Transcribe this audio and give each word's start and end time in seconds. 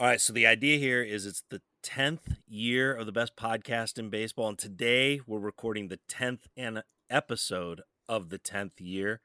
All 0.00 0.06
right, 0.06 0.18
so 0.18 0.32
the 0.32 0.46
idea 0.46 0.78
here 0.78 1.02
is 1.02 1.26
it's 1.26 1.44
the 1.50 1.60
10th 1.84 2.38
year 2.48 2.94
of 2.94 3.04
the 3.04 3.12
best 3.12 3.36
podcast 3.36 3.98
in 3.98 4.08
baseball 4.08 4.48
and 4.48 4.56
today 4.56 5.20
we're 5.26 5.38
recording 5.38 5.88
the 5.88 6.00
10th 6.08 6.46
an 6.56 6.84
episode 7.10 7.82
of 8.08 8.30
the 8.30 8.38
10th 8.38 8.78
year. 8.78 9.20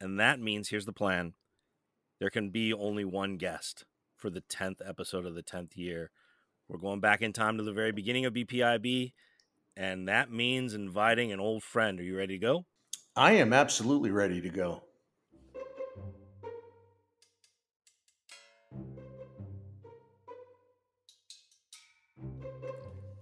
And 0.00 0.18
that 0.18 0.40
means 0.40 0.70
here's 0.70 0.86
the 0.86 0.92
plan. 0.92 1.34
There 2.18 2.30
can 2.30 2.50
be 2.50 2.74
only 2.74 3.04
one 3.04 3.36
guest 3.36 3.84
for 4.16 4.28
the 4.28 4.40
10th 4.40 4.80
episode 4.84 5.24
of 5.24 5.36
the 5.36 5.42
10th 5.44 5.76
year. 5.76 6.10
We're 6.66 6.80
going 6.80 6.98
back 6.98 7.22
in 7.22 7.32
time 7.32 7.56
to 7.56 7.62
the 7.62 7.72
very 7.72 7.92
beginning 7.92 8.26
of 8.26 8.34
BPIB 8.34 9.12
and 9.76 10.08
that 10.08 10.32
means 10.32 10.74
inviting 10.74 11.30
an 11.30 11.38
old 11.38 11.62
friend. 11.62 12.00
Are 12.00 12.02
you 12.02 12.16
ready 12.16 12.40
to 12.40 12.44
go? 12.44 12.66
I 13.14 13.34
am 13.34 13.52
absolutely 13.52 14.10
ready 14.10 14.40
to 14.40 14.50
go. 14.50 14.82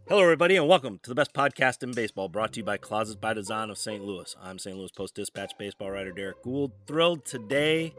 Hello, 0.08 0.22
everybody, 0.22 0.54
and 0.54 0.68
welcome 0.68 1.00
to 1.02 1.10
the 1.10 1.16
best 1.16 1.32
podcast 1.32 1.82
in 1.82 1.90
baseball, 1.90 2.28
brought 2.28 2.52
to 2.52 2.60
you 2.60 2.64
by 2.64 2.76
Closets 2.76 3.16
by 3.16 3.34
Design 3.34 3.70
of 3.70 3.76
St. 3.76 4.04
Louis. 4.04 4.36
I'm 4.40 4.56
St. 4.56 4.76
Louis 4.78 4.92
Post 4.92 5.16
Dispatch 5.16 5.58
baseball 5.58 5.90
writer 5.90 6.12
Derrick 6.12 6.44
Goold. 6.44 6.70
Thrilled 6.86 7.24
today 7.24 7.92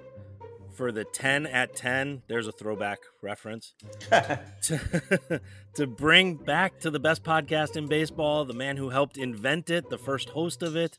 for 0.72 0.94
the 0.94 1.04
10 1.04 1.46
at 1.48 1.76
10. 1.76 2.22
There's 2.30 2.48
a 2.48 2.54
throwback 2.54 3.00
reference 3.22 3.74
to, 4.62 5.42
to 5.74 5.86
bring 5.86 6.36
back 6.36 6.80
to 6.80 6.90
the 6.90 7.00
best 7.00 7.24
podcast 7.24 7.76
in 7.76 7.88
baseball 7.88 8.46
the 8.46 8.54
man 8.54 8.78
who 8.78 8.88
helped 8.88 9.18
invent 9.18 9.70
it, 9.70 9.90
the 9.90 9.98
first 9.98 10.30
host 10.30 10.64
of 10.64 10.78
it, 10.78 10.98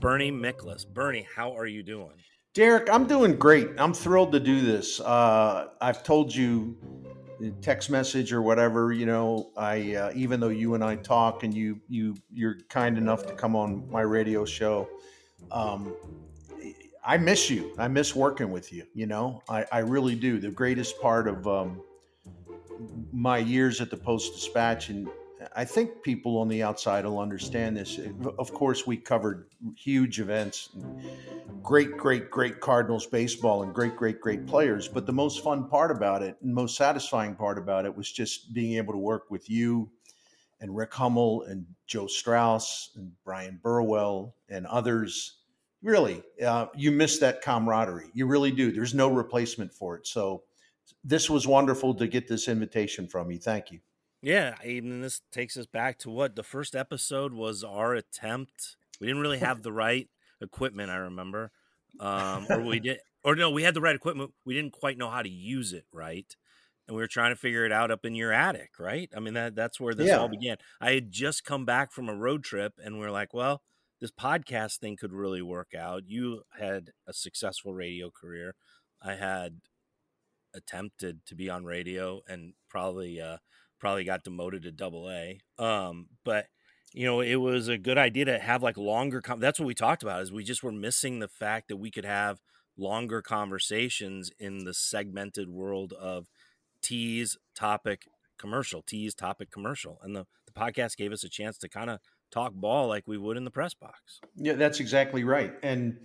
Bernie 0.00 0.32
Miklasz. 0.32 0.84
Bernie, 0.84 1.28
how 1.36 1.56
are 1.56 1.66
you 1.66 1.84
doing? 1.84 2.14
Derek, 2.54 2.90
I'm 2.90 3.06
doing 3.06 3.36
great. 3.36 3.68
I'm 3.78 3.94
thrilled 3.94 4.32
to 4.32 4.40
do 4.40 4.62
this. 4.62 4.98
Uh, 4.98 5.68
I've 5.80 6.02
told 6.02 6.34
you 6.34 6.76
text 7.62 7.90
message 7.90 8.32
or 8.32 8.42
whatever 8.42 8.92
you 8.92 9.06
know 9.06 9.50
i 9.56 9.94
uh, 9.94 10.12
even 10.14 10.40
though 10.40 10.48
you 10.48 10.74
and 10.74 10.84
i 10.84 10.94
talk 10.96 11.42
and 11.42 11.54
you 11.54 11.80
you 11.88 12.14
you're 12.32 12.58
kind 12.68 12.98
enough 12.98 13.26
to 13.26 13.32
come 13.32 13.56
on 13.56 13.88
my 13.90 14.02
radio 14.02 14.44
show 14.44 14.88
um, 15.50 15.94
i 17.04 17.16
miss 17.16 17.48
you. 17.48 17.74
I 17.78 17.88
miss 17.88 18.14
working 18.14 18.50
with 18.50 18.72
you 18.72 18.84
you 18.94 19.06
know? 19.06 19.42
I, 19.48 19.64
I 19.72 19.78
really 19.78 20.14
do. 20.14 20.38
The 20.38 20.50
greatest 20.50 21.00
part 21.00 21.28
of 21.28 21.46
um, 21.46 21.82
my 23.12 23.38
years 23.38 23.80
at 23.80 23.90
the 23.90 23.96
post 23.96 24.34
dispatch 24.34 24.88
and 24.88 25.08
I 25.54 25.64
think 25.64 26.02
people 26.02 26.38
on 26.38 26.48
the 26.48 26.62
outside 26.62 27.04
will 27.04 27.18
understand 27.18 27.76
this. 27.76 27.98
Of 28.38 28.52
course, 28.52 28.86
we 28.86 28.96
covered 28.96 29.46
huge 29.76 30.20
events, 30.20 30.70
great, 31.62 31.96
great, 31.96 32.30
great 32.30 32.60
Cardinals 32.60 33.06
baseball, 33.06 33.62
and 33.62 33.74
great, 33.74 33.96
great, 33.96 34.20
great 34.20 34.46
players. 34.46 34.88
But 34.88 35.06
the 35.06 35.12
most 35.12 35.42
fun 35.42 35.68
part 35.68 35.90
about 35.90 36.22
it, 36.22 36.36
and 36.42 36.54
most 36.54 36.76
satisfying 36.76 37.34
part 37.34 37.58
about 37.58 37.86
it, 37.86 37.96
was 37.96 38.10
just 38.10 38.52
being 38.52 38.74
able 38.74 38.92
to 38.92 38.98
work 38.98 39.30
with 39.30 39.48
you 39.48 39.90
and 40.60 40.76
Rick 40.76 40.92
Hummel 40.92 41.42
and 41.44 41.66
Joe 41.86 42.06
Strauss 42.06 42.90
and 42.96 43.12
Bryan 43.24 43.58
Burwell 43.62 44.34
and 44.48 44.66
others. 44.66 45.38
Really, 45.82 46.22
uh, 46.44 46.66
you 46.76 46.92
miss 46.92 47.18
that 47.20 47.40
camaraderie. 47.40 48.10
You 48.12 48.26
really 48.26 48.50
do. 48.50 48.70
There's 48.70 48.92
no 48.92 49.08
replacement 49.08 49.72
for 49.72 49.96
it. 49.96 50.06
So, 50.06 50.42
this 51.02 51.30
was 51.30 51.46
wonderful 51.46 51.94
to 51.94 52.06
get 52.06 52.28
this 52.28 52.48
invitation 52.48 53.06
from 53.06 53.30
you. 53.30 53.38
Thank 53.38 53.70
you. 53.70 53.80
Yeah, 54.22 54.56
even 54.64 55.00
this 55.00 55.22
takes 55.32 55.56
us 55.56 55.66
back 55.66 55.98
to 56.00 56.10
what 56.10 56.36
the 56.36 56.42
first 56.42 56.76
episode 56.76 57.32
was 57.32 57.64
our 57.64 57.94
attempt. 57.94 58.76
We 59.00 59.06
didn't 59.06 59.22
really 59.22 59.38
have 59.38 59.62
the 59.62 59.72
right 59.72 60.08
equipment, 60.40 60.90
I 60.90 60.96
remember. 60.96 61.52
Um, 61.98 62.46
or 62.50 62.60
we 62.60 62.80
did 62.80 62.98
or 63.22 63.34
no, 63.34 63.50
we 63.50 63.62
had 63.62 63.74
the 63.74 63.80
right 63.80 63.94
equipment. 63.94 64.32
We 64.44 64.54
didn't 64.54 64.72
quite 64.72 64.98
know 64.98 65.10
how 65.10 65.22
to 65.22 65.28
use 65.28 65.72
it 65.72 65.84
right. 65.92 66.34
And 66.86 66.96
we 66.96 67.02
were 67.02 67.08
trying 67.08 67.32
to 67.32 67.36
figure 67.36 67.64
it 67.64 67.72
out 67.72 67.90
up 67.90 68.04
in 68.04 68.14
your 68.14 68.32
attic, 68.32 68.72
right? 68.78 69.10
I 69.16 69.20
mean 69.20 69.34
that 69.34 69.54
that's 69.54 69.78
where 69.78 69.94
this 69.94 70.08
yeah. 70.08 70.16
all 70.16 70.28
began. 70.28 70.56
I 70.80 70.92
had 70.92 71.10
just 71.10 71.44
come 71.44 71.64
back 71.64 71.92
from 71.92 72.08
a 72.08 72.14
road 72.14 72.42
trip 72.42 72.74
and 72.82 72.98
we 72.98 73.06
are 73.06 73.10
like, 73.10 73.32
well, 73.32 73.62
this 74.00 74.10
podcast 74.10 74.78
thing 74.78 74.96
could 74.96 75.12
really 75.12 75.42
work 75.42 75.74
out. 75.78 76.04
You 76.06 76.42
had 76.58 76.90
a 77.06 77.12
successful 77.12 77.74
radio 77.74 78.10
career. 78.10 78.54
I 79.02 79.14
had 79.14 79.60
attempted 80.54 81.24
to 81.26 81.34
be 81.34 81.48
on 81.48 81.64
radio 81.64 82.22
and 82.28 82.54
probably 82.68 83.20
uh, 83.20 83.36
probably 83.80 84.04
got 84.04 84.22
demoted 84.22 84.62
to 84.62 84.72
double 84.72 85.10
A. 85.10 85.40
Um, 85.58 86.06
but 86.24 86.46
you 86.92 87.06
know, 87.06 87.20
it 87.20 87.36
was 87.36 87.68
a 87.68 87.78
good 87.78 87.98
idea 87.98 88.24
to 88.26 88.38
have 88.38 88.62
like 88.62 88.76
longer. 88.76 89.20
Com- 89.20 89.40
that's 89.40 89.58
what 89.58 89.66
we 89.66 89.74
talked 89.74 90.02
about. 90.02 90.22
Is 90.22 90.32
we 90.32 90.44
just 90.44 90.62
were 90.62 90.72
missing 90.72 91.18
the 91.18 91.28
fact 91.28 91.68
that 91.68 91.76
we 91.76 91.90
could 91.90 92.04
have 92.04 92.38
longer 92.76 93.22
conversations 93.22 94.30
in 94.38 94.64
the 94.64 94.74
segmented 94.74 95.48
world 95.48 95.92
of 95.92 96.28
tease 96.82 97.36
topic 97.54 98.02
commercial 98.38 98.80
tease 98.80 99.14
topic 99.14 99.50
commercial 99.50 99.98
and 100.02 100.16
the, 100.16 100.24
the 100.46 100.52
podcast 100.52 100.96
gave 100.96 101.12
us 101.12 101.22
a 101.22 101.28
chance 101.28 101.58
to 101.58 101.68
kind 101.68 101.90
of 101.90 101.98
talk 102.32 102.54
ball 102.54 102.88
like 102.88 103.06
we 103.06 103.18
would 103.18 103.36
in 103.36 103.44
the 103.44 103.50
press 103.50 103.74
box 103.74 104.20
yeah 104.34 104.54
that's 104.54 104.80
exactly 104.80 105.22
right 105.22 105.52
and 105.62 105.98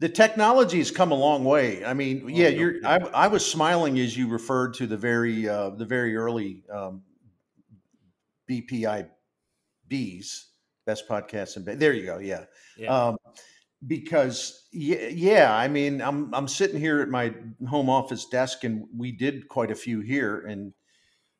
the 0.00 0.08
technology 0.08 0.78
has 0.78 0.90
come 0.90 1.12
a 1.12 1.16
long 1.16 1.44
way. 1.44 1.84
I 1.84 1.94
mean, 1.94 2.28
yeah, 2.28 2.48
you're. 2.48 2.74
I, 2.84 2.96
I, 2.96 3.28
was 3.28 3.46
smiling 3.46 3.98
as 3.98 4.16
you 4.16 4.28
referred 4.28 4.74
to 4.74 4.86
the 4.86 4.96
very 4.96 5.48
uh, 5.48 5.70
the 5.70 5.84
very 5.84 6.16
early 6.16 6.64
um, 6.72 7.02
BPI 8.50 9.08
B's 9.88 10.48
best 10.86 11.08
podcasts 11.08 11.56
and 11.56 11.66
there 11.80 11.92
you 11.92 12.04
go. 12.04 12.18
Yeah. 12.18 12.44
yeah. 12.76 13.06
Um, 13.08 13.16
because 13.86 14.66
yeah, 14.72 15.08
yeah, 15.08 15.54
I 15.54 15.68
mean, 15.68 16.00
I'm 16.00 16.34
I'm 16.34 16.48
sitting 16.48 16.80
here 16.80 17.00
at 17.00 17.08
my 17.08 17.34
home 17.68 17.88
office 17.88 18.26
desk, 18.26 18.64
and 18.64 18.84
we 18.96 19.12
did 19.12 19.48
quite 19.48 19.70
a 19.70 19.74
few 19.74 20.00
here, 20.00 20.46
and 20.46 20.72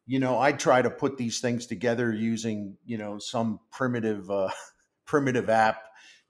you 0.06 0.18
know, 0.18 0.38
I 0.38 0.52
try 0.52 0.82
to 0.82 0.90
put 0.90 1.16
these 1.16 1.40
things 1.40 1.66
together 1.66 2.12
using 2.12 2.76
you 2.84 2.98
know 2.98 3.18
some 3.18 3.60
primitive 3.70 4.30
uh, 4.30 4.50
primitive 5.06 5.48
app 5.48 5.82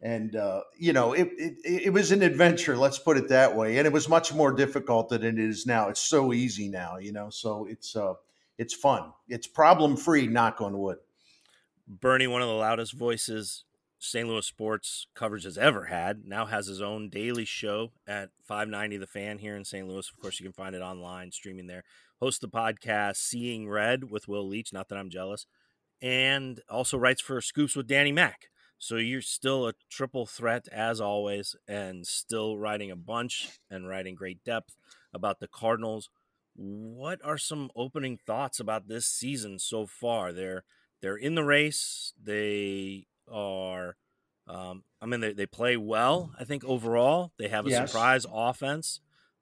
and 0.04 0.36
uh, 0.36 0.60
you 0.78 0.92
know 0.92 1.14
it, 1.14 1.30
it, 1.38 1.56
it 1.64 1.92
was 1.92 2.12
an 2.12 2.22
adventure 2.22 2.76
let's 2.76 2.98
put 2.98 3.16
it 3.16 3.28
that 3.28 3.56
way. 3.56 3.78
And 3.78 3.86
it 3.86 3.92
was 3.92 4.08
much 4.08 4.32
more 4.32 4.52
difficult 4.52 5.08
than 5.08 5.24
it 5.24 5.38
is 5.38 5.66
now. 5.66 5.88
It's 5.88 6.00
so 6.00 6.32
easy 6.32 6.68
now 6.68 6.98
you 6.98 7.10
know? 7.10 7.30
So 7.30 7.66
it's 7.68 7.96
uh 7.96 8.14
it's 8.56 8.74
fun. 8.74 9.12
It's 9.28 9.48
problem 9.48 9.96
free 9.96 10.28
knock 10.28 10.60
on 10.60 10.78
wood. 10.78 10.98
Bernie 11.88 12.28
one 12.28 12.42
of 12.42 12.48
the 12.48 12.54
loudest 12.54 12.92
voices 12.92 13.64
st 13.98 14.28
louis 14.28 14.46
sports 14.46 15.06
coverage 15.14 15.44
has 15.44 15.56
ever 15.56 15.86
had 15.86 16.26
now 16.26 16.44
has 16.44 16.66
his 16.66 16.82
own 16.82 17.08
daily 17.08 17.46
show 17.46 17.90
at 18.06 18.28
590 18.44 18.98
the 18.98 19.06
fan 19.06 19.38
here 19.38 19.56
in 19.56 19.64
st 19.64 19.88
louis. 19.88 20.08
Of 20.10 20.20
course 20.20 20.38
you 20.38 20.44
can 20.44 20.52
find 20.52 20.76
it 20.76 20.82
online 20.82 21.32
streaming 21.32 21.66
there. 21.66 21.82
Host 22.20 22.42
the 22.42 22.48
podcast 22.48 23.16
seeing 23.16 23.68
red 23.68 24.10
with 24.10 24.28
Will 24.28 24.46
Leitch 24.46 24.72
not 24.72 24.88
that 24.88 24.98
i'm 24.98 25.10
jealous 25.10 25.46
and 26.02 26.60
also 26.68 26.98
writes 26.98 27.22
for 27.22 27.40
scoops 27.40 27.74
with 27.74 27.86
danny 27.86 28.12
mack 28.12 28.50
so 28.84 28.96
you're 28.96 29.22
still 29.22 29.66
a 29.66 29.72
triple 29.90 30.26
threat 30.26 30.68
as 30.70 31.00
always, 31.00 31.56
and 31.66 32.06
still 32.06 32.58
writing 32.58 32.90
a 32.90 32.96
bunch 32.96 33.58
and 33.70 33.88
writing 33.88 34.14
great 34.14 34.44
depth 34.44 34.76
about 35.14 35.40
the 35.40 35.48
Cardinals. 35.48 36.10
What 36.54 37.18
are 37.24 37.38
some 37.38 37.70
opening 37.74 38.18
thoughts 38.18 38.60
about 38.60 38.86
this 38.86 39.06
season 39.06 39.58
so 39.58 39.86
far? 39.86 40.34
They're 40.34 40.64
they're 41.00 41.16
in 41.16 41.34
the 41.34 41.44
race. 41.44 42.12
They 42.22 43.06
are. 43.32 43.96
Um, 44.46 44.84
I 45.00 45.06
mean, 45.06 45.20
they, 45.20 45.32
they 45.32 45.46
play 45.46 45.78
well. 45.78 46.34
I 46.38 46.44
think 46.44 46.62
overall 46.66 47.32
they 47.38 47.48
have 47.48 47.66
a 47.66 47.70
yes. 47.70 47.90
surprise 47.90 48.26
offense, 48.30 49.00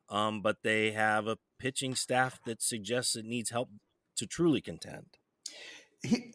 um, 0.09 0.41
but 0.41 0.59
they 0.63 0.93
have 0.93 1.27
a 1.27 1.39
pitching 1.59 1.97
staff 1.97 2.39
that 2.47 2.63
suggests 2.63 3.17
it 3.17 3.25
needs 3.25 3.51
help 3.51 3.71
to 4.19 4.27
truly 4.29 4.61
contend. 4.61 5.07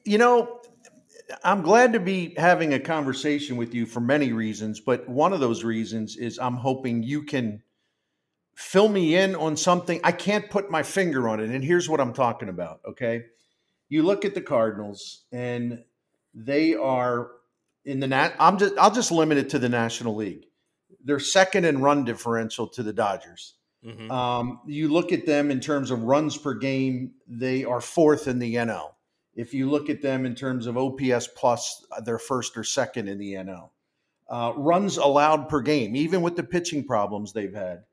You 0.06 0.18
know, 0.18 0.62
I'm 1.43 1.61
glad 1.61 1.93
to 1.93 1.99
be 1.99 2.33
having 2.38 2.73
a 2.73 2.79
conversation 2.79 3.57
with 3.57 3.73
you 3.73 3.85
for 3.85 3.99
many 3.99 4.31
reasons, 4.31 4.79
but 4.79 5.07
one 5.09 5.33
of 5.33 5.39
those 5.39 5.63
reasons 5.63 6.15
is 6.15 6.39
I'm 6.39 6.55
hoping 6.55 7.03
you 7.03 7.23
can 7.23 7.61
fill 8.55 8.89
me 8.89 9.15
in 9.15 9.35
on 9.35 9.55
something. 9.55 9.99
I 10.03 10.11
can't 10.11 10.49
put 10.49 10.71
my 10.71 10.83
finger 10.83 11.29
on 11.29 11.39
it. 11.39 11.49
And 11.49 11.63
here's 11.63 11.88
what 11.88 12.01
I'm 12.01 12.13
talking 12.13 12.49
about. 12.49 12.79
Okay. 12.88 13.25
You 13.89 14.03
look 14.03 14.25
at 14.25 14.35
the 14.35 14.41
Cardinals 14.41 15.25
and 15.31 15.83
they 16.33 16.74
are 16.74 17.31
in 17.85 18.00
the 18.00 18.07
nat. 18.07 18.33
I'm 18.39 18.57
just, 18.57 18.77
I'll 18.77 18.94
just 18.94 19.12
limit 19.12 19.38
it 19.38 19.50
to 19.51 19.59
the 19.59 19.69
National 19.69 20.15
League. 20.15 20.45
They're 21.03 21.19
second 21.19 21.65
in 21.65 21.81
run 21.81 22.03
differential 22.03 22.68
to 22.69 22.83
the 22.83 22.94
Dodgers. 22.94 23.53
Mm-hmm. 23.85 24.12
Um, 24.12 24.59
you 24.65 24.89
look 24.89 25.12
at 25.12 25.25
them 25.25 25.51
in 25.51 25.59
terms 25.59 25.91
of 25.91 26.03
runs 26.03 26.38
per 26.38 26.53
game, 26.53 27.12
they 27.27 27.63
are 27.63 27.79
fourth 27.79 28.27
in 28.27 28.39
the 28.39 28.56
NL. 28.56 28.91
If 29.38 29.54
you 29.54 29.69
look 29.69 29.89
at 29.89 30.01
them 30.01 30.25
in 30.25 30.34
terms 30.34 30.66
of 30.66 30.78
OPS 30.78 31.28
plus, 31.36 31.86
uh, 31.92 32.01
they're 32.01 32.18
first 32.18 32.57
or 32.57 32.63
second 32.63 33.07
in 33.07 33.19
the 33.19 33.36
NL. 33.36 33.69
Uh, 34.28 34.51
runs 34.57 34.98
allowed 34.98 35.48
per 35.48 35.62
game, 35.62 35.95
even 35.95 36.22
with 36.22 36.36
the 36.36 36.44
pitching 36.44 36.84
problems 36.84 37.31
they've 37.31 37.54
had, 37.54 37.84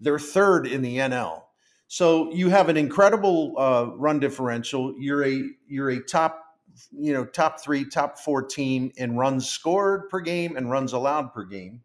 they're 0.00 0.18
third 0.18 0.66
in 0.66 0.80
the 0.80 0.96
NL. 0.96 1.42
So 1.88 2.32
you 2.32 2.48
have 2.48 2.70
an 2.70 2.78
incredible 2.78 3.54
uh, 3.58 3.90
run 3.96 4.20
differential. 4.20 4.94
You're 4.96 5.26
a 5.26 5.42
you're 5.66 5.90
a 5.90 6.02
top 6.02 6.42
you 6.90 7.12
know 7.12 7.26
top 7.26 7.60
three, 7.60 7.84
top 7.84 8.18
four 8.18 8.42
team 8.42 8.92
in 8.96 9.16
runs 9.16 9.48
scored 9.48 10.08
per 10.08 10.20
game 10.20 10.56
and 10.56 10.70
runs 10.70 10.94
allowed 10.94 11.34
per 11.34 11.44
game, 11.44 11.82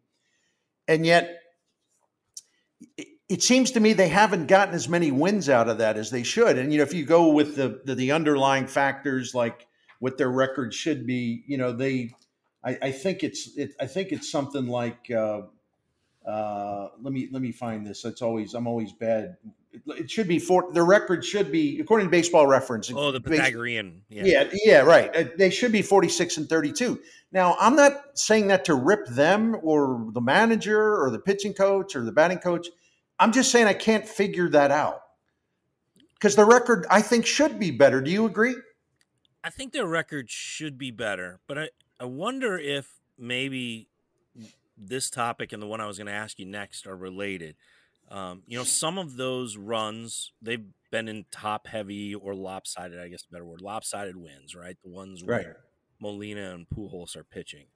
and 0.86 1.04
yet 1.04 1.42
it 3.28 3.42
seems 3.42 3.70
to 3.72 3.80
me 3.80 3.92
they 3.92 4.08
haven't 4.08 4.46
gotten 4.46 4.74
as 4.74 4.88
many 4.88 5.10
wins 5.10 5.48
out 5.48 5.68
of 5.68 5.78
that 5.78 5.96
as 5.96 6.10
they 6.10 6.22
should. 6.22 6.58
And 6.58 6.72
you 6.72 6.78
know, 6.78 6.84
if 6.84 6.94
you 6.94 7.04
go 7.04 7.28
with 7.28 7.56
the 7.56 7.80
the, 7.84 7.94
the 7.94 8.12
underlying 8.12 8.66
factors 8.66 9.34
like 9.34 9.66
what 9.98 10.18
their 10.18 10.30
record 10.30 10.72
should 10.72 11.06
be, 11.06 11.42
you 11.46 11.58
know, 11.58 11.72
they, 11.72 12.14
I, 12.64 12.78
I 12.82 12.92
think 12.92 13.24
it's, 13.24 13.56
it, 13.56 13.74
I 13.80 13.86
think 13.86 14.12
it's 14.12 14.30
something 14.30 14.66
like, 14.66 15.10
uh, 15.10 15.42
uh, 16.26 16.88
let 17.00 17.12
me 17.12 17.28
let 17.32 17.40
me 17.40 17.52
find 17.52 17.86
this. 17.86 18.04
It's 18.04 18.20
always 18.20 18.52
I'm 18.52 18.66
always 18.66 18.92
bad. 18.92 19.36
It, 19.72 19.82
it 19.86 20.10
should 20.10 20.28
be 20.28 20.38
for 20.38 20.70
the 20.72 20.82
record 20.82 21.24
should 21.24 21.50
be 21.50 21.80
according 21.80 22.08
to 22.08 22.10
Baseball 22.10 22.46
Reference. 22.46 22.92
Oh, 22.94 23.12
the 23.12 23.20
Pythagorean. 23.20 24.02
Yeah, 24.10 24.24
yeah, 24.24 24.44
yeah 24.64 24.80
right. 24.80 25.14
Uh, 25.16 25.24
they 25.38 25.48
should 25.48 25.72
be 25.72 25.80
46 25.80 26.36
and 26.36 26.48
32. 26.48 27.00
Now, 27.32 27.56
I'm 27.58 27.76
not 27.76 28.18
saying 28.18 28.48
that 28.48 28.66
to 28.66 28.74
rip 28.74 29.06
them 29.06 29.56
or 29.62 30.06
the 30.12 30.20
manager 30.20 31.02
or 31.02 31.10
the 31.10 31.18
pitching 31.18 31.54
coach 31.54 31.96
or 31.96 32.02
the 32.02 32.12
batting 32.12 32.38
coach. 32.38 32.68
I'm 33.18 33.32
just 33.32 33.50
saying 33.50 33.66
I 33.66 33.74
can't 33.74 34.06
figure 34.06 34.48
that 34.50 34.70
out 34.70 35.02
because 36.14 36.36
the 36.36 36.44
record 36.44 36.86
I 36.90 37.02
think 37.02 37.26
should 37.26 37.58
be 37.58 37.70
better. 37.70 38.00
Do 38.00 38.10
you 38.10 38.26
agree? 38.26 38.56
I 39.42 39.50
think 39.50 39.72
their 39.72 39.86
record 39.86 40.30
should 40.30 40.78
be 40.78 40.90
better, 40.90 41.40
but 41.46 41.58
I, 41.58 41.68
I 42.00 42.04
wonder 42.04 42.58
if 42.58 43.00
maybe 43.18 43.88
this 44.76 45.10
topic 45.10 45.52
and 45.52 45.62
the 45.62 45.66
one 45.66 45.80
I 45.80 45.86
was 45.86 45.98
going 45.98 46.06
to 46.06 46.12
ask 46.12 46.38
you 46.38 46.46
next 46.46 46.86
are 46.86 46.96
related. 46.96 47.56
Um, 48.10 48.42
you 48.46 48.56
know, 48.56 48.64
some 48.64 48.98
of 48.98 49.16
those 49.16 49.56
runs 49.56 50.32
they've 50.40 50.64
been 50.90 51.08
in 51.08 51.26
top 51.30 51.66
heavy 51.66 52.14
or 52.14 52.34
lopsided, 52.34 52.98
I 52.98 53.08
guess 53.08 53.24
better 53.30 53.44
word, 53.44 53.60
lopsided 53.60 54.16
wins, 54.16 54.54
right? 54.54 54.76
The 54.82 54.90
ones 54.90 55.22
right. 55.22 55.44
where 55.44 55.56
Molina 56.00 56.54
and 56.54 56.66
Pujols 56.68 57.16
are 57.16 57.24
pitching. 57.24 57.66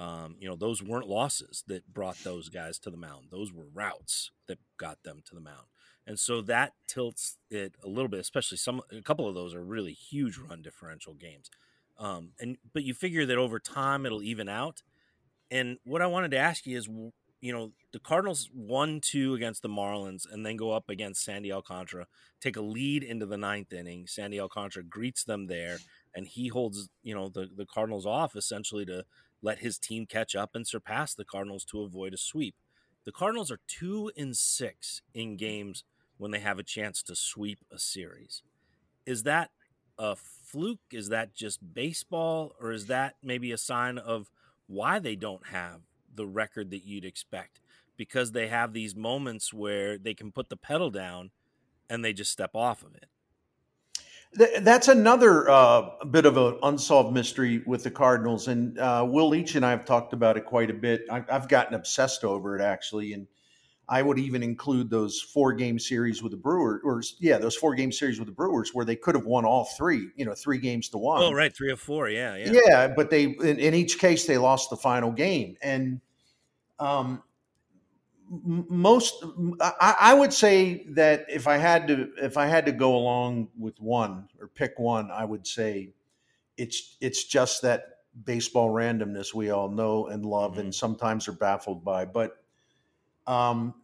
Um, 0.00 0.36
you 0.40 0.48
know, 0.48 0.56
those 0.56 0.82
weren't 0.82 1.08
losses 1.08 1.62
that 1.66 1.92
brought 1.92 2.16
those 2.24 2.48
guys 2.48 2.78
to 2.80 2.90
the 2.90 2.96
mound. 2.96 3.26
Those 3.30 3.52
were 3.52 3.66
routes 3.74 4.30
that 4.48 4.58
got 4.78 5.02
them 5.02 5.20
to 5.26 5.34
the 5.34 5.42
mound. 5.42 5.66
And 6.06 6.18
so 6.18 6.40
that 6.42 6.72
tilts 6.88 7.36
it 7.50 7.74
a 7.84 7.88
little 7.88 8.08
bit, 8.08 8.20
especially 8.20 8.56
some 8.56 8.80
a 8.90 9.02
couple 9.02 9.28
of 9.28 9.34
those 9.34 9.54
are 9.54 9.62
really 9.62 9.92
huge 9.92 10.38
run 10.38 10.62
differential 10.62 11.12
games. 11.12 11.50
Um, 11.98 12.30
and 12.40 12.56
but 12.72 12.82
you 12.82 12.94
figure 12.94 13.26
that 13.26 13.36
over 13.36 13.60
time 13.60 14.06
it'll 14.06 14.22
even 14.22 14.48
out. 14.48 14.82
And 15.50 15.76
what 15.84 16.00
I 16.00 16.06
wanted 16.06 16.30
to 16.30 16.38
ask 16.38 16.64
you 16.64 16.78
is, 16.78 16.88
you 17.42 17.52
know, 17.52 17.72
the 17.92 17.98
Cardinals 17.98 18.48
won 18.54 19.00
two 19.02 19.34
against 19.34 19.60
the 19.60 19.68
Marlins 19.68 20.24
and 20.30 20.46
then 20.46 20.56
go 20.56 20.70
up 20.70 20.88
against 20.88 21.24
Sandy 21.24 21.52
Alcantara, 21.52 22.06
take 22.40 22.56
a 22.56 22.62
lead 22.62 23.02
into 23.02 23.26
the 23.26 23.36
ninth 23.36 23.72
inning. 23.72 24.06
Sandy 24.06 24.40
Alcantara 24.40 24.82
greets 24.82 25.24
them 25.24 25.46
there, 25.48 25.78
and 26.14 26.26
he 26.26 26.48
holds, 26.48 26.88
you 27.02 27.14
know, 27.14 27.28
the, 27.28 27.50
the 27.54 27.66
Cardinals 27.66 28.06
off 28.06 28.34
essentially 28.34 28.86
to 28.86 29.04
let 29.42 29.60
his 29.60 29.78
team 29.78 30.06
catch 30.06 30.34
up 30.34 30.50
and 30.54 30.66
surpass 30.66 31.14
the 31.14 31.24
Cardinals 31.24 31.64
to 31.66 31.82
avoid 31.82 32.14
a 32.14 32.18
sweep. 32.18 32.54
The 33.04 33.12
Cardinals 33.12 33.50
are 33.50 33.60
two 33.66 34.10
in 34.14 34.34
six 34.34 35.02
in 35.14 35.36
games 35.36 35.84
when 36.18 36.30
they 36.30 36.40
have 36.40 36.58
a 36.58 36.62
chance 36.62 37.02
to 37.04 37.16
sweep 37.16 37.60
a 37.72 37.78
series. 37.78 38.42
Is 39.06 39.22
that 39.22 39.50
a 39.98 40.16
fluke? 40.16 40.80
Is 40.92 41.08
that 41.08 41.34
just 41.34 41.74
baseball? 41.74 42.54
Or 42.60 42.72
is 42.72 42.86
that 42.86 43.14
maybe 43.22 43.52
a 43.52 43.58
sign 43.58 43.96
of 43.98 44.30
why 44.66 44.98
they 44.98 45.16
don't 45.16 45.46
have 45.48 45.80
the 46.14 46.26
record 46.26 46.70
that 46.70 46.84
you'd 46.84 47.04
expect? 47.06 47.60
Because 47.96 48.32
they 48.32 48.48
have 48.48 48.72
these 48.72 48.94
moments 48.94 49.52
where 49.52 49.96
they 49.98 50.14
can 50.14 50.30
put 50.30 50.48
the 50.50 50.56
pedal 50.56 50.90
down 50.90 51.30
and 51.88 52.04
they 52.04 52.12
just 52.12 52.32
step 52.32 52.50
off 52.54 52.82
of 52.82 52.94
it. 52.94 53.06
That's 54.32 54.88
another 54.88 55.50
uh, 55.50 56.04
bit 56.10 56.24
of 56.24 56.36
an 56.36 56.58
unsolved 56.62 57.12
mystery 57.12 57.62
with 57.66 57.82
the 57.82 57.90
Cardinals, 57.90 58.46
and 58.46 58.78
uh, 58.78 59.04
Will 59.08 59.28
Leitch 59.28 59.56
and 59.56 59.66
I 59.66 59.70
have 59.70 59.84
talked 59.84 60.12
about 60.12 60.36
it 60.36 60.44
quite 60.44 60.70
a 60.70 60.74
bit. 60.74 61.02
I've 61.10 61.48
gotten 61.48 61.74
obsessed 61.74 62.22
over 62.22 62.56
it 62.56 62.62
actually, 62.62 63.12
and 63.12 63.26
I 63.88 64.02
would 64.02 64.20
even 64.20 64.44
include 64.44 64.88
those 64.88 65.20
four 65.20 65.52
game 65.52 65.80
series 65.80 66.22
with 66.22 66.30
the 66.30 66.38
Brewers, 66.38 66.80
or 66.84 67.02
yeah, 67.18 67.38
those 67.38 67.56
four 67.56 67.74
game 67.74 67.90
series 67.90 68.20
with 68.20 68.28
the 68.28 68.34
Brewers 68.34 68.70
where 68.72 68.84
they 68.84 68.94
could 68.94 69.16
have 69.16 69.26
won 69.26 69.44
all 69.44 69.64
three, 69.76 70.10
you 70.14 70.24
know, 70.24 70.32
three 70.32 70.58
games 70.58 70.88
to 70.90 70.98
one. 70.98 71.20
Oh, 71.20 71.32
right, 71.32 71.52
three 71.52 71.72
or 71.72 71.76
four, 71.76 72.08
yeah, 72.08 72.36
yeah, 72.36 72.60
yeah. 72.68 72.88
But 72.88 73.10
they, 73.10 73.24
in, 73.24 73.58
in 73.58 73.74
each 73.74 73.98
case, 73.98 74.26
they 74.26 74.38
lost 74.38 74.70
the 74.70 74.76
final 74.76 75.10
game, 75.10 75.56
and 75.60 76.00
um, 76.78 77.24
most 78.30 79.24
I, 79.60 79.96
I, 80.00 80.14
would 80.14 80.32
say 80.32 80.84
that 80.90 81.26
if 81.28 81.48
I 81.48 81.56
had 81.56 81.88
to 81.88 82.10
if 82.22 82.36
I 82.36 82.46
had 82.46 82.64
to 82.66 82.72
go 82.72 82.94
along 82.94 83.48
with 83.58 83.80
one 83.80 84.28
or 84.40 84.46
pick 84.46 84.78
one, 84.78 85.10
I 85.10 85.24
would 85.24 85.46
say 85.46 85.94
it's 86.56 86.96
it's 87.00 87.24
just 87.24 87.62
that 87.62 87.86
baseball 88.24 88.70
randomness 88.70 89.34
we 89.34 89.50
all 89.50 89.68
know 89.68 90.06
and 90.06 90.24
love 90.24 90.52
mm-hmm. 90.52 90.60
and 90.60 90.74
sometimes 90.74 91.26
are 91.26 91.32
baffled 91.32 91.84
by. 91.84 92.04
But 92.04 92.36
um, 93.26 93.74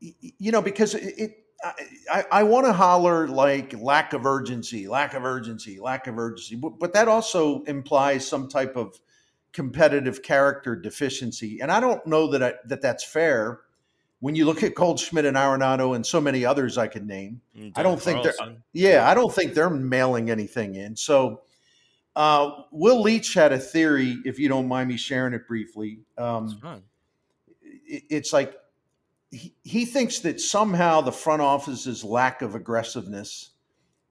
you 0.00 0.52
know, 0.52 0.62
because 0.62 0.94
it, 0.94 1.14
it 1.18 1.36
I, 2.10 2.24
I 2.32 2.42
want 2.44 2.64
to 2.64 2.72
holler 2.72 3.28
like 3.28 3.78
lack 3.78 4.14
of 4.14 4.24
urgency, 4.24 4.88
lack 4.88 5.12
of 5.12 5.26
urgency, 5.26 5.78
lack 5.78 6.06
of 6.06 6.18
urgency, 6.18 6.56
but, 6.56 6.78
but 6.78 6.94
that 6.94 7.08
also 7.08 7.62
implies 7.64 8.26
some 8.26 8.48
type 8.48 8.76
of 8.76 8.98
competitive 9.52 10.22
character 10.22 10.76
deficiency. 10.76 11.60
And 11.60 11.70
I 11.70 11.80
don't 11.80 12.04
know 12.06 12.28
that 12.28 12.42
I, 12.42 12.54
that 12.66 12.82
that's 12.82 13.04
fair. 13.04 13.60
When 14.20 14.34
you 14.34 14.44
look 14.44 14.62
at 14.62 14.74
Goldschmidt 14.74 15.24
and 15.24 15.36
Arenado 15.36 15.96
and 15.96 16.04
so 16.04 16.20
many 16.20 16.44
others 16.44 16.76
I 16.76 16.88
could 16.88 17.06
name, 17.06 17.40
mm, 17.56 17.72
I 17.74 17.82
don't 17.82 18.00
think 18.00 18.22
they're 18.22 18.34
yeah, 18.72 19.08
I 19.08 19.14
don't 19.14 19.32
think 19.32 19.54
they're 19.54 19.70
mailing 19.70 20.30
anything 20.30 20.74
in. 20.74 20.94
So 20.94 21.42
uh, 22.14 22.50
Will 22.70 23.02
Leitch 23.02 23.34
had 23.34 23.52
a 23.52 23.58
theory, 23.58 24.18
if 24.24 24.38
you 24.38 24.48
don't 24.48 24.68
mind 24.68 24.88
me 24.88 24.96
sharing 24.96 25.32
it 25.32 25.48
briefly. 25.48 26.00
Um, 26.18 26.58
it, 27.62 28.02
it's 28.10 28.32
like 28.32 28.54
he, 29.30 29.54
he 29.62 29.84
thinks 29.84 30.18
that 30.20 30.40
somehow 30.40 31.00
the 31.00 31.12
front 31.12 31.40
office's 31.40 32.04
lack 32.04 32.42
of 32.42 32.54
aggressiveness 32.54 33.50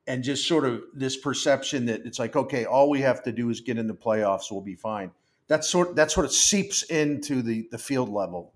and 0.07 0.23
just 0.23 0.47
sort 0.47 0.65
of 0.65 0.81
this 0.93 1.17
perception 1.17 1.85
that 1.85 2.05
it's 2.05 2.19
like 2.19 2.35
okay 2.35 2.65
all 2.65 2.89
we 2.89 3.01
have 3.01 3.21
to 3.23 3.31
do 3.31 3.49
is 3.49 3.61
get 3.61 3.77
in 3.77 3.87
the 3.87 3.93
playoffs 3.93 4.51
we'll 4.51 4.61
be 4.61 4.75
fine 4.75 5.11
that 5.49 5.65
sort 5.65 5.97
that 5.97 6.09
sort 6.11 6.25
of 6.25 6.31
seeps 6.31 6.83
into 6.83 7.41
the 7.41 7.67
the 7.71 7.77
field 7.77 8.09
level. 8.09 8.53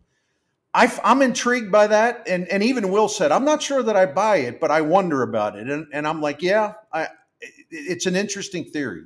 I, 0.75 0.91
am 1.03 1.21
intrigued 1.21 1.71
by 1.71 1.87
that, 1.87 2.27
and 2.27 2.47
and 2.47 2.63
even 2.63 2.89
Will 2.89 3.09
said 3.09 3.31
I'm 3.31 3.45
not 3.45 3.61
sure 3.61 3.83
that 3.83 3.95
I 3.95 4.05
buy 4.05 4.37
it, 4.37 4.59
but 4.59 4.71
I 4.71 4.81
wonder 4.81 5.21
about 5.21 5.57
it, 5.57 5.69
and 5.69 5.87
and 5.91 6.07
I'm 6.07 6.21
like, 6.21 6.41
yeah, 6.41 6.73
I, 6.91 7.09
it's 7.69 8.05
an 8.05 8.15
interesting 8.15 8.63
theory. 8.65 9.03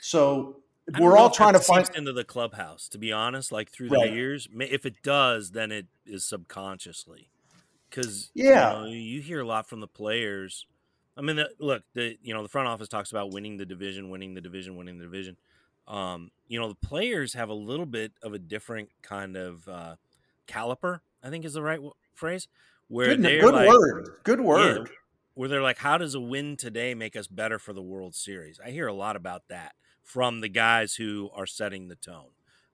So 0.00 0.60
we're 0.98 1.16
all 1.16 1.30
trying 1.30 1.54
to 1.54 1.60
find 1.60 1.88
into 1.94 2.12
the 2.12 2.24
clubhouse. 2.24 2.88
To 2.90 2.98
be 2.98 3.12
honest, 3.12 3.52
like 3.52 3.70
through 3.70 3.88
right. 3.88 4.10
the 4.10 4.14
years, 4.14 4.48
if 4.60 4.84
it 4.84 5.02
does, 5.02 5.52
then 5.52 5.70
it 5.70 5.86
is 6.04 6.24
subconsciously 6.24 7.30
because 7.88 8.30
yeah, 8.34 8.82
you, 8.82 8.86
know, 8.86 8.86
you 8.92 9.20
hear 9.20 9.40
a 9.40 9.46
lot 9.46 9.68
from 9.68 9.80
the 9.80 9.88
players. 9.88 10.66
I 11.16 11.20
mean, 11.20 11.36
the, 11.36 11.50
look, 11.58 11.82
the 11.94 12.16
you 12.22 12.34
know 12.34 12.42
the 12.42 12.48
front 12.48 12.68
office 12.68 12.88
talks 12.88 13.10
about 13.10 13.32
winning 13.32 13.56
the 13.56 13.66
division, 13.66 14.10
winning 14.10 14.34
the 14.34 14.40
division, 14.40 14.76
winning 14.76 14.98
the 14.98 15.04
division. 15.04 15.36
Um, 15.88 16.30
you 16.46 16.60
know, 16.60 16.68
the 16.68 16.86
players 16.86 17.34
have 17.34 17.48
a 17.48 17.54
little 17.54 17.86
bit 17.86 18.12
of 18.22 18.34
a 18.34 18.38
different 18.38 18.90
kind 19.02 19.36
of 19.36 19.66
uh, 19.66 19.96
caliper. 20.46 21.00
I 21.22 21.30
think 21.30 21.44
is 21.44 21.54
the 21.54 21.62
right 21.62 21.76
w- 21.76 21.94
phrase. 22.14 22.46
Where 22.88 23.16
good, 23.16 23.22
good 23.22 23.54
like, 23.54 23.68
word, 23.68 24.10
good 24.22 24.40
word. 24.40 24.88
Yeah, 24.88 24.94
where 25.34 25.48
they're 25.48 25.62
like, 25.62 25.78
"How 25.78 25.98
does 25.98 26.14
a 26.14 26.20
win 26.20 26.56
today 26.56 26.94
make 26.94 27.16
us 27.16 27.26
better 27.26 27.58
for 27.58 27.72
the 27.72 27.82
World 27.82 28.14
Series?" 28.14 28.60
I 28.64 28.70
hear 28.70 28.86
a 28.86 28.94
lot 28.94 29.16
about 29.16 29.48
that 29.48 29.72
from 30.02 30.40
the 30.40 30.48
guys 30.48 30.94
who 30.94 31.30
are 31.34 31.46
setting 31.46 31.88
the 31.88 31.96
tone. 31.96 32.30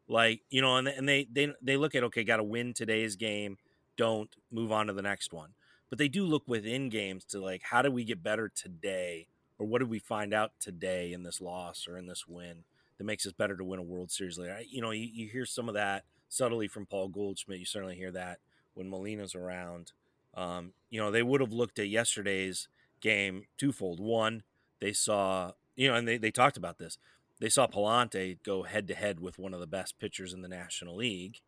Like 0.06 0.42
you 0.50 0.60
know, 0.60 0.76
and 0.76 0.88
and 0.88 1.08
they 1.08 1.26
they 1.32 1.52
they 1.62 1.76
look 1.76 1.94
at 1.94 2.04
okay, 2.04 2.24
got 2.24 2.36
to 2.36 2.44
win 2.44 2.74
today's 2.74 3.16
game. 3.16 3.58
Don't 3.96 4.34
move 4.50 4.72
on 4.72 4.88
to 4.88 4.92
the 4.92 5.02
next 5.02 5.32
one. 5.32 5.50
But 5.88 5.98
they 5.98 6.08
do 6.08 6.26
look 6.26 6.48
within 6.48 6.88
games 6.88 7.24
to 7.26 7.40
like, 7.40 7.62
how 7.62 7.80
do 7.80 7.90
we 7.90 8.04
get 8.04 8.22
better 8.22 8.48
today, 8.48 9.28
or 9.58 9.66
what 9.66 9.78
did 9.78 9.88
we 9.88 9.98
find 9.98 10.34
out 10.34 10.52
today 10.58 11.12
in 11.12 11.22
this 11.22 11.40
loss 11.40 11.86
or 11.88 11.96
in 11.96 12.06
this 12.06 12.26
win? 12.26 12.64
That 12.98 13.04
makes 13.04 13.26
us 13.26 13.32
better 13.32 13.56
to 13.56 13.64
win 13.64 13.78
a 13.78 13.82
World 13.82 14.10
Series 14.10 14.38
later. 14.38 14.54
I, 14.54 14.66
you 14.68 14.80
know, 14.80 14.90
you, 14.90 15.08
you, 15.12 15.28
hear 15.28 15.46
some 15.46 15.68
of 15.68 15.74
that 15.74 16.04
subtly 16.28 16.68
from 16.68 16.86
Paul 16.86 17.08
Goldschmidt. 17.08 17.58
You 17.58 17.64
certainly 17.64 17.96
hear 17.96 18.12
that 18.12 18.38
when 18.74 18.90
Molina's 18.90 19.34
around. 19.34 19.92
Um, 20.34 20.72
you 20.90 21.00
know, 21.00 21.10
they 21.10 21.22
would 21.22 21.40
have 21.40 21.52
looked 21.52 21.78
at 21.78 21.88
yesterday's 21.88 22.68
game 23.00 23.44
twofold. 23.58 24.00
One, 24.00 24.42
they 24.80 24.92
saw, 24.92 25.52
you 25.76 25.88
know, 25.88 25.94
and 25.94 26.06
they, 26.06 26.18
they 26.18 26.30
talked 26.30 26.56
about 26.56 26.78
this. 26.78 26.98
They 27.40 27.48
saw 27.48 27.66
Pallante 27.66 28.38
go 28.44 28.62
head 28.62 28.88
to 28.88 28.94
head 28.94 29.20
with 29.20 29.38
one 29.38 29.54
of 29.54 29.60
the 29.60 29.66
best 29.66 29.98
pitchers 29.98 30.32
in 30.32 30.42
the 30.42 30.48
National 30.48 30.96
League, 30.96 31.40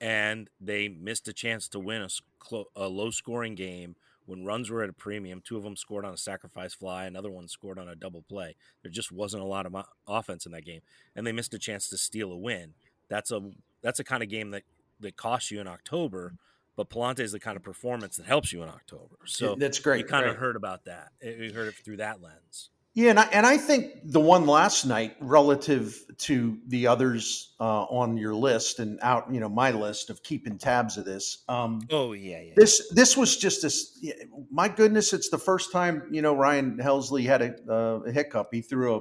and 0.00 0.48
they 0.60 0.88
missed 0.88 1.28
a 1.28 1.32
chance 1.32 1.68
to 1.68 1.78
win 1.78 2.02
a, 2.02 2.62
a 2.74 2.88
low 2.88 3.10
scoring 3.10 3.54
game 3.54 3.96
when 4.28 4.44
runs 4.44 4.70
were 4.70 4.82
at 4.82 4.90
a 4.90 4.92
premium. 4.92 5.40
Two 5.42 5.56
of 5.56 5.62
them 5.62 5.74
scored 5.74 6.04
on 6.04 6.12
a 6.12 6.18
sacrifice 6.18 6.74
fly, 6.74 7.06
another 7.06 7.30
one 7.30 7.48
scored 7.48 7.78
on 7.78 7.88
a 7.88 7.96
double 7.96 8.22
play. 8.28 8.54
There 8.82 8.90
just 8.90 9.10
wasn't 9.10 9.42
a 9.42 9.46
lot 9.46 9.66
of 9.66 9.74
offense 10.06 10.44
in 10.44 10.52
that 10.52 10.66
game, 10.66 10.82
and 11.16 11.26
they 11.26 11.32
missed 11.32 11.54
a 11.54 11.58
chance 11.58 11.88
to 11.88 11.98
steal 11.98 12.30
a 12.30 12.36
win. 12.36 12.74
That's 13.08 13.30
a 13.30 13.40
that's 13.82 13.98
a 13.98 14.04
kind 14.04 14.22
of 14.22 14.28
game 14.28 14.50
that 14.50 14.64
that 15.00 15.16
costs 15.16 15.50
you 15.50 15.60
in 15.60 15.66
October. 15.66 16.34
But 16.76 16.90
Pallante 16.90 17.20
is 17.20 17.32
the 17.32 17.40
kind 17.40 17.56
of 17.56 17.64
performance 17.64 18.18
that 18.18 18.26
helps 18.26 18.52
you 18.52 18.62
in 18.62 18.68
October. 18.68 19.16
So 19.24 19.56
that's 19.56 19.80
great. 19.80 19.98
You 19.98 20.04
kind 20.04 20.26
of 20.26 20.36
heard 20.36 20.54
about 20.54 20.84
that. 20.84 21.08
You 21.20 21.52
heard 21.52 21.66
it 21.66 21.74
through 21.74 21.96
that 21.96 22.22
lens. 22.22 22.70
Yeah, 22.98 23.10
and 23.10 23.20
I, 23.20 23.28
and 23.30 23.46
I 23.46 23.58
think 23.58 23.92
the 24.02 24.18
one 24.18 24.48
last 24.48 24.84
night, 24.84 25.14
relative 25.20 26.04
to 26.16 26.58
the 26.66 26.88
others 26.88 27.54
uh, 27.60 27.84
on 27.84 28.16
your 28.16 28.34
list 28.34 28.80
and 28.80 28.98
out, 29.02 29.32
you 29.32 29.38
know, 29.38 29.48
my 29.48 29.70
list 29.70 30.10
of 30.10 30.24
keeping 30.24 30.58
tabs 30.58 30.98
of 30.98 31.04
this. 31.04 31.44
Um, 31.48 31.82
oh 31.92 32.12
yeah, 32.12 32.40
yeah. 32.40 32.54
This 32.56 32.90
this 32.92 33.16
was 33.16 33.36
just 33.36 33.62
this. 33.62 34.04
My 34.50 34.66
goodness, 34.66 35.12
it's 35.12 35.28
the 35.28 35.38
first 35.38 35.70
time 35.70 36.08
you 36.10 36.22
know 36.22 36.34
Ryan 36.34 36.76
Helsley 36.78 37.24
had 37.24 37.40
a, 37.40 37.72
uh, 37.72 38.00
a 38.00 38.10
hiccup. 38.10 38.48
He 38.50 38.62
threw 38.62 38.96
a 38.96 39.00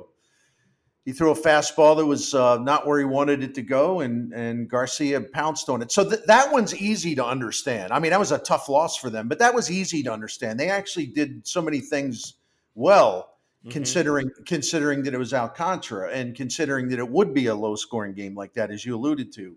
he 1.03 1.11
threw 1.11 1.31
a 1.31 1.35
fastball 1.35 1.97
that 1.97 2.05
was 2.05 2.35
uh, 2.35 2.59
not 2.59 2.85
where 2.85 2.99
he 2.99 3.05
wanted 3.05 3.43
it 3.43 3.55
to 3.55 3.63
go, 3.63 4.01
and 4.01 4.31
and 4.31 4.69
Garcia 4.69 5.21
pounced 5.21 5.69
on 5.69 5.81
it. 5.81 5.91
So 5.91 6.07
th- 6.07 6.21
that 6.27 6.51
one's 6.51 6.75
easy 6.75 7.15
to 7.15 7.25
understand. 7.25 7.91
I 7.91 7.97
mean, 7.97 8.11
that 8.11 8.19
was 8.19 8.31
a 8.31 8.37
tough 8.37 8.69
loss 8.69 8.95
for 8.95 9.09
them, 9.09 9.27
but 9.27 9.39
that 9.39 9.55
was 9.55 9.71
easy 9.71 10.03
to 10.03 10.13
understand. 10.13 10.59
They 10.59 10.69
actually 10.69 11.07
did 11.07 11.47
so 11.47 11.63
many 11.63 11.79
things 11.79 12.35
well 12.75 13.33
mm-hmm. 13.67 13.73
considering 13.73 14.29
considering 14.45 15.03
that 15.03 15.13
it 15.13 15.17
was 15.17 15.33
Alcantara 15.33 16.11
and 16.11 16.35
considering 16.35 16.89
that 16.89 16.99
it 16.99 17.09
would 17.09 17.33
be 17.33 17.47
a 17.47 17.55
low 17.55 17.75
scoring 17.75 18.13
game 18.13 18.35
like 18.35 18.53
that, 18.53 18.71
as 18.71 18.85
you 18.85 18.95
alluded 18.95 19.31
to. 19.33 19.55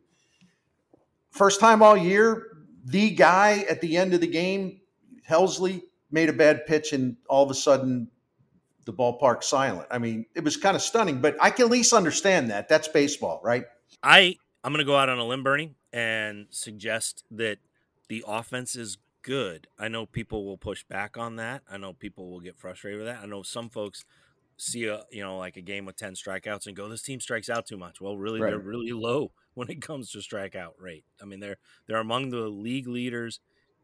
First 1.30 1.60
time 1.60 1.82
all 1.82 1.96
year, 1.96 2.48
the 2.84 3.10
guy 3.10 3.64
at 3.68 3.80
the 3.80 3.96
end 3.96 4.14
of 4.14 4.20
the 4.20 4.26
game, 4.26 4.80
Helsley, 5.28 5.82
made 6.10 6.28
a 6.28 6.32
bad 6.32 6.66
pitch, 6.66 6.92
and 6.92 7.16
all 7.28 7.44
of 7.44 7.50
a 7.50 7.54
sudden 7.54 8.08
the 8.84 8.92
ballpark 8.92 9.44
silent. 9.44 9.86
I 9.90 9.98
mean, 9.98 10.26
it 10.34 10.42
was 10.42 10.56
kind 10.56 10.74
of 10.74 10.82
stunning, 10.82 11.20
but 11.20 11.36
I 11.40 11.50
can 11.50 11.66
at 11.66 11.70
least 11.70 11.92
understand 11.92 12.50
that. 12.50 12.68
That's 12.68 12.88
baseball, 12.88 13.40
right? 13.44 13.64
I 14.02 14.36
I'm 14.64 14.72
going 14.72 14.84
to 14.84 14.84
go 14.84 14.96
out 14.96 15.08
on 15.08 15.18
a 15.18 15.24
limb, 15.24 15.42
Bernie, 15.42 15.74
and 15.92 16.46
suggest 16.50 17.24
that 17.30 17.58
the 18.08 18.24
offense 18.26 18.76
is 18.76 18.98
good. 19.22 19.66
I 19.78 19.88
know 19.88 20.06
people 20.06 20.44
will 20.44 20.56
push 20.56 20.84
back 20.84 21.16
on 21.16 21.36
that. 21.36 21.62
I 21.70 21.76
know 21.76 21.92
people 21.92 22.30
will 22.30 22.40
get 22.40 22.58
frustrated 22.58 22.98
with 22.98 23.08
that. 23.08 23.22
I 23.22 23.26
know 23.26 23.42
some 23.42 23.68
folks 23.68 24.04
see 24.56 24.84
a 24.84 25.04
you 25.10 25.22
know 25.22 25.38
like 25.38 25.56
a 25.56 25.62
game 25.62 25.86
with 25.86 25.96
10 25.96 26.12
strikeouts 26.12 26.66
and 26.66 26.76
go 26.76 26.86
this 26.86 27.02
team 27.02 27.20
strikes 27.20 27.48
out 27.48 27.66
too 27.66 27.78
much. 27.78 28.00
Well, 28.00 28.16
really 28.16 28.40
right. 28.40 28.50
they're 28.50 28.58
really 28.58 28.92
low 28.92 29.32
when 29.54 29.70
it 29.70 29.80
comes 29.80 30.10
to 30.12 30.18
strikeout 30.18 30.72
rate. 30.78 31.04
I 31.20 31.24
mean, 31.24 31.40
they're 31.40 31.56
they're 31.86 31.98
among 31.98 32.30
the 32.30 32.48
league 32.48 32.88
leaders 32.88 33.40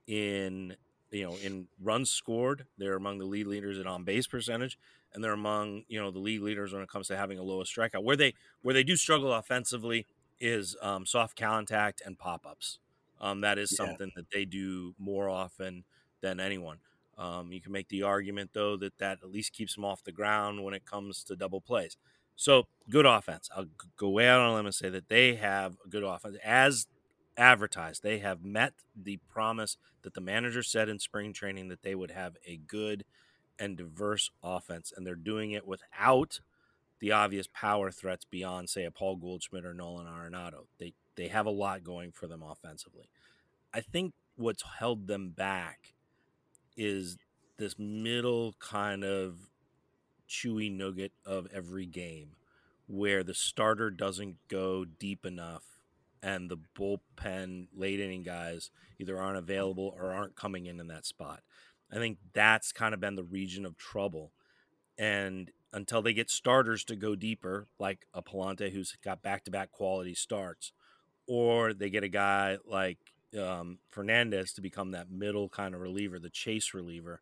in 0.06 0.76
you 1.10 1.24
know 1.24 1.36
in 1.42 1.68
runs 1.80 2.10
scored. 2.10 2.66
They're 2.78 2.96
among 2.96 3.18
the 3.18 3.24
lead 3.24 3.46
leaders 3.46 3.78
in 3.78 3.86
on 3.86 4.04
base 4.04 4.26
percentage, 4.26 4.78
and 5.12 5.22
they're 5.22 5.32
among 5.32 5.84
you 5.88 6.00
know 6.00 6.10
the 6.10 6.18
league 6.18 6.42
leaders 6.42 6.72
when 6.72 6.82
it 6.82 6.88
comes 6.88 7.08
to 7.08 7.16
having 7.16 7.38
a 7.38 7.42
lowest 7.42 7.74
strikeout. 7.74 8.04
Where 8.04 8.16
they 8.16 8.34
where 8.62 8.74
they 8.74 8.84
do 8.84 8.96
struggle 8.96 9.32
offensively 9.32 10.06
is 10.38 10.76
um, 10.82 11.06
soft 11.06 11.38
contact 11.38 12.02
and 12.04 12.18
pop 12.18 12.44
ups. 12.46 12.78
Um, 13.20 13.40
that 13.40 13.58
is 13.58 13.74
something 13.74 14.12
yeah. 14.14 14.22
that 14.22 14.30
they 14.32 14.44
do 14.44 14.94
more 14.98 15.28
often 15.28 15.84
than 16.20 16.40
anyone. 16.40 16.78
Um, 17.18 17.50
you 17.50 17.60
can 17.60 17.72
make 17.72 17.88
the 17.88 18.02
argument, 18.02 18.50
though, 18.52 18.76
that 18.76 18.98
that 18.98 19.18
at 19.22 19.30
least 19.30 19.52
keeps 19.52 19.74
them 19.74 19.84
off 19.84 20.04
the 20.04 20.12
ground 20.12 20.64
when 20.64 20.74
it 20.74 20.84
comes 20.84 21.24
to 21.24 21.36
double 21.36 21.60
plays. 21.60 21.96
So, 22.34 22.64
good 22.90 23.06
offense. 23.06 23.48
I'll 23.56 23.66
go 23.96 24.10
way 24.10 24.28
out 24.28 24.40
on 24.40 24.50
a 24.50 24.54
limb 24.54 24.66
and 24.66 24.74
say 24.74 24.90
that 24.90 25.08
they 25.08 25.36
have 25.36 25.76
a 25.84 25.88
good 25.88 26.02
offense. 26.02 26.36
As 26.44 26.86
advertised, 27.38 28.02
they 28.02 28.18
have 28.18 28.44
met 28.44 28.74
the 28.94 29.18
promise 29.28 29.78
that 30.02 30.14
the 30.14 30.20
manager 30.20 30.62
said 30.62 30.88
in 30.88 30.98
spring 30.98 31.32
training 31.32 31.68
that 31.68 31.82
they 31.82 31.94
would 31.94 32.10
have 32.10 32.36
a 32.46 32.58
good 32.58 33.04
and 33.58 33.76
diverse 33.78 34.30
offense, 34.42 34.92
and 34.94 35.06
they're 35.06 35.14
doing 35.14 35.52
it 35.52 35.66
without 35.66 36.40
the 37.00 37.12
obvious 37.12 37.46
power 37.52 37.90
threats 37.90 38.26
beyond, 38.30 38.68
say, 38.68 38.84
a 38.84 38.90
Paul 38.90 39.16
Goldschmidt 39.16 39.64
or 39.64 39.74
Nolan 39.74 40.06
Arenado. 40.06 40.66
They 40.78 40.92
they 41.16 41.28
have 41.28 41.46
a 41.46 41.50
lot 41.50 41.84
going 41.84 42.12
for 42.12 42.26
them 42.26 42.42
offensively. 42.42 43.08
I 43.72 43.80
think 43.80 44.14
what's 44.36 44.64
held 44.78 45.06
them 45.06 45.30
back 45.30 45.94
is 46.76 47.16
this 47.58 47.78
middle 47.78 48.54
kind 48.58 49.02
of 49.04 49.50
chewy 50.28 50.70
nugget 50.70 51.12
of 51.24 51.46
every 51.52 51.86
game 51.86 52.36
where 52.86 53.22
the 53.22 53.34
starter 53.34 53.90
doesn't 53.90 54.36
go 54.48 54.84
deep 54.84 55.24
enough 55.24 55.64
and 56.22 56.50
the 56.50 56.58
bullpen 56.78 57.68
late 57.74 58.00
inning 58.00 58.22
guys 58.22 58.70
either 58.98 59.18
aren't 59.18 59.38
available 59.38 59.94
or 59.98 60.12
aren't 60.12 60.36
coming 60.36 60.66
in 60.66 60.80
in 60.80 60.88
that 60.88 61.06
spot. 61.06 61.40
I 61.92 61.96
think 61.96 62.18
that's 62.32 62.72
kind 62.72 62.94
of 62.94 63.00
been 63.00 63.14
the 63.14 63.22
region 63.22 63.64
of 63.64 63.76
trouble. 63.76 64.32
And 64.98 65.50
until 65.72 66.02
they 66.02 66.12
get 66.12 66.30
starters 66.30 66.84
to 66.84 66.96
go 66.96 67.14
deeper, 67.14 67.68
like 67.78 68.06
a 68.14 68.22
Pallante 68.22 68.72
who's 68.72 68.96
got 69.04 69.22
back 69.22 69.44
to 69.44 69.50
back 69.50 69.70
quality 69.70 70.14
starts, 70.14 70.72
or 71.26 71.74
they 71.74 71.90
get 71.90 72.04
a 72.04 72.08
guy 72.08 72.58
like 72.66 72.98
um, 73.38 73.78
Fernandez 73.90 74.52
to 74.52 74.60
become 74.60 74.92
that 74.92 75.10
middle 75.10 75.48
kind 75.48 75.74
of 75.74 75.80
reliever, 75.80 76.18
the 76.18 76.30
chase 76.30 76.74
reliever, 76.74 77.20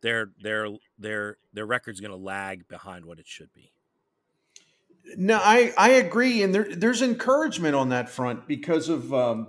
their 0.00 0.30
their 0.40 0.68
their 0.98 1.36
their 1.52 1.66
record's 1.66 2.00
going 2.00 2.10
to 2.10 2.16
lag 2.16 2.66
behind 2.68 3.04
what 3.04 3.18
it 3.18 3.26
should 3.26 3.52
be. 3.52 3.72
No, 5.16 5.38
I 5.42 5.72
I 5.76 5.90
agree, 5.90 6.42
and 6.42 6.54
there 6.54 6.74
there's 6.74 7.02
encouragement 7.02 7.74
on 7.74 7.90
that 7.90 8.08
front 8.08 8.46
because 8.46 8.88
of 8.88 9.12
um, 9.12 9.48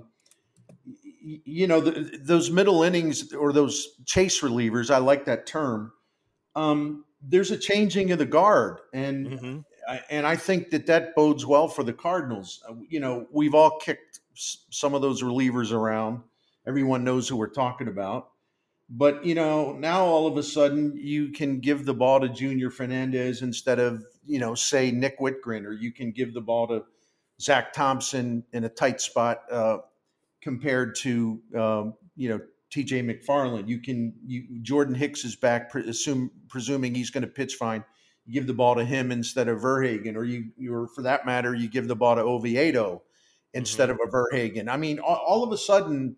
you 1.21 1.67
know 1.67 1.79
the, 1.79 2.19
those 2.21 2.51
middle 2.51 2.83
innings 2.83 3.33
or 3.33 3.53
those 3.53 3.87
chase 4.05 4.41
relievers. 4.41 4.91
I 4.91 4.97
like 4.97 5.25
that 5.25 5.45
term. 5.45 5.93
Um, 6.55 7.05
there's 7.21 7.51
a 7.51 7.57
changing 7.57 8.11
of 8.11 8.19
the 8.19 8.25
guard, 8.25 8.79
and 8.93 9.27
mm-hmm 9.27 9.59
and 10.09 10.25
I 10.25 10.35
think 10.35 10.69
that 10.71 10.85
that 10.87 11.15
bodes 11.15 11.45
well 11.45 11.67
for 11.67 11.83
the 11.83 11.93
Cardinals. 11.93 12.63
Uh, 12.67 12.75
you 12.89 12.99
know, 12.99 13.27
we've 13.31 13.55
all 13.55 13.77
kicked 13.79 14.19
some 14.35 14.93
of 14.93 15.01
those 15.01 15.21
relievers 15.21 15.71
around. 15.71 16.21
Everyone 16.67 17.03
knows 17.03 17.27
who 17.27 17.35
we're 17.35 17.47
talking 17.47 17.87
about. 17.87 18.29
But, 18.89 19.25
you 19.25 19.33
know, 19.33 19.73
now 19.73 20.05
all 20.05 20.27
of 20.27 20.37
a 20.37 20.43
sudden 20.43 20.93
you 20.95 21.29
can 21.29 21.59
give 21.59 21.85
the 21.85 21.93
ball 21.93 22.19
to 22.19 22.29
Junior 22.29 22.69
Fernandez 22.69 23.41
instead 23.41 23.79
of, 23.79 24.03
you 24.25 24.39
know, 24.39 24.55
say 24.55 24.91
Nick 24.91 25.19
Wittgren, 25.19 25.65
or 25.65 25.73
you 25.73 25.91
can 25.91 26.11
give 26.11 26.33
the 26.33 26.41
ball 26.41 26.67
to 26.67 26.83
Zach 27.41 27.73
Thompson 27.73 28.43
in 28.53 28.65
a 28.65 28.69
tight 28.69 29.01
spot 29.01 29.43
uh, 29.51 29.77
compared 30.41 30.95
to, 30.95 31.41
um, 31.57 31.93
you 32.15 32.29
know, 32.29 32.39
TJ 32.71 33.03
McFarland. 33.03 33.67
You 33.67 33.79
can, 33.79 34.13
you, 34.25 34.59
Jordan 34.61 34.95
Hicks 34.95 35.23
is 35.23 35.35
back, 35.35 35.71
pre- 35.71 35.87
assume, 35.89 36.29
presuming 36.47 36.93
he's 36.93 37.09
going 37.09 37.23
to 37.23 37.27
pitch 37.27 37.55
fine 37.55 37.83
you 38.25 38.33
give 38.33 38.47
the 38.47 38.53
ball 38.53 38.75
to 38.75 38.85
him 38.85 39.11
instead 39.11 39.47
of 39.47 39.61
Verhagen, 39.61 40.15
or 40.15 40.23
you, 40.23 40.51
or 40.71 40.87
for 40.87 41.01
that 41.01 41.25
matter, 41.25 41.53
you 41.53 41.67
give 41.67 41.87
the 41.87 41.95
ball 41.95 42.15
to 42.15 42.21
Oviedo 42.21 43.03
instead 43.53 43.89
mm-hmm. 43.89 44.01
of 44.01 44.07
a 44.07 44.11
Verhagen. 44.11 44.69
I 44.69 44.77
mean, 44.77 44.99
all, 44.99 45.15
all 45.15 45.43
of 45.43 45.51
a 45.51 45.57
sudden, 45.57 46.15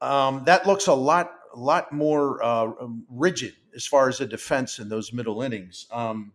um, 0.00 0.42
that 0.44 0.66
looks 0.66 0.88
a 0.88 0.94
lot, 0.94 1.32
a 1.54 1.58
lot 1.58 1.92
more 1.92 2.42
uh, 2.42 2.72
um, 2.80 3.04
rigid 3.08 3.54
as 3.74 3.86
far 3.86 4.08
as 4.08 4.18
the 4.18 4.26
defense 4.26 4.78
in 4.78 4.88
those 4.88 5.12
middle 5.12 5.42
innings. 5.42 5.86
Um, 5.90 6.32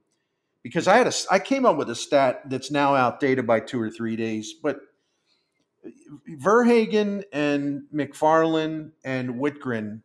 because 0.63 0.87
I 0.87 0.97
had 0.97 1.07
a, 1.07 1.13
I 1.31 1.39
came 1.39 1.65
up 1.65 1.77
with 1.77 1.89
a 1.89 1.95
stat 1.95 2.41
that's 2.49 2.71
now 2.71 2.95
outdated 2.95 3.45
by 3.45 3.59
two 3.59 3.79
or 3.79 3.89
three 3.89 4.15
days, 4.15 4.53
but 4.61 4.81
Verhagen 6.27 7.23
and 7.31 7.83
McFarland 7.93 8.91
and 9.05 9.35
Wittgren 9.35 10.01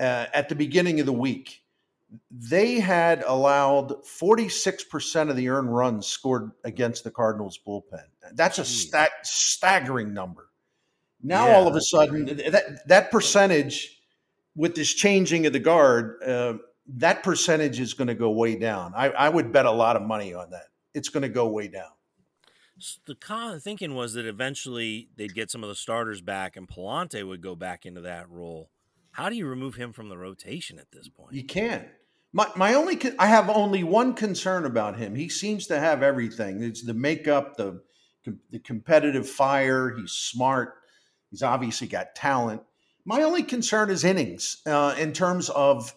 uh, 0.00 0.26
at 0.34 0.48
the 0.48 0.54
beginning 0.54 1.00
of 1.00 1.06
the 1.06 1.12
week 1.12 1.63
they 2.30 2.80
had 2.80 3.22
allowed 3.26 4.04
46% 4.04 5.30
of 5.30 5.36
the 5.36 5.48
earned 5.48 5.74
runs 5.74 6.06
scored 6.06 6.52
against 6.64 7.04
the 7.04 7.10
Cardinals 7.10 7.58
bullpen. 7.66 8.04
That's 8.34 8.58
a 8.58 8.64
sta- 8.64 9.08
staggering 9.22 10.12
number. 10.12 10.48
Now, 11.22 11.46
yeah. 11.46 11.56
all 11.56 11.66
of 11.66 11.74
a 11.74 11.80
sudden, 11.80 12.26
that, 12.26 12.86
that 12.86 13.10
percentage 13.10 14.00
with 14.54 14.74
this 14.74 14.92
changing 14.92 15.46
of 15.46 15.52
the 15.52 15.58
guard, 15.58 16.22
uh, 16.22 16.54
that 16.86 17.22
percentage 17.22 17.80
is 17.80 17.94
going 17.94 18.08
to 18.08 18.14
go 18.14 18.30
way 18.30 18.56
down. 18.56 18.92
I, 18.94 19.08
I 19.10 19.28
would 19.28 19.52
bet 19.52 19.66
a 19.66 19.72
lot 19.72 19.96
of 19.96 20.02
money 20.02 20.34
on 20.34 20.50
that. 20.50 20.66
It's 20.92 21.08
going 21.08 21.22
to 21.22 21.28
go 21.28 21.48
way 21.48 21.68
down. 21.68 21.90
So 22.78 23.00
the 23.06 23.16
of 23.54 23.62
thinking 23.62 23.94
was 23.94 24.14
that 24.14 24.26
eventually 24.26 25.08
they'd 25.16 25.34
get 25.34 25.50
some 25.50 25.62
of 25.62 25.68
the 25.68 25.74
starters 25.74 26.20
back 26.20 26.56
and 26.56 26.68
Pallante 26.68 27.26
would 27.26 27.40
go 27.40 27.54
back 27.54 27.86
into 27.86 28.00
that 28.02 28.28
role. 28.28 28.68
How 29.12 29.28
do 29.28 29.36
you 29.36 29.46
remove 29.46 29.76
him 29.76 29.92
from 29.92 30.08
the 30.08 30.18
rotation 30.18 30.78
at 30.78 30.90
this 30.90 31.08
point? 31.08 31.34
You 31.34 31.44
can't. 31.44 31.86
My, 32.34 32.50
my 32.56 32.74
only 32.74 33.00
I 33.16 33.28
have 33.28 33.48
only 33.48 33.84
one 33.84 34.12
concern 34.12 34.66
about 34.66 34.98
him. 34.98 35.14
He 35.14 35.28
seems 35.28 35.68
to 35.68 35.78
have 35.78 36.02
everything. 36.02 36.64
It's 36.64 36.82
the 36.82 36.92
makeup, 36.92 37.56
the 37.56 37.80
the 38.50 38.58
competitive 38.58 39.28
fire. 39.28 39.94
He's 39.96 40.10
smart. 40.10 40.74
He's 41.30 41.44
obviously 41.44 41.86
got 41.86 42.16
talent. 42.16 42.60
My 43.04 43.22
only 43.22 43.44
concern 43.44 43.88
is 43.88 44.02
innings 44.02 44.62
uh, 44.66 44.96
in 44.98 45.12
terms 45.12 45.48
of 45.48 45.94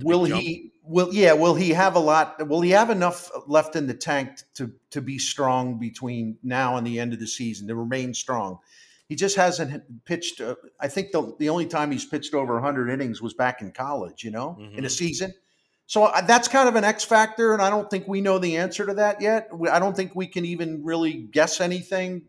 will 0.00 0.24
he 0.24 0.72
will 0.82 1.12
yeah 1.12 1.34
will 1.34 1.54
he 1.54 1.70
have 1.70 1.94
a 1.94 1.98
lot 1.98 2.48
will 2.48 2.62
he 2.62 2.70
have 2.70 2.88
enough 2.88 3.30
left 3.46 3.76
in 3.76 3.86
the 3.86 3.94
tank 3.94 4.30
to 4.54 4.72
to 4.90 5.02
be 5.02 5.18
strong 5.18 5.78
between 5.78 6.38
now 6.42 6.76
and 6.76 6.86
the 6.86 6.98
end 6.98 7.12
of 7.12 7.20
the 7.20 7.26
season 7.26 7.68
to 7.68 7.74
remain 7.74 8.14
strong 8.14 8.58
he 9.08 9.16
just 9.16 9.36
hasn't 9.36 10.04
pitched. 10.04 10.40
Uh, 10.40 10.56
I 10.80 10.88
think 10.88 11.12
the 11.12 11.34
the 11.38 11.48
only 11.48 11.66
time 11.66 11.90
he's 11.90 12.04
pitched 12.04 12.34
over 12.34 12.54
100 12.54 12.90
innings 12.90 13.22
was 13.22 13.34
back 13.34 13.62
in 13.62 13.72
college. 13.72 14.22
You 14.22 14.30
know, 14.30 14.56
mm-hmm. 14.58 14.78
in 14.78 14.84
a 14.84 14.88
mm-hmm. 14.88 14.88
season. 14.88 15.34
So 15.86 16.04
uh, 16.04 16.20
that's 16.20 16.48
kind 16.48 16.68
of 16.68 16.76
an 16.76 16.84
X 16.84 17.02
factor, 17.04 17.54
and 17.54 17.62
I 17.62 17.70
don't 17.70 17.88
think 17.88 18.06
we 18.06 18.20
know 18.20 18.38
the 18.38 18.58
answer 18.58 18.84
to 18.84 18.94
that 18.94 19.22
yet. 19.22 19.48
I 19.70 19.78
don't 19.78 19.96
think 19.96 20.14
we 20.14 20.26
can 20.26 20.44
even 20.44 20.84
really 20.84 21.14
guess 21.14 21.62
anything 21.62 22.26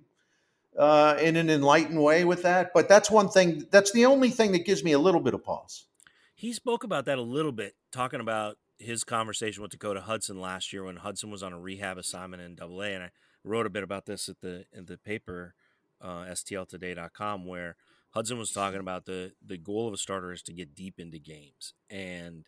uh, 0.77 1.17
in 1.21 1.35
an 1.35 1.49
enlightened 1.49 2.01
way 2.01 2.23
with 2.23 2.43
that. 2.43 2.71
But 2.73 2.87
that's 2.87 3.11
one 3.11 3.27
thing. 3.27 3.65
That's 3.69 3.91
the 3.91 4.05
only 4.05 4.29
thing 4.29 4.53
that 4.53 4.65
gives 4.65 4.81
me 4.81 4.93
a 4.93 4.99
little 4.99 5.19
bit 5.19 5.33
of 5.33 5.43
pause. 5.43 5.85
He 6.33 6.53
spoke 6.53 6.85
about 6.85 7.03
that 7.05 7.17
a 7.17 7.21
little 7.21 7.51
bit, 7.51 7.75
talking 7.91 8.21
about 8.21 8.55
his 8.77 9.03
conversation 9.03 9.61
with 9.61 9.71
Dakota 9.71 9.99
Hudson 9.99 10.39
last 10.39 10.71
year 10.71 10.85
when 10.85 10.95
Hudson 10.95 11.29
was 11.29 11.43
on 11.43 11.51
a 11.51 11.59
rehab 11.59 11.97
assignment 11.97 12.41
in 12.41 12.55
Double 12.55 12.81
A, 12.81 12.93
and 12.93 13.03
I 13.03 13.09
wrote 13.43 13.65
a 13.65 13.69
bit 13.69 13.83
about 13.83 14.05
this 14.05 14.29
at 14.29 14.39
the 14.39 14.63
in 14.71 14.85
the 14.85 14.97
paper 14.97 15.53
uh, 16.01 16.25
stltoday.com 16.29 17.45
where 17.45 17.75
Hudson 18.11 18.39
was 18.39 18.51
talking 18.51 18.79
about 18.79 19.05
the 19.05 19.33
the 19.45 19.57
goal 19.57 19.87
of 19.87 19.93
a 19.93 19.97
starter 19.97 20.31
is 20.31 20.41
to 20.43 20.53
get 20.53 20.75
deep 20.75 20.99
into 20.99 21.19
games, 21.19 21.73
and 21.89 22.45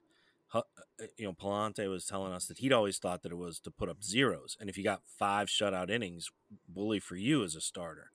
uh, 0.53 0.61
you 1.17 1.25
know 1.25 1.33
Pallante 1.33 1.87
was 1.89 2.05
telling 2.05 2.33
us 2.33 2.47
that 2.47 2.59
he'd 2.59 2.73
always 2.73 2.97
thought 2.97 3.21
that 3.23 3.31
it 3.31 3.37
was 3.37 3.59
to 3.59 3.71
put 3.71 3.89
up 3.89 4.03
zeros, 4.03 4.57
and 4.59 4.69
if 4.69 4.77
you 4.77 4.83
got 4.83 5.03
five 5.05 5.47
shutout 5.47 5.89
innings, 5.89 6.31
bully 6.67 6.99
for 6.99 7.15
you 7.15 7.43
as 7.43 7.55
a 7.55 7.61
starter. 7.61 8.11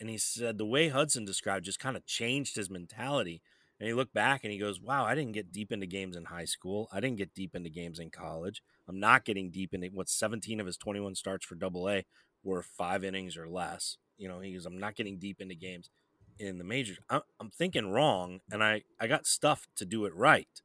And 0.00 0.08
he 0.08 0.18
said 0.18 0.58
the 0.58 0.66
way 0.66 0.88
Hudson 0.88 1.24
described 1.24 1.66
just 1.66 1.78
kind 1.78 1.96
of 1.96 2.06
changed 2.06 2.56
his 2.56 2.70
mentality. 2.70 3.42
And 3.78 3.86
he 3.86 3.94
looked 3.94 4.12
back 4.12 4.44
and 4.44 4.52
he 4.52 4.58
goes, 4.58 4.80
"Wow, 4.80 5.04
I 5.04 5.14
didn't 5.14 5.32
get 5.32 5.52
deep 5.52 5.72
into 5.72 5.86
games 5.86 6.16
in 6.16 6.26
high 6.26 6.44
school. 6.44 6.88
I 6.92 7.00
didn't 7.00 7.16
get 7.16 7.34
deep 7.34 7.54
into 7.54 7.70
games 7.70 7.98
in 7.98 8.10
college. 8.10 8.62
I'm 8.88 9.00
not 9.00 9.24
getting 9.24 9.50
deep 9.50 9.72
into 9.72 9.88
what 9.88 10.08
17 10.08 10.60
of 10.60 10.66
his 10.66 10.76
21 10.76 11.14
starts 11.14 11.46
for 11.46 11.54
Double 11.54 11.88
A 11.88 12.04
were 12.42 12.62
five 12.62 13.04
innings 13.04 13.36
or 13.36 13.48
less. 13.48 13.96
You 14.20 14.28
know, 14.28 14.40
he 14.40 14.52
goes, 14.52 14.66
I'm 14.66 14.78
not 14.78 14.96
getting 14.96 15.18
deep 15.18 15.40
into 15.40 15.54
games 15.54 15.90
in 16.38 16.58
the 16.58 16.64
majors. 16.64 16.98
I'm, 17.08 17.22
I'm 17.40 17.50
thinking 17.50 17.90
wrong, 17.90 18.40
and 18.50 18.62
I 18.62 18.82
I 19.00 19.06
got 19.06 19.26
stuff 19.26 19.66
to 19.76 19.84
do 19.84 20.04
it 20.04 20.14
right. 20.14 20.62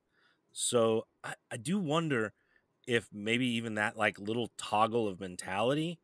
So 0.51 1.07
I, 1.23 1.33
I 1.51 1.57
do 1.57 1.79
wonder 1.79 2.33
if 2.85 3.09
maybe 3.11 3.47
even 3.47 3.75
that 3.75 3.97
like 3.97 4.19
little 4.19 4.51
toggle 4.57 5.07
of 5.07 5.19
mentality 5.19 5.99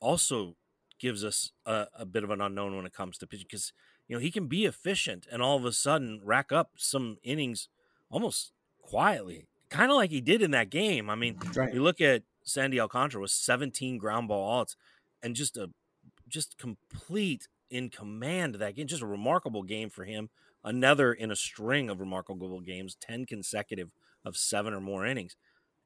also 0.00 0.56
gives 0.98 1.24
us 1.24 1.52
a, 1.64 1.86
a 1.98 2.04
bit 2.04 2.24
of 2.24 2.30
an 2.30 2.40
unknown 2.40 2.76
when 2.76 2.86
it 2.86 2.92
comes 2.92 3.16
to 3.18 3.26
pitching 3.26 3.46
because 3.50 3.72
you 4.06 4.16
know 4.16 4.20
he 4.20 4.30
can 4.30 4.46
be 4.46 4.66
efficient 4.66 5.26
and 5.30 5.42
all 5.42 5.56
of 5.56 5.64
a 5.64 5.72
sudden 5.72 6.20
rack 6.22 6.52
up 6.52 6.72
some 6.76 7.16
innings 7.22 7.68
almost 8.10 8.52
quietly, 8.82 9.46
kind 9.68 9.90
of 9.90 9.96
like 9.96 10.10
he 10.10 10.20
did 10.20 10.42
in 10.42 10.50
that 10.50 10.70
game. 10.70 11.08
I 11.08 11.14
mean, 11.14 11.38
right. 11.54 11.72
you 11.72 11.82
look 11.82 12.00
at 12.00 12.22
Sandy 12.42 12.80
Alcantara 12.80 13.20
with 13.20 13.30
17 13.30 13.98
ground 13.98 14.28
ball 14.28 14.60
outs 14.60 14.76
and 15.22 15.36
just 15.36 15.56
a 15.56 15.70
just 16.30 16.58
complete 16.58 17.48
in 17.70 17.88
command 17.88 18.54
of 18.54 18.60
that 18.60 18.76
game. 18.76 18.86
Just 18.86 19.02
a 19.02 19.06
remarkable 19.06 19.62
game 19.62 19.90
for 19.90 20.04
him. 20.04 20.30
Another 20.62 21.12
in 21.12 21.30
a 21.30 21.36
string 21.36 21.88
of 21.88 22.00
remarkable 22.00 22.60
games, 22.60 22.96
10 23.00 23.26
consecutive 23.26 23.90
of 24.24 24.36
seven 24.36 24.74
or 24.74 24.80
more 24.80 25.06
innings. 25.06 25.36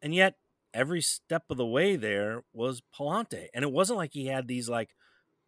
And 0.02 0.14
yet, 0.14 0.36
every 0.72 1.00
step 1.00 1.44
of 1.48 1.56
the 1.56 1.66
way 1.66 1.96
there 1.96 2.42
was 2.52 2.82
Pallante. 2.96 3.46
And 3.54 3.62
it 3.62 3.70
wasn't 3.70 3.98
like 3.98 4.12
he 4.12 4.26
had 4.26 4.48
these 4.48 4.68
like 4.68 4.90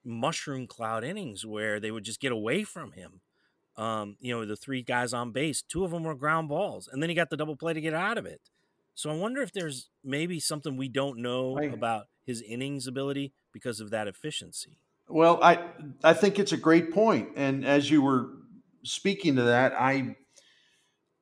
mushroom 0.05 0.67
cloud 0.67 1.03
innings 1.05 1.45
where 1.45 1.81
they 1.81 1.91
would 1.91 2.05
just 2.05 2.21
get 2.21 2.33
away 2.33 2.63
from 2.63 2.93
him. 2.93 3.21
Um, 3.77 4.17
you 4.21 4.33
know, 4.33 4.47
the 4.47 4.57
three 4.57 4.83
guys 4.83 5.13
on 5.13 5.33
base, 5.33 5.61
two 5.61 5.85
of 5.85 5.91
them 5.91 6.05
were 6.05 6.15
ground 6.15 6.49
balls, 6.49 6.89
and 6.91 7.03
then 7.03 7.11
he 7.11 7.15
got 7.15 7.29
the 7.29 7.37
double 7.37 7.57
play 7.57 7.75
to 7.75 7.81
get 7.81 7.93
out 7.93 8.17
of 8.17 8.25
it. 8.25 8.41
So 8.95 9.11
I 9.11 9.15
wonder 9.15 9.43
if 9.43 9.53
there's 9.53 9.91
maybe 10.03 10.41
something 10.41 10.77
we 10.79 10.89
don't 10.89 11.19
know 11.19 11.59
about 11.75 12.07
his 12.25 12.41
innings 12.41 12.87
ability 12.87 13.35
because 13.53 13.81
of 13.81 13.91
that 13.91 14.09
efficiency. 14.09 14.79
Well, 15.09 15.43
I 15.43 15.65
I 16.03 16.15
think 16.15 16.39
it's 16.39 16.53
a 16.53 16.57
great 16.57 16.93
point, 16.93 17.31
and 17.37 17.65
as 17.65 17.91
you 17.91 18.03
were 18.03 18.31
speaking 18.83 19.37
to 19.37 19.43
that, 19.43 19.73
I 19.73 20.17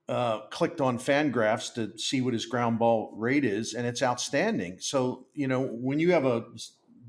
uh, 0.09 0.41
clicked 0.49 0.81
on 0.81 0.99
Fangraphs 0.99 1.75
to 1.75 1.97
see 1.99 2.21
what 2.21 2.35
his 2.35 2.47
ground 2.47 2.79
ball 2.79 3.13
rate 3.17 3.45
is, 3.45 3.75
and 3.75 3.87
it's 3.87 4.03
outstanding. 4.03 4.79
So 4.81 5.27
you 5.35 5.49
know 5.49 5.63
when 5.63 5.99
you 5.99 6.13
have 6.13 6.25
a 6.25 6.45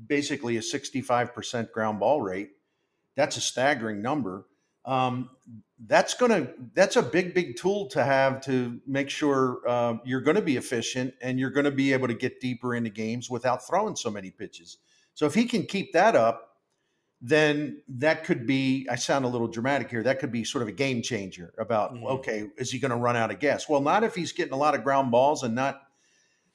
basically 0.06 0.56
a 0.58 0.62
sixty 0.62 1.00
five 1.00 1.34
percent 1.34 1.72
ground 1.72 1.98
ball 2.00 2.20
rate, 2.20 2.50
that's 3.16 3.36
a 3.36 3.40
staggering 3.40 4.02
number. 4.02 4.46
Um, 4.84 5.30
that's 5.86 6.14
gonna 6.14 6.48
that's 6.74 6.96
a 6.96 7.02
big 7.02 7.34
big 7.34 7.56
tool 7.56 7.88
to 7.88 8.04
have 8.04 8.40
to 8.42 8.80
make 8.86 9.10
sure 9.10 9.60
uh, 9.66 9.94
you're 10.04 10.20
going 10.20 10.36
to 10.36 10.42
be 10.42 10.56
efficient 10.56 11.14
and 11.22 11.38
you're 11.40 11.50
going 11.50 11.64
to 11.64 11.70
be 11.70 11.92
able 11.92 12.08
to 12.08 12.14
get 12.14 12.40
deeper 12.40 12.74
into 12.74 12.90
games 12.90 13.30
without 13.30 13.66
throwing 13.66 13.96
so 13.96 14.10
many 14.10 14.30
pitches. 14.30 14.78
So 15.14 15.26
if 15.26 15.34
he 15.34 15.46
can 15.46 15.64
keep 15.64 15.92
that 15.94 16.14
up, 16.14 16.45
then 17.20 17.82
that 17.88 18.24
could 18.24 18.46
be, 18.46 18.86
I 18.90 18.96
sound 18.96 19.24
a 19.24 19.28
little 19.28 19.48
dramatic 19.48 19.90
here, 19.90 20.02
that 20.02 20.18
could 20.18 20.32
be 20.32 20.44
sort 20.44 20.62
of 20.62 20.68
a 20.68 20.72
game 20.72 21.02
changer 21.02 21.54
about, 21.58 21.94
mm-hmm. 21.94 22.06
okay, 22.06 22.48
is 22.58 22.70
he 22.70 22.78
going 22.78 22.90
to 22.90 22.96
run 22.96 23.16
out 23.16 23.30
of 23.30 23.40
gas? 23.40 23.68
Well, 23.68 23.80
not 23.80 24.04
if 24.04 24.14
he's 24.14 24.32
getting 24.32 24.52
a 24.52 24.58
lot 24.58 24.74
of 24.74 24.84
ground 24.84 25.10
balls 25.10 25.42
and 25.42 25.54
not 25.54 25.82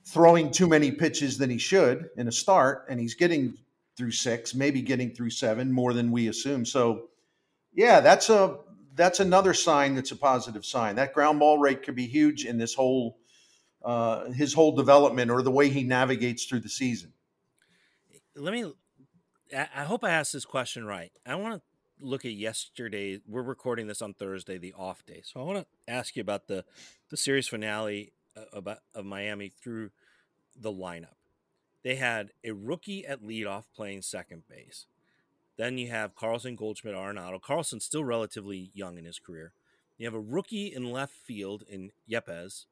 throwing 0.05 0.51
too 0.51 0.67
many 0.67 0.91
pitches 0.91 1.37
than 1.37 1.49
he 1.49 1.57
should 1.57 2.09
in 2.15 2.27
a 2.27 2.31
start, 2.31 2.85
and 2.89 2.99
he's 2.99 3.15
getting 3.15 3.57
through 3.97 4.11
six, 4.11 4.53
maybe 4.53 4.81
getting 4.81 5.13
through 5.13 5.31
seven 5.31 5.71
more 5.71 5.93
than 5.93 6.11
we 6.11 6.27
assume. 6.27 6.65
So, 6.65 7.09
yeah, 7.73 7.99
that's 7.99 8.29
a 8.29 8.57
that's 8.93 9.21
another 9.21 9.53
sign 9.53 9.95
that's 9.95 10.11
a 10.11 10.15
positive 10.15 10.65
sign. 10.65 10.95
That 10.95 11.13
ground 11.13 11.39
ball 11.39 11.57
rate 11.57 11.83
could 11.83 11.95
be 11.95 12.07
huge 12.07 12.45
in 12.45 12.57
this 12.57 12.73
whole 12.73 13.17
uh, 13.83 14.31
his 14.31 14.53
whole 14.53 14.75
development 14.75 15.31
or 15.31 15.41
the 15.41 15.51
way 15.51 15.69
he 15.69 15.83
navigates 15.83 16.45
through 16.45 16.59
the 16.59 16.69
season 16.69 17.13
let 18.35 18.53
me 18.53 18.73
I 19.53 19.83
hope 19.83 20.03
I 20.03 20.11
asked 20.11 20.33
this 20.33 20.45
question 20.45 20.85
right. 20.85 21.11
I 21.25 21.35
want 21.35 21.55
to 21.55 22.05
look 22.05 22.25
at 22.25 22.31
yesterday. 22.31 23.19
We're 23.27 23.41
recording 23.41 23.87
this 23.87 24.01
on 24.01 24.13
Thursday, 24.13 24.57
the 24.57 24.73
off 24.73 25.05
day. 25.05 25.21
So 25.23 25.39
I 25.39 25.43
want 25.43 25.59
to 25.59 25.91
ask 25.91 26.15
you 26.15 26.21
about 26.21 26.47
the 26.47 26.63
the 27.09 27.17
series 27.17 27.47
finale 27.47 28.13
uh, 28.37 28.43
about 28.53 28.79
of 28.95 29.05
Miami 29.05 29.49
through 29.49 29.91
the 30.59 30.71
lineup. 30.71 31.15
They 31.83 31.95
had 31.95 32.31
a 32.43 32.51
rookie 32.51 33.05
at 33.05 33.23
leadoff 33.23 33.65
playing 33.75 34.03
second 34.03 34.43
base. 34.49 34.85
Then 35.57 35.77
you 35.77 35.89
have 35.89 36.15
Carlson, 36.15 36.55
Goldschmidt, 36.55 36.95
Arenado. 36.95 37.41
Carlson's 37.41 37.85
still 37.85 38.03
relatively 38.03 38.71
young 38.73 38.97
in 38.97 39.05
his 39.05 39.19
career. 39.19 39.53
You 39.97 40.05
have 40.05 40.13
a 40.13 40.19
rookie 40.19 40.67
in 40.67 40.91
left 40.91 41.13
field 41.13 41.63
in 41.67 41.91
Yepez. 42.09 42.65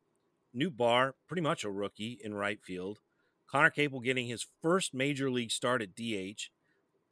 Nootbaar, 0.56 1.14
pretty 1.28 1.42
much 1.42 1.64
a 1.64 1.70
rookie 1.70 2.20
in 2.24 2.34
right 2.34 2.60
field. 2.62 3.00
Conner 3.48 3.70
Capel 3.70 4.00
getting 4.00 4.28
his 4.28 4.46
first 4.62 4.94
major 4.94 5.30
league 5.30 5.52
start 5.52 5.82
at 5.82 5.96
DH. 5.96 6.50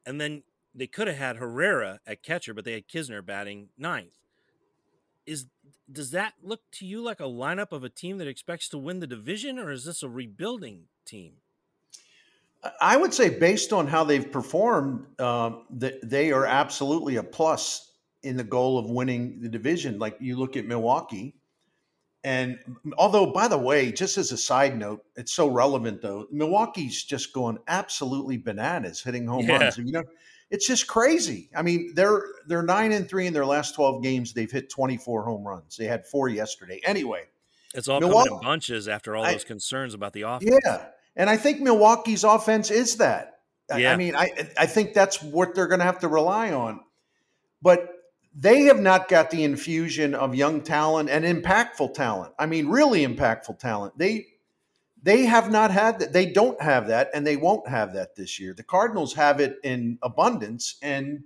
And 0.08 0.22
then 0.22 0.44
they 0.74 0.88
could 0.88 1.08
have 1.08 1.18
had 1.18 1.36
Herrera 1.36 2.00
at 2.08 2.24
catcher, 2.24 2.54
but 2.54 2.64
they 2.64 2.72
had 2.72 2.88
Knizner 2.88 3.24
batting 3.24 3.70
ninth. 3.78 4.18
Is 5.26 5.48
does 5.92 6.12
that 6.12 6.36
look 6.42 6.62
to 6.72 6.86
you 6.86 7.02
like 7.02 7.20
a 7.20 7.24
lineup 7.24 7.74
of 7.74 7.84
a 7.84 7.90
team 7.90 8.18
that 8.20 8.28
expects 8.28 8.70
to 8.70 8.78
win 8.78 9.02
the 9.02 9.08
division, 9.08 9.60
or 9.60 9.70
is 9.70 9.84
this 9.84 10.04
a 10.04 10.10
rebuilding 10.10 10.84
team? 11.06 11.34
I 12.80 12.96
would 12.96 13.14
say, 13.14 13.38
based 13.38 13.74
on 13.74 13.86
how 13.88 14.06
they've 14.06 14.32
performed, 14.32 15.20
um, 15.20 15.66
that 15.72 16.10
they 16.10 16.32
are 16.32 16.46
absolutely 16.46 17.18
a 17.18 17.24
plus 17.24 17.92
in 18.24 18.38
the 18.38 18.44
goal 18.44 18.78
of 18.78 18.90
winning 18.90 19.42
the 19.42 19.50
division. 19.50 20.00
Like 20.00 20.16
you 20.22 20.38
look 20.38 20.56
at 20.56 20.66
Milwaukee, 20.66 21.36
and 22.28 22.60
although, 22.98 23.28
by 23.28 23.48
the 23.48 23.58
way, 23.58 23.90
just 23.90 24.18
as 24.18 24.34
a 24.34 24.38
side 24.38 24.78
note, 24.78 25.02
it's 25.16 25.32
so 25.32 25.48
relevant 25.48 26.02
though. 26.02 26.28
Milwaukee's 26.30 27.02
just 27.06 27.32
going 27.32 27.58
absolutely 27.70 28.36
bananas, 28.36 29.02
hitting 29.02 29.26
home 29.26 29.46
yeah. 29.46 29.60
runs. 29.60 29.78
You 29.78 29.94
know, 29.94 30.04
it's 30.50 30.68
just 30.68 30.88
crazy. 30.88 31.50
I 31.56 31.62
mean, 31.62 31.94
they're 31.96 32.22
they're 32.46 32.64
nine 32.64 32.92
and 32.92 33.08
three 33.08 33.28
in 33.28 33.34
their 33.34 33.46
last 33.46 33.76
twelve 33.76 34.04
games. 34.04 34.34
They've 34.34 34.52
hit 34.52 34.70
twenty 34.70 34.98
four 34.98 35.24
home 35.24 35.48
runs. 35.48 35.78
They 35.78 35.86
had 35.86 36.06
four 36.06 36.28
yesterday. 36.28 36.82
Anyway, 36.84 37.24
it's 37.74 37.88
all 37.88 38.02
Milwaukee, 38.02 38.28
coming 38.28 38.44
in 38.44 38.46
bunches 38.46 38.90
after 38.90 39.16
all 39.16 39.24
those 39.24 39.46
I, 39.46 39.48
concerns 39.48 39.94
about 39.94 40.12
the 40.12 40.24
offense. 40.24 40.60
Yeah, 40.66 40.86
and 41.16 41.30
I 41.30 41.38
think 41.38 41.62
Milwaukee's 41.62 42.26
offense 42.26 42.72
is 42.72 42.98
that. 42.98 43.40
Yeah. 43.74 43.94
I 43.94 43.96
mean, 43.96 44.18
I 44.18 44.32
I 44.58 44.66
think 44.66 44.94
that's 44.94 45.24
what 45.24 45.56
they're 45.56 45.68
going 45.68 45.80
to 45.80 45.86
have 45.86 46.00
to 46.00 46.10
rely 46.10 46.52
on. 46.52 46.82
But 47.62 47.97
they 48.40 48.64
have 48.64 48.80
not 48.80 49.10
got 49.10 49.32
the 49.32 49.44
infusion 49.44 50.14
of 50.14 50.36
young 50.36 50.62
talent 50.62 51.10
and 51.10 51.26
impactful 51.26 51.96
talent. 51.96 52.34
I 52.38 52.46
mean, 52.46 52.68
really 52.68 53.06
impactful 53.06 53.58
talent. 53.58 53.98
They 53.98 54.28
they 55.02 55.26
have 55.26 55.52
not 55.52 55.72
had 55.72 56.00
that. 56.00 56.14
They 56.14 56.28
don't 56.28 56.62
have 56.62 56.88
that, 56.88 57.10
and 57.14 57.26
they 57.26 57.36
won't 57.36 57.68
have 57.68 57.94
that 57.94 58.16
this 58.16 58.40
year. 58.40 58.54
The 58.54 58.64
Cardinals 58.64 59.14
have 59.16 59.40
it 59.40 59.58
in 59.64 59.98
abundance, 60.04 60.76
and 60.84 61.24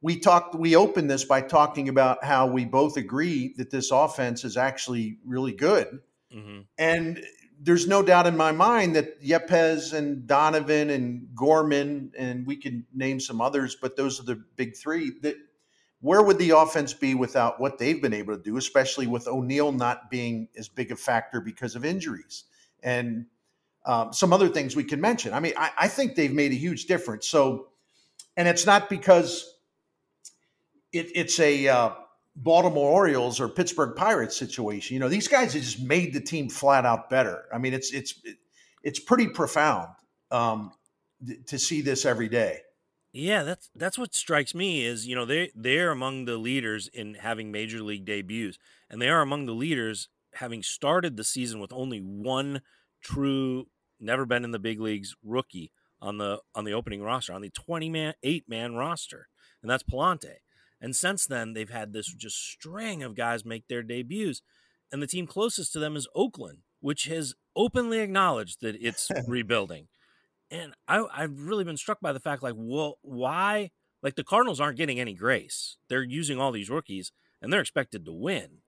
we 0.00 0.20
talked. 0.20 0.54
We 0.54 0.76
opened 0.76 1.10
this 1.10 1.24
by 1.24 1.40
talking 1.40 1.88
about 1.88 2.24
how 2.24 2.46
we 2.46 2.64
both 2.64 2.96
agree 2.96 3.54
that 3.56 3.70
this 3.70 3.90
offense 3.90 4.44
is 4.44 4.56
actually 4.56 5.18
really 5.24 5.52
good, 5.52 6.00
mm-hmm. 6.32 6.60
and 6.78 7.20
there's 7.62 7.86
no 7.88 8.02
doubt 8.02 8.26
in 8.26 8.36
my 8.36 8.52
mind 8.52 8.96
that 8.96 9.20
Yepez 9.22 9.92
and 9.92 10.26
Donovan 10.26 10.90
and 10.90 11.28
Gorman 11.34 12.12
and 12.16 12.46
we 12.46 12.56
can 12.56 12.86
name 12.94 13.20
some 13.20 13.40
others, 13.40 13.76
but 13.80 13.96
those 13.96 14.18
are 14.18 14.24
the 14.24 14.42
big 14.56 14.76
three 14.76 15.12
that 15.20 15.36
where 16.00 16.22
would 16.22 16.38
the 16.38 16.50
offense 16.50 16.94
be 16.94 17.14
without 17.14 17.60
what 17.60 17.78
they've 17.78 18.00
been 18.00 18.14
able 18.14 18.36
to 18.36 18.42
do, 18.42 18.56
especially 18.56 19.06
with 19.06 19.28
O'Neill 19.28 19.72
not 19.72 20.10
being 20.10 20.48
as 20.56 20.68
big 20.68 20.90
a 20.90 20.96
factor 20.96 21.40
because 21.40 21.76
of 21.76 21.84
injuries 21.84 22.44
and 22.82 23.26
um, 23.84 24.12
some 24.12 24.32
other 24.32 24.48
things 24.48 24.74
we 24.74 24.84
can 24.84 25.00
mention? 25.00 25.34
I 25.34 25.40
mean, 25.40 25.52
I, 25.58 25.70
I, 25.78 25.88
think 25.88 26.14
they've 26.14 26.32
made 26.32 26.52
a 26.52 26.56
huge 26.56 26.86
difference. 26.86 27.28
So, 27.28 27.68
and 28.36 28.48
it's 28.48 28.64
not 28.64 28.88
because 28.88 29.58
it, 30.92 31.08
it's 31.14 31.38
a 31.38 31.68
uh, 31.68 31.90
Baltimore 32.34 32.90
Orioles 32.90 33.38
or 33.38 33.48
Pittsburgh 33.48 33.94
Pirates 33.94 34.36
situation. 34.36 34.94
You 34.94 35.00
know, 35.00 35.08
these 35.08 35.28
guys 35.28 35.52
have 35.52 35.62
just 35.62 35.82
made 35.82 36.14
the 36.14 36.20
team 36.20 36.48
flat 36.48 36.86
out 36.86 37.10
better. 37.10 37.44
I 37.52 37.58
mean, 37.58 37.74
it's 37.74 37.92
it's 37.92 38.14
it's 38.82 38.98
pretty 38.98 39.28
profound 39.28 39.88
um, 40.30 40.72
to 41.46 41.58
see 41.58 41.82
this 41.82 42.06
every 42.06 42.28
day. 42.30 42.60
Yeah, 43.12 43.42
that's 43.42 43.70
that's 43.74 43.98
what 43.98 44.14
strikes 44.14 44.54
me 44.54 44.84
is 44.84 45.06
you 45.06 45.16
know 45.16 45.24
they 45.24 45.50
they're 45.54 45.90
among 45.90 46.26
the 46.26 46.36
leaders 46.36 46.88
in 46.92 47.14
having 47.14 47.50
major 47.50 47.82
league 47.82 48.04
debuts, 48.04 48.58
and 48.88 49.02
they 49.02 49.08
are 49.08 49.20
among 49.20 49.46
the 49.46 49.52
leaders 49.54 50.08
having 50.34 50.62
started 50.62 51.16
the 51.16 51.24
season 51.24 51.58
with 51.60 51.72
only 51.72 51.98
one 51.98 52.60
true, 53.02 53.66
never 53.98 54.24
been 54.24 54.44
in 54.44 54.52
the 54.52 54.60
big 54.60 54.80
leagues 54.80 55.16
rookie 55.24 55.72
on 56.00 56.18
the 56.18 56.40
on 56.54 56.64
the 56.64 56.72
opening 56.72 57.02
roster, 57.02 57.32
on 57.32 57.42
the 57.42 57.50
20 57.50 57.90
man, 57.90 58.14
eight 58.22 58.44
man 58.48 58.74
roster, 58.74 59.28
and 59.62 59.70
that's 59.70 59.82
Pallante. 59.82 60.36
And 60.80 60.96
since 60.96 61.26
then, 61.26 61.52
they've 61.52 61.68
had 61.68 61.92
this 61.92 62.06
just 62.12 62.36
string 62.36 63.02
of 63.02 63.14
guys 63.14 63.44
make 63.44 63.68
their 63.68 63.82
debuts. 63.82 64.40
And 64.92 65.02
the 65.02 65.06
team 65.06 65.26
closest 65.26 65.72
to 65.74 65.78
them 65.78 65.94
is 65.94 66.08
Oakland, 66.14 66.58
which 66.80 67.04
has 67.04 67.34
openly 67.54 68.00
acknowledged 68.00 68.60
that 68.62 68.76
it's 68.80 69.10
rebuilding. 69.28 69.88
And 70.50 70.74
I, 70.88 71.04
I've 71.12 71.40
really 71.40 71.64
been 71.64 71.76
struck 71.76 72.00
by 72.00 72.12
the 72.12 72.20
fact, 72.20 72.42
like, 72.42 72.54
well, 72.56 72.98
why? 73.02 73.70
Like, 74.02 74.16
the 74.16 74.24
Cardinals 74.24 74.60
aren't 74.60 74.78
getting 74.78 74.98
any 74.98 75.14
grace. 75.14 75.76
They're 75.88 76.02
using 76.02 76.40
all 76.40 76.52
these 76.52 76.70
rookies, 76.70 77.12
and 77.40 77.52
they're 77.52 77.60
expected 77.60 78.04
to 78.04 78.12
win. 78.12 78.58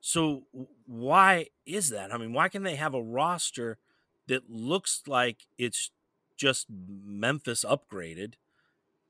So 0.00 0.42
why 0.86 1.46
is 1.64 1.90
that? 1.90 2.12
I 2.12 2.18
mean, 2.18 2.32
why 2.32 2.48
can 2.48 2.64
they 2.64 2.74
have 2.74 2.92
a 2.92 3.02
roster 3.02 3.78
that 4.26 4.50
looks 4.50 5.02
like 5.06 5.46
it's 5.56 5.90
just 6.36 6.66
Memphis 6.68 7.64
upgraded, 7.64 8.34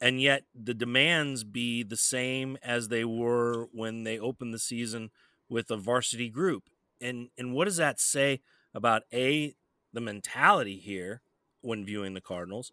and 0.00 0.20
yet 0.20 0.44
the 0.54 0.74
demands 0.74 1.44
be 1.44 1.82
the 1.82 1.96
same 1.96 2.58
as 2.62 2.88
they 2.88 3.04
were 3.04 3.68
when 3.72 4.04
they 4.04 4.18
opened 4.18 4.52
the 4.52 4.58
season 4.58 5.10
with 5.48 5.70
a 5.70 5.76
varsity 5.78 6.28
group? 6.28 6.64
And 7.00 7.28
and 7.38 7.54
what 7.54 7.64
does 7.64 7.78
that 7.78 7.98
say 7.98 8.40
about 8.74 9.02
a 9.12 9.54
the 9.94 10.00
mentality 10.00 10.76
here 10.76 11.22
when 11.62 11.84
viewing 11.84 12.14
the 12.14 12.20
Cardinals, 12.20 12.72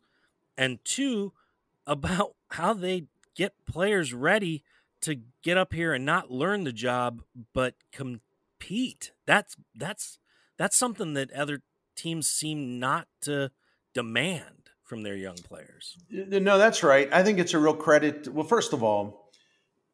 and 0.57 0.83
two 0.83 1.33
about 1.87 2.35
how 2.49 2.73
they 2.73 3.05
get 3.35 3.53
players 3.65 4.13
ready 4.13 4.63
to 5.01 5.21
get 5.41 5.57
up 5.57 5.73
here 5.73 5.93
and 5.93 6.05
not 6.05 6.29
learn 6.29 6.65
the 6.65 6.73
job 6.73 7.23
but 7.53 7.75
compete. 7.91 9.11
That's 9.25 9.55
that's 9.73 10.19
that's 10.57 10.75
something 10.75 11.13
that 11.13 11.31
other 11.31 11.61
teams 11.95 12.29
seem 12.29 12.79
not 12.79 13.07
to 13.21 13.51
demand 13.93 14.69
from 14.83 15.03
their 15.03 15.15
young 15.15 15.35
players. 15.35 15.97
No, 16.09 16.57
that's 16.57 16.83
right. 16.83 17.07
I 17.13 17.23
think 17.23 17.39
it's 17.39 17.53
a 17.53 17.59
real 17.59 17.75
credit. 17.75 18.27
Well, 18.27 18.45
first 18.45 18.73
of 18.73 18.83
all, 18.83 19.31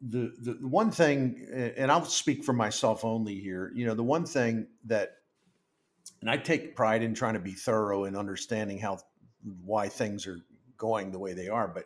the 0.01 0.34
the 0.39 0.67
one 0.67 0.91
thing, 0.91 1.45
and 1.77 1.91
I'll 1.91 2.05
speak 2.05 2.43
for 2.43 2.53
myself 2.53 3.03
only 3.03 3.36
here. 3.39 3.71
You 3.75 3.86
know, 3.86 3.93
the 3.93 4.03
one 4.03 4.25
thing 4.25 4.67
that, 4.86 5.12
and 6.25 6.31
I 6.31 6.38
take 6.38 6.75
pride 6.75 7.03
in 7.03 7.13
trying 7.13 7.35
to 7.35 7.39
be 7.39 7.51
thorough 7.51 8.05
in 8.05 8.15
understanding 8.15 8.79
how 8.79 8.97
why 9.63 9.89
things 9.89 10.25
are 10.25 10.39
going 10.75 11.11
the 11.11 11.19
way 11.19 11.33
they 11.33 11.49
are, 11.49 11.67
but 11.67 11.85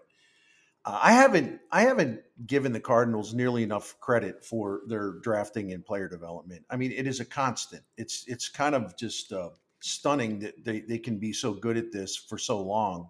uh, 0.85 0.97
I 1.03 1.11
haven't 1.11 1.59
I 1.73 1.81
haven't 1.81 2.21
given 2.47 2.71
the 2.71 2.79
Cardinals 2.79 3.33
nearly 3.33 3.63
enough 3.63 3.99
credit 3.99 4.45
for 4.45 4.79
their 4.87 5.15
drafting 5.21 5.73
and 5.73 5.85
player 5.85 6.07
development. 6.07 6.63
I 6.69 6.77
mean, 6.77 6.93
it 6.93 7.05
is 7.05 7.19
a 7.19 7.25
constant. 7.25 7.83
It's 7.97 8.23
it's 8.27 8.47
kind 8.47 8.75
of 8.75 8.95
just 8.95 9.33
uh, 9.33 9.49
stunning 9.81 10.39
that 10.39 10.63
they, 10.63 10.79
they 10.79 10.99
can 10.99 11.19
be 11.19 11.33
so 11.33 11.51
good 11.51 11.75
at 11.75 11.91
this 11.91 12.15
for 12.15 12.37
so 12.37 12.61
long, 12.61 13.09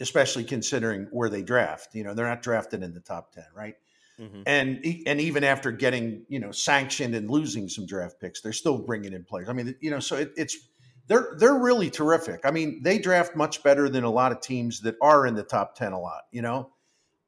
especially 0.00 0.42
considering 0.42 1.06
where 1.12 1.30
they 1.30 1.42
draft. 1.42 1.94
You 1.94 2.02
know, 2.02 2.12
they're 2.12 2.26
not 2.26 2.42
drafted 2.42 2.82
in 2.82 2.92
the 2.92 2.98
top 2.98 3.30
ten, 3.30 3.46
right? 3.54 3.76
Mm-hmm. 4.20 4.42
And 4.46 4.84
and 5.06 5.20
even 5.20 5.44
after 5.44 5.70
getting 5.70 6.24
you 6.28 6.38
know 6.38 6.50
sanctioned 6.50 7.14
and 7.14 7.30
losing 7.30 7.68
some 7.68 7.84
draft 7.84 8.18
picks, 8.20 8.40
they're 8.40 8.52
still 8.52 8.78
bringing 8.78 9.12
in 9.12 9.24
players. 9.24 9.48
I 9.48 9.52
mean, 9.52 9.74
you 9.80 9.90
know, 9.90 10.00
so 10.00 10.16
it, 10.16 10.32
it's 10.36 10.56
they're 11.06 11.36
they're 11.38 11.58
really 11.58 11.90
terrific. 11.90 12.40
I 12.44 12.50
mean, 12.50 12.82
they 12.82 12.98
draft 12.98 13.36
much 13.36 13.62
better 13.62 13.88
than 13.88 14.04
a 14.04 14.10
lot 14.10 14.32
of 14.32 14.40
teams 14.40 14.80
that 14.80 14.96
are 15.02 15.26
in 15.26 15.34
the 15.34 15.42
top 15.42 15.74
ten 15.74 15.92
a 15.92 16.00
lot. 16.00 16.22
You 16.32 16.42
know, 16.42 16.70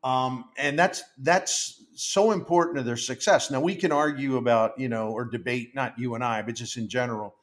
um, 0.03 0.47
and 0.57 0.79
that's 0.79 1.03
that's 1.19 1.85
so 1.95 2.33
important 2.33 2.79
to 2.79 2.83
their 2.83 2.97
success. 2.97 3.51
Now 3.51 3.61
we 3.61 3.75
can 3.75 3.93
argue 3.93 4.37
about 4.37 4.79
you 4.79 4.89
know 4.89 5.11
or 5.11 5.27
debate 5.27 5.75
not 5.75 5.99
you 5.99 6.15
and 6.15 6.25
I, 6.25 6.41
but 6.43 6.55
just 6.55 6.77
in 6.77 6.89
general. 6.89 7.35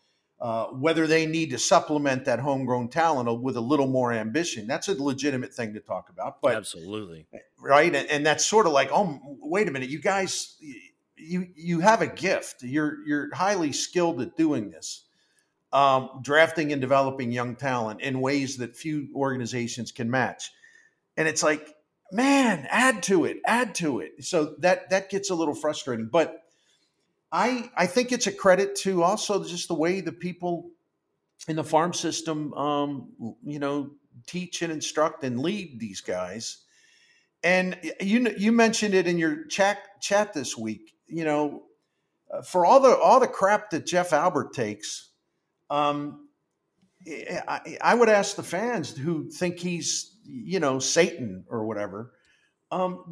Uh, 0.45 0.67
whether 0.67 1.08
they 1.08 1.25
need 1.25 1.49
to 1.49 1.58
supplement 1.58 2.23
that 2.23 2.38
homegrown 2.38 2.88
talent 2.88 3.41
with 3.41 3.58
a 3.58 3.60
little 3.60 3.88
more 3.88 4.13
ambition, 4.13 4.67
that's 4.67 4.88
a 4.88 5.03
legitimate 5.03 5.51
thing 5.51 5.73
to 5.73 5.79
talk 5.79 6.10
about. 6.10 6.39
But 6.39 6.55
absolutely 6.55 7.25
right, 7.60 7.95
and, 7.95 8.08
and 8.12 8.23
that's 8.23 8.45
sort 8.45 8.67
of 8.67 8.71
like, 8.71 8.91
oh, 8.93 9.19
wait 9.41 9.67
a 9.67 9.71
minute, 9.71 9.89
you 9.89 9.97
guys, 9.97 10.55
you 11.15 11.47
you 11.55 11.79
have 11.79 12.03
a 12.03 12.05
gift. 12.05 12.62
You're 12.62 12.99
you're 13.08 13.34
highly 13.34 13.71
skilled 13.71 14.21
at 14.21 14.38
doing 14.38 14.69
this, 14.69 15.05
um, 15.73 16.19
drafting 16.21 16.71
and 16.71 16.79
developing 16.79 17.31
young 17.31 17.55
talent 17.55 18.01
in 18.01 18.21
ways 18.21 18.58
that 18.58 18.75
few 18.75 19.08
organizations 19.15 19.91
can 19.91 20.12
match. 20.12 20.51
And 21.17 21.27
it's 21.27 21.41
like, 21.41 21.73
man, 22.12 22.67
add 22.69 23.01
to 23.03 23.25
it, 23.25 23.38
add 23.47 23.73
to 23.75 23.99
it. 23.99 24.23
So 24.23 24.53
that 24.60 24.91
that 24.91 25.10
gets 25.10 25.31
a 25.31 25.36
little 25.36 25.55
frustrating. 25.55 26.05
But 26.05 26.44
I 27.36 27.69
I 27.76 27.86
think 27.86 28.13
it's 28.13 28.28
a 28.28 28.32
credit 28.32 28.76
to 28.78 29.04
also 29.04 29.43
just 29.43 29.67
the 29.67 29.74
way 29.76 30.00
the 30.00 30.13
people 30.13 30.71
in 31.50 31.58
the 31.58 31.65
farm 31.65 31.93
system, 31.93 32.54
um, 32.54 33.36
you 33.43 33.60
know, 33.60 33.91
teach 34.26 34.62
and 34.62 34.71
instruct 34.71 35.24
and 35.26 35.41
lead 35.41 35.78
these 35.78 36.00
guys. 36.00 36.60
And 37.43 37.78
you 38.00 38.34
you 38.38 38.54
mentioned 38.54 38.93
it 38.93 39.06
in 39.06 39.17
your 39.17 39.45
chat 39.48 39.80
chat 40.00 40.34
this 40.34 40.58
week. 40.58 40.93
You 41.08 41.26
know, 41.26 41.63
uh, 42.32 42.41
for 42.41 42.65
all 42.65 42.80
the 42.80 42.98
all 42.98 43.19
the 43.19 43.28
crap 43.28 43.69
that 43.71 43.86
Jeff 43.86 44.13
Albert 44.13 44.54
takes, 44.54 45.10
um, 45.69 46.30
I, 47.06 47.78
I 47.82 47.95
would 47.95 48.10
ask 48.10 48.38
the 48.38 48.43
fans 48.43 48.95
who 48.95 49.30
think 49.30 49.60
he's 49.60 50.15
you 50.24 50.62
know 50.62 50.80
Satan 50.80 51.43
or 51.50 51.65
whatever. 51.65 52.13
Um, 52.71 53.04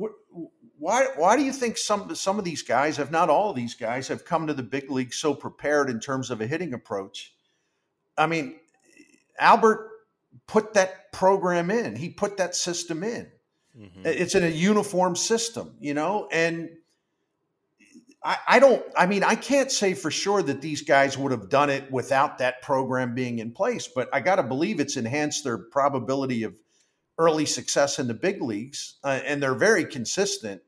why 0.83 1.07
why 1.15 1.37
do 1.37 1.43
you 1.43 1.53
think 1.53 1.77
some 1.77 2.13
some 2.13 2.37
of 2.37 2.43
these 2.43 2.61
guys, 2.61 2.99
if 2.99 3.09
not 3.09 3.29
all 3.29 3.51
of 3.51 3.55
these 3.55 3.73
guys, 3.73 4.09
have 4.09 4.25
come 4.25 4.47
to 4.47 4.53
the 4.53 4.63
big 4.63 4.91
league 4.91 5.13
so 5.13 5.33
prepared 5.33 5.89
in 5.89 6.01
terms 6.01 6.29
of 6.29 6.41
a 6.41 6.45
hitting 6.45 6.73
approach? 6.73 7.33
I 8.17 8.27
mean, 8.27 8.57
Albert 9.39 9.89
put 10.45 10.73
that 10.73 11.13
program 11.13 11.71
in. 11.71 11.95
He 11.95 12.09
put 12.09 12.35
that 12.35 12.53
system 12.53 13.01
in. 13.01 13.31
Mm-hmm. 13.79 14.01
It's 14.03 14.35
in 14.35 14.43
a 14.43 14.49
uniform 14.49 15.15
system, 15.15 15.73
you 15.79 15.93
know, 15.93 16.27
and 16.33 16.69
I, 18.21 18.37
I 18.45 18.59
don't. 18.59 18.83
I 18.97 19.05
mean, 19.05 19.23
I 19.23 19.35
can't 19.35 19.71
say 19.71 19.93
for 19.93 20.11
sure 20.11 20.43
that 20.43 20.61
these 20.61 20.81
guys 20.81 21.17
would 21.17 21.31
have 21.31 21.47
done 21.47 21.69
it 21.69 21.89
without 21.93 22.39
that 22.39 22.61
program 22.61 23.15
being 23.15 23.39
in 23.39 23.53
place, 23.53 23.87
but 23.87 24.09
I 24.13 24.19
got 24.19 24.35
to 24.35 24.43
believe 24.43 24.81
it's 24.81 24.97
enhanced 24.97 25.45
their 25.45 25.59
probability 25.59 26.43
of 26.43 26.59
early 27.17 27.45
success 27.45 27.99
in 27.99 28.07
the 28.09 28.13
big 28.13 28.41
leagues, 28.41 28.95
uh, 29.05 29.21
and 29.25 29.41
they're 29.41 29.55
very 29.55 29.85
consistent. 29.85 30.61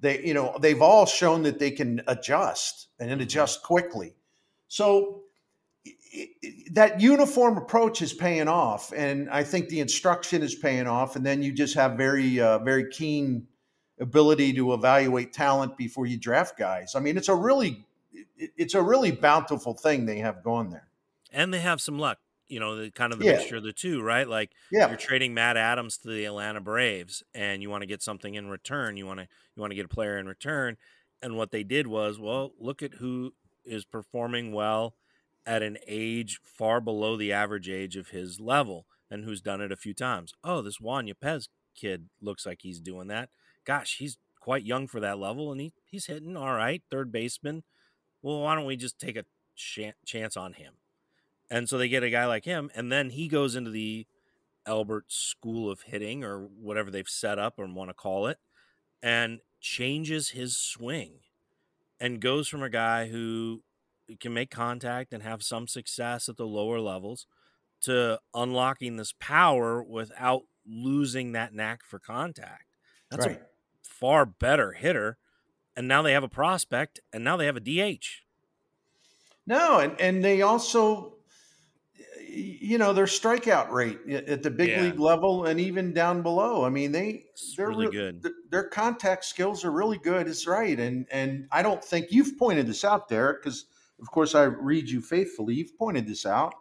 They, 0.00 0.24
you 0.24 0.34
know, 0.34 0.56
they've 0.60 0.80
all 0.80 1.06
shown 1.06 1.42
that 1.42 1.58
they 1.58 1.70
can 1.70 2.02
adjust 2.06 2.88
and 2.98 3.10
mm-hmm. 3.10 3.20
adjust 3.20 3.62
quickly. 3.62 4.14
So 4.68 5.22
that 6.72 7.00
uniform 7.00 7.56
approach 7.56 8.02
is 8.02 8.12
paying 8.12 8.48
off, 8.48 8.92
and 8.96 9.28
I 9.30 9.44
think 9.44 9.68
the 9.68 9.80
instruction 9.80 10.42
is 10.42 10.54
paying 10.54 10.86
off. 10.86 11.16
And 11.16 11.24
then 11.24 11.42
you 11.42 11.52
just 11.52 11.74
have 11.74 11.92
very, 11.92 12.40
uh, 12.40 12.58
very 12.58 12.90
keen 12.90 13.46
ability 14.00 14.54
to 14.54 14.72
evaluate 14.72 15.32
talent 15.32 15.76
before 15.76 16.06
you 16.06 16.16
draft 16.16 16.58
guys. 16.58 16.94
I 16.94 17.00
mean, 17.00 17.16
it's 17.16 17.28
a 17.28 17.34
really, 17.34 17.84
it's 18.36 18.74
a 18.74 18.82
really 18.82 19.10
bountiful 19.10 19.74
thing 19.74 20.06
they 20.06 20.18
have 20.18 20.42
going 20.42 20.70
there. 20.70 20.88
And 21.32 21.52
they 21.52 21.60
have 21.60 21.80
some 21.80 21.98
luck 21.98 22.18
you 22.50 22.58
know, 22.60 22.76
the 22.76 22.90
kind 22.90 23.12
of 23.12 23.18
the 23.18 23.26
yeah. 23.26 23.32
mixture 23.32 23.56
of 23.56 23.62
the 23.62 23.72
two, 23.72 24.02
right? 24.02 24.28
Like 24.28 24.50
yeah. 24.72 24.88
you're 24.88 24.96
trading 24.96 25.32
Matt 25.34 25.56
Adams 25.56 25.96
to 25.98 26.08
the 26.08 26.24
Atlanta 26.24 26.60
Braves 26.60 27.22
and 27.32 27.62
you 27.62 27.70
want 27.70 27.82
to 27.82 27.86
get 27.86 28.02
something 28.02 28.34
in 28.34 28.48
return. 28.48 28.96
You 28.96 29.06
want 29.06 29.20
to 29.20 29.28
you 29.54 29.60
want 29.60 29.70
to 29.70 29.76
get 29.76 29.84
a 29.84 29.88
player 29.88 30.18
in 30.18 30.26
return. 30.26 30.76
And 31.22 31.36
what 31.36 31.50
they 31.50 31.62
did 31.62 31.86
was, 31.86 32.18
well, 32.18 32.52
look 32.58 32.82
at 32.82 32.94
who 32.94 33.34
is 33.64 33.84
performing 33.84 34.52
well 34.52 34.94
at 35.46 35.62
an 35.62 35.78
age 35.86 36.40
far 36.42 36.80
below 36.80 37.16
the 37.16 37.32
average 37.32 37.68
age 37.68 37.96
of 37.96 38.08
his 38.08 38.40
level 38.40 38.86
and 39.10 39.24
who's 39.24 39.40
done 39.40 39.60
it 39.60 39.72
a 39.72 39.76
few 39.76 39.94
times. 39.94 40.32
Oh, 40.42 40.62
this 40.62 40.80
Juan 40.80 41.06
Yepez 41.06 41.48
kid 41.74 42.08
looks 42.20 42.46
like 42.46 42.60
he's 42.62 42.80
doing 42.80 43.08
that. 43.08 43.28
Gosh, 43.64 43.98
he's 43.98 44.18
quite 44.40 44.64
young 44.64 44.86
for 44.86 45.00
that 45.00 45.18
level 45.18 45.52
and 45.52 45.60
he, 45.60 45.72
he's 45.84 46.06
hitting 46.06 46.36
all 46.36 46.54
right, 46.54 46.82
third 46.90 47.12
baseman. 47.12 47.62
Well, 48.22 48.40
why 48.40 48.54
don't 48.54 48.66
we 48.66 48.76
just 48.76 48.98
take 48.98 49.16
a 49.16 49.24
ch- 49.56 49.94
chance 50.04 50.36
on 50.36 50.54
him? 50.54 50.74
And 51.50 51.68
so 51.68 51.78
they 51.78 51.88
get 51.88 52.04
a 52.04 52.10
guy 52.10 52.26
like 52.26 52.44
him, 52.44 52.70
and 52.74 52.92
then 52.92 53.10
he 53.10 53.26
goes 53.26 53.56
into 53.56 53.70
the 53.70 54.06
Albert 54.66 55.06
School 55.08 55.70
of 55.70 55.82
Hitting 55.82 56.22
or 56.22 56.40
whatever 56.40 56.90
they've 56.90 57.08
set 57.08 57.38
up 57.38 57.58
or 57.58 57.66
want 57.66 57.90
to 57.90 57.94
call 57.94 58.26
it, 58.26 58.38
and 59.02 59.40
changes 59.60 60.30
his 60.30 60.56
swing 60.56 61.20
and 61.98 62.20
goes 62.20 62.48
from 62.48 62.62
a 62.62 62.70
guy 62.70 63.08
who 63.08 63.62
can 64.18 64.32
make 64.32 64.50
contact 64.50 65.12
and 65.12 65.22
have 65.22 65.42
some 65.42 65.68
success 65.68 66.28
at 66.28 66.36
the 66.36 66.46
lower 66.46 66.80
levels 66.80 67.26
to 67.82 68.18
unlocking 68.34 68.96
this 68.96 69.14
power 69.18 69.82
without 69.82 70.42
losing 70.66 71.32
that 71.32 71.54
knack 71.54 71.84
for 71.84 71.98
contact. 71.98 72.76
That's 73.10 73.26
right. 73.26 73.40
a 73.40 73.46
far 73.82 74.26
better 74.26 74.72
hitter. 74.72 75.18
And 75.76 75.86
now 75.86 76.02
they 76.02 76.12
have 76.12 76.24
a 76.24 76.28
prospect 76.28 77.00
and 77.12 77.22
now 77.22 77.36
they 77.36 77.46
have 77.46 77.56
a 77.56 77.60
DH. 77.60 78.22
No, 79.46 79.78
and, 79.78 80.00
and 80.00 80.24
they 80.24 80.42
also 80.42 81.14
you 82.32 82.78
know 82.78 82.92
their 82.92 83.06
strikeout 83.06 83.70
rate 83.70 83.98
at 84.08 84.42
the 84.42 84.50
big 84.50 84.70
yeah. 84.70 84.82
league 84.82 85.00
level 85.00 85.44
and 85.46 85.60
even 85.60 85.92
down 85.92 86.22
below. 86.22 86.64
I 86.64 86.70
mean, 86.70 86.92
they 86.92 87.24
it's 87.32 87.56
they're 87.56 87.68
really 87.68 87.88
good. 87.88 88.26
Their 88.50 88.64
contact 88.64 89.24
skills 89.24 89.64
are 89.64 89.70
really 89.70 89.98
good. 89.98 90.28
It's 90.28 90.46
right, 90.46 90.78
and 90.78 91.06
and 91.10 91.48
I 91.50 91.62
don't 91.62 91.84
think 91.84 92.08
you've 92.10 92.38
pointed 92.38 92.66
this 92.66 92.84
out 92.84 93.08
there 93.08 93.34
because 93.34 93.66
of 94.00 94.10
course, 94.10 94.34
I 94.34 94.44
read 94.44 94.88
you 94.88 95.00
faithfully. 95.00 95.54
You've 95.54 95.76
pointed 95.76 96.06
this 96.06 96.24
out 96.26 96.54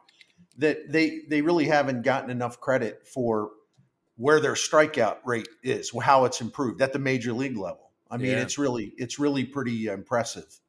that 0.58 0.92
they 0.92 1.22
they 1.30 1.42
really 1.42 1.66
haven't 1.66 2.04
gotten 2.04 2.30
enough 2.30 2.60
credit 2.60 3.08
for 3.08 3.52
where 4.18 4.40
their 4.42 4.54
strikeout 4.54 5.18
rate 5.26 5.48
is, 5.64 5.92
how 6.02 6.26
it's 6.26 6.42
improved 6.42 6.82
at 6.82 6.92
the 6.92 7.00
major 7.00 7.32
league 7.32 7.58
level. 7.58 7.92
I 8.12 8.18
mean, 8.18 8.32
yeah. 8.32 8.42
it's 8.42 8.58
really 8.58 8.94
it's 8.98 9.20
really 9.20 9.46
pretty 9.46 9.88
impressive. 9.88 10.60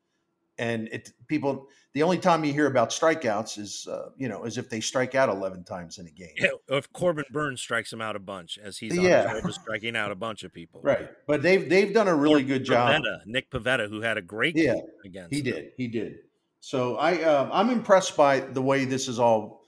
And 0.58 0.88
it 0.88 1.10
people 1.26 1.68
the 1.92 2.02
only 2.04 2.18
time 2.18 2.44
you 2.44 2.52
hear 2.52 2.66
about 2.66 2.90
strikeouts 2.90 3.58
is 3.58 3.88
uh, 3.90 4.10
you 4.16 4.28
know 4.28 4.44
is 4.44 4.58
if 4.58 4.68
they 4.68 4.80
strike 4.80 5.14
out 5.14 5.28
11 5.28 5.64
times 5.64 5.98
in 5.98 6.06
a 6.06 6.10
game. 6.10 6.34
Yeah, 6.36 6.50
if 6.68 6.92
Corbin 6.92 7.24
Burnes 7.30 7.60
strikes 7.60 7.92
him 7.92 8.00
out 8.00 8.16
a 8.16 8.20
bunch 8.20 8.58
as 8.62 8.78
he's 8.78 8.96
yeah. 8.96 9.40
striking 9.50 9.96
out 9.96 10.12
a 10.12 10.14
bunch 10.14 10.44
of 10.44 10.52
people. 10.52 10.80
Right. 10.82 11.08
But 11.26 11.42
they've 11.42 11.68
they've 11.68 11.92
done 11.92 12.08
a 12.08 12.14
really 12.14 12.44
good 12.44 12.64
job. 12.64 13.02
Nick 13.26 13.50
Pivetta 13.50 13.88
who 13.88 14.00
had 14.00 14.18
a 14.18 14.22
great 14.22 14.56
yeah, 14.56 14.74
against 15.04 15.34
He 15.34 15.40
them. 15.40 15.54
did. 15.54 15.72
He 15.76 15.88
did. 15.88 16.18
So 16.60 16.96
I 16.96 17.22
uh, 17.22 17.50
I'm 17.52 17.70
impressed 17.70 18.16
by 18.16 18.40
the 18.40 18.62
way 18.62 18.84
this 18.84 19.08
is 19.08 19.18
all 19.18 19.64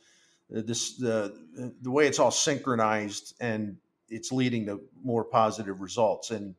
uh, 0.54 0.62
this 0.64 0.96
the 0.96 1.34
the 1.80 1.90
way 1.90 2.06
it's 2.06 2.18
all 2.18 2.30
synchronized 2.30 3.34
and 3.40 3.78
it's 4.08 4.30
leading 4.30 4.66
to 4.66 4.80
more 5.02 5.24
positive 5.24 5.80
results 5.80 6.30
and 6.30 6.54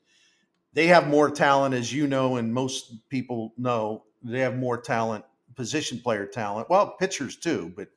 they 0.74 0.88
have 0.88 1.08
more 1.08 1.30
talent 1.30 1.76
as 1.76 1.94
you 1.94 2.08
know 2.08 2.38
and 2.38 2.52
most 2.54 3.08
people 3.10 3.54
know 3.58 4.04
they 4.24 4.40
have 4.40 4.56
more 4.56 4.78
talent 4.82 5.24
position 5.56 6.00
player 6.00 6.26
talent 6.26 6.70
well 6.70 6.96
pitchers 7.00 7.36
too 7.36 7.72
but 7.76 7.90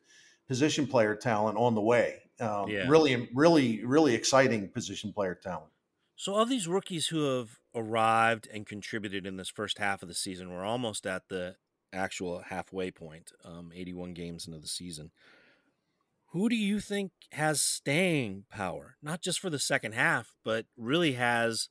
position 0.49 0.87
player 0.87 1.17
talent 1.17 1.59
on 1.59 1.75
the 1.75 1.81
way. 1.81 2.23
Um, 2.39 2.69
yeah. 2.69 2.89
really 2.89 3.29
really 3.35 3.85
really 3.85 4.15
exciting 4.15 4.69
position 4.69 5.13
player 5.13 5.35
talent. 5.35 5.71
So 6.17 6.37
of 6.37 6.49
these 6.49 6.69
rookies 6.69 7.09
who 7.09 7.37
have 7.37 7.59
arrived 7.75 8.49
and 8.53 8.67
contributed 8.67 9.27
in 9.27 9.37
this 9.37 9.49
first 9.49 9.79
half 9.79 10.03
of 10.03 10.09
the 10.09 10.15
season 10.15 10.51
we're 10.51 10.65
almost 10.65 11.07
at 11.07 11.29
the 11.29 11.57
actual 11.93 12.43
halfway 12.49 12.91
point 12.91 13.33
um, 13.45 13.73
81 13.75 14.15
games 14.15 14.47
into 14.47 14.59
the 14.59 14.69
season. 14.69 15.11
Who 16.31 16.49
do 16.49 16.57
you 16.57 16.81
think 16.81 17.13
has 17.33 17.63
staying 17.63 18.45
power, 18.51 18.97
not 19.03 19.23
just 19.23 19.41
for 19.41 19.49
the 19.49 19.59
second 19.59 19.93
half, 19.93 20.35
but 20.45 20.67
really 20.77 21.13
has 21.13 21.71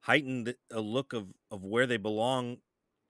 heightened 0.00 0.54
a 0.70 0.80
look 0.80 1.12
of 1.12 1.28
of 1.50 1.64
where 1.64 1.86
they 1.86 1.96
belong 1.96 2.58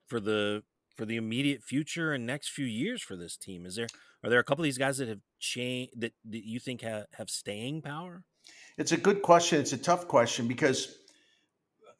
for 0.07 0.19
the 0.19 0.63
for 0.95 1.05
the 1.05 1.17
immediate 1.17 1.63
future 1.63 2.13
and 2.13 2.25
next 2.25 2.49
few 2.49 2.65
years 2.65 3.01
for 3.01 3.15
this 3.15 3.37
team? 3.37 3.65
Is 3.65 3.75
there 3.75 3.87
are 4.23 4.29
there 4.29 4.39
a 4.39 4.43
couple 4.43 4.63
of 4.63 4.65
these 4.65 4.77
guys 4.77 4.97
that 4.97 5.07
have 5.07 5.21
changed 5.39 5.91
that, 5.97 6.13
that 6.29 6.45
you 6.45 6.59
think 6.59 6.81
have, 6.81 7.05
have 7.13 7.29
staying 7.29 7.81
power? 7.81 8.23
It's 8.77 8.91
a 8.91 8.97
good 8.97 9.21
question. 9.21 9.59
It's 9.59 9.73
a 9.73 9.77
tough 9.77 10.07
question 10.07 10.47
because 10.47 10.97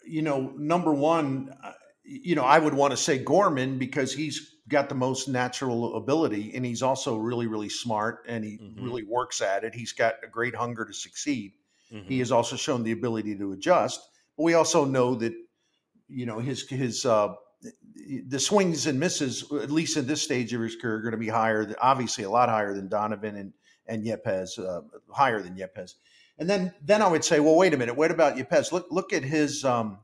you 0.07 0.21
know, 0.21 0.53
number 0.55 0.93
one, 0.93 1.55
uh, 1.63 1.71
you 2.03 2.35
know, 2.35 2.43
I 2.43 2.59
would 2.59 2.75
want 2.75 2.91
to 2.91 2.97
say 2.97 3.17
Gorman 3.17 3.79
because 3.79 4.13
he's 4.13 4.55
got 4.67 4.89
the 4.89 4.95
most 4.95 5.27
natural 5.27 5.95
ability 5.95 6.51
and 6.55 6.65
he's 6.65 6.81
also 6.81 7.17
really 7.17 7.47
really 7.47 7.69
smart 7.69 8.25
and 8.27 8.43
he 8.43 8.57
mm-hmm. 8.57 8.83
really 8.83 9.03
works 9.03 9.41
at 9.41 9.63
it 9.63 9.75
he's 9.75 9.93
got 9.93 10.15
a 10.23 10.27
great 10.27 10.55
hunger 10.55 10.85
to 10.85 10.93
succeed 10.93 11.53
mm-hmm. 11.91 12.07
he 12.07 12.19
has 12.19 12.31
also 12.31 12.55
shown 12.55 12.83
the 12.83 12.91
ability 12.91 13.37
to 13.37 13.51
adjust 13.51 14.01
but 14.37 14.43
we 14.43 14.53
also 14.53 14.85
know 14.85 15.15
that 15.15 15.33
you 16.07 16.25
know 16.25 16.39
his 16.39 16.67
his 16.67 17.05
uh 17.05 17.33
the 18.27 18.39
swings 18.39 18.87
and 18.87 18.99
misses 18.99 19.43
at 19.53 19.71
least 19.71 19.97
in 19.97 20.05
this 20.07 20.21
stage 20.21 20.53
of 20.53 20.61
his 20.61 20.75
career 20.75 20.95
are 20.95 21.01
going 21.01 21.11
to 21.11 21.17
be 21.17 21.27
higher 21.27 21.75
obviously 21.81 22.23
a 22.23 22.29
lot 22.29 22.49
higher 22.49 22.73
than 22.73 22.87
donovan 22.87 23.35
and 23.35 23.53
and 23.87 24.05
yepez 24.05 24.59
uh, 24.59 24.81
higher 25.09 25.41
than 25.41 25.55
Yepez. 25.55 25.95
and 26.37 26.49
then 26.49 26.73
then 26.83 27.01
i 27.01 27.07
would 27.07 27.23
say 27.23 27.39
well 27.39 27.55
wait 27.55 27.73
a 27.73 27.77
minute 27.77 27.95
what 27.95 28.11
about 28.11 28.35
Yepez? 28.35 28.71
look 28.71 28.87
look 28.91 29.13
at 29.13 29.23
his 29.23 29.63
um 29.63 29.99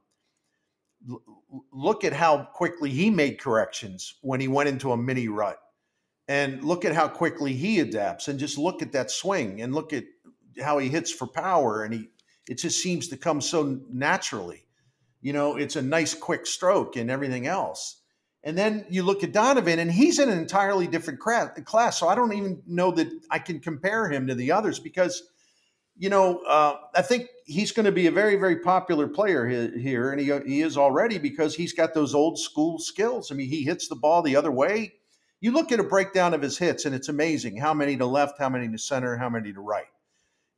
look 1.72 2.04
at 2.04 2.14
how 2.14 2.44
quickly 2.54 2.90
he 2.90 3.10
made 3.10 3.40
corrections 3.40 4.16
when 4.22 4.40
he 4.40 4.48
went 4.48 4.70
into 4.70 4.92
a 4.92 4.98
mini 4.98 5.28
rut 5.28 5.60
and 6.28 6.64
look 6.64 6.86
at 6.86 6.96
how 6.96 7.08
quickly 7.08 7.54
he 7.54 7.80
adapts 7.80 8.28
and 8.28 8.40
just 8.40 8.58
look 8.58 8.82
at 8.82 8.94
that 8.94 9.12
swing 9.12 9.62
and 9.62 9.76
look 9.76 9.92
at 9.92 10.06
how 10.64 10.78
he 10.78 10.88
hits 10.88 11.12
for 11.12 11.28
power 11.28 11.84
and 11.84 11.94
he 11.94 12.10
it 12.48 12.58
just 12.58 12.82
seems 12.82 13.08
to 13.08 13.18
come 13.18 13.42
so 13.42 13.80
naturally 13.90 14.66
you 15.22 15.34
know 15.34 15.56
it's 15.56 15.76
a 15.76 15.82
nice 15.82 16.14
quick 16.14 16.46
stroke 16.46 16.96
and 16.96 17.10
everything 17.10 17.48
else 17.48 18.02
and 18.44 18.58
then 18.58 18.86
you 18.90 19.04
look 19.04 19.24
at 19.24 19.32
donovan 19.32 19.80
and 19.80 19.92
he's 19.92 20.20
in 20.20 20.30
an 20.30 20.38
entirely 20.38 20.88
different 20.88 21.20
class 21.20 22.00
so 22.00 22.08
i 22.08 22.16
don't 22.16 22.34
even 22.34 22.62
know 22.68 22.92
that 22.92 23.08
i 23.30 23.40
can 23.40 23.60
compare 23.60 24.10
him 24.10 24.28
to 24.28 24.36
the 24.36 24.52
others 24.52 24.80
because 24.80 25.24
you 26.02 26.10
know, 26.10 26.40
uh, 26.48 26.78
I 26.96 27.04
think 27.04 27.28
he's 27.46 27.72
going 27.72 27.86
to 27.86 27.92
be 27.92 28.08
a 28.08 28.12
very, 28.12 28.36
very 28.36 28.58
popular 28.60 29.08
player 29.08 29.48
here, 29.78 30.12
and 30.12 30.20
he 30.20 30.32
he 30.48 30.62
is 30.62 30.76
already 30.76 31.20
because 31.20 31.56
he's 31.56 31.74
got 31.74 31.94
those 31.94 32.16
old 32.16 32.40
school 32.40 32.80
skills. 32.80 33.32
I 33.32 33.36
mean, 33.36 33.50
he 33.50 33.64
hits 33.64 33.88
the 33.88 33.96
ball 33.96 34.24
the 34.24 34.36
other 34.36 34.52
way. 34.52 34.94
You 35.42 35.52
look 35.52 35.72
at 35.72 35.80
a 35.80 35.84
breakdown 35.84 36.34
of 36.34 36.42
his 36.42 36.58
hits, 36.58 36.86
and 36.86 36.96
it's 36.96 37.10
amazing 37.10 37.58
how 37.58 37.76
many 37.76 37.98
to 37.98 38.08
left, 38.08 38.40
how 38.40 38.50
many 38.50 38.68
to 38.70 38.78
center, 38.80 39.18
how 39.18 39.30
many 39.30 39.54
to 39.54 39.62
right. 39.62 39.86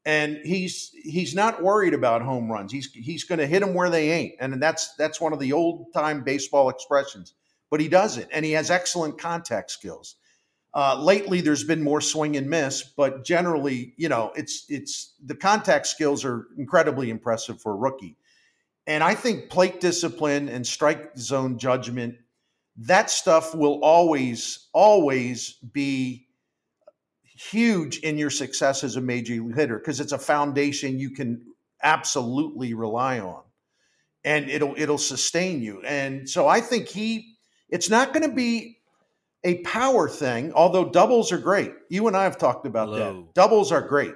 And 0.06 0.38
he's 0.44 0.92
he's 1.02 1.34
not 1.34 1.64
worried 1.64 1.94
about 1.94 2.22
home 2.22 2.52
runs. 2.52 2.72
He's 2.72 2.92
he's 2.92 3.24
going 3.24 3.40
to 3.40 3.48
hit 3.48 3.62
them 3.62 3.74
where 3.74 3.90
they 3.90 4.12
ain't, 4.12 4.36
and 4.40 4.62
that's 4.62 4.94
that's 4.96 5.22
one 5.22 5.32
of 5.32 5.40
the 5.40 5.54
old 5.54 5.94
time 5.94 6.24
baseball 6.24 6.70
expressions. 6.70 7.36
But 7.72 7.80
he 7.80 7.88
does 7.88 8.18
it, 8.18 8.28
and 8.32 8.44
he 8.44 8.52
has 8.52 8.70
excellent 8.70 9.18
contact 9.18 9.72
skills. 9.72 10.16
Uh, 10.76 11.00
lately, 11.02 11.40
there's 11.40 11.64
been 11.64 11.84
more 11.84 12.02
swing 12.02 12.36
and 12.36 12.50
miss, 12.50 12.84
but 12.84 13.24
generally, 13.24 13.94
you 13.96 14.10
know, 14.10 14.34
it's 14.36 14.66
it's 14.70 15.14
the 15.24 15.36
contact 15.36 15.88
skills 15.88 16.26
are 16.26 16.48
incredibly 16.58 17.10
impressive 17.10 17.62
for 17.62 17.72
a 17.72 17.76
rookie. 17.76 18.18
And 18.88 19.04
I 19.04 19.16
think 19.16 19.50
plate 19.50 19.80
discipline 19.80 20.50
and 20.50 20.68
strike 20.68 21.16
zone 21.18 21.58
judgment, 21.58 22.16
that 22.78 23.10
stuff 23.10 23.56
will 23.56 23.80
always, 23.82 24.68
always 24.74 25.54
be 25.72 26.23
huge 27.36 28.00
in 28.00 28.18
your 28.18 28.30
success 28.30 28.84
as 28.84 28.96
a 28.96 29.02
major 29.02 29.34
hitter 29.56 29.78
because 29.78 30.00
it's 30.00 30.12
a 30.12 30.18
foundation 30.18 31.00
you 31.00 31.12
can 31.12 31.42
absolutely 31.82 32.74
rely 32.74 33.20
on, 33.20 33.42
and 34.24 34.50
it'll 34.50 34.74
it'll 34.78 34.98
sustain 34.98 35.62
you. 35.62 35.82
And 35.82 36.30
so 36.30 36.48
I 36.48 36.62
think 36.62 36.88
he, 36.88 37.36
it's 37.70 37.90
not 37.90 38.14
going 38.14 38.28
to 38.30 38.36
be 38.36 38.78
a 39.44 39.62
power 39.64 40.08
thing, 40.08 40.54
although 40.54 40.90
doubles 40.90 41.32
are 41.32 41.38
great. 41.38 41.74
You 41.90 42.08
and 42.08 42.16
I 42.16 42.24
have 42.24 42.38
talked 42.38 42.66
about 42.66 42.88
Hello. 42.88 42.98
that. 42.98 43.34
Doubles 43.34 43.72
are 43.72 43.82
great. 43.82 44.14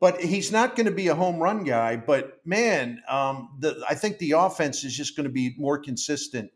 But 0.00 0.20
he's 0.20 0.50
not 0.50 0.74
going 0.74 0.86
to 0.86 0.92
be 0.92 1.08
a 1.08 1.14
home 1.14 1.38
run 1.38 1.62
guy. 1.62 1.96
But 1.96 2.40
man, 2.44 3.02
um, 3.08 3.50
the, 3.60 3.84
I 3.88 3.94
think 3.94 4.18
the 4.18 4.32
offense 4.32 4.82
is 4.82 4.96
just 4.96 5.16
going 5.16 5.24
to 5.24 5.32
be 5.32 5.54
more 5.56 5.78
consistent 5.78 6.50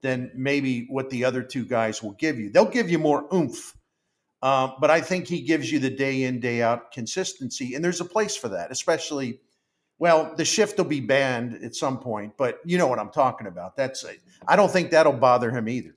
than 0.00 0.30
maybe 0.34 0.86
what 0.88 1.10
the 1.10 1.24
other 1.24 1.42
two 1.42 1.64
guys 1.66 2.02
will 2.02 2.12
give 2.12 2.38
you. 2.38 2.50
They'll 2.50 2.64
give 2.70 2.88
you 2.90 2.98
more 2.98 3.26
oomph. 3.34 3.74
Um, 4.42 4.74
but 4.80 4.90
I 4.90 5.00
think 5.00 5.26
he 5.26 5.40
gives 5.40 5.70
you 5.70 5.78
the 5.78 5.90
day 5.90 6.22
in, 6.22 6.38
day 6.38 6.62
out 6.62 6.92
consistency. 6.92 7.74
And 7.74 7.84
there's 7.84 8.00
a 8.00 8.04
place 8.04 8.36
for 8.36 8.48
that, 8.50 8.70
especially, 8.70 9.40
well, 9.98 10.32
the 10.36 10.44
shift 10.44 10.78
will 10.78 10.84
be 10.84 11.00
banned 11.00 11.62
at 11.64 11.74
some 11.74 11.98
point, 11.98 12.34
but 12.36 12.60
you 12.64 12.78
know 12.78 12.86
what 12.86 13.00
I'm 13.00 13.10
talking 13.10 13.48
about. 13.48 13.76
That's, 13.76 14.04
I 14.46 14.54
don't 14.54 14.70
think 14.70 14.90
that'll 14.90 15.12
bother 15.12 15.50
him 15.50 15.68
either 15.68 15.94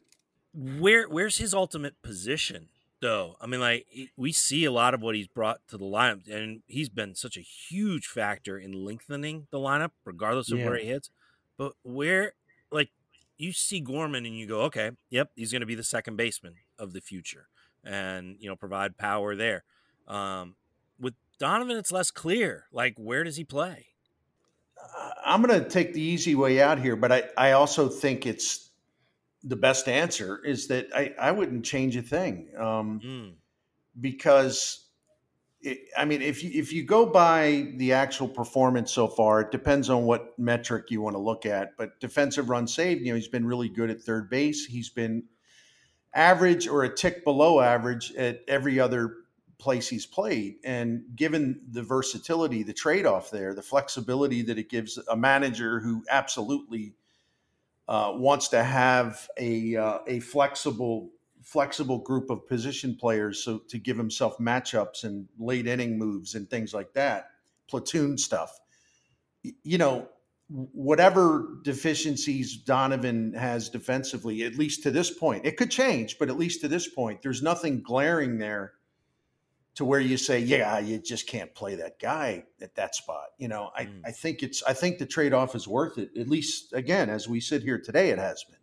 where 0.54 1.08
where's 1.08 1.38
his 1.38 1.54
ultimate 1.54 2.02
position 2.02 2.70
though? 3.02 3.36
I 3.42 3.48
mean, 3.48 3.60
like 3.60 3.88
we 4.16 4.32
see 4.32 4.66
a 4.66 4.72
lot 4.72 4.94
of 4.94 5.02
what 5.02 5.16
he's 5.16 5.28
brought 5.28 5.60
to 5.70 5.78
the 5.78 5.86
lineup, 5.86 6.30
and 6.32 6.62
he's 6.68 6.90
been 6.90 7.16
such 7.16 7.38
a 7.38 7.42
huge 7.42 8.08
factor 8.08 8.58
in 8.58 8.74
lengthening 8.74 9.48
the 9.52 9.58
lineup, 9.58 9.92
regardless 10.06 10.52
of 10.52 10.60
yeah. 10.60 10.66
where 10.66 10.78
he 10.78 10.86
hits. 10.86 11.10
But 11.58 11.74
where, 11.84 12.34
like, 12.72 12.90
you 13.38 13.54
see 13.54 13.80
Gorman 13.80 14.26
and 14.26 14.36
you 14.36 14.48
go, 14.48 14.62
okay, 14.62 14.92
yep, 15.10 15.32
he's 15.36 15.52
going 15.52 15.62
to 15.62 15.68
be 15.68 15.76
the 15.76 15.84
second 15.84 16.16
baseman 16.16 16.56
of 16.80 16.94
the 16.94 17.02
future, 17.02 17.48
and 17.84 18.38
you 18.40 18.50
know, 18.50 18.56
provide 18.56 18.98
power 18.98 19.36
there. 19.36 19.64
Um, 20.08 20.56
with 21.00 21.14
Donovan, 21.40 21.78
it's 21.78 21.92
less 21.92 22.12
clear. 22.12 22.66
Like, 22.72 22.96
where 22.98 23.24
does 23.24 23.38
he 23.38 23.44
play? 23.44 23.88
I'm 25.24 25.42
going 25.42 25.64
to 25.64 25.70
take 25.70 25.94
the 25.94 26.02
easy 26.02 26.36
way 26.36 26.62
out 26.62 26.80
here, 26.80 26.96
but 26.96 27.12
I, 27.12 27.24
I 27.38 27.52
also 27.52 27.88
think 27.88 28.26
it's 28.26 28.72
the 29.44 29.56
best 29.56 29.88
answer 29.88 30.44
is 30.44 30.68
that 30.68 30.88
I, 30.96 31.14
I 31.20 31.32
wouldn't 31.32 31.66
change 31.66 31.96
a 31.96 32.02
thing 32.02 32.50
um, 32.58 33.00
mm. 33.04 33.34
because 34.00 34.88
it, 35.62 35.80
I 35.98 36.06
mean 36.06 36.22
if 36.22 36.44
you 36.44 36.52
if 36.54 36.74
you 36.74 36.84
go 36.84 37.06
by 37.06 37.72
the 37.78 37.94
actual 37.94 38.28
performance 38.28 38.92
so 38.92 39.08
far, 39.08 39.42
it 39.42 39.52
depends 39.52 39.90
on 39.90 40.04
what 40.04 40.38
metric 40.38 40.86
you 40.90 41.02
want 41.02 41.16
to 41.16 41.22
look 41.22 41.46
at. 41.46 41.78
But 41.78 42.00
defensive 42.00 42.50
run 42.50 42.68
saved, 42.68 43.02
you 43.02 43.12
know, 43.12 43.16
he's 43.16 43.28
been 43.28 43.46
really 43.46 43.70
good 43.70 43.90
at 43.90 44.02
third 44.02 44.30
base. 44.30 44.66
He's 44.66 44.90
been 44.90 45.24
average 46.14 46.68
or 46.68 46.84
a 46.84 46.94
tick 46.94 47.24
below 47.24 47.60
average 47.60 48.14
at 48.16 48.42
every 48.48 48.80
other 48.80 49.16
place 49.58 49.88
he's 49.88 50.06
played. 50.06 50.56
And 50.66 51.04
given 51.16 51.62
the 51.70 51.84
versatility, 51.84 52.64
the 52.64 52.74
trade 52.74 53.06
off 53.06 53.30
there, 53.32 53.54
the 53.54 53.62
flexibility 53.62 54.42
that 54.44 54.58
it 54.58 54.70
gives 54.70 54.98
a 55.10 55.16
manager 55.16 55.80
who 55.80 56.04
absolutely 56.10 56.96
uh, 57.88 58.14
wants 58.16 58.48
to 58.50 58.64
have 58.64 59.28
a 59.38 59.76
uh, 59.76 60.00
a 60.08 60.20
flexible 60.20 61.12
flexible 61.44 62.00
group 62.00 62.30
of 62.30 62.48
position 62.48 62.96
players 62.96 63.44
so 63.44 63.58
to 63.68 63.80
give 63.80 63.98
himself 63.98 64.38
matchups 64.38 65.04
and 65.04 65.28
late 65.40 65.66
inning 65.66 65.98
moves 65.98 66.36
and 66.36 66.50
things 66.50 66.74
like 66.74 66.94
that, 66.94 67.30
platoon 67.68 68.18
stuff. 68.18 68.60
You 69.64 69.78
know, 69.78 70.08
whatever 70.52 71.60
deficiencies 71.64 72.58
Donovan 72.58 73.34
has 73.34 73.70
defensively, 73.70 74.44
at 74.44 74.56
least 74.56 74.84
to 74.84 74.92
this 74.92 75.10
point, 75.10 75.46
it 75.46 75.56
could 75.56 75.72
change, 75.72 76.20
but 76.20 76.30
at 76.30 76.38
least 76.38 76.62
to 76.62 76.68
this 76.68 76.88
point, 76.88 77.22
there's 77.22 77.42
nothing 77.42 77.82
glaring 77.82 78.38
there 78.38 78.74
to 79.76 79.86
where 79.86 80.02
you 80.02 80.18
say, 80.18 80.40
yeah, 80.40 80.80
you 80.80 81.00
just 81.00 81.28
can't 81.28 81.54
play 81.56 81.76
that 81.76 82.00
guy 82.00 82.44
at 82.62 82.76
that 82.76 82.96
spot. 82.96 83.28
You 83.38 83.48
know, 83.48 83.72
I, 83.76 83.86
mm. 83.86 84.02
I 84.04 84.12
think 84.12 84.44
it's 84.44 84.62
I 84.64 84.74
think 84.74 84.98
the 84.98 85.06
trade 85.06 85.32
off 85.32 85.56
is 85.56 85.68
worth 85.68 85.98
it. 85.98 86.10
At 86.20 86.28
least 86.28 86.74
again, 86.74 87.10
as 87.10 87.30
we 87.30 87.40
sit 87.40 87.64
here 87.64 87.80
today, 87.80 88.10
it 88.10 88.20
has 88.20 88.44
been. 88.44 88.58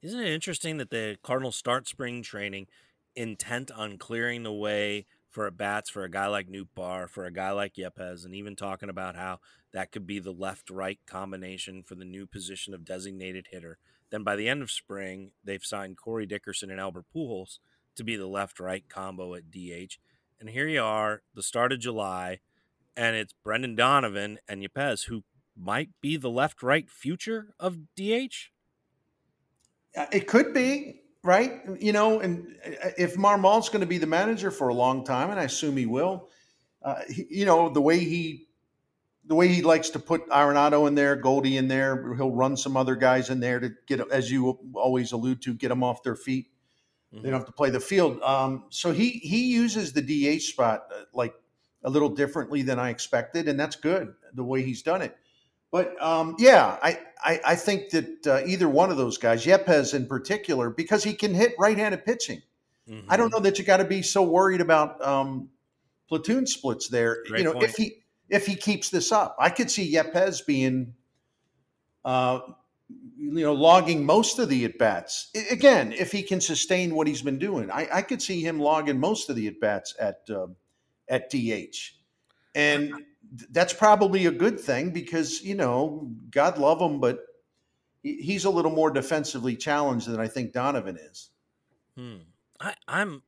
Isn't 0.00 0.20
it 0.20 0.32
interesting 0.32 0.76
that 0.76 0.90
the 0.90 1.18
Cardinals 1.24 1.56
start 1.56 1.88
spring 1.88 2.22
training 2.22 2.68
intent 3.16 3.72
on 3.72 3.98
clearing 3.98 4.44
the 4.44 4.52
way 4.52 5.06
for 5.28 5.46
at 5.46 5.56
bats 5.56 5.90
for 5.90 6.04
a 6.04 6.10
guy 6.10 6.26
like 6.26 6.48
Nootbaar, 6.48 7.08
for 7.08 7.24
a 7.24 7.32
guy 7.32 7.50
like 7.50 7.74
Yepez, 7.74 8.24
and 8.24 8.34
even 8.34 8.56
talking 8.56 8.88
about 8.88 9.16
how 9.16 9.40
that 9.72 9.92
could 9.92 10.06
be 10.06 10.18
the 10.18 10.32
left 10.32 10.70
right 10.70 10.98
combination 11.06 11.82
for 11.82 11.94
the 11.94 12.04
new 12.04 12.26
position 12.26 12.74
of 12.74 12.84
designated 12.84 13.48
hitter. 13.50 13.78
Then 14.10 14.22
by 14.22 14.36
the 14.36 14.48
end 14.48 14.62
of 14.62 14.70
spring, 14.70 15.32
they've 15.44 15.64
signed 15.64 15.98
Corey 15.98 16.26
Dickerson 16.26 16.70
and 16.70 16.80
Albert 16.80 17.06
Pujols 17.14 17.58
to 17.96 18.04
be 18.04 18.16
the 18.16 18.26
left 18.26 18.58
right 18.58 18.84
combo 18.88 19.34
at 19.34 19.50
DH. 19.50 19.98
And 20.40 20.48
here 20.50 20.68
you 20.68 20.82
are, 20.82 21.22
the 21.34 21.42
start 21.42 21.72
of 21.72 21.80
July, 21.80 22.40
and 22.96 23.16
it's 23.16 23.34
Brendan 23.44 23.74
Donovan 23.74 24.38
and 24.48 24.62
Yepez 24.62 25.06
who 25.06 25.24
might 25.56 25.90
be 26.00 26.16
the 26.16 26.30
left 26.30 26.62
right 26.62 26.88
future 26.88 27.54
of 27.58 27.94
DH. 27.96 28.50
Uh, 29.96 30.06
it 30.12 30.26
could 30.26 30.54
be 30.54 31.02
right? 31.22 31.60
You 31.78 31.92
know, 31.92 32.20
and 32.20 32.56
uh, 32.64 32.90
if 32.96 33.16
Marmol's 33.16 33.68
going 33.68 33.80
to 33.80 33.86
be 33.86 33.98
the 33.98 34.06
manager 34.06 34.50
for 34.50 34.68
a 34.68 34.74
long 34.74 35.04
time, 35.04 35.30
and 35.30 35.38
I 35.38 35.44
assume 35.44 35.76
he 35.76 35.86
will, 35.86 36.28
uh, 36.82 37.02
he, 37.08 37.26
you 37.30 37.44
know, 37.44 37.68
the 37.68 37.80
way 37.80 37.98
he 37.98 38.48
the 39.28 39.34
way 39.34 39.48
he 39.48 39.60
likes 39.60 39.90
to 39.90 39.98
put 39.98 40.26
Arenado 40.30 40.88
in 40.88 40.94
there, 40.94 41.14
Goldie 41.14 41.58
in 41.58 41.68
there, 41.68 42.14
he'll 42.14 42.34
run 42.34 42.56
some 42.56 42.78
other 42.78 42.96
guys 42.96 43.28
in 43.28 43.40
there 43.40 43.60
to 43.60 43.70
get, 43.86 44.00
as 44.10 44.32
you 44.32 44.58
always 44.72 45.12
allude 45.12 45.42
to, 45.42 45.52
get 45.52 45.68
them 45.68 45.84
off 45.84 46.02
their 46.02 46.16
feet. 46.16 46.46
Mm-hmm. 47.12 47.22
They 47.22 47.30
don't 47.30 47.40
have 47.40 47.46
to 47.46 47.52
play 47.52 47.68
the 47.68 47.80
field. 47.80 48.22
Um, 48.22 48.64
so 48.70 48.92
he 48.92 49.10
he 49.10 49.52
uses 49.52 49.92
the 49.92 50.02
DH 50.02 50.42
spot 50.42 50.84
uh, 50.94 51.02
like 51.12 51.34
a 51.84 51.90
little 51.90 52.08
differently 52.08 52.62
than 52.62 52.78
I 52.78 52.90
expected, 52.90 53.48
and 53.48 53.58
that's 53.58 53.76
good 53.76 54.14
the 54.34 54.44
way 54.44 54.62
he's 54.62 54.82
done 54.82 55.02
it. 55.02 55.16
But 55.70 56.00
um, 56.02 56.36
yeah, 56.38 56.78
I, 56.82 56.98
I, 57.22 57.40
I, 57.48 57.54
think 57.54 57.90
that 57.90 58.26
uh, 58.26 58.40
either 58.46 58.68
one 58.68 58.90
of 58.90 58.96
those 58.96 59.18
guys, 59.18 59.44
Yepez 59.44 59.92
in 59.92 60.06
particular, 60.06 60.70
because 60.70 61.04
he 61.04 61.12
can 61.12 61.34
hit 61.34 61.54
right-handed 61.58 62.06
pitching. 62.06 62.42
Mm-hmm. 62.88 63.10
I 63.10 63.16
don't 63.16 63.26
mm-hmm. 63.26 63.36
know 63.36 63.40
that 63.42 63.58
you 63.58 63.64
got 63.64 63.78
to 63.78 63.84
be 63.84 64.00
so 64.00 64.22
worried 64.22 64.62
about 64.62 65.04
um, 65.04 65.50
platoon 66.08 66.46
splits 66.46 66.88
there. 66.88 67.18
Great 67.26 67.40
you 67.40 67.44
know, 67.44 67.52
point. 67.52 67.64
if 67.64 67.76
he 67.76 68.02
if 68.30 68.46
he 68.46 68.54
keeps 68.56 68.90
this 68.90 69.12
up, 69.12 69.36
I 69.38 69.50
could 69.50 69.70
see 69.70 69.94
Yepez 69.94 70.44
being, 70.46 70.94
uh, 72.04 72.40
you 73.18 73.42
know, 73.42 73.54
logging 73.54 74.04
most 74.04 74.38
of 74.38 74.48
the 74.48 74.64
at 74.64 74.78
bats. 74.78 75.30
Again, 75.50 75.92
if 75.92 76.12
he 76.12 76.22
can 76.22 76.40
sustain 76.40 76.94
what 76.94 77.06
he's 77.06 77.22
been 77.22 77.38
doing, 77.38 77.70
I, 77.70 77.88
I 77.92 78.02
could 78.02 78.22
see 78.22 78.42
him 78.42 78.58
logging 78.58 78.98
most 78.98 79.28
of 79.28 79.36
the 79.36 79.46
at 79.48 79.60
bats 79.60 79.94
at 80.00 80.20
uh, 80.30 80.46
at 81.08 81.30
DH. 81.30 81.76
And 82.54 82.92
that's 83.50 83.72
probably 83.72 84.26
a 84.26 84.30
good 84.30 84.58
thing 84.58 84.90
because 84.90 85.42
you 85.42 85.54
know 85.54 86.10
God 86.30 86.58
love 86.58 86.80
him, 86.80 87.00
but 87.00 87.20
he's 88.02 88.44
a 88.44 88.50
little 88.50 88.70
more 88.70 88.90
defensively 88.90 89.56
challenged 89.56 90.08
than 90.08 90.20
I 90.20 90.28
think 90.28 90.52
Donovan 90.52 90.96
is. 90.96 91.30
Hmm. 91.96 92.16
I, 92.60 92.74
I'm 92.86 93.22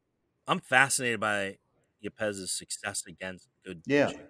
I'm 0.47 0.61
fascinated 0.61 1.21
by 1.21 1.59
Yepez's 2.05 2.53
success 2.53 3.05
against 3.07 3.49
good. 3.65 3.83
Yeah. 3.87 4.07
Pitching. 4.07 4.27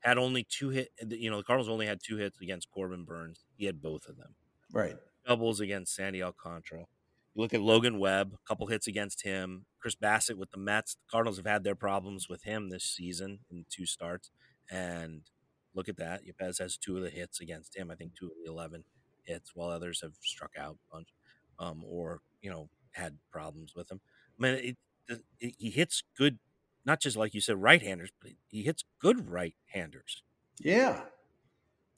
Had 0.00 0.18
only 0.18 0.42
two 0.42 0.70
hit. 0.70 0.90
You 1.08 1.30
know, 1.30 1.36
the 1.36 1.44
Cardinals 1.44 1.68
only 1.68 1.86
had 1.86 2.00
two 2.02 2.16
hits 2.16 2.40
against 2.40 2.70
Corbin 2.70 3.04
Burnes. 3.04 3.44
He 3.56 3.66
had 3.66 3.80
both 3.80 4.08
of 4.08 4.16
them. 4.16 4.34
Right. 4.72 4.96
Doubles 5.26 5.60
against 5.60 5.94
Sandy 5.94 6.22
Alcantara. 6.22 6.86
You 7.34 7.42
look 7.42 7.54
at 7.54 7.62
Logan 7.62 8.00
Webb, 8.00 8.34
a 8.34 8.48
couple 8.48 8.66
hits 8.66 8.88
against 8.88 9.22
him. 9.22 9.66
Chris 9.80 9.94
Bassitt 9.94 10.36
with 10.36 10.50
the 10.50 10.58
Mets. 10.58 10.94
The 10.94 11.10
Cardinals 11.10 11.36
have 11.36 11.46
had 11.46 11.62
their 11.62 11.76
problems 11.76 12.28
with 12.28 12.42
him 12.42 12.68
this 12.68 12.84
season 12.84 13.40
in 13.48 13.64
two 13.70 13.86
starts. 13.86 14.30
And 14.72 15.22
look 15.74 15.88
at 15.88 15.98
that. 15.98 16.22
Yepez 16.24 16.58
has 16.58 16.76
two 16.76 16.96
of 16.96 17.02
the 17.02 17.10
hits 17.10 17.40
against 17.40 17.76
him. 17.76 17.90
I 17.90 17.94
think 17.94 18.14
two 18.14 18.26
of 18.26 18.32
the 18.42 18.50
11 18.50 18.84
hits, 19.22 19.52
while 19.54 19.68
others 19.68 20.00
have 20.02 20.14
struck 20.22 20.52
out 20.58 20.78
a 20.90 20.94
bunch 20.96 21.08
um, 21.58 21.84
or, 21.86 22.20
you 22.40 22.50
know, 22.50 22.68
had 22.92 23.18
problems 23.30 23.74
with 23.76 23.90
him. 23.90 24.00
I 24.38 24.42
mean, 24.42 24.54
it, 24.54 24.76
it, 25.40 25.54
he 25.58 25.70
hits 25.70 26.02
good, 26.16 26.38
not 26.86 27.00
just 27.00 27.16
like 27.16 27.34
you 27.34 27.40
said, 27.40 27.60
right 27.60 27.82
handers, 27.82 28.10
but 28.20 28.32
he 28.48 28.62
hits 28.62 28.84
good 28.98 29.28
right 29.28 29.54
handers. 29.66 30.22
Yeah, 30.58 31.02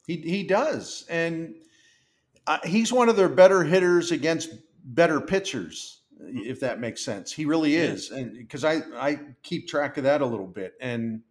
he, 0.07 0.17
he 0.17 0.43
does. 0.43 1.07
And 1.09 1.55
uh, 2.47 2.59
he's 2.65 2.93
one 2.93 3.09
of 3.09 3.17
their 3.17 3.29
better 3.29 3.63
hitters 3.63 4.11
against 4.11 4.51
better 4.85 5.21
pitchers, 5.21 6.03
mm-hmm. 6.21 6.39
if 6.45 6.61
that 6.61 6.81
makes 6.81 7.05
sense. 7.05 7.33
He 7.33 7.45
really 7.45 7.77
is. 7.77 8.11
Yeah. 8.11 8.19
And 8.19 8.33
because 8.39 8.65
I, 8.65 8.83
I 8.97 9.21
keep 9.43 9.69
track 9.69 9.97
of 9.97 10.05
that 10.05 10.23
a 10.23 10.27
little 10.27 10.47
bit. 10.47 10.75
And, 10.81 11.23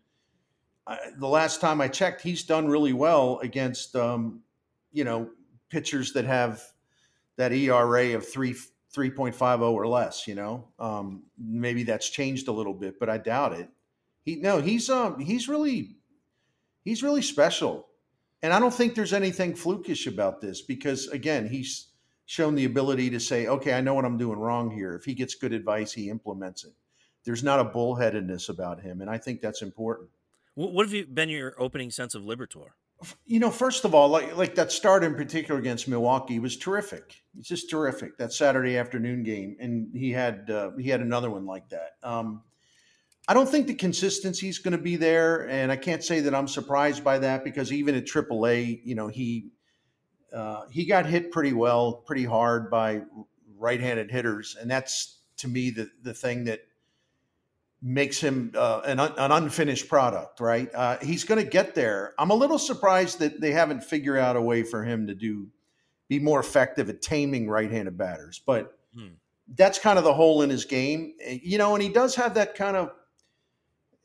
I, 0.86 0.98
the 1.18 1.28
last 1.28 1.62
time 1.62 1.82
I 1.82 1.88
checked, 1.88 2.22
he's 2.22 2.44
done 2.44 2.68
really 2.68 2.94
well 2.94 3.40
against 3.40 3.96
um, 3.96 4.42
you 4.92 5.04
know 5.04 5.30
pitchers 5.70 6.14
that 6.14 6.26
have 6.26 6.62
that 7.38 7.52
ERA 7.52 8.16
of 8.16 8.28
three 8.28 8.56
three 8.92 9.10
point 9.10 9.36
five 9.36 9.60
zero 9.60 9.74
or 9.74 9.88
less. 9.88 10.28
You 10.28 10.36
know, 10.36 10.68
um, 10.80 11.24
maybe 11.38 11.84
that's 11.84 12.10
changed 12.10 12.48
a 12.48 12.52
little 12.52 12.74
bit, 12.74 13.00
but 13.00 13.10
I 13.10 13.18
doubt 13.18 13.54
it. 13.54 13.70
He 14.24 14.36
no, 14.36 14.62
he's 14.62 14.90
um 14.90 15.20
he's 15.20 15.48
really 15.48 15.96
he's 16.84 17.04
really 17.04 17.22
special, 17.22 17.88
and 18.42 18.54
I 18.54 18.60
don't 18.60 18.74
think 18.74 18.96
there's 18.96 19.14
anything 19.14 19.54
flukish 19.54 20.08
about 20.08 20.42
this 20.42 20.62
because 20.62 21.08
again 21.08 21.48
he's 21.48 21.90
shown 22.26 22.56
the 22.56 22.66
ability 22.66 23.10
to 23.10 23.20
say, 23.20 23.48
okay, 23.48 23.74
I 23.74 23.82
know 23.82 23.94
what 23.94 24.06
I'm 24.06 24.18
doing 24.18 24.40
wrong 24.40 24.72
here. 24.72 24.96
If 24.96 25.04
he 25.04 25.14
gets 25.14 25.36
good 25.36 25.52
advice, 25.52 25.92
he 25.92 26.10
implements 26.10 26.64
it. 26.64 26.72
There's 27.26 27.44
not 27.44 27.60
a 27.60 27.66
bullheadedness 27.66 28.50
about 28.50 28.82
him, 28.82 29.02
and 29.02 29.10
I 29.10 29.18
think 29.18 29.42
that's 29.42 29.62
important. 29.62 30.10
What 30.56 30.86
have 30.86 30.94
you 30.94 31.06
been 31.06 31.30
your 31.30 31.56
opening 31.60 31.90
sense 31.90 32.14
of 32.14 32.24
Liberatore? 32.24 32.70
You 33.26 33.40
know, 33.40 33.50
first 33.50 33.86
of 33.86 33.94
all, 33.94 34.08
like 34.08 34.36
like 34.38 34.56
that 34.56 34.72
start 34.72 35.04
in 35.04 35.16
particular 35.16 35.60
against 35.60 35.88
Milwaukee 35.88 36.40
was 36.40 36.56
terrific. 36.58 37.22
It's 37.38 37.48
just 37.48 37.70
terrific 37.70 38.18
that 38.18 38.32
Saturday 38.32 38.78
afternoon 38.78 39.24
game, 39.24 39.58
and 39.60 39.90
he 39.94 40.12
had 40.12 40.50
uh, 40.50 40.72
he 40.80 40.90
had 40.90 41.02
another 41.02 41.30
one 41.30 41.46
like 41.46 41.68
that. 41.70 41.96
Um, 42.04 42.44
I 43.28 43.34
don't 43.34 43.50
think 43.50 43.68
the 43.68 43.74
consistency 43.74 44.48
is 44.48 44.60
going 44.60 44.74
to 44.74 44.78
be 44.78 44.96
there, 44.96 45.50
and 45.50 45.72
I 45.72 45.76
can't 45.76 46.04
say 46.04 46.20
that 46.22 46.36
I'm 46.36 46.48
surprised 46.48 47.04
by 47.04 47.20
that 47.20 47.44
because 47.44 47.72
even 47.72 47.96
at 47.96 48.06
AAA, 48.06 48.82
you 48.86 48.96
know, 48.96 49.08
he 49.08 49.50
uh, 50.34 50.68
he 50.70 50.86
got 50.86 51.06
hit 51.06 51.32
pretty 51.32 51.54
well, 51.54 51.94
pretty 51.94 52.26
hard 52.26 52.70
by 52.70 53.02
right-handed 53.58 54.12
hitters, 54.12 54.56
and 54.60 54.70
that's 54.70 55.20
to 55.38 55.48
me 55.48 55.72
the 55.72 55.90
the 56.04 56.14
thing 56.14 56.46
that 56.46 56.62
makes 57.86 58.20
him 58.22 58.54
uh, 58.56 58.82
an, 58.86 59.00
an, 59.00 59.32
unfinished 59.34 59.90
product, 59.90 60.40
right? 60.40 60.74
Uh, 60.74 60.98
he's 61.02 61.26
going 61.26 61.44
to 61.44 61.50
get 61.50 61.76
there. 61.76 62.14
I'm 62.18 62.30
a 62.30 62.34
little 62.34 62.58
surprised 62.58 63.20
that 63.20 63.42
they 63.42 63.52
haven't 63.52 63.84
figured 63.84 64.18
out 64.18 64.38
a 64.38 64.42
way 64.42 64.64
for 64.64 64.86
him 64.86 65.08
to 65.08 65.14
do 65.14 65.50
be 66.08 66.18
more 66.18 66.40
effective 66.40 66.90
at 66.90 67.02
taming 67.02 67.50
right-handed 67.50 67.98
batters, 67.98 68.42
but 68.46 68.80
hmm. 68.96 69.10
that's 69.56 69.80
kind 69.80 69.98
of 69.98 70.06
the 70.06 70.14
hole 70.14 70.42
in 70.44 70.50
his 70.50 70.64
game, 70.64 71.14
eh, 71.22 71.40
you 71.44 71.58
know. 71.58 71.74
And 71.76 71.84
he 71.84 71.90
does 71.90 72.16
have 72.16 72.36
that 72.36 72.56
kind 72.56 72.78
of, 72.78 72.92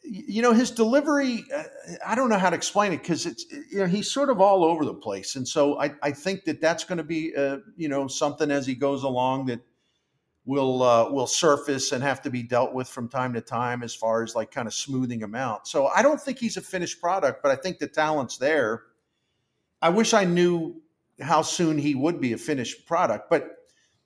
you 0.03 0.43
know, 0.43 0.53
his 0.53 0.73
delivery. 0.73 1.45
Uh, 1.55 1.63
I 2.05 2.17
don't 2.17 2.31
know 2.31 2.39
how 2.39 2.51
to 2.51 2.57
explain 2.57 2.93
it 2.93 3.03
because 3.03 3.27
it's 3.27 3.45
you 3.71 3.79
know 3.79 3.87
he's 3.87 4.11
sort 4.11 4.31
of 4.31 4.41
all 4.41 4.65
over 4.65 4.85
the 4.85 4.95
place, 4.95 5.37
and 5.37 5.47
so 5.47 5.81
I, 5.81 5.93
I 6.03 6.13
think 6.13 6.45
that 6.45 6.61
that's 6.61 6.85
going 6.85 6.99
to 6.99 7.05
be 7.05 7.35
uh, 7.37 7.59
you 7.77 7.89
know 7.89 8.09
something 8.09 8.51
as 8.51 8.67
he 8.67 8.75
goes 8.75 9.03
along 9.03 9.47
that 9.47 9.61
will 10.49 10.83
uh, 10.83 11.11
will 11.11 11.27
surface 11.27 11.93
and 11.93 12.03
have 12.03 12.23
to 12.23 12.31
be 12.31 12.43
dealt 12.43 12.73
with 12.73 12.89
from 12.89 13.07
time 13.07 13.35
to 13.35 13.41
time 13.41 13.83
as 13.83 13.95
far 13.95 14.23
as 14.23 14.35
like 14.35 14.51
kind 14.51 14.67
of 14.67 14.73
smoothing 14.73 15.21
him 15.21 15.35
out. 15.35 15.69
So 15.69 15.89
I 15.89 16.01
don't 16.01 16.19
think 16.19 16.39
he's 16.39 16.57
a 16.57 16.63
finished 16.63 17.03
product, 17.03 17.43
but 17.43 17.53
I 17.53 17.57
think 17.57 17.79
the 17.79 17.87
talent's 17.87 18.39
there. 18.39 18.85
I 19.83 19.91
wish 19.91 20.15
I 20.15 20.25
knew 20.25 20.81
how 21.21 21.43
soon 21.43 21.77
he 21.77 21.95
would 21.95 22.19
be 22.19 22.33
a 22.33 22.39
finished 22.39 22.87
product, 22.87 23.29
but 23.29 23.59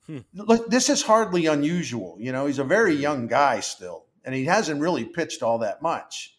hmm. 0.06 0.18
look, 0.34 0.68
this 0.68 0.90
is 0.90 1.00
hardly 1.00 1.46
unusual. 1.46 2.16
You 2.18 2.32
know, 2.32 2.46
he's 2.46 2.58
a 2.58 2.64
very 2.64 2.94
young 2.94 3.28
guy 3.28 3.60
still, 3.60 4.06
and 4.24 4.34
he 4.34 4.44
hasn't 4.44 4.80
really 4.80 5.04
pitched 5.04 5.44
all 5.44 5.58
that 5.58 5.80
much. 5.80 6.36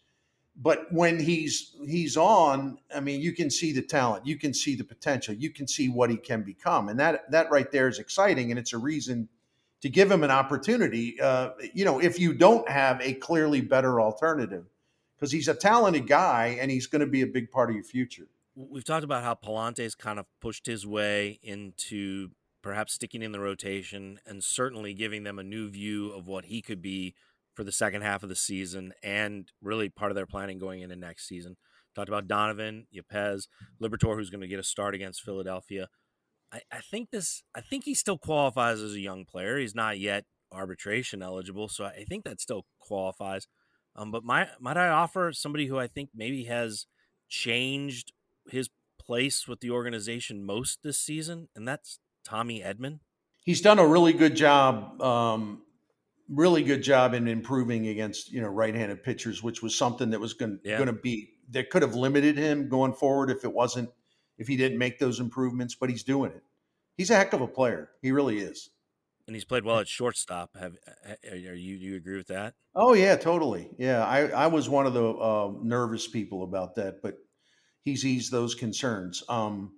But 0.57 0.91
when 0.91 1.17
he's 1.17 1.77
he's 1.87 2.17
on, 2.17 2.77
I 2.93 2.99
mean, 2.99 3.21
you 3.21 3.31
can 3.31 3.49
see 3.49 3.71
the 3.71 3.81
talent, 3.81 4.27
you 4.27 4.37
can 4.37 4.53
see 4.53 4.75
the 4.75 4.83
potential, 4.83 5.33
you 5.33 5.49
can 5.49 5.65
see 5.65 5.87
what 5.87 6.09
he 6.09 6.17
can 6.17 6.43
become, 6.43 6.89
and 6.89 6.99
that 6.99 7.31
that 7.31 7.49
right 7.49 7.71
there 7.71 7.87
is 7.87 7.99
exciting, 7.99 8.51
and 8.51 8.59
it's 8.59 8.73
a 8.73 8.77
reason 8.77 9.29
to 9.83 9.89
give 9.89 10.09
him 10.09 10.23
an 10.23 10.31
opportunity. 10.31 11.19
Uh, 11.19 11.49
you 11.73 11.83
know, 11.83 11.99
if 11.99 12.17
you 12.17 12.33
don't 12.33 12.67
have 12.69 13.01
a 13.01 13.13
clearly 13.15 13.59
better 13.59 13.99
alternative, 13.99 14.65
because 15.15 15.29
he's 15.31 15.49
a 15.49 15.53
talented 15.53 16.07
guy 16.07 16.57
and 16.59 16.71
he's 16.71 16.87
going 16.87 17.01
to 17.01 17.05
be 17.05 17.21
a 17.21 17.27
big 17.27 17.51
part 17.51 17.69
of 17.69 17.75
your 17.75 17.83
future. 17.83 18.27
We've 18.55 18.85
talked 18.85 19.03
about 19.03 19.23
how 19.23 19.35
Pallante's 19.35 19.93
kind 19.93 20.19
of 20.19 20.25
pushed 20.39 20.67
his 20.67 20.87
way 20.87 21.37
into 21.43 22.29
perhaps 22.61 22.93
sticking 22.93 23.21
in 23.21 23.33
the 23.33 23.41
rotation 23.41 24.19
and 24.25 24.41
certainly 24.41 24.93
giving 24.93 25.23
them 25.23 25.37
a 25.37 25.43
new 25.43 25.69
view 25.69 26.11
of 26.13 26.27
what 26.27 26.45
he 26.45 26.61
could 26.61 26.81
be 26.81 27.13
for 27.53 27.65
the 27.65 27.71
second 27.71 28.03
half 28.03 28.23
of 28.23 28.29
the 28.29 28.35
season 28.37 28.93
and 29.03 29.51
really 29.61 29.89
part 29.89 30.11
of 30.11 30.15
their 30.15 30.25
planning 30.25 30.59
going 30.59 30.79
into 30.79 30.95
next 30.95 31.27
season. 31.27 31.57
Talked 31.93 32.09
about 32.09 32.27
Donovan, 32.29 32.87
Yepez, 32.95 33.47
Liberatore, 33.81 34.15
who's 34.15 34.29
going 34.29 34.41
to 34.41 34.47
get 34.47 34.59
a 34.59 34.63
start 34.63 34.95
against 34.95 35.21
Philadelphia. 35.23 35.89
I, 36.53 36.61
I 36.71 36.79
think 36.81 37.09
this. 37.11 37.43
I 37.55 37.61
think 37.61 37.83
he 37.83 37.95
still 37.95 38.17
qualifies 38.17 38.79
as 38.79 38.93
a 38.93 38.99
young 38.99 39.25
player. 39.25 39.57
He's 39.57 39.75
not 39.75 39.99
yet 39.99 40.25
arbitration 40.51 41.23
eligible, 41.23 41.67
so 41.67 41.85
I 41.85 42.05
think 42.07 42.23
that 42.25 42.39
still 42.39 42.65
qualifies. 42.79 43.47
Um, 43.95 44.11
but 44.11 44.23
my, 44.23 44.47
might 44.59 44.77
I 44.77 44.89
offer 44.89 45.31
somebody 45.33 45.67
who 45.67 45.77
I 45.77 45.87
think 45.87 46.09
maybe 46.15 46.45
has 46.45 46.85
changed 47.29 48.11
his 48.49 48.69
place 48.99 49.47
with 49.47 49.59
the 49.59 49.71
organization 49.71 50.43
most 50.43 50.79
this 50.83 50.99
season, 50.99 51.49
and 51.55 51.67
that's 51.67 51.99
Tommy 52.23 52.61
Edman. 52.61 52.99
He's 53.43 53.61
done 53.61 53.79
a 53.79 53.85
really 53.85 54.13
good 54.13 54.35
job, 54.35 55.01
um, 55.01 55.63
really 56.29 56.63
good 56.63 56.81
job 56.81 57.13
in 57.13 57.27
improving 57.27 57.87
against 57.87 58.31
you 58.31 58.41
know 58.41 58.47
right-handed 58.47 59.03
pitchers, 59.03 59.43
which 59.43 59.61
was 59.61 59.75
something 59.75 60.11
that 60.11 60.19
was 60.19 60.33
going 60.33 60.59
yeah. 60.63 60.83
to 60.83 60.93
be 60.93 61.29
that 61.49 61.69
could 61.69 61.81
have 61.81 61.95
limited 61.95 62.37
him 62.37 62.69
going 62.69 62.93
forward 62.93 63.29
if 63.29 63.43
it 63.43 63.51
wasn't 63.51 63.89
if 64.37 64.47
he 64.47 64.57
didn't 64.57 64.77
make 64.77 64.99
those 64.99 65.19
improvements. 65.19 65.75
But 65.75 65.89
he's 65.89 66.03
doing 66.03 66.31
it. 66.31 66.43
He's 66.97 67.09
a 67.09 67.15
heck 67.15 67.33
of 67.33 67.41
a 67.41 67.47
player. 67.47 67.89
He 68.01 68.11
really 68.11 68.39
is. 68.39 68.69
And 69.25 69.35
he's 69.35 69.45
played 69.45 69.63
well 69.63 69.79
at 69.79 69.87
shortstop. 69.87 70.51
Have 70.59 70.75
are 71.31 71.35
you 71.37 71.75
you 71.75 71.95
agree 71.95 72.17
with 72.17 72.27
that? 72.27 72.55
Oh 72.75 72.93
yeah, 72.93 73.15
totally. 73.15 73.69
Yeah, 73.77 74.05
I 74.05 74.27
I 74.27 74.47
was 74.47 74.67
one 74.67 74.85
of 74.85 74.93
the 74.93 75.09
uh, 75.09 75.51
nervous 75.61 76.07
people 76.07 76.43
about 76.43 76.75
that, 76.75 77.01
but 77.01 77.17
he's 77.83 78.05
eased 78.05 78.31
those 78.31 78.53
concerns. 78.53 79.23
Um, 79.29 79.73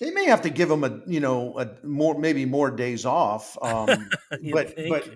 they 0.00 0.10
may 0.10 0.26
have 0.26 0.42
to 0.42 0.50
give 0.50 0.70
him 0.70 0.84
a 0.84 1.00
you 1.06 1.20
know 1.20 1.58
a 1.58 1.86
more 1.86 2.18
maybe 2.18 2.46
more 2.46 2.70
days 2.70 3.04
off, 3.04 3.56
um, 3.62 4.08
but 4.52 4.74
think? 4.74 4.88
but 4.88 5.08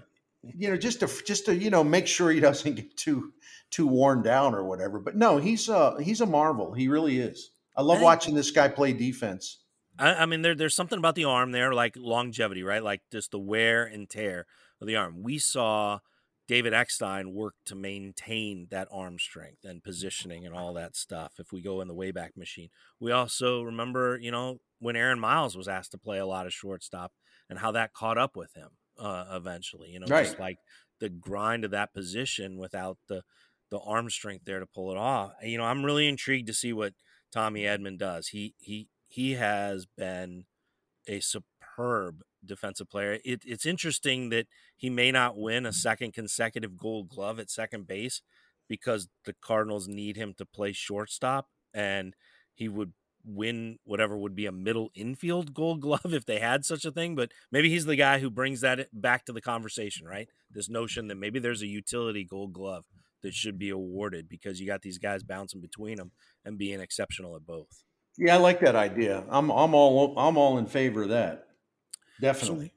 you 0.42 0.70
know 0.70 0.76
just 0.76 1.00
to 1.00 1.10
just 1.24 1.46
to 1.46 1.54
you 1.54 1.70
know 1.70 1.84
make 1.84 2.06
sure 2.06 2.30
he 2.30 2.40
doesn't 2.40 2.74
get 2.74 2.96
too 2.96 3.32
too 3.70 3.86
worn 3.86 4.22
down 4.22 4.54
or 4.54 4.64
whatever. 4.64 4.98
But 4.98 5.16
no, 5.16 5.38
he's 5.38 5.68
uh 5.68 5.96
he's 5.96 6.20
a 6.20 6.26
marvel. 6.26 6.72
He 6.72 6.88
really 6.88 7.18
is. 7.18 7.50
I 7.76 7.82
love 7.82 8.00
watching 8.00 8.34
this 8.34 8.50
guy 8.50 8.68
play 8.68 8.92
defense. 8.92 9.58
I, 9.98 10.14
I 10.14 10.26
mean, 10.26 10.42
there 10.42 10.54
there's 10.54 10.74
something 10.74 10.98
about 10.98 11.14
the 11.14 11.24
arm 11.24 11.52
there, 11.52 11.72
like 11.72 11.94
longevity, 11.96 12.62
right? 12.62 12.82
Like 12.82 13.02
just 13.12 13.30
the 13.30 13.38
wear 13.38 13.84
and 13.84 14.08
tear 14.08 14.46
of 14.80 14.86
the 14.86 14.96
arm. 14.96 15.22
We 15.22 15.38
saw 15.38 16.00
David 16.48 16.74
Eckstein 16.74 17.32
work 17.32 17.54
to 17.66 17.74
maintain 17.74 18.66
that 18.70 18.88
arm 18.90 19.18
strength 19.18 19.64
and 19.64 19.84
positioning 19.84 20.46
and 20.46 20.54
all 20.54 20.74
that 20.74 20.96
stuff. 20.96 21.34
If 21.38 21.52
we 21.52 21.60
go 21.60 21.80
in 21.80 21.88
the 21.88 21.94
Wayback 21.94 22.36
Machine, 22.36 22.70
we 22.98 23.12
also 23.12 23.62
remember, 23.62 24.18
you 24.20 24.32
know, 24.32 24.58
when 24.80 24.96
Aaron 24.96 25.20
Miles 25.20 25.56
was 25.56 25.68
asked 25.68 25.92
to 25.92 25.98
play 25.98 26.18
a 26.18 26.26
lot 26.26 26.46
of 26.46 26.52
shortstop 26.52 27.12
and 27.48 27.58
how 27.58 27.70
that 27.72 27.92
caught 27.92 28.18
up 28.18 28.36
with 28.36 28.54
him 28.54 28.70
uh, 28.98 29.26
eventually. 29.32 29.90
You 29.90 30.00
know, 30.00 30.06
right. 30.08 30.24
just 30.24 30.40
like 30.40 30.58
the 30.98 31.08
grind 31.08 31.64
of 31.64 31.70
that 31.70 31.94
position 31.94 32.58
without 32.58 32.98
the 33.08 33.22
the 33.70 33.78
arm 33.78 34.10
strength 34.10 34.44
there 34.44 34.58
to 34.58 34.66
pull 34.66 34.90
it 34.90 34.96
off. 34.96 35.32
You 35.44 35.58
know, 35.58 35.64
I'm 35.64 35.84
really 35.84 36.08
intrigued 36.08 36.48
to 36.48 36.54
see 36.54 36.72
what 36.72 36.94
Tommy 37.32 37.62
Edman 37.62 37.98
does. 37.98 38.28
He 38.28 38.54
he 38.58 38.88
he 39.08 39.32
has 39.34 39.86
been 39.86 40.44
a 41.06 41.20
superb 41.20 42.22
defensive 42.44 42.88
player. 42.88 43.18
It, 43.24 43.42
it's 43.44 43.66
interesting 43.66 44.30
that 44.30 44.46
he 44.76 44.90
may 44.90 45.10
not 45.12 45.36
win 45.36 45.66
a 45.66 45.72
second 45.72 46.14
consecutive 46.14 46.76
gold 46.76 47.08
glove 47.08 47.38
at 47.38 47.50
second 47.50 47.86
base 47.86 48.22
because 48.68 49.08
the 49.24 49.34
Cardinals 49.42 49.88
need 49.88 50.16
him 50.16 50.34
to 50.38 50.46
play 50.46 50.72
shortstop 50.72 51.48
and 51.74 52.14
he 52.54 52.68
would 52.68 52.92
win 53.24 53.78
whatever 53.84 54.16
would 54.16 54.34
be 54.34 54.46
a 54.46 54.52
middle 54.52 54.90
infield 54.94 55.52
gold 55.52 55.80
glove 55.80 56.00
if 56.14 56.24
they 56.24 56.38
had 56.38 56.64
such 56.64 56.86
a 56.86 56.90
thing 56.90 57.14
but 57.14 57.30
maybe 57.52 57.68
he's 57.68 57.84
the 57.84 57.96
guy 57.96 58.18
who 58.18 58.30
brings 58.30 58.62
that 58.62 58.88
back 58.92 59.26
to 59.26 59.32
the 59.32 59.42
conversation 59.42 60.06
right 60.06 60.30
this 60.50 60.70
notion 60.70 61.08
that 61.08 61.16
maybe 61.16 61.38
there's 61.38 61.60
a 61.60 61.66
utility 61.66 62.24
gold 62.24 62.54
glove 62.54 62.84
that 63.22 63.34
should 63.34 63.58
be 63.58 63.70
awarded 63.70 64.28
because 64.28 64.60
you 64.60 64.66
got 64.66 64.82
these 64.82 64.98
guys 64.98 65.22
bouncing 65.22 65.60
between 65.60 65.96
them 65.96 66.12
and 66.44 66.58
being 66.58 66.80
exceptional 66.80 67.36
at 67.36 67.46
both 67.46 67.84
yeah 68.18 68.34
i 68.34 68.38
like 68.38 68.60
that 68.60 68.76
idea 68.76 69.24
i'm 69.28 69.50
i'm 69.50 69.74
all 69.74 70.18
i'm 70.18 70.36
all 70.36 70.58
in 70.58 70.66
favor 70.66 71.02
of 71.02 71.08
that 71.10 71.46
Definitely. 72.20 72.72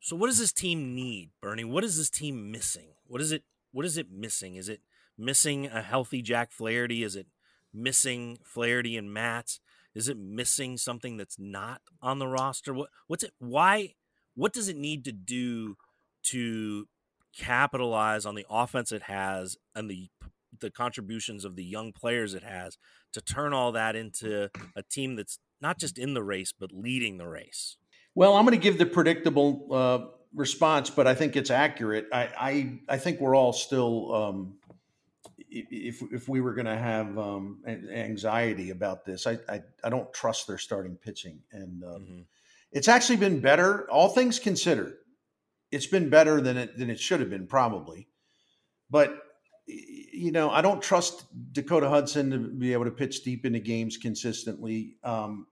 So, 0.00 0.14
so 0.14 0.16
what 0.16 0.28
does 0.28 0.38
this 0.38 0.52
team 0.52 0.94
need, 0.94 1.30
Bernie? 1.40 1.64
What 1.64 1.84
is 1.84 1.96
this 1.96 2.10
team 2.10 2.50
missing? 2.50 2.88
What 3.06 3.20
is 3.20 3.32
it? 3.32 3.44
What 3.72 3.84
is 3.84 3.98
it 3.98 4.10
missing? 4.10 4.56
Is 4.56 4.68
it 4.68 4.80
missing 5.18 5.66
a 5.66 5.82
healthy 5.82 6.22
Jack 6.22 6.50
Flaherty? 6.50 7.02
Is 7.02 7.14
it 7.14 7.26
missing 7.74 8.38
Flaherty 8.42 8.96
and 8.96 9.12
Matz? 9.12 9.60
Is 9.94 10.08
it 10.08 10.18
missing 10.18 10.76
something 10.76 11.16
that's 11.16 11.38
not 11.38 11.82
on 12.00 12.18
the 12.18 12.26
roster? 12.26 12.72
What 12.72 12.90
what's 13.06 13.22
it? 13.22 13.32
Why? 13.38 13.94
What 14.34 14.52
does 14.52 14.68
it 14.68 14.76
need 14.76 15.04
to 15.04 15.12
do 15.12 15.76
to 16.24 16.88
capitalize 17.36 18.24
on 18.24 18.34
the 18.34 18.46
offense 18.48 18.92
it 18.92 19.02
has 19.02 19.56
and 19.74 19.90
the 19.90 20.08
the 20.58 20.70
contributions 20.70 21.44
of 21.44 21.54
the 21.54 21.64
young 21.64 21.92
players 21.92 22.32
it 22.32 22.42
has 22.42 22.78
to 23.12 23.20
turn 23.20 23.52
all 23.52 23.72
that 23.72 23.94
into 23.94 24.48
a 24.74 24.82
team 24.82 25.16
that's 25.16 25.38
not 25.60 25.78
just 25.78 25.98
in 25.98 26.14
the 26.14 26.22
race 26.22 26.52
but 26.58 26.72
leading 26.72 27.18
the 27.18 27.28
race? 27.28 27.76
Well, 28.14 28.34
I'm 28.34 28.46
going 28.46 28.58
to 28.58 28.62
give 28.62 28.78
the 28.78 28.86
predictable 28.86 29.66
uh, 29.70 29.98
response, 30.34 30.88
but 30.88 31.06
I 31.06 31.14
think 31.14 31.36
it's 31.36 31.50
accurate. 31.50 32.06
I 32.12 32.28
I, 32.38 32.78
I 32.88 32.98
think 32.98 33.20
we're 33.20 33.36
all 33.36 33.52
still, 33.52 34.14
um, 34.14 34.54
if 35.50 36.02
if 36.10 36.28
we 36.28 36.40
were 36.40 36.54
going 36.54 36.66
to 36.66 36.76
have 36.76 37.18
um, 37.18 37.62
anxiety 37.66 38.70
about 38.70 39.04
this, 39.04 39.26
I, 39.26 39.38
I, 39.48 39.62
I 39.84 39.90
don't 39.90 40.10
trust 40.14 40.46
their 40.46 40.58
starting 40.58 40.96
pitching, 40.96 41.40
and 41.52 41.84
uh, 41.84 41.98
mm-hmm. 41.98 42.20
it's 42.72 42.88
actually 42.88 43.16
been 43.16 43.40
better, 43.40 43.90
all 43.90 44.08
things 44.08 44.38
considered. 44.38 44.94
It's 45.70 45.86
been 45.86 46.08
better 46.08 46.40
than 46.40 46.56
it 46.56 46.78
than 46.78 46.90
it 46.90 47.00
should 47.00 47.20
have 47.20 47.30
been, 47.30 47.46
probably, 47.46 48.08
but 48.90 49.22
you 49.66 50.30
know, 50.30 50.50
I 50.50 50.62
don't 50.62 50.80
trust 50.80 51.26
Dakota 51.52 51.88
Hudson 51.88 52.30
to 52.30 52.38
be 52.38 52.72
able 52.72 52.84
to 52.84 52.90
pitch 52.90 53.24
deep 53.24 53.44
into 53.44 53.58
games 53.58 53.96
consistently. 53.96 54.96
Um, 55.02 55.46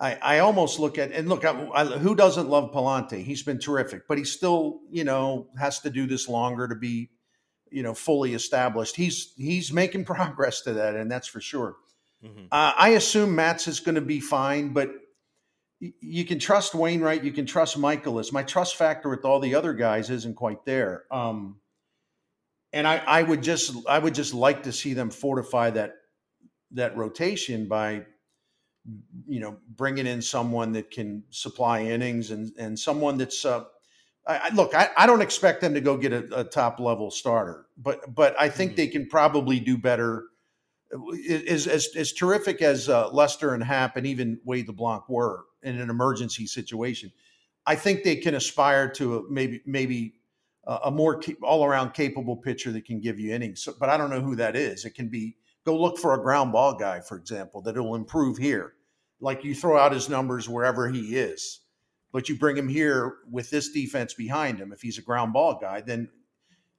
I, 0.00 0.18
I 0.20 0.38
almost 0.40 0.80
look 0.80 0.98
at 0.98 1.12
and 1.12 1.28
look, 1.28 1.44
I, 1.44 1.68
I, 1.72 1.84
who 1.84 2.16
doesn't 2.16 2.48
love 2.48 2.72
Pallante? 2.72 3.22
He's 3.22 3.42
been 3.44 3.60
terrific, 3.60 4.08
but 4.08 4.18
he 4.18 4.24
still, 4.24 4.80
you 4.90 5.04
know, 5.04 5.48
has 5.56 5.80
to 5.80 5.90
do 5.90 6.06
this 6.06 6.28
longer 6.28 6.66
to 6.66 6.74
be, 6.74 7.10
you 7.70 7.84
know, 7.84 7.94
fully 7.94 8.34
established. 8.34 8.96
He's 8.96 9.32
he's 9.36 9.72
making 9.72 10.04
progress 10.06 10.62
to 10.62 10.72
that, 10.74 10.96
and 10.96 11.10
that's 11.10 11.28
for 11.28 11.40
sure. 11.40 11.76
Mm-hmm. 12.24 12.46
Uh, 12.50 12.72
I 12.76 12.90
assume 12.90 13.34
Matz 13.34 13.68
is 13.68 13.80
going 13.80 13.94
to 13.94 14.00
be 14.00 14.20
fine, 14.20 14.72
but 14.72 14.90
you 16.00 16.24
can 16.24 16.38
trust 16.38 16.74
Wainwright, 16.74 17.24
you 17.24 17.32
can 17.32 17.46
trust 17.46 17.78
Mikolas. 17.78 18.32
My 18.32 18.42
trust 18.42 18.76
factor 18.76 19.08
with 19.08 19.24
all 19.24 19.40
the 19.40 19.54
other 19.54 19.72
guys 19.72 20.10
isn't 20.10 20.34
quite 20.34 20.64
there. 20.64 21.04
Um, 21.10 21.56
and 22.72 22.86
I, 22.86 22.98
I 22.98 23.22
would 23.22 23.42
just 23.42 23.74
I 23.88 23.98
would 23.98 24.14
just 24.14 24.32
like 24.32 24.62
to 24.62 24.72
see 24.72 24.94
them 24.94 25.10
fortify 25.10 25.70
that 25.70 25.94
that 26.72 26.96
rotation 26.96 27.68
by 27.68 28.06
you 29.26 29.40
know, 29.40 29.56
bringing 29.76 30.06
in 30.06 30.20
someone 30.20 30.72
that 30.72 30.90
can 30.90 31.24
supply 31.30 31.82
innings 31.82 32.30
and 32.30 32.52
and 32.58 32.78
someone 32.78 33.18
that's 33.18 33.44
uh, 33.44 33.64
I, 34.26 34.54
look, 34.54 34.74
I, 34.74 34.88
I 34.96 35.06
don't 35.06 35.20
expect 35.20 35.60
them 35.60 35.74
to 35.74 35.80
go 35.80 35.96
get 35.96 36.12
a, 36.12 36.40
a 36.40 36.44
top 36.44 36.78
level 36.80 37.10
starter, 37.10 37.66
but 37.76 38.14
but 38.14 38.34
I 38.40 38.48
think 38.48 38.72
mm-hmm. 38.72 38.76
they 38.76 38.86
can 38.88 39.08
probably 39.08 39.60
do 39.60 39.76
better. 39.76 40.24
As 41.48 41.66
as, 41.66 41.88
as 41.96 42.12
terrific 42.12 42.60
as 42.60 42.88
uh, 42.88 43.08
Lester 43.10 43.54
and 43.54 43.64
Happ 43.64 43.96
and 43.96 44.06
even 44.06 44.40
Wade 44.44 44.68
LeBlanc 44.68 45.08
were 45.08 45.44
in 45.62 45.80
an 45.80 45.90
emergency 45.90 46.46
situation, 46.46 47.12
I 47.66 47.74
think 47.74 48.02
they 48.02 48.16
can 48.16 48.34
aspire 48.34 48.88
to 48.92 49.16
a, 49.18 49.30
maybe 49.30 49.60
maybe 49.66 50.14
a 50.66 50.90
more 50.90 51.20
all 51.42 51.64
around 51.64 51.92
capable 51.92 52.36
pitcher 52.36 52.70
that 52.72 52.84
can 52.84 53.00
give 53.00 53.18
you 53.18 53.34
innings. 53.34 53.62
So, 53.62 53.74
but 53.78 53.88
I 53.88 53.96
don't 53.96 54.10
know 54.10 54.20
who 54.20 54.36
that 54.36 54.54
is. 54.54 54.84
It 54.84 54.94
can 54.94 55.08
be 55.08 55.36
Go 55.64 55.80
look 55.80 55.98
for 55.98 56.14
a 56.14 56.22
ground 56.22 56.52
ball 56.52 56.74
guy, 56.74 57.00
for 57.00 57.16
example, 57.16 57.62
that 57.62 57.76
will 57.76 57.94
improve 57.94 58.36
here. 58.36 58.74
Like 59.20 59.44
you 59.44 59.54
throw 59.54 59.78
out 59.78 59.92
his 59.92 60.08
numbers 60.08 60.48
wherever 60.48 60.88
he 60.88 61.16
is, 61.16 61.60
but 62.12 62.28
you 62.28 62.36
bring 62.36 62.56
him 62.56 62.68
here 62.68 63.18
with 63.30 63.50
this 63.50 63.70
defense 63.70 64.14
behind 64.14 64.58
him. 64.58 64.72
If 64.72 64.82
he's 64.82 64.98
a 64.98 65.02
ground 65.02 65.32
ball 65.32 65.58
guy, 65.60 65.80
then 65.80 66.08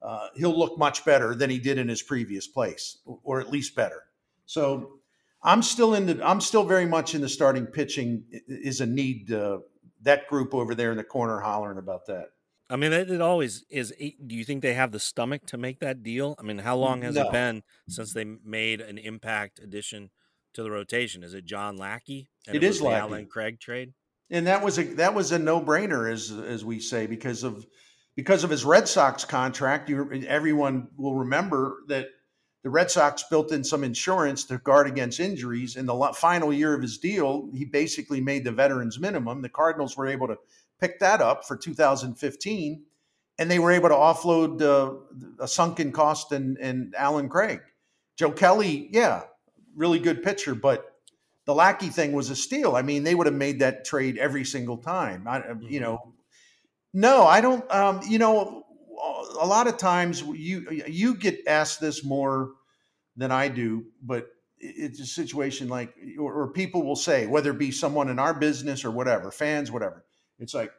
uh, 0.02 0.28
he'll 0.36 0.58
look 0.58 0.78
much 0.78 1.06
better 1.06 1.34
than 1.34 1.50
he 1.50 1.60
did 1.60 1.78
in 1.78 1.88
his 1.88 2.02
previous 2.02 2.46
place, 2.46 2.98
or 3.06 3.40
at 3.40 3.50
least 3.50 3.76
better. 3.76 4.04
So 4.46 5.00
I'm 5.44 5.62
still 5.62 5.94
in 5.94 6.06
the. 6.06 6.26
I'm 6.26 6.41
still 6.41 6.64
very 6.64 6.86
much 6.86 7.16
in 7.16 7.22
the 7.22 7.30
starting 7.30 7.66
pitching 7.66 8.24
is 8.48 8.82
a 8.82 8.86
need. 8.86 9.32
Uh, 9.32 9.60
that 10.04 10.28
group 10.28 10.54
over 10.54 10.76
there 10.76 10.91
in 10.91 10.98
the 10.98 11.04
corner 11.04 11.39
hollering 11.39 11.78
about 11.78 12.06
that. 12.08 12.28
I 12.70 12.76
mean, 12.76 12.94
it, 12.94 13.10
it 13.10 13.22
always 13.22 13.66
is. 13.70 13.94
Do 14.00 14.36
you 14.36 14.44
think 14.44 14.62
they 14.62 14.74
have 14.74 14.91
the 14.91 15.00
stomach 15.00 15.46
to 15.48 15.58
make 15.58 15.80
that 15.80 16.02
deal? 16.04 16.36
I 16.39 16.44
mean, 16.44 16.60
how 16.60 16.76
long 16.76 17.02
has 17.02 17.16
no. 17.16 17.28
it 17.28 17.32
been 17.32 17.64
since 17.89 18.14
they 18.14 18.24
made 18.24 18.82
an 18.82 18.98
impact 18.98 19.60
addition 19.60 20.12
to 20.54 20.64
the 20.64 20.72
rotation? 20.72 21.24
Is 21.24 21.34
it 21.34 21.46
John 21.46 21.78
Lackey? 21.78 22.30
And 22.48 22.56
it, 22.56 22.64
it 22.64 22.68
is 22.68 22.82
Lackey. 22.82 23.00
Allen 23.00 23.26
Craig 23.28 23.60
trade, 23.60 23.94
and 24.30 24.48
that 24.48 24.64
was 24.64 24.80
a 24.80 24.84
that 24.96 25.14
was 25.14 25.32
a 25.32 25.39
no 25.39 25.62
brainer, 25.62 26.12
as 26.12 26.32
as 26.32 26.64
we 26.64 26.80
say, 26.80 27.06
because 27.06 27.44
of 27.44 27.66
because 28.16 28.44
of 28.44 28.50
his 28.50 28.64
Red 28.64 28.88
Sox 28.88 29.26
contract. 29.26 29.89
You, 29.89 30.24
everyone 30.28 30.88
will 30.98 31.16
remember 31.16 31.84
that 31.89 32.08
the 32.64 32.70
Red 32.70 32.89
Sox 32.89 33.24
built 33.24 33.51
in 33.51 33.64
some 33.64 33.84
insurance 33.84 34.45
to 34.45 34.57
guard 34.57 34.88
against 34.88 35.20
injuries. 35.20 35.76
In 35.76 35.86
the 35.86 36.14
final 36.16 36.53
year 36.53 36.74
of 36.74 36.82
his 36.82 36.97
deal, 36.97 37.49
he 37.53 37.66
basically 37.66 38.22
made 38.22 38.45
the 38.45 38.51
veterans 38.53 38.99
minimum. 38.99 39.41
The 39.41 39.49
Cardinals 39.49 39.97
were 39.97 40.07
able 40.07 40.28
to 40.28 40.38
pick 40.80 40.99
that 40.99 41.22
up 41.22 41.45
for 41.45 41.57
2015, 41.57 42.84
and 43.38 43.51
they 43.51 43.59
were 43.59 43.72
able 43.72 43.89
to 43.89 43.95
offload 43.95 44.61
uh, 44.61 45.43
a 45.43 45.47
sunken 45.47 45.91
cost 45.91 46.32
and, 46.32 46.57
and 46.57 46.95
Allen 46.97 47.28
Craig. 47.28 47.59
Joe 48.16 48.32
Kelly, 48.32 48.89
yeah, 48.91 49.24
really 49.76 49.99
good 49.99 50.24
pitcher, 50.24 50.55
but 50.55 50.89
the 51.45 51.53
Lackey 51.53 51.89
thing 51.89 52.14
was 52.14 52.30
a 52.30 52.36
steal. 52.36 52.78
I 52.78 52.82
mean, 52.82 53.03
they 53.03 53.16
would 53.16 53.28
have 53.28 53.36
made 53.36 53.59
that 53.59 53.84
trade 53.84 54.18
every 54.18 54.45
single 54.45 54.78
time. 54.78 55.28
I, 55.28 55.39
you 55.59 55.80
Mhm. 55.80 55.82
know, 55.82 56.14
no, 56.93 57.24
I 57.24 57.41
don't. 57.41 57.70
Um, 57.72 58.01
you 58.07 58.20
know, 58.20 58.64
a 59.41 59.45
lot 59.45 59.68
of 59.68 59.78
times 59.78 60.22
you 60.22 60.68
you 60.88 61.16
get 61.16 61.47
asked 61.47 61.82
this 61.82 62.04
more 62.04 62.51
than 63.16 63.32
I 63.32 63.47
do, 63.47 63.86
but 64.01 64.28
it's 64.60 64.99
a 64.99 65.06
situation 65.06 65.68
like, 65.68 65.93
or, 66.20 66.34
or 66.34 66.47
people 66.51 66.84
will 66.84 66.95
say, 66.95 67.28
whether 67.28 67.51
it 67.51 67.58
be 67.58 67.72
someone 67.72 68.10
in 68.10 68.18
our 68.18 68.34
business 68.34 68.86
or 68.86 68.91
whatever, 68.91 69.30
fans, 69.30 69.72
whatever. 69.72 70.06
It's 70.39 70.54
like 70.54 70.72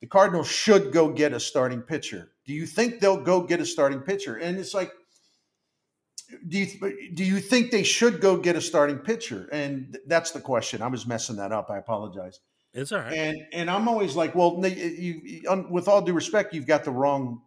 the 0.00 0.06
Cardinals 0.06 0.50
should 0.50 0.92
go 0.92 1.10
get 1.10 1.32
a 1.32 1.40
starting 1.40 1.82
pitcher. 1.82 2.32
Do 2.46 2.54
you 2.54 2.66
think 2.66 3.00
they'll 3.00 3.22
go 3.22 3.42
get 3.42 3.60
a 3.60 3.66
starting 3.66 4.00
pitcher? 4.00 4.36
And 4.36 4.58
it's 4.58 4.74
like, 4.74 4.92
do 6.48 6.58
you 6.58 7.12
do 7.14 7.24
you 7.24 7.40
think 7.40 7.70
they 7.70 7.82
should 7.82 8.20
go 8.20 8.36
get 8.36 8.56
a 8.56 8.60
starting 8.60 8.98
pitcher? 8.98 9.48
And 9.52 9.98
that's 10.06 10.30
the 10.30 10.40
question. 10.40 10.80
I 10.80 10.86
was 10.86 11.06
messing 11.06 11.36
that 11.36 11.52
up. 11.52 11.70
I 11.70 11.78
apologize. 11.78 12.40
It's 12.72 12.92
all 12.92 13.00
right. 13.00 13.12
And 13.12 13.38
and 13.52 13.70
I'm 13.70 13.88
always 13.88 14.14
like, 14.16 14.34
well, 14.34 14.58
you, 14.64 15.20
you, 15.24 15.66
with 15.70 15.88
all 15.88 16.02
due 16.02 16.12
respect, 16.12 16.54
you've 16.54 16.66
got 16.66 16.84
the 16.84 16.92
wrong 16.92 17.42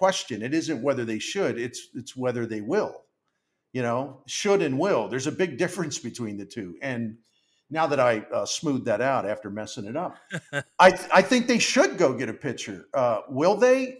question. 0.00 0.42
It 0.42 0.54
isn't 0.54 0.82
whether 0.82 1.04
they 1.04 1.18
should; 1.18 1.58
it's 1.58 1.88
it's 1.94 2.16
whether 2.16 2.46
they 2.46 2.62
will. 2.62 3.02
You 3.74 3.82
know, 3.82 4.22
should 4.26 4.62
and 4.62 4.78
will. 4.78 5.08
There's 5.08 5.26
a 5.26 5.32
big 5.32 5.58
difference 5.58 5.98
between 5.98 6.38
the 6.38 6.46
two. 6.46 6.76
And 6.80 7.18
now 7.68 7.86
that 7.86 8.00
I 8.00 8.20
uh, 8.32 8.46
smoothed 8.46 8.86
that 8.86 9.02
out 9.02 9.28
after 9.28 9.50
messing 9.50 9.84
it 9.84 9.96
up, 9.96 10.16
I 10.78 10.88
I 11.12 11.20
think 11.20 11.48
they 11.48 11.58
should 11.58 11.98
go 11.98 12.14
get 12.14 12.30
a 12.30 12.32
pitcher. 12.32 12.86
Uh, 12.94 13.20
will 13.28 13.56
they? 13.56 13.98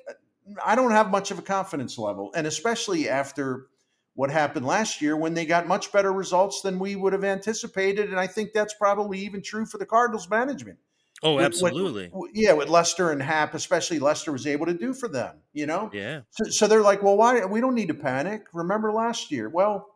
I 0.64 0.74
don't 0.74 0.92
have 0.92 1.10
much 1.10 1.30
of 1.30 1.38
a 1.38 1.42
confidence 1.42 1.98
level, 1.98 2.30
and 2.34 2.46
especially 2.46 3.10
after 3.10 3.66
what 4.14 4.30
happened 4.30 4.64
last 4.64 5.02
year 5.02 5.16
when 5.16 5.34
they 5.34 5.44
got 5.44 5.68
much 5.68 5.92
better 5.92 6.14
results 6.14 6.62
than 6.62 6.78
we 6.78 6.96
would 6.96 7.12
have 7.12 7.24
anticipated. 7.24 8.08
And 8.08 8.18
I 8.18 8.26
think 8.26 8.52
that's 8.52 8.74
probably 8.74 9.18
even 9.20 9.42
true 9.42 9.66
for 9.66 9.76
the 9.76 9.86
Cardinals 9.86 10.30
management. 10.30 10.78
Oh, 11.22 11.36
With- 11.36 11.44
absolutely. 11.44 12.10
with- 12.12 12.30
yeah, 12.34 12.52
with 12.54 12.68
Lester 12.68 13.10
and 13.10 13.22
Happ, 13.22 13.54
especially 13.54 13.98
Lester 13.98 14.32
was 14.32 14.46
able 14.46 14.66
to 14.66 14.74
do 14.74 14.94
for 14.94 15.08
them, 15.08 15.36
you 15.52 15.66
know? 15.66 15.90
yeah. 15.92 16.22
So, 16.30 16.50
so 16.50 16.66
they're 16.66 16.80
like, 16.80 17.02
well, 17.02 17.16
why? 17.16 17.44
We 17.44 17.60
don't 17.60 17.74
need 17.74 17.88
to 17.88 17.94
panic. 17.94 18.44
Remember 18.54 18.90
last 18.92 19.30
year? 19.30 19.48
Well, 19.48 19.86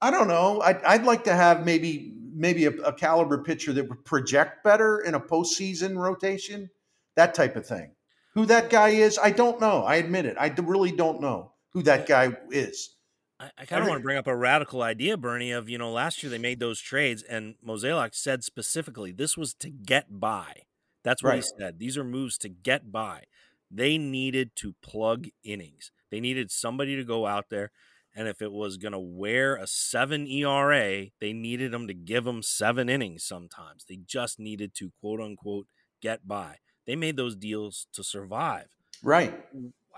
I 0.00 0.10
don't 0.10 0.28
know. 0.28 0.60
I'd, 0.60 0.82
I'd 0.82 1.04
like 1.04 1.24
to 1.24 1.34
have 1.34 1.64
maybe 1.64 2.12
maybe 2.36 2.66
a, 2.66 2.70
a 2.70 2.92
caliber 2.92 3.38
pitcher 3.38 3.72
that 3.72 3.88
would 3.88 4.04
project 4.04 4.64
better 4.64 5.00
in 5.00 5.14
a 5.14 5.20
postseason 5.20 5.96
rotation, 5.96 6.68
that 7.16 7.32
type 7.32 7.56
of 7.56 7.64
thing. 7.66 7.92
Who 8.34 8.44
that 8.46 8.70
guy 8.70 8.88
is, 8.90 9.18
I 9.22 9.30
don't 9.30 9.60
know. 9.60 9.84
I 9.84 9.96
admit 9.96 10.26
it. 10.26 10.36
I 10.38 10.48
really 10.48 10.90
don't 10.90 11.20
know 11.20 11.52
who 11.72 11.82
that 11.84 12.06
guy 12.08 12.36
is. 12.50 12.96
I, 13.40 13.50
I 13.58 13.64
kind 13.66 13.82
of 13.82 13.88
want 13.88 14.00
to 14.00 14.04
bring 14.04 14.16
up 14.16 14.26
a 14.26 14.36
radical 14.36 14.82
idea, 14.82 15.16
Bernie, 15.16 15.50
of, 15.50 15.68
you 15.68 15.78
know, 15.78 15.90
last 15.90 16.22
year 16.22 16.30
they 16.30 16.38
made 16.38 16.60
those 16.60 16.80
trades 16.80 17.22
and 17.22 17.54
Mozeliak 17.66 18.14
said 18.14 18.44
specifically 18.44 19.12
this 19.12 19.36
was 19.36 19.54
to 19.54 19.70
get 19.70 20.20
by. 20.20 20.62
That's 21.02 21.22
what 21.22 21.36
he 21.36 21.42
said. 21.42 21.78
These 21.78 21.98
are 21.98 22.04
moves 22.04 22.38
to 22.38 22.48
get 22.48 22.90
by. 22.90 23.24
They 23.70 23.98
needed 23.98 24.52
to 24.56 24.74
plug 24.82 25.28
innings. 25.42 25.90
They 26.10 26.20
needed 26.20 26.50
somebody 26.50 26.96
to 26.96 27.04
go 27.04 27.26
out 27.26 27.50
there. 27.50 27.70
And 28.16 28.28
if 28.28 28.40
it 28.40 28.52
was 28.52 28.76
going 28.76 28.92
to 28.92 28.98
wear 28.98 29.56
a 29.56 29.66
seven 29.66 30.26
ERA, 30.28 31.06
they 31.20 31.32
needed 31.32 31.72
them 31.72 31.88
to 31.88 31.94
give 31.94 32.24
them 32.24 32.42
seven 32.42 32.88
innings 32.88 33.24
sometimes. 33.24 33.84
They 33.88 33.98
just 34.06 34.38
needed 34.38 34.74
to, 34.76 34.92
quote 35.00 35.20
unquote, 35.20 35.66
get 36.00 36.26
by. 36.26 36.58
They 36.86 36.94
made 36.96 37.16
those 37.16 37.34
deals 37.34 37.86
to 37.92 38.04
survive. 38.04 38.68
Right. 39.02 39.34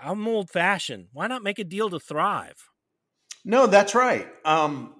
I'm 0.01 0.27
old 0.27 0.49
fashioned. 0.49 1.07
Why 1.13 1.27
not 1.27 1.43
make 1.43 1.59
a 1.59 1.63
deal 1.63 1.89
to 1.91 1.99
thrive? 1.99 2.69
No, 3.47 3.65
that's 3.65 3.95
right. 3.95 4.27
Um, 4.45 4.93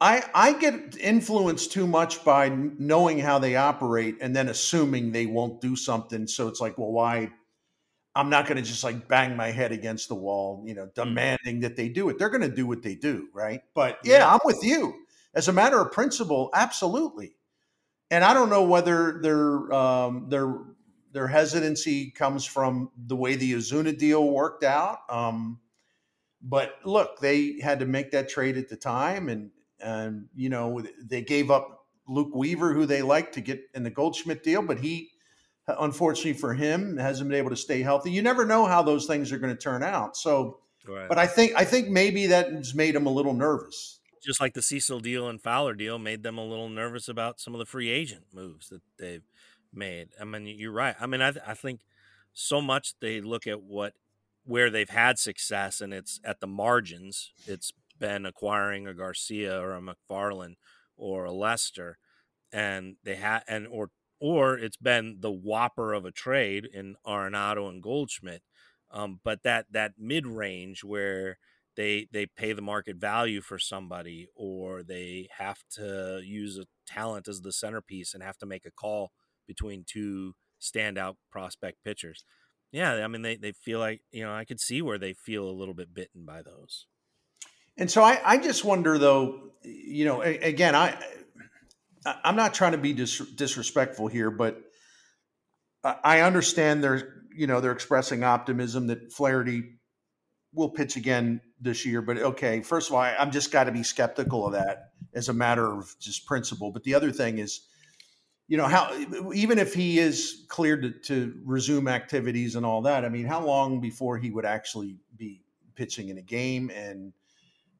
I 0.00 0.24
I 0.34 0.54
get 0.54 0.96
influenced 0.98 1.72
too 1.72 1.86
much 1.86 2.24
by 2.24 2.48
knowing 2.48 3.18
how 3.18 3.38
they 3.38 3.56
operate 3.56 4.16
and 4.22 4.34
then 4.34 4.48
assuming 4.48 5.12
they 5.12 5.26
won't 5.26 5.60
do 5.60 5.76
something. 5.76 6.26
So 6.26 6.48
it's 6.48 6.60
like, 6.60 6.78
well, 6.78 6.90
why? 6.90 7.30
I'm 8.14 8.30
not 8.30 8.46
going 8.46 8.56
to 8.56 8.62
just 8.62 8.82
like 8.82 9.08
bang 9.08 9.36
my 9.36 9.50
head 9.50 9.72
against 9.72 10.08
the 10.08 10.14
wall, 10.14 10.64
you 10.66 10.74
know, 10.74 10.88
demanding 10.94 11.60
that 11.60 11.76
they 11.76 11.90
do 11.90 12.08
it. 12.08 12.18
They're 12.18 12.30
going 12.30 12.48
to 12.48 12.54
do 12.54 12.66
what 12.66 12.82
they 12.82 12.94
do, 12.94 13.28
right? 13.34 13.60
But 13.74 13.98
yeah, 14.04 14.20
Yeah. 14.20 14.32
I'm 14.32 14.40
with 14.44 14.60
you. 14.64 14.94
As 15.34 15.48
a 15.48 15.52
matter 15.52 15.78
of 15.80 15.92
principle, 15.92 16.48
absolutely. 16.54 17.36
And 18.10 18.24
I 18.24 18.32
don't 18.34 18.48
know 18.50 18.64
whether 18.64 19.20
their 19.20 19.72
um, 19.72 20.28
their 20.30 20.54
their 21.12 21.28
hesitancy 21.28 22.10
comes 22.10 22.44
from 22.46 22.90
the 22.96 23.16
way 23.16 23.36
the 23.36 23.52
Ozuna 23.54 23.96
deal 23.98 24.28
worked 24.30 24.64
out. 24.64 25.00
Um, 25.10 25.60
but 26.48 26.76
look, 26.84 27.20
they 27.20 27.60
had 27.60 27.80
to 27.80 27.86
make 27.86 28.10
that 28.12 28.28
trade 28.28 28.56
at 28.56 28.68
the 28.68 28.76
time, 28.76 29.28
and 29.28 29.50
and 29.80 30.28
you 30.34 30.48
know 30.48 30.82
they 31.04 31.22
gave 31.22 31.50
up 31.50 31.86
Luke 32.08 32.34
Weaver, 32.34 32.72
who 32.74 32.86
they 32.86 33.02
liked 33.02 33.34
to 33.34 33.40
get 33.40 33.62
in 33.74 33.82
the 33.82 33.90
Goldschmidt 33.90 34.42
deal, 34.44 34.62
but 34.62 34.78
he, 34.78 35.10
uh, 35.68 35.76
unfortunately 35.80 36.34
for 36.34 36.54
him, 36.54 36.96
hasn't 36.96 37.28
been 37.28 37.38
able 37.38 37.50
to 37.50 37.56
stay 37.56 37.82
healthy. 37.82 38.10
You 38.12 38.22
never 38.22 38.46
know 38.46 38.64
how 38.66 38.82
those 38.82 39.06
things 39.06 39.32
are 39.32 39.38
going 39.38 39.54
to 39.54 39.60
turn 39.60 39.82
out. 39.82 40.16
So, 40.16 40.60
Right. 40.86 41.08
but 41.08 41.18
I 41.18 41.26
think 41.26 41.54
I 41.56 41.64
think 41.64 41.88
maybe 41.88 42.26
that 42.28 42.52
has 42.52 42.74
made 42.74 42.94
him 42.94 43.06
a 43.06 43.10
little 43.10 43.34
nervous. 43.34 44.00
just 44.22 44.40
like 44.40 44.54
the 44.54 44.62
Cecil 44.62 45.00
deal 45.00 45.28
and 45.28 45.40
Fowler 45.42 45.74
deal 45.74 45.98
made 45.98 46.22
them 46.22 46.38
a 46.38 46.44
little 46.44 46.68
nervous 46.68 47.08
about 47.08 47.38
some 47.40 47.54
of 47.54 47.58
the 47.58 47.66
free 47.66 47.88
agent 47.90 48.24
moves 48.32 48.68
that 48.70 48.82
they've 48.98 49.22
made. 49.72 50.08
I 50.20 50.24
mean, 50.24 50.46
you're 50.46 50.72
right. 50.72 50.96
I 51.00 51.06
mean, 51.06 51.20
I, 51.22 51.30
th- 51.32 51.44
I 51.46 51.54
think 51.54 51.80
so 52.32 52.60
much 52.60 52.94
they 53.00 53.20
look 53.20 53.46
at 53.46 53.62
what 53.62 53.94
where 54.46 54.70
they've 54.70 54.88
had 54.88 55.18
success 55.18 55.80
and 55.80 55.92
it's 55.92 56.20
at 56.24 56.40
the 56.40 56.46
margins. 56.46 57.32
It's 57.46 57.72
been 57.98 58.26
acquiring 58.26 58.86
a 58.86 58.94
Garcia 58.94 59.60
or 59.60 59.74
a 59.74 59.80
McFarland 59.80 60.54
or 60.96 61.24
a 61.24 61.32
Lester, 61.32 61.98
and 62.52 62.96
they 63.04 63.16
had 63.16 63.42
and 63.48 63.66
or 63.66 63.90
or 64.20 64.56
it's 64.58 64.76
been 64.76 65.18
the 65.20 65.32
whopper 65.32 65.92
of 65.92 66.04
a 66.04 66.12
trade 66.12 66.66
in 66.72 66.96
Arenado 67.06 67.68
and 67.68 67.82
Goldschmidt. 67.82 68.42
Um, 68.90 69.20
but 69.24 69.42
that 69.42 69.66
that 69.72 69.92
mid 69.98 70.26
range 70.26 70.84
where 70.84 71.38
they 71.76 72.06
they 72.12 72.26
pay 72.26 72.52
the 72.52 72.62
market 72.62 72.96
value 72.96 73.40
for 73.40 73.58
somebody 73.58 74.28
or 74.34 74.82
they 74.82 75.28
have 75.38 75.58
to 75.72 76.22
use 76.24 76.56
a 76.58 76.66
talent 76.86 77.28
as 77.28 77.42
the 77.42 77.52
centerpiece 77.52 78.14
and 78.14 78.22
have 78.22 78.38
to 78.38 78.46
make 78.46 78.64
a 78.64 78.70
call 78.70 79.10
between 79.46 79.84
two 79.86 80.34
standout 80.60 81.16
prospect 81.30 81.84
pitchers 81.84 82.24
yeah 82.72 83.04
i 83.04 83.08
mean 83.08 83.22
they, 83.22 83.36
they 83.36 83.52
feel 83.52 83.78
like 83.78 84.00
you 84.12 84.24
know 84.24 84.32
i 84.34 84.44
could 84.44 84.60
see 84.60 84.82
where 84.82 84.98
they 84.98 85.12
feel 85.12 85.48
a 85.48 85.52
little 85.52 85.74
bit 85.74 85.94
bitten 85.94 86.24
by 86.24 86.42
those 86.42 86.86
And 87.76 87.90
so 87.90 88.02
I, 88.02 88.20
I 88.24 88.38
just 88.38 88.64
wonder 88.64 88.98
though, 88.98 89.52
you 89.62 90.04
know, 90.06 90.22
again, 90.22 90.74
I, 90.74 90.96
I'm 92.24 92.36
not 92.36 92.54
trying 92.54 92.72
to 92.72 92.78
be 92.78 92.92
dis- 92.92 93.18
disrespectful 93.18 94.08
here, 94.08 94.30
but 94.30 94.60
I 95.84 95.96
I 96.02 96.20
understand 96.22 96.82
they're, 96.82 97.22
you 97.34 97.46
know, 97.46 97.60
they're 97.60 97.72
expressing 97.72 98.24
optimism 98.24 98.86
that 98.86 99.12
Flaherty 99.12 99.62
will 100.54 100.70
pitch 100.70 100.96
again 100.96 101.40
this 101.60 101.84
year. 101.84 102.00
But 102.00 102.18
okay, 102.18 102.62
first 102.62 102.88
of 102.88 102.94
all, 102.94 103.02
I, 103.02 103.14
I'm 103.14 103.30
just 103.30 103.52
got 103.52 103.64
to 103.64 103.72
be 103.72 103.82
skeptical 103.82 104.46
of 104.46 104.52
that 104.52 104.92
as 105.14 105.28
a 105.28 105.34
matter 105.34 105.66
of 105.66 105.94
just 106.00 106.26
principle. 106.26 106.72
But 106.72 106.84
the 106.84 106.94
other 106.94 107.12
thing 107.12 107.38
is, 107.38 107.60
you 108.48 108.56
know, 108.56 108.66
how 108.66 108.96
even 109.34 109.58
if 109.58 109.74
he 109.74 109.98
is 109.98 110.44
cleared 110.48 110.82
to, 110.82 110.90
to 110.90 111.40
resume 111.44 111.88
activities 111.88 112.54
and 112.54 112.64
all 112.64 112.82
that, 112.82 113.04
I 113.04 113.08
mean, 113.08 113.26
how 113.26 113.44
long 113.44 113.80
before 113.80 114.18
he 114.18 114.30
would 114.30 114.44
actually 114.44 114.96
be 115.16 115.42
pitching 115.74 116.08
in 116.08 116.18
a 116.18 116.22
game 116.22 116.70
and 116.70 117.12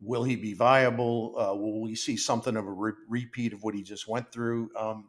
will 0.01 0.25
he 0.25 0.37
be 0.37 0.55
viable? 0.55 1.35
Uh, 1.39 1.55
will 1.55 1.81
we 1.81 1.95
see 1.95 2.17
something 2.17 2.57
of 2.57 2.67
a 2.67 2.71
re- 2.71 2.93
repeat 3.09 3.53
of 3.53 3.63
what 3.63 3.75
he 3.75 3.83
just 3.83 4.09
went 4.09 4.33
through? 4.33 4.71
Um, 4.77 5.09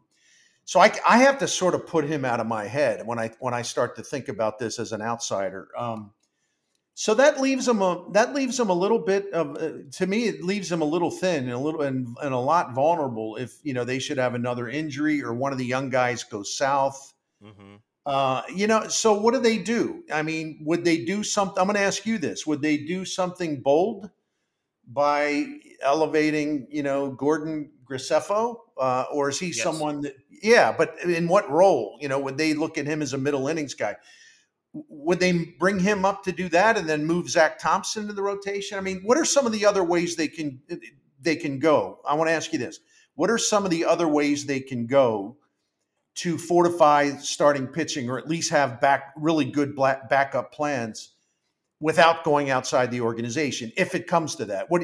so 0.64 0.80
I, 0.80 0.92
I 1.08 1.20
have 1.20 1.40
to 1.40 1.48
sort 1.48 1.74
of 1.74 1.88
put 1.88 2.06
him 2.06 2.24
out 2.24 2.40
of 2.40 2.46
my 2.46 2.66
head 2.66 3.06
when 3.08 3.18
I 3.18 3.32
when 3.40 3.54
I 3.54 3.62
start 3.62 3.96
to 3.96 4.04
think 4.04 4.28
about 4.28 4.60
this 4.60 4.80
as 4.80 4.92
an 4.92 5.02
outsider. 5.02 5.70
Um, 5.78 6.12
so 7.00 7.14
that 7.14 7.40
leaves 7.40 7.68
him 7.68 7.80
a 7.84 8.06
that 8.14 8.34
leaves 8.34 8.60
him 8.60 8.72
a 8.72 8.74
little 8.74 8.98
bit 8.98 9.32
of 9.32 9.56
uh, 9.58 9.70
to 9.92 10.08
me 10.08 10.24
it 10.24 10.44
leaves 10.44 10.72
him 10.72 10.82
a 10.82 10.86
little 10.86 11.12
thin 11.12 11.44
and 11.44 11.54
a 11.54 11.58
little 11.60 11.84
and, 11.84 12.18
and 12.24 12.34
a 12.34 12.40
lot 12.40 12.74
vulnerable 12.74 13.36
if 13.36 13.60
you 13.62 13.72
know 13.72 13.86
they 13.86 14.00
should 14.00 14.18
have 14.18 14.34
another 14.34 14.68
injury 14.68 15.22
or 15.22 15.32
one 15.32 15.52
of 15.52 15.60
the 15.60 15.66
young 15.66 15.92
guys 15.92 16.24
goes 16.24 16.58
south. 16.58 17.14
mm-hmm. 17.44 17.76
Uh, 18.04 18.42
you 18.56 18.66
know, 18.66 18.88
so 18.88 19.14
what 19.14 19.36
do 19.36 19.40
they 19.40 19.58
do? 19.60 20.02
I 20.12 20.24
mean, 20.24 20.62
would 20.66 20.86
they 20.86 21.04
do 21.04 21.24
something? 21.24 21.60
I'm 21.60 21.68
going 21.68 21.76
to 21.76 21.82
ask 21.82 22.06
you 22.06 22.18
this: 22.18 22.48
Would 22.48 22.62
they 22.64 22.78
do 22.78 23.06
something 23.06 23.62
bold 23.62 24.10
by 24.88 25.46
elevating, 25.82 26.68
you 26.72 26.82
know, 26.82 27.12
Gordon 27.12 27.70
Graceffo, 27.86 28.56
uh, 28.78 29.06
or 29.12 29.30
is 29.30 29.38
he 29.40 29.48
Yes. 29.48 29.62
someone 29.62 30.02
that? 30.02 30.16
Yeah, 30.42 30.74
but 30.76 30.96
in 31.04 31.28
what 31.28 31.48
role? 31.52 31.98
You 32.02 32.08
know, 32.08 32.18
would 32.20 32.38
they 32.38 32.54
look 32.56 32.78
at 32.78 32.86
him 32.86 33.02
as 33.02 33.14
a 33.14 33.18
middle 33.18 33.50
innings 33.50 33.76
guy? 33.76 33.98
Would 34.90 35.20
they 35.20 35.56
bring 35.60 35.80
him 35.80 36.06
up 36.06 36.24
to 36.24 36.32
do 36.32 36.50
that 36.50 36.78
and 36.78 36.88
then 36.88 37.06
move 37.06 37.30
Zach 37.30 37.60
Thompson 37.60 38.08
to 38.08 38.14
the 38.14 38.22
rotation? 38.22 38.78
I 38.78 38.82
mean, 38.82 39.02
what 39.04 39.18
are 39.18 39.26
some 39.26 39.46
of 39.46 39.52
the 39.52 39.66
other 39.66 39.84
ways 39.84 40.16
they 40.16 40.28
can 40.28 40.62
they 41.22 41.36
can 41.36 41.60
go? 41.60 42.00
I 42.08 42.16
want 42.16 42.30
to 42.30 42.34
ask 42.34 42.52
you 42.54 42.60
this: 42.60 42.80
What 43.16 43.30
are 43.30 43.38
some 43.38 43.66
of 43.66 43.72
the 43.72 43.86
other 43.86 44.08
ways 44.08 44.46
they 44.46 44.60
can 44.60 44.88
go? 44.88 45.38
to 46.18 46.36
fortify 46.36 47.12
starting 47.18 47.68
pitching 47.68 48.10
or 48.10 48.18
at 48.18 48.28
least 48.28 48.50
have 48.50 48.82
back 48.82 49.14
really 49.16 49.46
good 49.46 49.76
black 49.76 50.10
backup 50.10 50.52
plans 50.52 51.12
without 51.80 52.24
going 52.24 52.50
outside 52.50 52.90
the 52.90 53.02
organization 53.02 53.72
if 53.78 53.94
it 53.94 54.08
comes 54.08 54.36
to 54.36 54.46
that. 54.46 54.70
What 54.70 54.84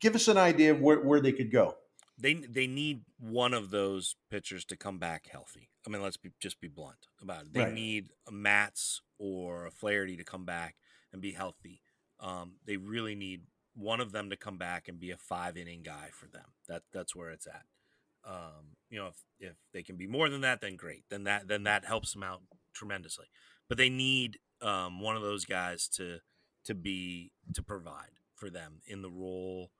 give 0.00 0.16
us 0.16 0.26
an 0.28 0.38
idea 0.38 0.72
of 0.72 0.80
where, 0.80 1.00
where 1.00 1.20
they 1.20 1.32
could 1.32 1.52
go? 1.52 1.76
They 2.18 2.34
they 2.34 2.66
need 2.66 3.04
one 3.18 3.54
of 3.54 3.70
those 3.70 4.16
pitchers 4.30 4.64
to 4.66 4.76
come 4.76 4.98
back 4.98 5.28
healthy. 5.30 5.70
I 5.86 5.90
mean, 5.90 6.02
let's 6.02 6.16
be, 6.16 6.30
just 6.40 6.60
be 6.60 6.68
blunt 6.68 7.08
about 7.20 7.42
it. 7.42 7.52
They 7.52 7.60
right. 7.60 7.72
need 7.72 8.10
a 8.28 8.32
Matz 8.32 9.00
or 9.18 9.66
a 9.66 9.70
Flaherty 9.70 10.16
to 10.16 10.24
come 10.24 10.44
back 10.44 10.76
and 11.12 11.20
be 11.20 11.32
healthy. 11.32 11.80
Um, 12.20 12.54
they 12.66 12.76
really 12.76 13.14
need 13.14 13.42
one 13.74 14.00
of 14.00 14.12
them 14.12 14.30
to 14.30 14.36
come 14.36 14.58
back 14.58 14.88
and 14.88 15.00
be 15.00 15.10
a 15.10 15.16
five 15.16 15.56
inning 15.56 15.82
guy 15.82 16.10
for 16.12 16.26
them. 16.26 16.54
That 16.68 16.82
that's 16.92 17.16
where 17.16 17.30
it's 17.30 17.46
at. 17.46 17.64
Um, 18.24 18.76
you 18.90 18.98
know, 18.98 19.08
if 19.08 19.16
if 19.40 19.56
they 19.72 19.82
can 19.82 19.96
be 19.96 20.06
more 20.06 20.28
than 20.28 20.42
that, 20.42 20.60
then 20.60 20.76
great. 20.76 21.04
Then 21.10 21.24
that 21.24 21.48
then 21.48 21.64
that 21.64 21.84
helps 21.84 22.12
them 22.12 22.22
out 22.22 22.42
tremendously. 22.72 23.26
But 23.68 23.78
they 23.78 23.88
need 23.88 24.38
um, 24.60 25.00
one 25.00 25.16
of 25.16 25.22
those 25.22 25.44
guys 25.44 25.88
to 25.96 26.18
to 26.64 26.74
be 26.74 27.32
to 27.54 27.62
provide 27.62 28.12
for 28.34 28.50
them 28.50 28.80
in 28.86 29.02
the 29.02 29.10
role. 29.10 29.70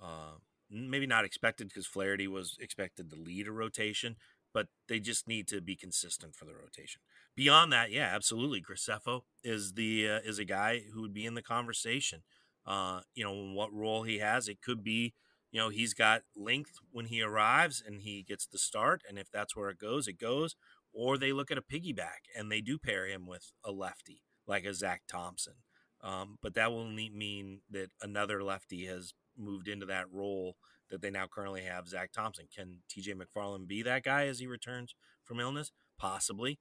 Uh, 0.00 0.38
maybe 0.70 1.06
not 1.06 1.24
expected 1.24 1.68
because 1.68 1.86
Flaherty 1.86 2.28
was 2.28 2.56
expected 2.60 3.10
to 3.10 3.16
lead 3.16 3.46
a 3.46 3.52
rotation, 3.52 4.16
but 4.56 4.68
they 4.88 4.98
just 4.98 5.28
need 5.28 5.46
to 5.46 5.60
be 5.60 5.76
consistent 5.76 6.34
for 6.34 6.46
the 6.46 6.54
rotation. 6.54 7.02
Beyond 7.36 7.70
that, 7.74 7.90
yeah, 7.90 8.10
absolutely. 8.14 8.62
Graceffo 8.62 9.20
is 9.44 9.74
the 9.74 10.08
uh, 10.08 10.20
is 10.24 10.38
a 10.38 10.46
guy 10.46 10.84
who 10.94 11.02
would 11.02 11.12
be 11.12 11.26
in 11.26 11.34
the 11.34 11.42
conversation. 11.42 12.22
Uh, 12.64 13.00
you 13.14 13.22
know, 13.22 13.52
what 13.52 13.70
role 13.70 14.04
he 14.04 14.18
has, 14.20 14.48
it 14.48 14.62
could 14.62 14.82
be. 14.82 15.12
You 15.52 15.60
know, 15.60 15.68
he's 15.68 15.92
got 15.92 16.22
length 16.34 16.78
when 16.90 17.04
he 17.04 17.20
arrives 17.20 17.82
and 17.86 18.00
he 18.00 18.22
gets 18.22 18.46
the 18.46 18.56
start, 18.56 19.02
and 19.06 19.18
if 19.18 19.30
that's 19.30 19.54
where 19.54 19.68
it 19.68 19.78
goes, 19.78 20.08
it 20.08 20.18
goes. 20.18 20.56
Or 20.94 21.18
they 21.18 21.34
look 21.34 21.50
at 21.50 21.58
a 21.58 21.62
piggyback 21.62 22.24
and 22.34 22.50
they 22.50 22.62
do 22.62 22.78
pair 22.78 23.06
him 23.06 23.26
with 23.26 23.52
a 23.62 23.72
lefty 23.72 24.22
like 24.46 24.64
a 24.64 24.72
Zach 24.72 25.02
Thompson. 25.06 25.56
Um, 26.02 26.38
but 26.40 26.54
that 26.54 26.72
will 26.72 26.88
mean 26.90 27.60
that 27.70 27.90
another 28.00 28.42
lefty 28.42 28.86
has 28.86 29.12
moved 29.36 29.68
into 29.68 29.84
that 29.84 30.10
role 30.10 30.56
that 30.90 31.02
they 31.02 31.10
now 31.10 31.26
currently 31.26 31.62
have 31.62 31.88
Zach 31.88 32.12
Thompson. 32.12 32.46
Can 32.54 32.78
TJ 32.88 33.14
McFarland 33.14 33.66
be 33.66 33.82
that 33.82 34.04
guy 34.04 34.26
as 34.26 34.38
he 34.38 34.46
returns 34.46 34.94
from 35.24 35.40
illness? 35.40 35.72
Possibly. 35.98 36.58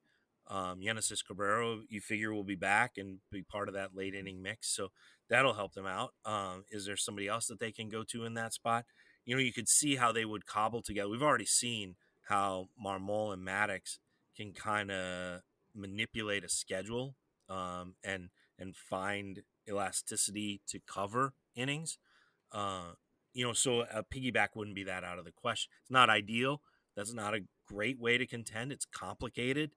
Um, 0.47 0.79
Genesis 0.81 1.23
Cabrera, 1.23 1.79
you 1.89 2.01
figure 2.01 2.33
will 2.33 2.43
be 2.43 2.55
back 2.55 2.93
and 2.97 3.19
be 3.31 3.41
part 3.41 3.67
of 3.67 3.73
that 3.73 3.95
late 3.95 4.13
inning 4.13 4.41
mix. 4.41 4.75
So 4.75 4.89
that'll 5.29 5.53
help 5.53 5.73
them 5.73 5.87
out. 5.87 6.13
Um, 6.23 6.65
is 6.69 6.85
there 6.85 6.97
somebody 6.97 7.27
else 7.27 7.47
that 7.47 7.59
they 7.59 7.71
can 7.71 7.89
go 7.89 8.03
to 8.03 8.25
in 8.25 8.35
that 8.35 8.53
spot? 8.53 8.85
You 9.25 9.35
know, 9.35 9.41
you 9.41 9.53
could 9.53 9.67
see 9.67 9.95
how 9.95 10.11
they 10.11 10.25
would 10.25 10.45
cobble 10.45 10.83
together. 10.83 11.09
We've 11.09 11.23
already 11.23 11.47
seen 11.47 11.95
how 12.27 12.69
Marmol 12.83 13.33
and 13.33 13.45
Maddux 13.45 13.97
can 14.35 14.53
kind 14.53 14.91
of 14.91 15.41
manipulate 15.73 16.43
a 16.43 16.49
schedule 16.49 17.15
um, 17.49 17.95
and 18.03 18.29
and 18.57 18.75
find 18.75 19.41
elasticity 19.67 20.61
to 20.67 20.79
cover 20.79 21.33
innings. 21.55 21.97
Uh, 22.51 22.93
you 23.35 23.45
know, 23.45 23.53
so 23.53 23.81
a 23.81 24.03
piggyback 24.03 24.49
wouldn't 24.55 24.75
be 24.75 24.83
that 24.85 25.03
out 25.03 25.19
of 25.19 25.25
the 25.25 25.31
question. 25.31 25.69
It's 25.83 25.91
not 25.91 26.09
ideal. 26.09 26.61
That's 26.95 27.13
not 27.13 27.35
a 27.35 27.41
great 27.67 27.99
way 27.99 28.17
to 28.17 28.25
contend. 28.25 28.71
It's 28.71 28.85
complicated, 28.85 29.71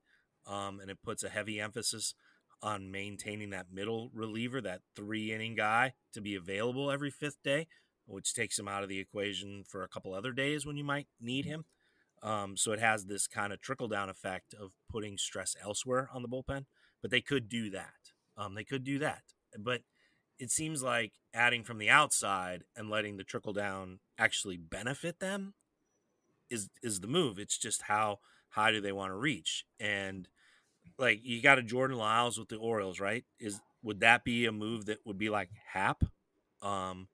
um, 0.46 0.80
and 0.80 0.90
it 0.90 1.02
puts 1.02 1.22
a 1.22 1.28
heavy 1.28 1.60
emphasis 1.60 2.14
on 2.62 2.90
maintaining 2.90 3.50
that 3.50 3.66
middle 3.70 4.10
reliever, 4.14 4.60
that 4.62 4.80
three 4.96 5.32
inning 5.32 5.54
guy, 5.54 5.92
to 6.14 6.20
be 6.20 6.34
available 6.34 6.90
every 6.90 7.10
fifth 7.10 7.42
day, 7.44 7.66
which 8.06 8.32
takes 8.32 8.58
him 8.58 8.66
out 8.66 8.82
of 8.82 8.88
the 8.88 8.98
equation 8.98 9.64
for 9.68 9.82
a 9.82 9.88
couple 9.88 10.14
other 10.14 10.32
days 10.32 10.64
when 10.64 10.76
you 10.76 10.84
might 10.84 11.08
need 11.20 11.44
him. 11.44 11.66
Um, 12.22 12.56
so 12.56 12.72
it 12.72 12.80
has 12.80 13.04
this 13.04 13.26
kind 13.28 13.52
of 13.52 13.60
trickle 13.60 13.86
down 13.86 14.08
effect 14.08 14.54
of 14.54 14.72
putting 14.90 15.18
stress 15.18 15.54
elsewhere 15.62 16.08
on 16.12 16.22
the 16.22 16.28
bullpen 16.28 16.64
but 17.00 17.10
they 17.10 17.20
could 17.20 17.48
do 17.48 17.70
that. 17.70 18.12
Um, 18.36 18.54
they 18.54 18.64
could 18.64 18.84
do 18.84 18.98
that, 19.00 19.22
but 19.58 19.82
it 20.38 20.50
seems 20.50 20.82
like 20.82 21.12
adding 21.34 21.64
from 21.64 21.78
the 21.78 21.90
outside 21.90 22.64
and 22.76 22.90
letting 22.90 23.16
the 23.16 23.24
trickle 23.24 23.52
down 23.52 24.00
actually 24.18 24.56
benefit 24.56 25.20
them 25.20 25.54
is 26.50 26.68
is 26.82 27.00
the 27.00 27.08
move. 27.08 27.38
It's 27.38 27.58
just 27.58 27.82
how 27.82 28.18
high 28.50 28.72
do 28.72 28.80
they 28.80 28.92
want 28.92 29.10
to 29.10 29.16
reach? 29.16 29.64
And 29.78 30.28
like 30.98 31.20
you 31.22 31.42
got 31.42 31.58
a 31.58 31.62
Jordan 31.62 31.96
Lyles 31.96 32.38
with 32.38 32.48
the 32.48 32.56
Orioles, 32.56 33.00
right? 33.00 33.24
Is 33.38 33.60
would 33.82 34.00
that 34.00 34.24
be 34.24 34.46
a 34.46 34.52
move 34.52 34.86
that 34.86 34.98
would 35.04 35.18
be 35.18 35.30
like 35.30 35.50
Happ? 35.72 36.04
Um, 36.62 37.08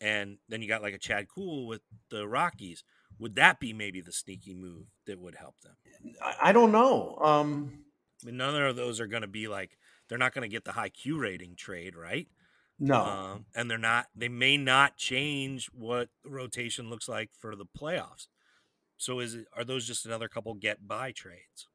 and 0.00 0.38
then 0.48 0.62
you 0.62 0.68
got 0.68 0.82
like 0.82 0.94
a 0.94 0.98
Chad 0.98 1.28
Kuhl 1.28 1.66
with 1.66 1.80
the 2.10 2.28
Rockies. 2.28 2.84
Would 3.18 3.36
that 3.36 3.58
be 3.60 3.72
maybe 3.72 4.00
the 4.00 4.12
sneaky 4.12 4.54
move 4.54 4.86
that 5.06 5.18
would 5.18 5.34
help 5.34 5.60
them? 5.60 5.72
I 6.42 6.52
don't 6.52 6.70
know. 6.70 7.18
Um, 7.22 7.84
I 8.22 8.26
mean, 8.26 8.36
none 8.36 8.54
of 8.54 8.76
those 8.76 9.00
are 9.00 9.06
going 9.06 9.22
to 9.22 9.28
be 9.28 9.48
like 9.48 9.78
they're 10.08 10.18
not 10.18 10.34
going 10.34 10.48
to 10.48 10.54
get 10.54 10.64
the 10.64 10.72
high 10.72 10.90
Q 10.90 11.18
rating 11.18 11.56
trade, 11.56 11.96
right? 11.96 12.28
No, 12.78 12.96
um, 12.96 13.46
and 13.54 13.70
they're 13.70 13.78
not. 13.78 14.06
They 14.14 14.28
may 14.28 14.56
not 14.56 14.96
change 14.96 15.70
what 15.72 16.08
rotation 16.24 16.90
looks 16.90 17.08
like 17.08 17.30
for 17.38 17.56
the 17.56 17.64
playoffs. 17.64 18.26
So, 18.98 19.20
is 19.20 19.34
it 19.34 19.46
are 19.56 19.64
those 19.64 19.86
just 19.86 20.04
another 20.04 20.28
couple 20.28 20.54
get 20.54 20.86
by 20.86 21.12
trades? 21.12 21.68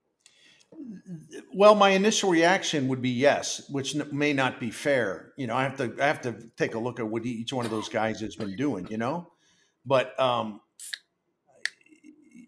Well, 1.53 1.75
my 1.75 1.89
initial 1.89 2.29
reaction 2.29 2.87
would 2.87 3.01
be 3.01 3.09
yes, 3.09 3.67
which 3.69 3.95
may 4.11 4.31
not 4.31 4.59
be 4.59 4.69
fair. 4.69 5.33
You 5.37 5.47
know, 5.47 5.55
I 5.55 5.63
have 5.63 5.75
to 5.77 5.93
I 5.99 6.05
have 6.05 6.21
to 6.21 6.33
take 6.55 6.75
a 6.75 6.79
look 6.79 6.99
at 6.99 7.07
what 7.07 7.25
each 7.25 7.51
one 7.51 7.65
of 7.65 7.71
those 7.71 7.89
guys 7.89 8.21
has 8.21 8.35
been 8.35 8.55
doing. 8.55 8.87
You 8.89 8.97
know, 8.97 9.31
but 9.85 10.17
um, 10.19 10.61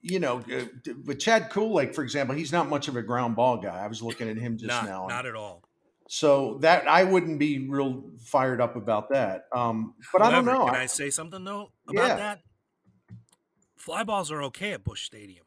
you 0.04 0.20
know, 0.20 0.43
uh, 0.54 0.66
with 1.06 1.20
Chad 1.20 1.49
Kuhl, 1.49 1.86
for 1.93 2.04
example, 2.04 2.36
he's 2.36 2.51
not 2.51 2.70
much 2.70 2.88
of 2.88 2.95
a 2.95 3.01
ground 3.01 3.36
ball 3.36 3.58
guy. 3.58 3.84
I 3.84 3.88
was 3.88 4.01
looking 4.01 4.30
at 4.30 4.38
him 4.38 4.58
just 4.58 4.68
not, 4.68 4.86
now. 4.86 5.08
Not 5.08 5.26
at 5.26 5.36
all. 5.36 5.64
So 6.08 6.58
that 6.62 6.88
I 6.88 7.04
wouldn't 7.04 7.39
be 7.39 7.68
real 7.68 8.04
fired 8.20 8.62
up 8.62 8.76
about 8.76 9.10
that. 9.10 9.45
Um, 9.54 9.95
but 10.12 10.22
However, 10.22 10.51
I 10.51 10.54
don't 10.54 10.60
know. 10.60 10.66
Can 10.66 10.76
I, 10.76 10.84
I 10.84 10.86
say 10.86 11.10
something 11.10 11.43
though 11.43 11.72
about 11.88 12.08
yeah. 12.08 12.16
that? 12.16 12.39
Fly 13.78 14.04
balls 14.04 14.32
are 14.32 14.43
okay 14.43 14.72
at 14.74 14.84
Busch 14.84 15.06
Stadium. 15.06 15.45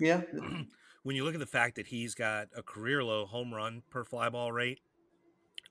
Yeah. 0.00 0.22
when 1.02 1.16
you 1.16 1.24
look 1.24 1.34
at 1.34 1.40
the 1.40 1.46
fact 1.46 1.76
that 1.76 1.86
he's 1.88 2.14
got 2.14 2.48
a 2.56 2.62
career 2.62 3.04
low 3.04 3.26
home 3.26 3.54
run 3.54 3.82
per 3.90 4.04
fly 4.04 4.28
ball 4.28 4.52
rate, 4.52 4.80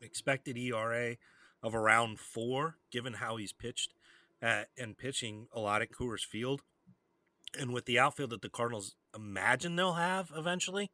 expected 0.01 0.57
ERA 0.57 1.17
of 1.61 1.75
around 1.75 2.19
four, 2.19 2.77
given 2.91 3.13
how 3.13 3.37
he's 3.37 3.51
pitched 3.51 3.93
at, 4.41 4.69
and 4.77 4.97
pitching 4.97 5.47
a 5.53 5.59
lot 5.59 5.81
at 5.81 5.91
Coors 5.91 6.25
Field 6.25 6.61
and 7.57 7.73
with 7.73 7.85
the 7.85 7.99
outfield 7.99 8.31
that 8.31 8.41
the 8.41 8.49
Cardinals 8.49 8.95
imagine 9.15 9.75
they'll 9.75 9.93
have 9.93 10.31
eventually, 10.35 10.91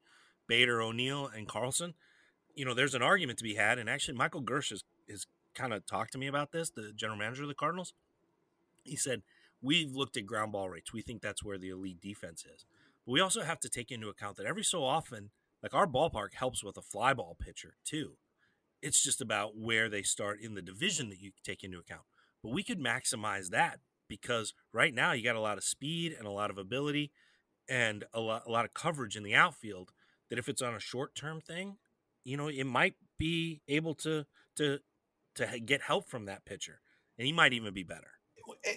Bader, 0.47 0.81
O'Neill, 0.81 1.27
and 1.27 1.47
Carlson, 1.47 1.93
you 2.59 2.65
know, 2.65 2.73
there's 2.73 2.93
an 2.93 3.01
argument 3.01 3.37
to 3.37 3.43
be 3.45 3.55
had. 3.55 3.79
And 3.79 3.89
actually, 3.89 4.17
Michael 4.17 4.43
Girsch 4.43 4.71
has, 4.71 4.83
has 5.09 5.25
kind 5.55 5.73
of 5.73 5.85
talked 5.85 6.11
to 6.11 6.17
me 6.17 6.27
about 6.27 6.51
this, 6.51 6.69
the 6.69 6.91
general 6.93 7.17
manager 7.17 7.43
of 7.43 7.47
the 7.47 7.55
Cardinals. 7.55 7.93
He 8.83 8.97
said, 8.97 9.21
We've 9.61 9.95
looked 9.95 10.17
at 10.17 10.25
ground 10.25 10.51
ball 10.51 10.69
rates. 10.69 10.91
We 10.91 11.01
think 11.01 11.21
that's 11.21 11.41
where 11.41 11.57
the 11.57 11.69
elite 11.69 12.01
defense 12.01 12.43
is. 12.43 12.65
But 13.05 13.13
we 13.13 13.21
also 13.21 13.43
have 13.43 13.61
to 13.61 13.69
take 13.69 13.91
into 13.91 14.09
account 14.09 14.35
that 14.37 14.45
every 14.45 14.65
so 14.65 14.83
often, 14.83 15.29
like 15.63 15.73
our 15.73 15.87
ballpark 15.87 16.33
helps 16.33 16.61
with 16.61 16.75
a 16.75 16.81
fly 16.81 17.13
ball 17.13 17.37
pitcher 17.39 17.75
too. 17.85 18.17
It's 18.81 19.01
just 19.01 19.21
about 19.21 19.57
where 19.57 19.87
they 19.87 20.01
start 20.01 20.41
in 20.41 20.53
the 20.53 20.61
division 20.61 21.09
that 21.09 21.21
you 21.21 21.31
take 21.43 21.63
into 21.63 21.79
account. 21.79 22.03
But 22.43 22.51
we 22.51 22.63
could 22.63 22.79
maximize 22.79 23.51
that 23.51 23.79
because 24.09 24.53
right 24.73 24.93
now 24.93 25.13
you 25.13 25.23
got 25.23 25.37
a 25.37 25.41
lot 25.41 25.57
of 25.57 25.63
speed 25.63 26.13
and 26.17 26.27
a 26.27 26.31
lot 26.31 26.49
of 26.49 26.57
ability 26.57 27.11
and 27.69 28.03
a 28.13 28.19
lot, 28.19 28.43
a 28.45 28.51
lot 28.51 28.65
of 28.65 28.73
coverage 28.73 29.15
in 29.15 29.23
the 29.23 29.35
outfield 29.35 29.91
that 30.29 30.39
if 30.39 30.49
it's 30.49 30.61
on 30.61 30.75
a 30.75 30.79
short 30.79 31.15
term 31.15 31.39
thing, 31.39 31.77
you 32.29 32.37
know, 32.37 32.47
it 32.47 32.65
might 32.65 32.93
be 33.17 33.61
able 33.67 33.95
to 33.95 34.25
to 34.57 34.79
to 35.35 35.59
get 35.59 35.81
help 35.81 36.09
from 36.09 36.25
that 36.25 36.45
pitcher, 36.45 36.79
and 37.17 37.25
he 37.25 37.33
might 37.33 37.53
even 37.53 37.73
be 37.73 37.83
better. 37.83 38.11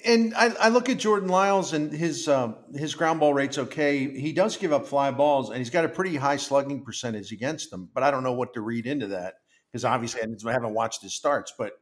And 0.04 0.34
I, 0.34 0.48
I 0.60 0.68
look 0.68 0.88
at 0.88 0.98
Jordan 0.98 1.28
Lyles 1.28 1.72
and 1.72 1.92
his 1.92 2.28
um, 2.28 2.56
his 2.74 2.94
ground 2.94 3.20
ball 3.20 3.34
rate's 3.34 3.58
okay. 3.58 4.18
He 4.18 4.32
does 4.32 4.56
give 4.56 4.72
up 4.72 4.86
fly 4.86 5.10
balls, 5.10 5.50
and 5.50 5.58
he's 5.58 5.70
got 5.70 5.84
a 5.84 5.88
pretty 5.88 6.16
high 6.16 6.36
slugging 6.36 6.84
percentage 6.84 7.32
against 7.32 7.70
them. 7.70 7.90
But 7.92 8.02
I 8.02 8.10
don't 8.10 8.22
know 8.22 8.32
what 8.32 8.54
to 8.54 8.60
read 8.60 8.86
into 8.86 9.08
that 9.08 9.34
because 9.70 9.84
obviously 9.84 10.22
I 10.22 10.52
haven't 10.52 10.74
watched 10.74 11.02
his 11.02 11.14
starts. 11.14 11.52
But 11.56 11.72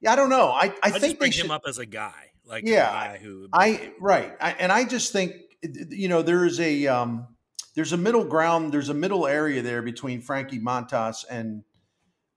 yeah, 0.00 0.12
I 0.12 0.16
don't 0.16 0.30
know. 0.30 0.48
I, 0.48 0.66
I, 0.66 0.74
I 0.84 0.90
think 0.90 1.18
bring 1.18 1.30
they 1.30 1.36
should, 1.36 1.46
him 1.46 1.50
up 1.50 1.62
as 1.66 1.78
a 1.78 1.86
guy 1.86 2.30
like 2.46 2.66
yeah, 2.66 2.86
guy 2.86 3.18
who 3.22 3.48
I 3.52 3.92
right, 4.00 4.32
I, 4.40 4.52
and 4.52 4.72
I 4.72 4.84
just 4.84 5.12
think 5.12 5.34
you 5.62 6.08
know 6.08 6.22
there's 6.22 6.58
a 6.60 6.86
um, 6.86 7.28
there's 7.74 7.92
a 7.92 7.96
middle 7.96 8.24
ground, 8.24 8.72
there's 8.72 8.88
a 8.88 8.94
middle 8.94 9.26
area 9.26 9.62
there 9.62 9.82
between 9.82 10.20
Frankie 10.20 10.58
Montas 10.58 11.24
and 11.28 11.64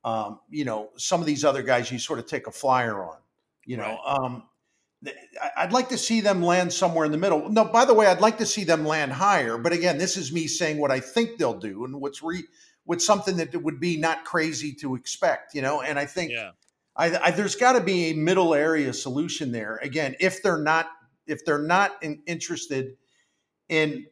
um, 0.03 0.39
you 0.49 0.65
know 0.65 0.89
some 0.97 1.19
of 1.21 1.25
these 1.25 1.45
other 1.45 1.63
guys 1.63 1.91
you 1.91 1.99
sort 1.99 2.19
of 2.19 2.25
take 2.25 2.47
a 2.47 2.51
flyer 2.51 3.03
on. 3.03 3.17
You 3.65 3.77
know, 3.77 3.84
right. 3.84 4.17
um, 4.19 4.43
I'd 5.55 5.71
like 5.71 5.89
to 5.89 5.97
see 5.97 6.19
them 6.19 6.43
land 6.43 6.73
somewhere 6.73 7.05
in 7.05 7.11
the 7.11 7.17
middle. 7.17 7.49
No, 7.49 7.65
by 7.65 7.86
the 7.86 7.93
way, 7.93 8.07
I'd 8.07 8.21
like 8.21 8.38
to 8.39 8.45
see 8.45 8.63
them 8.63 8.86
land 8.86 9.13
higher. 9.13 9.57
But 9.57 9.71
again, 9.71 9.97
this 9.97 10.17
is 10.17 10.31
me 10.31 10.47
saying 10.47 10.77
what 10.77 10.91
I 10.91 10.99
think 10.99 11.38
they'll 11.38 11.59
do 11.59 11.86
and 11.86 12.01
what's 12.01 12.21
re 12.21 12.43
what's 12.86 13.05
something 13.05 13.38
that 13.38 13.55
would 13.55 13.79
be 13.79 13.97
not 13.97 14.25
crazy 14.25 14.73
to 14.75 14.95
expect. 14.95 15.55
You 15.55 15.61
know, 15.61 15.81
and 15.81 15.97
I 15.99 16.05
think. 16.05 16.31
Yeah 16.31 16.51
I, 16.95 17.17
I, 17.17 17.31
there's 17.31 17.55
got 17.55 17.73
to 17.73 17.81
be 17.81 18.11
a 18.11 18.13
middle 18.13 18.53
area 18.53 18.93
solution 18.93 19.51
there. 19.51 19.79
Again, 19.81 20.15
if 20.19 20.43
they're 20.43 20.59
not 20.59 20.89
if 21.25 21.45
they're 21.45 21.61
not 21.61 21.91
in, 22.03 22.21
interested 22.27 22.97
in 23.69 24.05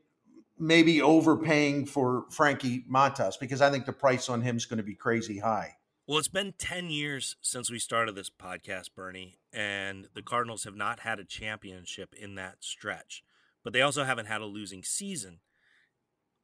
maybe 0.62 1.02
overpaying 1.02 1.88
for 1.88 2.26
Frankie 2.30 2.86
Montas, 2.90 3.40
because 3.40 3.62
I 3.62 3.72
think 3.72 3.86
the 3.86 3.94
price 3.94 4.30
on 4.30 4.42
him 4.42 4.56
is 4.56 4.66
going 4.66 4.78
to 4.78 4.84
be 4.84 4.96
crazy 4.96 5.40
high. 5.40 5.76
Well, 6.08 6.20
it's 6.20 6.28
been 6.28 6.54
10 6.58 6.90
years 6.90 7.36
since 7.42 7.72
we 7.72 7.80
started 7.80 8.16
this 8.16 8.30
podcast, 8.30 8.90
Bernie, 8.96 9.38
and 9.52 10.08
the 10.14 10.22
Cardinals 10.22 10.64
have 10.66 10.76
not 10.76 11.02
had 11.02 11.20
a 11.20 11.24
championship 11.24 12.14
in 12.14 12.36
that 12.36 12.58
stretch, 12.60 13.24
but 13.64 13.74
they 13.74 13.82
also 13.82 14.04
haven't 14.04 14.28
had 14.28 14.42
a 14.42 14.46
losing 14.46 14.84
season. 14.84 15.40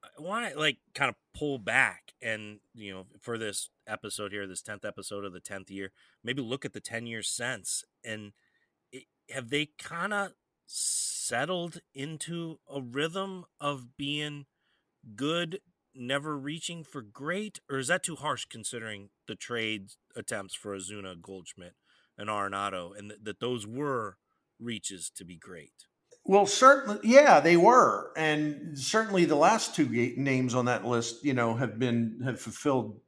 I 0.03 0.21
want 0.21 0.51
to 0.51 0.59
like 0.59 0.77
kind 0.95 1.09
of 1.09 1.15
pull 1.37 1.59
back 1.59 2.13
and, 2.21 2.59
you 2.73 2.93
know, 2.93 3.05
for 3.19 3.37
this 3.37 3.69
episode 3.85 4.31
here, 4.31 4.47
this 4.47 4.61
10th 4.61 4.85
episode 4.85 5.25
of 5.25 5.33
the 5.33 5.41
10th 5.41 5.69
year, 5.69 5.91
maybe 6.23 6.41
look 6.41 6.65
at 6.65 6.73
the 6.73 6.79
10 6.79 7.05
years 7.05 7.27
since 7.27 7.83
and 8.03 8.31
it, 8.91 9.03
have 9.29 9.49
they 9.49 9.69
kind 9.77 10.13
of 10.13 10.31
settled 11.27 11.79
into 11.93 12.59
a 12.69 12.81
rhythm 12.81 13.45
of 13.59 13.97
being 13.97 14.45
good 15.15 15.59
never 15.93 16.37
reaching 16.37 16.83
for 16.83 17.01
great, 17.01 17.59
or 17.69 17.79
is 17.79 17.87
that 17.87 18.03
too 18.03 18.15
harsh 18.15 18.45
considering 18.45 19.09
the 19.27 19.35
trade 19.35 19.89
attempts 20.15 20.53
for 20.53 20.75
Ozuna, 20.75 21.19
Goldschmidt, 21.19 21.73
and 22.17 22.29
Arenado, 22.29 22.97
and 22.97 23.09
th- 23.09 23.21
that 23.23 23.39
those 23.39 23.65
were 23.65 24.17
reaches 24.59 25.09
to 25.15 25.25
be 25.25 25.35
great? 25.35 25.85
Well, 26.23 26.45
certainly, 26.45 26.99
yeah, 27.03 27.39
they 27.39 27.57
were, 27.57 28.11
and 28.15 28.77
certainly 28.77 29.25
the 29.25 29.35
last 29.35 29.75
two 29.75 29.87
names 30.17 30.53
on 30.53 30.65
that 30.65 30.85
list, 30.85 31.23
you 31.23 31.33
know, 31.33 31.55
have 31.55 31.79
been 31.79 32.21
have 32.23 32.39
fulfilled, 32.39 32.99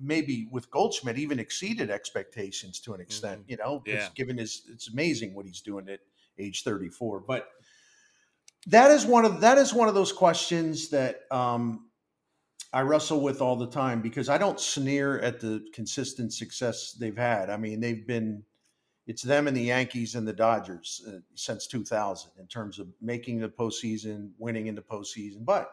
maybe 0.00 0.48
with 0.50 0.70
Goldschmidt 0.70 1.16
even 1.16 1.38
exceeded 1.38 1.90
expectations 1.90 2.80
to 2.80 2.94
an 2.94 3.00
extent. 3.00 3.42
Mm-hmm. 3.42 3.50
You 3.50 3.56
know, 3.58 3.82
yeah. 3.86 4.08
given 4.14 4.36
his, 4.36 4.62
it's 4.68 4.90
amazing 4.92 5.34
what 5.34 5.46
he's 5.46 5.60
doing 5.60 5.88
at 5.88 6.00
age 6.40 6.62
thirty 6.62 6.88
four, 6.88 7.20
but 7.20 7.48
that 8.66 8.90
is 8.90 9.06
one 9.06 9.24
of 9.24 9.40
that 9.40 9.58
is 9.58 9.72
one 9.72 9.88
of 9.88 9.94
those 9.94 10.12
questions 10.12 10.90
that 10.90 11.20
um, 11.30 11.90
I 12.72 12.82
wrestle 12.82 13.20
with 13.20 13.40
all 13.40 13.56
the 13.56 13.70
time 13.70 14.00
because 14.00 14.28
I 14.28 14.38
don't 14.38 14.60
sneer 14.60 15.18
at 15.20 15.40
the 15.40 15.64
consistent 15.74 16.32
success 16.32 16.92
they've 16.92 17.16
had. 17.16 17.50
I 17.50 17.56
mean, 17.56 17.80
they've 17.80 18.06
been 18.06 18.44
it's 19.06 19.22
them 19.22 19.48
and 19.48 19.56
the 19.56 19.62
Yankees 19.62 20.14
and 20.14 20.28
the 20.28 20.32
Dodgers 20.32 21.02
uh, 21.08 21.18
since 21.34 21.66
2000 21.66 22.30
in 22.38 22.46
terms 22.46 22.78
of 22.78 22.86
making 23.00 23.40
the 23.40 23.48
postseason, 23.48 24.30
winning 24.38 24.68
in 24.68 24.76
the 24.76 24.82
postseason. 24.82 25.44
But 25.44 25.68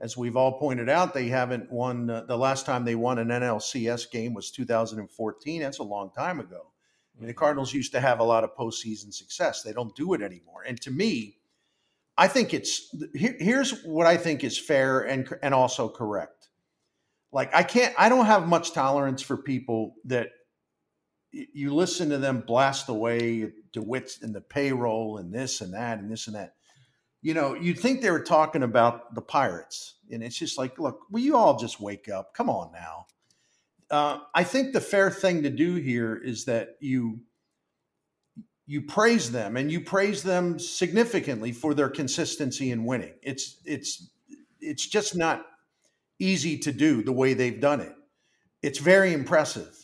as 0.00 0.16
we've 0.16 0.36
all 0.36 0.60
pointed 0.60 0.88
out, 0.88 1.12
they 1.12 1.26
haven't 1.26 1.72
won. 1.72 2.08
Uh, 2.08 2.24
the 2.28 2.38
last 2.38 2.66
time 2.66 2.84
they 2.84 2.94
won 2.94 3.18
an 3.18 3.28
NLCS 3.28 4.10
game 4.12 4.32
was 4.32 4.52
2014. 4.52 5.60
That's 5.60 5.78
a 5.78 5.82
long 5.82 6.12
time 6.16 6.38
ago. 6.38 6.70
I 7.18 7.20
mean, 7.20 7.28
the. 7.28 7.34
Cardinals 7.34 7.74
used 7.74 7.92
to 7.92 8.00
have 8.00 8.20
a 8.20 8.24
lot 8.24 8.44
of 8.44 8.54
postseason 8.56 9.12
success. 9.12 9.62
They 9.62 9.72
don't 9.72 9.94
do 9.96 10.14
it 10.14 10.22
anymore. 10.22 10.62
And 10.66 10.80
to 10.82 10.90
me, 10.90 11.38
I 12.16 12.28
think 12.28 12.54
it's 12.54 12.94
here, 13.14 13.36
here's 13.38 13.82
what 13.82 14.06
I 14.06 14.16
think 14.16 14.44
is 14.44 14.58
fair 14.58 15.00
and 15.00 15.28
and 15.42 15.54
also 15.54 15.88
correct. 15.88 16.48
Like 17.32 17.54
I 17.54 17.62
can't 17.62 17.94
I 17.98 18.08
don't 18.08 18.26
have 18.26 18.48
much 18.48 18.72
tolerance 18.72 19.22
for 19.22 19.36
people 19.36 19.94
that 20.04 20.30
you 21.30 21.74
listen 21.74 22.08
to 22.10 22.18
them 22.18 22.42
blast 22.46 22.88
away 22.88 23.52
DeWitt's 23.72 24.22
and 24.22 24.34
the 24.34 24.40
payroll 24.40 25.18
and 25.18 25.32
this 25.32 25.60
and 25.60 25.74
that 25.74 25.98
and 25.98 26.10
this 26.10 26.26
and 26.26 26.36
that. 26.36 26.54
You 27.20 27.34
know, 27.34 27.54
you'd 27.54 27.78
think 27.78 28.00
they 28.00 28.12
were 28.12 28.22
talking 28.22 28.62
about 28.62 29.14
the 29.14 29.20
Pirates, 29.20 29.96
and 30.10 30.22
it's 30.22 30.38
just 30.38 30.56
like, 30.56 30.78
look, 30.78 31.00
will 31.10 31.20
you 31.20 31.36
all 31.36 31.58
just 31.58 31.80
wake 31.80 32.08
up? 32.08 32.32
Come 32.32 32.48
on 32.48 32.70
now. 32.72 33.06
Uh, 33.90 34.18
I 34.34 34.44
think 34.44 34.72
the 34.72 34.80
fair 34.80 35.10
thing 35.10 35.42
to 35.42 35.50
do 35.50 35.76
here 35.76 36.16
is 36.16 36.44
that 36.44 36.76
you 36.80 37.20
you 38.66 38.82
praise 38.82 39.32
them 39.32 39.56
and 39.56 39.72
you 39.72 39.80
praise 39.80 40.22
them 40.22 40.58
significantly 40.58 41.52
for 41.52 41.72
their 41.72 41.88
consistency 41.88 42.70
in 42.70 42.84
winning. 42.84 43.14
It's 43.22 43.60
it's 43.64 44.10
it's 44.60 44.86
just 44.86 45.16
not 45.16 45.46
easy 46.18 46.58
to 46.58 46.72
do 46.72 47.02
the 47.02 47.12
way 47.12 47.32
they've 47.32 47.60
done 47.60 47.80
it. 47.80 47.94
It's 48.62 48.78
very 48.78 49.14
impressive. 49.14 49.74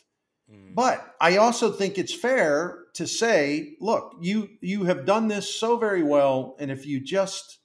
Mm. 0.52 0.74
But 0.74 1.14
I 1.18 1.38
also 1.38 1.72
think 1.72 1.96
it's 1.96 2.14
fair 2.14 2.84
to 2.94 3.06
say, 3.06 3.76
look, 3.80 4.16
you 4.20 4.50
you 4.60 4.84
have 4.84 5.06
done 5.06 5.28
this 5.28 5.52
so 5.54 5.78
very 5.78 6.02
well 6.02 6.54
and 6.58 6.70
if 6.70 6.84
you 6.84 7.00
just 7.00 7.60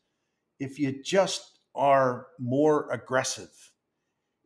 if 0.60 0.80
you 0.80 1.04
just 1.04 1.60
are 1.76 2.28
more 2.40 2.90
aggressive, 2.92 3.69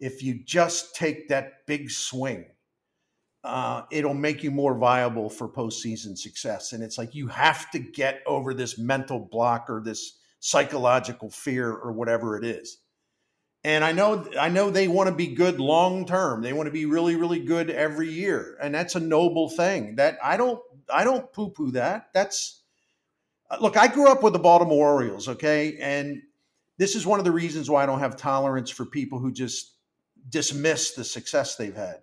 if 0.03 0.21
you 0.21 0.43
just 0.43 0.95
take 0.95 1.29
that 1.29 1.65
big 1.65 1.89
swing, 1.89 2.45
uh, 3.41 3.83
it'll 3.89 4.13
make 4.13 4.43
you 4.43 4.51
more 4.51 4.77
viable 4.77 5.29
for 5.29 5.47
postseason 5.47 6.17
success. 6.17 6.73
And 6.73 6.83
it's 6.83 6.97
like 6.97 7.15
you 7.15 7.27
have 7.27 7.71
to 7.71 7.79
get 7.79 8.21
over 8.25 8.53
this 8.53 8.77
mental 8.77 9.19
block 9.19 9.69
or 9.69 9.81
this 9.81 10.17
psychological 10.41 11.29
fear 11.29 11.71
or 11.71 11.93
whatever 11.93 12.37
it 12.37 12.43
is. 12.43 12.79
And 13.63 13.81
I 13.85 13.93
know 13.93 14.27
I 14.37 14.49
know 14.49 14.69
they 14.69 14.89
want 14.89 15.07
to 15.07 15.15
be 15.15 15.27
good 15.27 15.61
long 15.61 16.05
term. 16.05 16.41
They 16.41 16.51
want 16.51 16.67
to 16.67 16.71
be 16.71 16.85
really 16.85 17.15
really 17.15 17.39
good 17.39 17.69
every 17.69 18.09
year, 18.09 18.57
and 18.61 18.75
that's 18.75 18.95
a 18.95 18.99
noble 18.99 19.49
thing. 19.49 19.95
That 19.95 20.17
I 20.21 20.35
don't 20.35 20.59
I 20.93 21.05
don't 21.05 21.31
poo 21.31 21.49
poo 21.49 21.71
that. 21.71 22.09
That's 22.13 22.61
uh, 23.49 23.55
look. 23.61 23.77
I 23.77 23.87
grew 23.87 24.11
up 24.11 24.21
with 24.21 24.33
the 24.33 24.39
Baltimore 24.39 24.91
Orioles, 24.91 25.29
okay, 25.29 25.77
and 25.79 26.21
this 26.77 26.95
is 26.97 27.07
one 27.07 27.19
of 27.19 27.25
the 27.25 27.31
reasons 27.31 27.69
why 27.69 27.83
I 27.83 27.85
don't 27.85 27.99
have 27.99 28.17
tolerance 28.17 28.69
for 28.69 28.85
people 28.85 29.19
who 29.19 29.31
just 29.31 29.72
dismiss 30.29 30.93
the 30.93 31.03
success 31.03 31.55
they've 31.55 31.75
had 31.75 31.99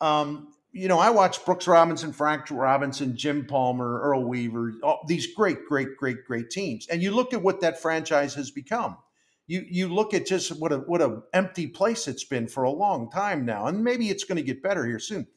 um, 0.00 0.48
you 0.72 0.88
know, 0.88 0.98
I 0.98 1.10
watched 1.10 1.46
Brooks 1.46 1.66
Robinson, 1.66 2.12
Frank 2.12 2.50
Robinson, 2.50 3.16
Jim 3.16 3.46
Palmer, 3.46 4.00
Earl 4.02 4.24
Weaver, 4.24 4.74
all 4.82 5.00
these 5.06 5.32
great, 5.34 5.64
great, 5.66 5.96
great, 5.96 6.24
great 6.26 6.50
teams. 6.50 6.86
And 6.88 7.02
you 7.02 7.12
look 7.12 7.32
at 7.32 7.42
what 7.42 7.62
that 7.62 7.80
franchise 7.80 8.34
has 8.34 8.50
become. 8.50 8.98
You 9.46 9.64
you 9.70 9.88
look 9.88 10.12
at 10.12 10.26
just 10.26 10.60
what 10.60 10.72
a 10.72 10.78
what 10.78 11.00
a 11.00 11.22
empty 11.32 11.68
place 11.68 12.08
it's 12.08 12.24
been 12.24 12.48
for 12.48 12.64
a 12.64 12.70
long 12.70 13.10
time 13.10 13.46
now, 13.46 13.68
and 13.68 13.84
maybe 13.84 14.10
it's 14.10 14.24
going 14.24 14.36
to 14.36 14.42
get 14.42 14.62
better 14.62 14.84
here 14.84 14.98
soon. 14.98 15.28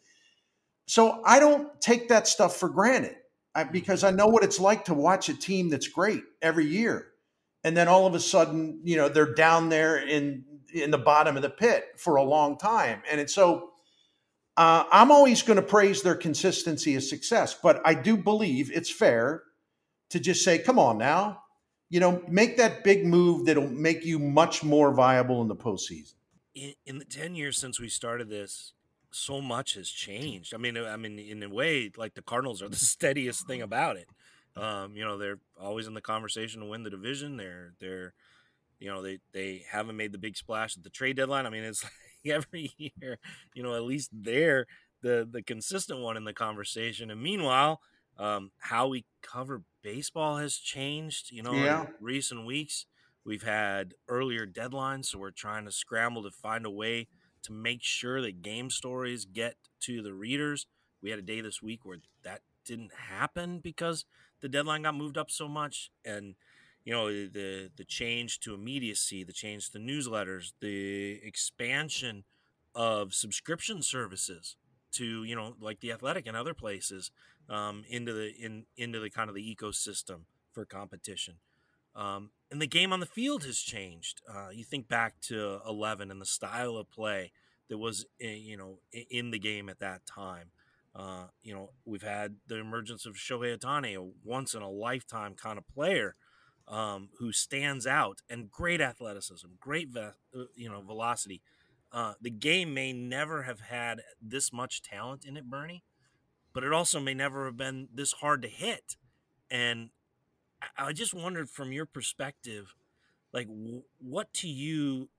So 0.87 1.21
I 1.23 1.39
don't 1.39 1.79
take 1.79 2.09
that 2.09 2.27
stuff 2.27 2.57
for 2.57 2.67
granted 2.67 3.15
I, 3.53 3.65
because 3.65 4.03
I 4.03 4.09
know 4.09 4.25
what 4.25 4.43
it's 4.43 4.59
like 4.59 4.85
to 4.85 4.95
watch 4.95 5.29
a 5.29 5.35
team 5.35 5.69
that's 5.69 5.87
great 5.87 6.23
every 6.41 6.65
year, 6.65 7.11
and 7.63 7.77
then 7.77 7.87
all 7.87 8.07
of 8.07 8.15
a 8.15 8.19
sudden, 8.19 8.81
you 8.83 8.97
know, 8.97 9.09
they're 9.09 9.35
down 9.35 9.69
there 9.69 9.97
in 9.97 10.43
in 10.73 10.91
the 10.91 10.97
bottom 10.97 11.35
of 11.35 11.41
the 11.41 11.49
pit 11.49 11.85
for 11.97 12.17
a 12.17 12.23
long 12.23 12.57
time, 12.57 13.01
and 13.09 13.29
so 13.29 13.71
uh, 14.59 14.83
I'm 14.91 15.09
always 15.09 15.41
going 15.41 15.55
to 15.55 15.63
praise 15.63 16.01
their 16.01 16.15
consistency 16.15 16.95
of 16.95 17.03
success, 17.03 17.53
but 17.53 17.81
I 17.85 17.93
do 17.93 18.17
believe 18.17 18.69
it's 18.73 18.91
fair 18.91 19.43
to 20.09 20.19
just 20.19 20.43
say, 20.43 20.59
come 20.59 20.77
on 20.77 20.97
now, 20.97 21.43
you 21.89 22.01
know, 22.01 22.21
make 22.27 22.57
that 22.57 22.83
big 22.83 23.05
move 23.05 23.45
that'll 23.45 23.69
make 23.69 24.03
you 24.03 24.19
much 24.19 24.61
more 24.61 24.91
viable 24.93 25.41
in 25.41 25.47
the 25.47 25.55
postseason. 25.55 26.15
In, 26.55 26.73
in 26.85 26.99
the 26.99 27.05
10 27.05 27.35
years 27.35 27.57
since 27.57 27.79
we 27.79 27.87
started 27.87 28.29
this, 28.29 28.73
so 29.11 29.39
much 29.39 29.75
has 29.75 29.89
changed. 29.89 30.53
I 30.53 30.57
mean, 30.57 30.77
I 30.77 30.97
mean, 30.97 31.17
in 31.17 31.41
a 31.41 31.49
way, 31.49 31.89
like 31.95 32.15
the 32.15 32.21
Cardinals 32.21 32.61
are 32.61 32.67
the 32.67 32.75
steadiest 32.75 33.47
thing 33.47 33.61
about 33.61 33.95
it. 33.95 34.09
Um, 34.57 34.93
you 34.93 35.05
know, 35.05 35.17
they're 35.17 35.39
always 35.57 35.87
in 35.87 35.93
the 35.93 36.01
conversation 36.01 36.59
to 36.59 36.67
win 36.67 36.83
the 36.83 36.89
division. 36.89 37.37
They're, 37.37 37.73
they're, 37.79 38.13
you 38.79 38.89
know, 38.89 39.01
they, 39.01 39.19
they 39.33 39.63
haven't 39.69 39.97
made 39.97 40.11
the 40.11 40.17
big 40.17 40.37
splash 40.37 40.77
at 40.77 40.83
the 40.83 40.89
trade 40.89 41.17
deadline. 41.17 41.45
I 41.45 41.49
mean, 41.49 41.63
it's 41.63 41.83
like, 42.25 42.33
every 42.33 42.71
year, 42.77 43.19
you 43.53 43.63
know, 43.63 43.75
at 43.75 43.83
least 43.83 44.09
they're 44.13 44.65
the 45.01 45.27
the 45.29 45.41
consistent 45.41 45.99
one 45.99 46.17
in 46.17 46.25
the 46.25 46.33
conversation. 46.33 47.11
And 47.11 47.21
meanwhile, 47.21 47.81
um, 48.17 48.51
how 48.57 48.87
we 48.87 49.05
cover 49.21 49.63
baseball 49.81 50.37
has 50.37 50.55
changed. 50.55 51.31
You 51.31 51.43
know, 51.43 51.53
yeah. 51.53 51.81
in 51.81 51.87
recent 51.99 52.45
weeks 52.45 52.85
we've 53.25 53.43
had 53.43 53.93
earlier 54.07 54.45
deadlines, 54.45 55.05
so 55.05 55.19
we're 55.19 55.31
trying 55.31 55.65
to 55.65 55.71
scramble 55.71 56.23
to 56.23 56.31
find 56.31 56.65
a 56.65 56.71
way 56.71 57.07
to 57.43 57.53
make 57.53 57.81
sure 57.81 58.21
that 58.21 58.41
game 58.41 58.69
stories 58.69 59.25
get 59.25 59.55
to 59.81 60.01
the 60.01 60.13
readers. 60.13 60.67
We 61.01 61.09
had 61.09 61.19
a 61.19 61.23
day 61.23 61.41
this 61.41 61.61
week 61.61 61.81
where 61.83 61.99
that 62.23 62.41
didn't 62.65 62.91
happen 62.93 63.59
because 63.59 64.05
the 64.41 64.49
deadline 64.49 64.83
got 64.83 64.95
moved 64.95 65.17
up 65.17 65.31
so 65.31 65.47
much, 65.47 65.91
and 66.03 66.35
you 66.85 66.93
know 66.93 67.07
the 67.07 67.69
the 67.75 67.85
change 67.85 68.39
to 68.41 68.53
immediacy, 68.53 69.23
the 69.23 69.33
change 69.33 69.69
to 69.71 69.79
newsletters, 69.79 70.53
the 70.59 71.19
expansion 71.23 72.23
of 72.75 73.13
subscription 73.13 73.81
services 73.81 74.55
to 74.91 75.23
you 75.23 75.35
know 75.35 75.55
like 75.59 75.79
the 75.79 75.91
athletic 75.91 76.27
and 76.27 76.35
other 76.35 76.53
places 76.53 77.11
um, 77.49 77.83
into 77.89 78.13
the 78.13 78.31
in 78.39 78.65
into 78.77 78.99
the 78.99 79.09
kind 79.09 79.29
of 79.29 79.35
the 79.35 79.55
ecosystem 79.55 80.21
for 80.51 80.65
competition. 80.65 81.35
Um, 81.95 82.31
and 82.51 82.61
the 82.61 82.67
game 82.67 82.93
on 82.93 82.99
the 82.99 83.05
field 83.05 83.43
has 83.43 83.59
changed. 83.59 84.21
Uh, 84.27 84.49
you 84.53 84.63
think 84.63 84.87
back 84.87 85.19
to 85.21 85.59
11 85.67 86.11
and 86.11 86.21
the 86.21 86.25
style 86.25 86.77
of 86.77 86.89
play 86.89 87.31
that 87.67 87.77
was 87.77 88.05
eh, 88.21 88.33
you 88.33 88.57
know 88.57 88.79
in 89.09 89.31
the 89.31 89.39
game 89.39 89.69
at 89.69 89.79
that 89.79 90.05
time. 90.05 90.51
Uh, 90.95 91.25
you 91.43 91.53
know 91.53 91.71
we've 91.85 92.03
had 92.03 92.35
the 92.47 92.57
emergence 92.57 93.05
of 93.05 93.15
Shohei 93.15 93.57
Ohtani, 93.57 93.95
a 93.95 94.09
once 94.23 94.53
in 94.53 94.61
a 94.61 94.69
lifetime 94.69 95.35
kind 95.35 95.57
of 95.57 95.67
player 95.67 96.15
um, 96.69 97.09
who 97.19 97.31
stands 97.31 97.87
out 97.87 98.21
and 98.29 98.51
great 98.51 98.81
athleticism, 98.81 99.47
great 99.59 99.89
ve- 99.89 100.11
uh, 100.35 100.45
you 100.55 100.69
know 100.69 100.81
velocity. 100.81 101.41
Uh, 101.91 102.13
the 102.21 102.29
game 102.29 102.73
may 102.73 102.93
never 102.93 103.43
have 103.43 103.61
had 103.61 104.01
this 104.21 104.53
much 104.53 104.81
talent 104.83 105.25
in 105.25 105.37
it, 105.37 105.49
Bernie, 105.49 105.83
but 106.53 106.63
it 106.63 106.73
also 106.73 106.99
may 106.99 107.13
never 107.13 107.45
have 107.45 107.57
been 107.57 107.89
this 107.93 108.13
hard 108.13 108.41
to 108.43 108.47
hit. 108.47 108.97
And 109.51 109.89
I 110.77 110.93
just 110.93 111.13
wondered 111.13 111.49
from 111.49 111.71
your 111.71 111.85
perspective, 111.85 112.75
like 113.33 113.47
w- 113.47 113.83
what 113.99 114.33
to 114.35 114.47
you 114.47 115.09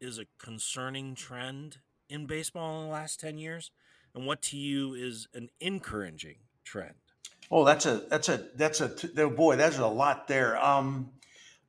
is 0.00 0.18
a 0.18 0.26
concerning 0.38 1.14
trend 1.14 1.78
in 2.08 2.26
baseball 2.26 2.80
in 2.80 2.86
the 2.86 2.92
last 2.92 3.20
10 3.20 3.38
years? 3.38 3.70
And 4.14 4.26
what 4.26 4.42
to 4.42 4.56
you 4.56 4.94
is 4.94 5.28
an 5.34 5.48
encouraging 5.60 6.38
trend? 6.64 7.07
Oh, 7.50 7.64
that's 7.64 7.86
a 7.86 8.02
that's 8.08 8.28
a 8.28 8.44
that's 8.56 8.80
a 8.80 8.92
oh 9.18 9.30
boy, 9.30 9.56
that's 9.56 9.78
a 9.78 9.86
lot 9.86 10.28
there. 10.28 10.62
Um, 10.62 11.10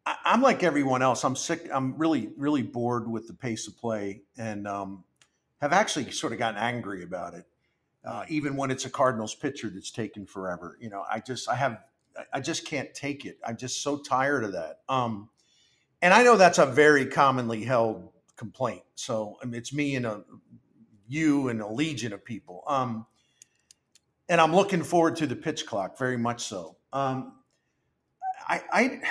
I, 0.06 0.16
am 0.26 0.42
like 0.42 0.64
everyone 0.64 1.02
else. 1.02 1.24
I'm 1.24 1.36
sick. 1.36 1.70
I'm 1.72 1.98
really 1.98 2.32
really 2.38 2.64
bored 2.64 3.10
with 3.10 3.28
the 3.28 3.34
pace 3.34 3.68
of 3.68 3.78
play, 3.78 4.24
and 4.38 4.68
um, 4.68 5.04
have 5.62 5.72
actually 5.72 6.12
sort 6.12 6.34
of 6.34 6.40
gotten 6.40 6.60
angry 6.60 7.04
about 7.04 7.34
it. 7.34 7.46
Uh, 8.04 8.26
even 8.30 8.56
when 8.56 8.72
it's 8.72 8.86
a 8.86 8.90
Cardinals 8.90 9.36
pitcher 9.36 9.70
that's 9.70 9.92
taken 9.92 10.26
forever, 10.26 10.78
you 10.82 10.90
know, 10.90 11.06
I 11.10 11.20
just 11.20 11.48
I 11.48 11.56
have 11.56 11.80
I 12.34 12.40
just 12.40 12.66
can't 12.66 12.94
take 12.94 13.26
it. 13.26 13.38
I'm 13.46 13.58
just 13.58 13.82
so 13.82 13.98
tired 13.98 14.44
of 14.44 14.54
that. 14.54 14.80
Um, 14.90 15.30
and 16.02 16.14
I 16.14 16.24
know 16.24 16.38
that's 16.38 16.58
a 16.60 16.66
very 16.66 17.06
commonly 17.06 17.64
held 17.64 18.10
complaint. 18.36 18.84
So 18.96 19.38
I 19.42 19.46
mean, 19.46 19.56
it's 19.56 19.74
me 19.74 19.96
and 19.96 20.06
a 20.06 20.24
you 21.08 21.50
and 21.50 21.62
a 21.62 21.68
legion 21.68 22.14
of 22.14 22.24
people. 22.24 22.64
Um, 22.68 23.06
and 24.30 24.40
I'm 24.40 24.56
looking 24.56 24.84
forward 24.84 25.18
to 25.18 25.28
the 25.28 25.36
pitch 25.36 25.66
clock 25.66 25.98
very 25.98 26.18
much 26.18 26.46
so. 26.46 26.78
Um, 26.94 27.34
I, 28.48 28.62
I 28.72 29.02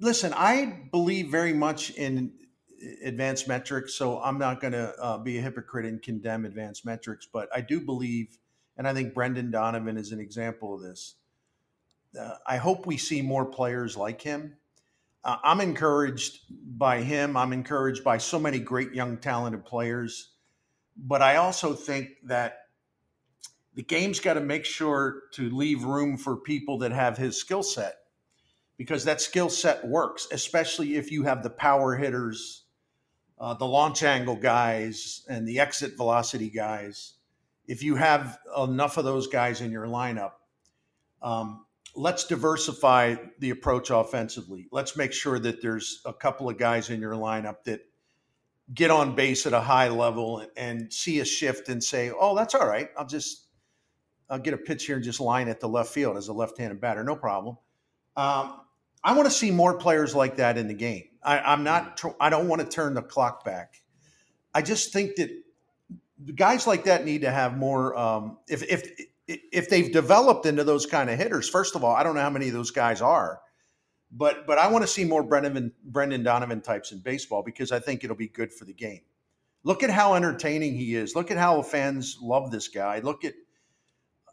listen. 0.00 0.32
I 0.34 0.80
believe 0.90 1.30
very 1.30 1.52
much 1.52 1.90
in 1.90 2.32
advanced 3.04 3.46
metrics, 3.48 3.94
so 3.94 4.20
I'm 4.20 4.38
not 4.38 4.60
going 4.60 4.72
to 4.72 4.94
uh, 5.00 5.18
be 5.18 5.38
a 5.38 5.40
hypocrite 5.40 5.86
and 5.86 6.02
condemn 6.02 6.44
advanced 6.44 6.84
metrics. 6.84 7.26
But 7.32 7.48
I 7.54 7.60
do 7.60 7.80
believe, 7.80 8.36
and 8.76 8.88
I 8.88 8.92
think 8.92 9.14
Brendan 9.14 9.50
Donovan 9.50 9.96
is 9.96 10.12
an 10.12 10.20
example 10.20 10.74
of 10.74 10.82
this. 10.82 11.14
Uh, 12.18 12.34
I 12.46 12.56
hope 12.56 12.86
we 12.86 12.96
see 12.96 13.22
more 13.22 13.44
players 13.44 13.96
like 13.96 14.20
him 14.20 14.56
uh, 15.26 15.38
I'm 15.42 15.60
encouraged 15.60 16.38
by 16.78 17.02
him. 17.02 17.36
I'm 17.36 17.52
encouraged 17.52 18.04
by 18.04 18.18
so 18.18 18.38
many 18.38 18.60
great 18.60 18.94
young 18.94 19.16
talented 19.16 19.64
players. 19.64 20.30
But 20.96 21.20
I 21.20 21.36
also 21.36 21.74
think 21.74 22.10
that 22.26 22.65
the 23.76 23.82
game's 23.82 24.20
got 24.20 24.34
to 24.34 24.40
make 24.40 24.64
sure 24.64 25.24
to 25.32 25.50
leave 25.50 25.84
room 25.84 26.16
for 26.16 26.34
people 26.34 26.78
that 26.78 26.92
have 26.92 27.18
his 27.18 27.38
skill 27.38 27.62
set 27.62 27.98
because 28.78 29.04
that 29.04 29.20
skill 29.20 29.50
set 29.50 29.86
works, 29.86 30.26
especially 30.32 30.96
if 30.96 31.12
you 31.12 31.24
have 31.24 31.42
the 31.42 31.50
power 31.50 31.94
hitters, 31.94 32.64
uh, 33.38 33.52
the 33.52 33.66
launch 33.66 34.02
angle 34.02 34.34
guys, 34.34 35.24
and 35.28 35.46
the 35.46 35.60
exit 35.60 35.94
velocity 35.96 36.48
guys. 36.48 37.14
If 37.66 37.82
you 37.82 37.96
have 37.96 38.38
enough 38.56 38.96
of 38.96 39.04
those 39.04 39.26
guys 39.26 39.60
in 39.60 39.70
your 39.70 39.86
lineup, 39.86 40.32
um, 41.20 41.66
let's 41.94 42.24
diversify 42.24 43.16
the 43.40 43.50
approach 43.50 43.90
offensively. 43.90 44.68
Let's 44.72 44.96
make 44.96 45.12
sure 45.12 45.38
that 45.38 45.60
there's 45.60 46.00
a 46.06 46.14
couple 46.14 46.48
of 46.48 46.56
guys 46.56 46.88
in 46.88 47.00
your 47.00 47.14
lineup 47.14 47.64
that 47.64 47.80
get 48.72 48.90
on 48.90 49.14
base 49.14 49.46
at 49.46 49.52
a 49.52 49.60
high 49.60 49.88
level 49.88 50.38
and, 50.38 50.50
and 50.56 50.92
see 50.92 51.20
a 51.20 51.24
shift 51.26 51.68
and 51.68 51.82
say, 51.82 52.10
"Oh, 52.10 52.34
that's 52.34 52.54
all 52.54 52.66
right. 52.66 52.88
I'll 52.96 53.06
just 53.06 53.45
I'll 54.28 54.38
get 54.38 54.54
a 54.54 54.58
pitch 54.58 54.86
here 54.86 54.96
and 54.96 55.04
just 55.04 55.20
line 55.20 55.48
at 55.48 55.60
the 55.60 55.68
left 55.68 55.90
field 55.90 56.16
as 56.16 56.28
a 56.28 56.32
left-handed 56.32 56.80
batter, 56.80 57.04
no 57.04 57.16
problem." 57.16 57.56
Um, 58.16 58.60
I 59.04 59.12
want 59.12 59.26
to 59.26 59.30
see 59.34 59.50
more 59.50 59.78
players 59.78 60.14
like 60.14 60.36
that 60.36 60.58
in 60.58 60.66
the 60.66 60.74
game. 60.74 61.04
I, 61.22 61.52
am 61.52 61.64
not. 61.64 62.00
I 62.20 62.30
don't 62.30 62.48
want 62.48 62.62
to 62.62 62.68
turn 62.68 62.94
the 62.94 63.02
clock 63.02 63.44
back. 63.44 63.82
I 64.54 64.62
just 64.62 64.92
think 64.92 65.16
that 65.16 65.30
guys 66.34 66.66
like 66.66 66.84
that 66.84 67.04
need 67.04 67.22
to 67.22 67.30
have 67.30 67.56
more. 67.56 67.96
Um, 67.96 68.38
if 68.48 68.62
if 68.62 68.88
if 69.28 69.68
they've 69.68 69.92
developed 69.92 70.46
into 70.46 70.64
those 70.64 70.86
kind 70.86 71.10
of 71.10 71.18
hitters, 71.18 71.48
first 71.48 71.74
of 71.76 71.84
all, 71.84 71.94
I 71.94 72.02
don't 72.02 72.14
know 72.14 72.20
how 72.22 72.30
many 72.30 72.48
of 72.48 72.54
those 72.54 72.70
guys 72.70 73.02
are, 73.02 73.40
but 74.10 74.46
but 74.46 74.58
I 74.58 74.68
want 74.68 74.82
to 74.82 74.88
see 74.88 75.04
more 75.04 75.22
Brendan 75.22 75.72
Brendan 75.84 76.22
Donovan 76.22 76.60
types 76.60 76.92
in 76.92 77.00
baseball 77.00 77.42
because 77.42 77.72
I 77.72 77.80
think 77.80 78.04
it'll 78.04 78.16
be 78.16 78.28
good 78.28 78.52
for 78.52 78.64
the 78.64 78.72
game. 78.72 79.02
Look 79.62 79.82
at 79.82 79.90
how 79.90 80.14
entertaining 80.14 80.74
he 80.76 80.94
is. 80.94 81.16
Look 81.16 81.30
at 81.30 81.38
how 81.38 81.60
fans 81.62 82.18
love 82.20 82.50
this 82.50 82.68
guy. 82.68 83.00
Look 83.00 83.24
at 83.24 83.34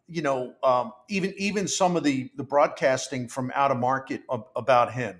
you 0.08 0.22
know 0.22 0.54
um, 0.64 0.91
even 1.10 1.34
even 1.38 1.68
some 1.68 1.95
of 1.95 2.04
the 2.04 2.30
the 2.36 2.43
broadcasting 2.43 3.28
from 3.28 3.51
out 3.56 3.72
of 3.72 3.78
market 3.78 4.22
about 4.56 4.93
him. 4.93 5.20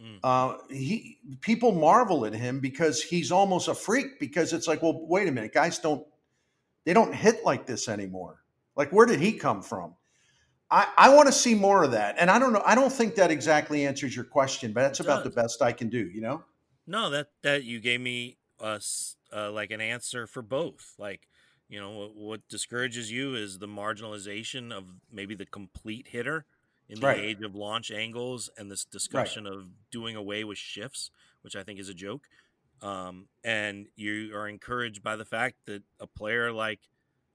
Mm. 0.00 0.18
Uh, 0.24 0.58
he 0.68 1.18
people 1.40 1.72
marvel 1.72 2.26
at 2.26 2.34
him 2.34 2.60
because 2.60 3.02
he's 3.02 3.30
almost 3.30 3.68
a 3.68 3.74
freak 3.74 4.18
because 4.18 4.52
it's 4.52 4.66
like, 4.66 4.82
well, 4.82 5.06
wait 5.06 5.28
a 5.28 5.32
minute, 5.32 5.52
guys 5.52 5.78
don't 5.78 6.04
they 6.84 6.92
don't 6.92 7.14
hit 7.14 7.44
like 7.44 7.66
this 7.66 7.88
anymore 7.88 8.42
like, 8.76 8.90
where 8.90 9.06
did 9.06 9.20
he 9.20 9.32
come 9.32 9.62
from? 9.62 9.94
I, 10.70 10.88
I 10.96 11.14
want 11.14 11.26
to 11.26 11.32
see 11.32 11.54
more 11.54 11.82
of 11.82 11.90
that. 11.90 12.16
And 12.18 12.30
I 12.30 12.38
don't 12.38 12.52
know. 12.52 12.62
I 12.64 12.74
don't 12.74 12.92
think 12.92 13.14
that 13.16 13.30
exactly 13.30 13.86
answers 13.86 14.16
your 14.16 14.24
question, 14.24 14.72
but 14.72 14.82
that's 14.82 15.00
about 15.00 15.24
the 15.24 15.30
best 15.30 15.60
I 15.60 15.72
can 15.72 15.88
do, 15.88 15.98
you 15.98 16.22
know? 16.22 16.42
No, 16.86 17.10
that, 17.10 17.28
that 17.42 17.64
you 17.64 17.78
gave 17.78 18.00
me 18.00 18.38
us 18.58 19.16
uh, 19.32 19.52
like 19.52 19.70
an 19.70 19.80
answer 19.80 20.26
for 20.26 20.40
both. 20.40 20.94
Like, 20.98 21.28
you 21.72 21.80
know, 21.80 21.90
what, 21.90 22.14
what, 22.14 22.48
discourages 22.48 23.10
you 23.10 23.34
is 23.34 23.58
the 23.58 23.66
marginalization 23.66 24.72
of 24.72 24.84
maybe 25.10 25.34
the 25.34 25.46
complete 25.46 26.08
hitter 26.08 26.44
in 26.86 27.00
the 27.00 27.06
right. 27.06 27.18
age 27.18 27.40
of 27.40 27.54
launch 27.54 27.90
angles 27.90 28.50
and 28.58 28.70
this 28.70 28.84
discussion 28.84 29.44
right. 29.44 29.54
of 29.54 29.68
doing 29.90 30.14
away 30.14 30.44
with 30.44 30.58
shifts, 30.58 31.10
which 31.40 31.56
I 31.56 31.62
think 31.62 31.80
is 31.80 31.88
a 31.88 31.94
joke. 31.94 32.28
Um, 32.82 33.28
and 33.42 33.86
you 33.96 34.36
are 34.36 34.46
encouraged 34.46 35.02
by 35.02 35.16
the 35.16 35.24
fact 35.24 35.56
that 35.64 35.82
a 35.98 36.06
player 36.06 36.52
like 36.52 36.80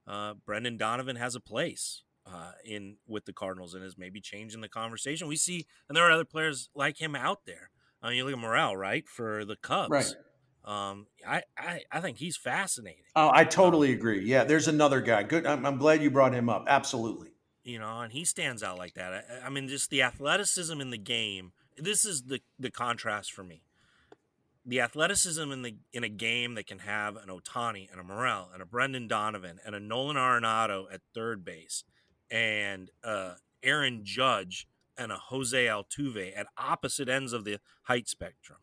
uh, 0.06 0.34
Brendan 0.46 0.76
Donovan 0.76 1.16
has 1.16 1.34
a 1.34 1.40
place 1.40 2.04
uh, 2.24 2.52
in 2.64 2.98
with 3.08 3.24
the 3.24 3.32
Cardinals 3.32 3.74
and 3.74 3.82
is 3.82 3.98
maybe 3.98 4.20
changing 4.20 4.60
the 4.60 4.68
conversation. 4.68 5.26
We 5.26 5.34
see, 5.34 5.66
and 5.88 5.96
there 5.96 6.04
are 6.04 6.12
other 6.12 6.24
players 6.24 6.70
like 6.76 7.02
him 7.02 7.16
out 7.16 7.40
there. 7.44 7.70
I 8.00 8.10
mean, 8.10 8.18
you 8.18 8.24
look 8.24 8.34
at 8.34 8.38
Morel, 8.38 8.76
right, 8.76 9.08
for 9.08 9.44
the 9.44 9.56
Cubs. 9.56 9.90
Right. 9.90 10.14
Um, 10.68 11.06
I, 11.26 11.42
I, 11.56 11.80
I 11.90 12.00
think 12.00 12.18
he's 12.18 12.36
fascinating. 12.36 13.04
Oh, 13.16 13.30
I 13.32 13.44
totally 13.44 13.92
agree. 13.92 14.24
Yeah, 14.24 14.44
there's 14.44 14.68
another 14.68 15.00
guy. 15.00 15.22
Good. 15.22 15.46
I'm, 15.46 15.64
I'm, 15.64 15.78
glad 15.78 16.02
you 16.02 16.10
brought 16.10 16.34
him 16.34 16.50
up. 16.50 16.66
Absolutely. 16.68 17.28
You 17.64 17.78
know, 17.78 18.00
and 18.00 18.12
he 18.12 18.24
stands 18.26 18.62
out 18.62 18.76
like 18.76 18.94
that. 18.94 19.12
I, 19.14 19.46
I 19.46 19.50
mean, 19.50 19.68
just 19.68 19.88
the 19.88 20.02
athleticism 20.02 20.78
in 20.78 20.90
the 20.90 20.98
game. 20.98 21.52
This 21.78 22.04
is 22.04 22.24
the 22.24 22.40
the 22.58 22.70
contrast 22.70 23.32
for 23.32 23.44
me 23.44 23.62
the 24.68 24.82
athleticism 24.82 25.50
in 25.50 25.62
the 25.62 25.76
in 25.94 26.04
a 26.04 26.08
game 26.10 26.54
that 26.54 26.66
can 26.66 26.80
have 26.80 27.16
an 27.16 27.28
Ohtani 27.30 27.90
and 27.90 27.98
a 27.98 28.04
Morel 28.04 28.50
and 28.52 28.60
a 28.60 28.66
Brendan 28.66 29.08
Donovan 29.08 29.58
and 29.64 29.74
a 29.74 29.80
Nolan 29.80 30.16
Arenado 30.16 30.84
at 30.92 31.00
third 31.14 31.42
base 31.42 31.84
and 32.30 32.90
uh, 33.02 33.34
Aaron 33.62 34.00
Judge 34.04 34.68
and 34.98 35.10
a 35.10 35.16
Jose 35.16 35.66
Altuve 35.66 36.32
at 36.36 36.46
opposite 36.58 37.08
ends 37.08 37.32
of 37.32 37.44
the 37.44 37.58
height 37.84 38.08
spectrum, 38.08 38.58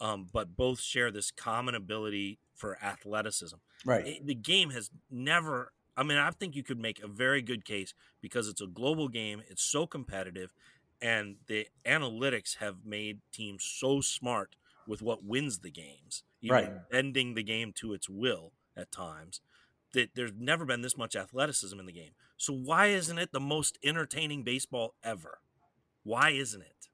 um, 0.00 0.26
but 0.32 0.56
both 0.56 0.80
share 0.80 1.10
this 1.10 1.30
common 1.30 1.74
ability 1.74 2.38
for 2.54 2.78
athleticism. 2.82 3.56
Right. 3.84 4.06
It, 4.06 4.26
the 4.26 4.34
game 4.34 4.70
has 4.70 4.90
never. 5.10 5.72
I 5.96 6.02
mean, 6.02 6.18
I 6.18 6.30
think 6.30 6.56
you 6.56 6.62
could 6.62 6.78
make 6.78 7.02
a 7.02 7.08
very 7.08 7.42
good 7.42 7.64
case 7.64 7.92
because 8.20 8.48
it's 8.48 8.60
a 8.60 8.66
global 8.66 9.08
game. 9.08 9.42
It's 9.48 9.62
so 9.62 9.86
competitive, 9.86 10.54
and 11.02 11.36
the 11.46 11.66
analytics 11.84 12.56
have 12.56 12.84
made 12.84 13.20
teams 13.32 13.64
so 13.64 14.00
smart 14.00 14.56
with 14.86 15.02
what 15.02 15.24
wins 15.24 15.58
the 15.58 15.70
games, 15.70 16.22
even 16.40 16.54
right. 16.54 16.90
bending 16.90 17.34
the 17.34 17.42
game 17.42 17.72
to 17.76 17.92
its 17.92 18.08
will 18.08 18.52
at 18.76 18.90
times. 18.90 19.40
That 19.92 20.10
there's 20.14 20.32
never 20.38 20.64
been 20.64 20.82
this 20.82 20.96
much 20.96 21.16
athleticism 21.16 21.78
in 21.78 21.86
the 21.86 21.92
game. 21.92 22.12
So 22.36 22.52
why 22.52 22.86
isn't 22.86 23.18
it 23.18 23.32
the 23.32 23.40
most 23.40 23.76
entertaining 23.84 24.44
baseball 24.44 24.94
ever? 25.02 25.40
Why 26.04 26.30
isn't 26.30 26.62
it? 26.62 26.89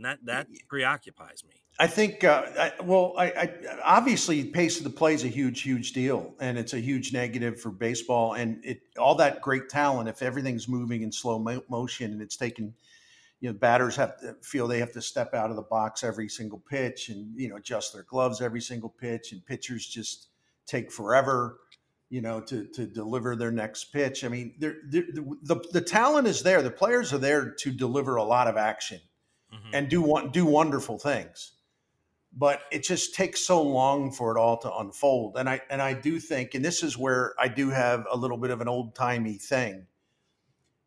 And 0.00 0.04
that 0.04 0.18
that 0.24 0.48
preoccupies 0.68 1.44
me. 1.44 1.54
I 1.78 1.86
think, 1.86 2.24
uh, 2.24 2.44
I, 2.58 2.72
well, 2.82 3.14
I, 3.16 3.26
I, 3.26 3.54
obviously 3.82 4.44
pace 4.44 4.76
of 4.78 4.84
the 4.84 4.90
play 4.90 5.14
is 5.14 5.24
a 5.24 5.28
huge, 5.28 5.62
huge 5.62 5.92
deal, 5.92 6.34
and 6.38 6.58
it's 6.58 6.74
a 6.74 6.80
huge 6.80 7.12
negative 7.12 7.58
for 7.60 7.70
baseball. 7.70 8.34
And 8.34 8.62
it 8.64 8.82
all 8.98 9.14
that 9.14 9.40
great 9.40 9.68
talent, 9.70 10.08
if 10.08 10.20
everything's 10.20 10.68
moving 10.68 11.02
in 11.02 11.10
slow 11.10 11.38
mo- 11.38 11.64
motion 11.68 12.12
and 12.12 12.22
it's 12.22 12.36
taking– 12.36 12.74
you 13.40 13.48
know 13.48 13.58
batters 13.58 13.96
have 13.96 14.18
to 14.20 14.36
feel 14.42 14.68
they 14.68 14.78
have 14.78 14.92
to 14.92 15.02
step 15.02 15.34
out 15.34 15.50
of 15.50 15.56
the 15.56 15.62
box 15.62 16.04
every 16.04 16.28
single 16.28 16.58
pitch 16.58 17.08
and 17.08 17.38
you 17.38 17.48
know 17.48 17.56
adjust 17.56 17.92
their 17.92 18.04
gloves 18.04 18.40
every 18.40 18.60
single 18.60 18.88
pitch 18.88 19.32
and 19.32 19.44
pitchers 19.44 19.86
just 19.86 20.28
take 20.66 20.92
forever 20.92 21.58
you 22.10 22.20
know 22.20 22.40
to 22.40 22.66
to 22.66 22.86
deliver 22.86 23.34
their 23.34 23.50
next 23.50 23.84
pitch 23.92 24.24
i 24.24 24.28
mean 24.28 24.54
the, 24.58 24.76
the, 25.42 25.64
the 25.72 25.80
talent 25.80 26.26
is 26.26 26.42
there 26.42 26.62
the 26.62 26.70
players 26.70 27.12
are 27.12 27.18
there 27.18 27.50
to 27.50 27.70
deliver 27.70 28.16
a 28.16 28.24
lot 28.24 28.46
of 28.46 28.56
action 28.56 29.00
mm-hmm. 29.52 29.74
and 29.74 29.88
do 29.88 30.28
do 30.32 30.44
wonderful 30.44 30.98
things 30.98 31.52
but 32.32 32.62
it 32.70 32.84
just 32.84 33.14
takes 33.14 33.44
so 33.44 33.60
long 33.60 34.12
for 34.12 34.36
it 34.36 34.38
all 34.38 34.56
to 34.56 34.72
unfold 34.76 35.36
and 35.36 35.48
i 35.48 35.60
and 35.70 35.82
i 35.82 35.92
do 35.92 36.18
think 36.18 36.54
and 36.54 36.64
this 36.64 36.82
is 36.82 36.96
where 36.96 37.34
i 37.38 37.48
do 37.48 37.70
have 37.70 38.06
a 38.10 38.16
little 38.16 38.38
bit 38.38 38.50
of 38.50 38.60
an 38.60 38.68
old 38.68 38.94
timey 38.94 39.34
thing 39.34 39.86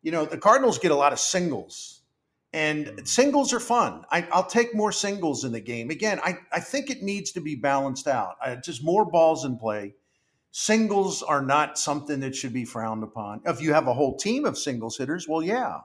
you 0.02 0.10
know 0.10 0.24
the 0.24 0.38
cardinals 0.38 0.78
get 0.78 0.90
a 0.90 0.96
lot 0.96 1.12
of 1.12 1.18
singles 1.18 2.02
and 2.54 3.00
singles 3.02 3.52
are 3.52 3.58
fun. 3.58 4.04
I, 4.12 4.28
will 4.32 4.44
take 4.44 4.76
more 4.76 4.92
singles 4.92 5.42
in 5.42 5.50
the 5.50 5.60
game. 5.60 5.90
Again, 5.90 6.20
I, 6.22 6.38
I 6.52 6.60
think 6.60 6.88
it 6.88 7.02
needs 7.02 7.32
to 7.32 7.40
be 7.40 7.56
balanced 7.56 8.06
out. 8.06 8.36
I, 8.40 8.54
just 8.54 8.84
more 8.84 9.04
balls 9.04 9.44
in 9.44 9.58
play. 9.58 9.96
Singles 10.52 11.20
are 11.20 11.42
not 11.42 11.80
something 11.80 12.20
that 12.20 12.36
should 12.36 12.52
be 12.52 12.64
frowned 12.64 13.02
upon. 13.02 13.40
If 13.44 13.60
you 13.60 13.72
have 13.74 13.88
a 13.88 13.92
whole 13.92 14.16
team 14.16 14.44
of 14.44 14.56
singles 14.56 14.96
hitters, 14.96 15.26
well, 15.28 15.42
yeah. 15.42 15.80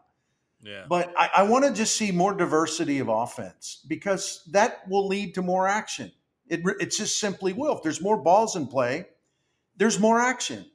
Yeah. 0.62 0.86
But 0.90 1.14
I, 1.18 1.30
I 1.38 1.44
want 1.44 1.66
to 1.66 1.74
just 1.74 1.96
see 1.96 2.12
more 2.12 2.34
diversity 2.34 3.00
of 3.00 3.08
offense 3.08 3.84
because 3.88 4.44
that 4.52 4.88
will 4.90 5.08
lead 5.08 5.36
to 5.36 5.42
more 5.42 5.68
action. 5.68 6.12
It, 6.48 6.62
it 6.80 6.92
just 6.92 7.20
simply 7.20 7.54
will. 7.54 7.78
If 7.78 7.84
there's 7.84 8.02
more 8.02 8.18
balls 8.18 8.56
in 8.56 8.68
play, 8.68 9.06
there's 9.78 10.00
more 10.00 10.20
action. 10.20 10.66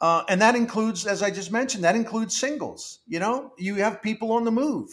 Uh, 0.00 0.22
and 0.28 0.40
that 0.40 0.54
includes, 0.54 1.06
as 1.06 1.22
I 1.22 1.30
just 1.30 1.50
mentioned, 1.50 1.84
that 1.84 1.96
includes 1.96 2.36
singles. 2.38 3.00
You 3.06 3.18
know, 3.18 3.52
you 3.58 3.74
have 3.76 4.00
people 4.00 4.32
on 4.32 4.44
the 4.44 4.52
move. 4.52 4.88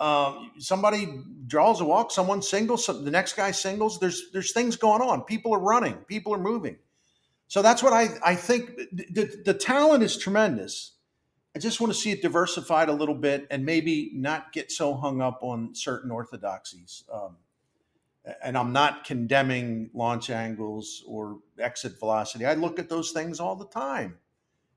Uh, 0.00 0.44
somebody 0.58 1.08
draws 1.46 1.80
a 1.80 1.84
walk, 1.84 2.10
someone 2.10 2.42
singles, 2.42 2.84
some, 2.84 3.04
the 3.04 3.10
next 3.10 3.34
guy 3.34 3.50
singles. 3.50 3.98
There's 3.98 4.30
there's 4.32 4.52
things 4.52 4.76
going 4.76 5.02
on. 5.02 5.22
People 5.22 5.54
are 5.54 5.60
running. 5.60 5.94
People 6.06 6.34
are 6.34 6.38
moving. 6.38 6.76
So 7.48 7.62
that's 7.62 7.82
what 7.82 7.92
I 7.92 8.08
I 8.24 8.34
think. 8.34 8.76
The, 8.92 9.42
the 9.44 9.54
talent 9.54 10.04
is 10.04 10.16
tremendous. 10.16 10.92
I 11.58 11.60
just 11.60 11.80
want 11.80 11.92
to 11.92 11.98
see 11.98 12.12
it 12.12 12.22
diversified 12.22 12.88
a 12.88 12.92
little 12.92 13.16
bit 13.16 13.48
and 13.50 13.66
maybe 13.66 14.12
not 14.14 14.52
get 14.52 14.70
so 14.70 14.94
hung 14.94 15.20
up 15.20 15.40
on 15.42 15.74
certain 15.74 16.12
orthodoxies. 16.12 17.02
Um, 17.12 17.36
and 18.44 18.56
I'm 18.56 18.72
not 18.72 19.02
condemning 19.02 19.90
launch 19.92 20.30
angles 20.30 21.02
or 21.04 21.40
exit 21.58 21.98
velocity. 21.98 22.46
I 22.46 22.54
look 22.54 22.78
at 22.78 22.88
those 22.88 23.10
things 23.10 23.40
all 23.40 23.56
the 23.56 23.66
time. 23.66 24.18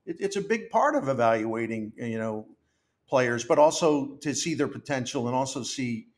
It, 0.06 0.16
it's 0.18 0.34
a 0.34 0.40
big 0.40 0.70
part 0.70 0.96
of 0.96 1.08
evaluating, 1.08 1.92
you 1.96 2.18
know, 2.18 2.48
players, 3.06 3.44
but 3.44 3.60
also 3.60 4.16
to 4.16 4.34
see 4.34 4.54
their 4.54 4.66
potential 4.66 5.28
and 5.28 5.36
also 5.36 5.62
see 5.62 6.08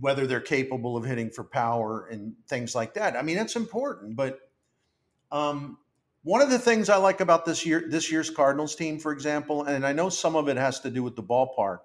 whether 0.00 0.26
they're 0.26 0.40
capable 0.40 0.96
of 0.96 1.04
hitting 1.04 1.30
for 1.30 1.44
power 1.44 2.08
and 2.10 2.34
things 2.48 2.74
like 2.74 2.94
that. 2.94 3.14
I 3.14 3.22
mean, 3.22 3.36
that's 3.36 3.54
important. 3.54 4.16
But 4.16 4.40
um, 5.30 5.78
one 6.24 6.40
of 6.40 6.50
the 6.50 6.58
things 6.58 6.88
I 6.88 6.96
like 6.96 7.20
about 7.20 7.44
this 7.44 7.66
year, 7.66 7.84
this 7.88 8.10
year's 8.10 8.30
Cardinals 8.30 8.76
team, 8.76 8.98
for 8.98 9.12
example, 9.12 9.64
and 9.64 9.86
I 9.86 9.92
know 9.92 10.08
some 10.08 10.36
of 10.36 10.48
it 10.48 10.56
has 10.56 10.80
to 10.80 10.90
do 10.90 11.02
with 11.02 11.16
the 11.16 11.22
ballpark, 11.22 11.80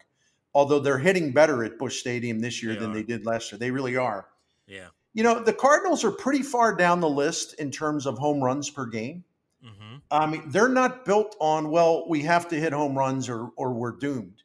although 0.53 0.79
they're 0.79 0.99
hitting 0.99 1.31
better 1.31 1.63
at 1.63 1.77
Busch 1.79 1.99
Stadium 1.99 2.39
this 2.39 2.61
year 2.61 2.73
They 2.73 2.79
than 2.79 2.91
are. 2.91 2.93
they 2.93 3.03
did 3.03 3.25
last 3.25 3.51
year. 3.51 3.59
They 3.59 3.71
really 3.71 3.97
are. 3.97 4.27
Yeah. 4.67 4.87
You 5.13 5.23
know, 5.23 5.43
the 5.43 5.53
Cardinals 5.53 6.03
are 6.03 6.11
pretty 6.11 6.43
far 6.43 6.75
down 6.75 6.99
the 6.99 7.09
list 7.09 7.55
in 7.55 7.71
terms 7.71 8.05
of 8.05 8.19
home 8.19 8.43
runs 8.43 8.69
per 8.69 8.85
game. 8.85 9.23
Mm-hmm. 9.65 9.95
I 10.11 10.25
mean, 10.27 10.43
they're 10.47 10.69
not 10.69 11.05
built 11.05 11.35
on, 11.39 11.71
well, 11.71 12.07
we 12.07 12.21
have 12.21 12.47
to 12.49 12.55
hit 12.59 12.73
home 12.73 12.95
runs 12.95 13.27
or, 13.27 13.49
or 13.55 13.73
we're 13.73 13.97
doomed. 13.97 14.43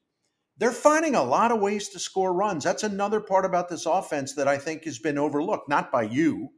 They're 0.56 0.72
finding 0.72 1.14
a 1.14 1.22
lot 1.22 1.52
of 1.52 1.60
ways 1.60 1.90
to 1.90 1.98
score 1.98 2.32
runs. 2.32 2.64
That's 2.64 2.82
another 2.84 3.20
part 3.20 3.44
about 3.44 3.68
this 3.68 3.84
offense 3.84 4.34
that 4.34 4.48
I 4.48 4.56
think 4.56 4.84
has 4.84 4.98
been 4.98 5.18
overlooked, 5.18 5.68
not 5.68 5.92
by 5.92 6.04
you, 6.04 6.50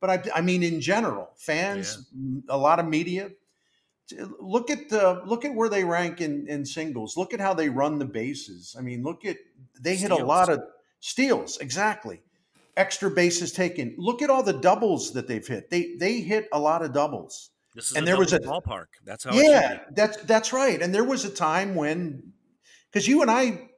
but 0.00 0.10
I, 0.10 0.22
I 0.38 0.40
mean, 0.40 0.62
in 0.62 0.80
general, 0.80 1.30
fans, 1.36 2.10
a 2.48 2.56
lot 2.56 2.78
of 2.80 2.86
media. 2.86 3.30
Look 4.40 4.70
at 4.70 4.88
the 4.88 5.22
look 5.24 5.44
at 5.44 5.54
where 5.54 5.68
they 5.68 5.84
rank 5.84 6.20
in, 6.20 6.48
in 6.48 6.66
singles. 6.66 7.16
Look 7.16 7.32
at 7.32 7.40
how 7.40 7.54
they 7.54 7.68
run 7.68 8.00
the 8.00 8.04
bases. 8.04 8.74
I 8.76 8.82
mean, 8.82 9.04
look 9.04 9.24
at 9.24 9.36
they 9.80 9.94
hit 9.94 10.10
a 10.10 10.16
lot 10.16 10.48
of 10.48 10.60
steals. 10.98 11.58
Exactly, 11.58 12.20
extra 12.76 13.08
bases 13.08 13.52
taken. 13.52 13.94
Look 13.98 14.20
at 14.20 14.28
all 14.28 14.42
the 14.42 14.52
doubles 14.54 15.12
that 15.12 15.28
they've 15.28 15.46
hit. 15.46 15.70
They 15.70 15.94
they 15.94 16.20
hit 16.22 16.48
a 16.52 16.58
lot 16.58 16.82
of 16.82 16.92
doubles. 16.92 17.50
This 17.72 17.92
is 17.92 17.96
And 17.96 18.02
a 18.02 18.06
there 18.06 18.18
was 18.18 18.32
a- 18.32 18.40
ballpark. 18.40 18.86
That's 19.04 19.22
how. 19.22 19.32
Yeah, 19.32 19.78
that's 19.92 20.16
that's 20.22 20.52
right. 20.52 20.82
And 20.82 20.92
there 20.92 21.04
was 21.04 21.24
a 21.24 21.30
time 21.30 21.76
when, 21.76 22.32
because 22.90 23.06
you 23.06 23.22
and 23.22 23.30
I 23.30 23.69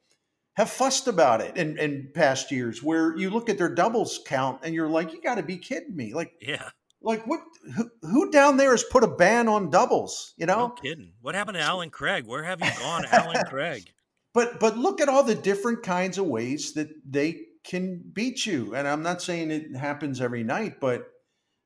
have 0.55 0.71
fussed 0.71 1.09
about 1.09 1.41
it 1.41 1.57
in, 1.57 1.79
in 1.79 2.11
past 2.15 2.51
years, 2.53 2.83
where 2.83 3.17
you 3.17 3.31
look 3.31 3.49
at 3.49 3.59
their 3.59 3.75
doubles 3.75 4.21
count 4.27 4.61
and 4.63 4.75
you're 4.75 4.89
like, 4.89 5.13
you 5.13 5.21
got 5.23 5.37
to 5.37 5.43
be 5.43 5.57
kidding 5.57 5.97
me. 5.97 6.13
Like, 6.13 6.33
Yeah. 6.41 6.69
like 7.01 7.27
what? 7.27 7.41
Who, 7.77 7.91
who 8.03 8.31
down 8.31 8.57
there 8.57 8.73
has 8.73 8.83
put 8.85 9.05
a 9.05 9.09
ban 9.09 9.49
on 9.49 9.71
doubles? 9.71 10.35
You 10.37 10.47
No 10.47 10.57
know. 10.57 10.69
kidding. 10.71 11.13
What 11.21 11.35
happened 11.35 11.57
to 11.57 11.63
Allen 11.63 11.91
Craig? 11.91 12.27
Where 12.27 12.43
have 12.43 12.61
you 12.61 12.71
gone, 12.79 13.05
Allen 13.13 13.45
Craig? 13.49 13.91
But 14.35 14.61
but 14.61 14.77
look 14.79 15.01
at 15.01 15.09
all 15.09 15.23
the 15.23 15.35
different 15.35 15.83
kinds 15.83 16.19
of 16.19 16.27
ways 16.27 16.73
that 16.75 16.89
they 17.09 17.41
can 17.65 18.03
beat 18.13 18.45
you. 18.47 18.75
And 18.75 18.89
I'm 18.89 19.03
not 19.03 19.23
saying 19.23 19.51
it 19.51 19.77
happens 19.77 20.21
every 20.21 20.43
night, 20.43 20.81
but 20.81 21.07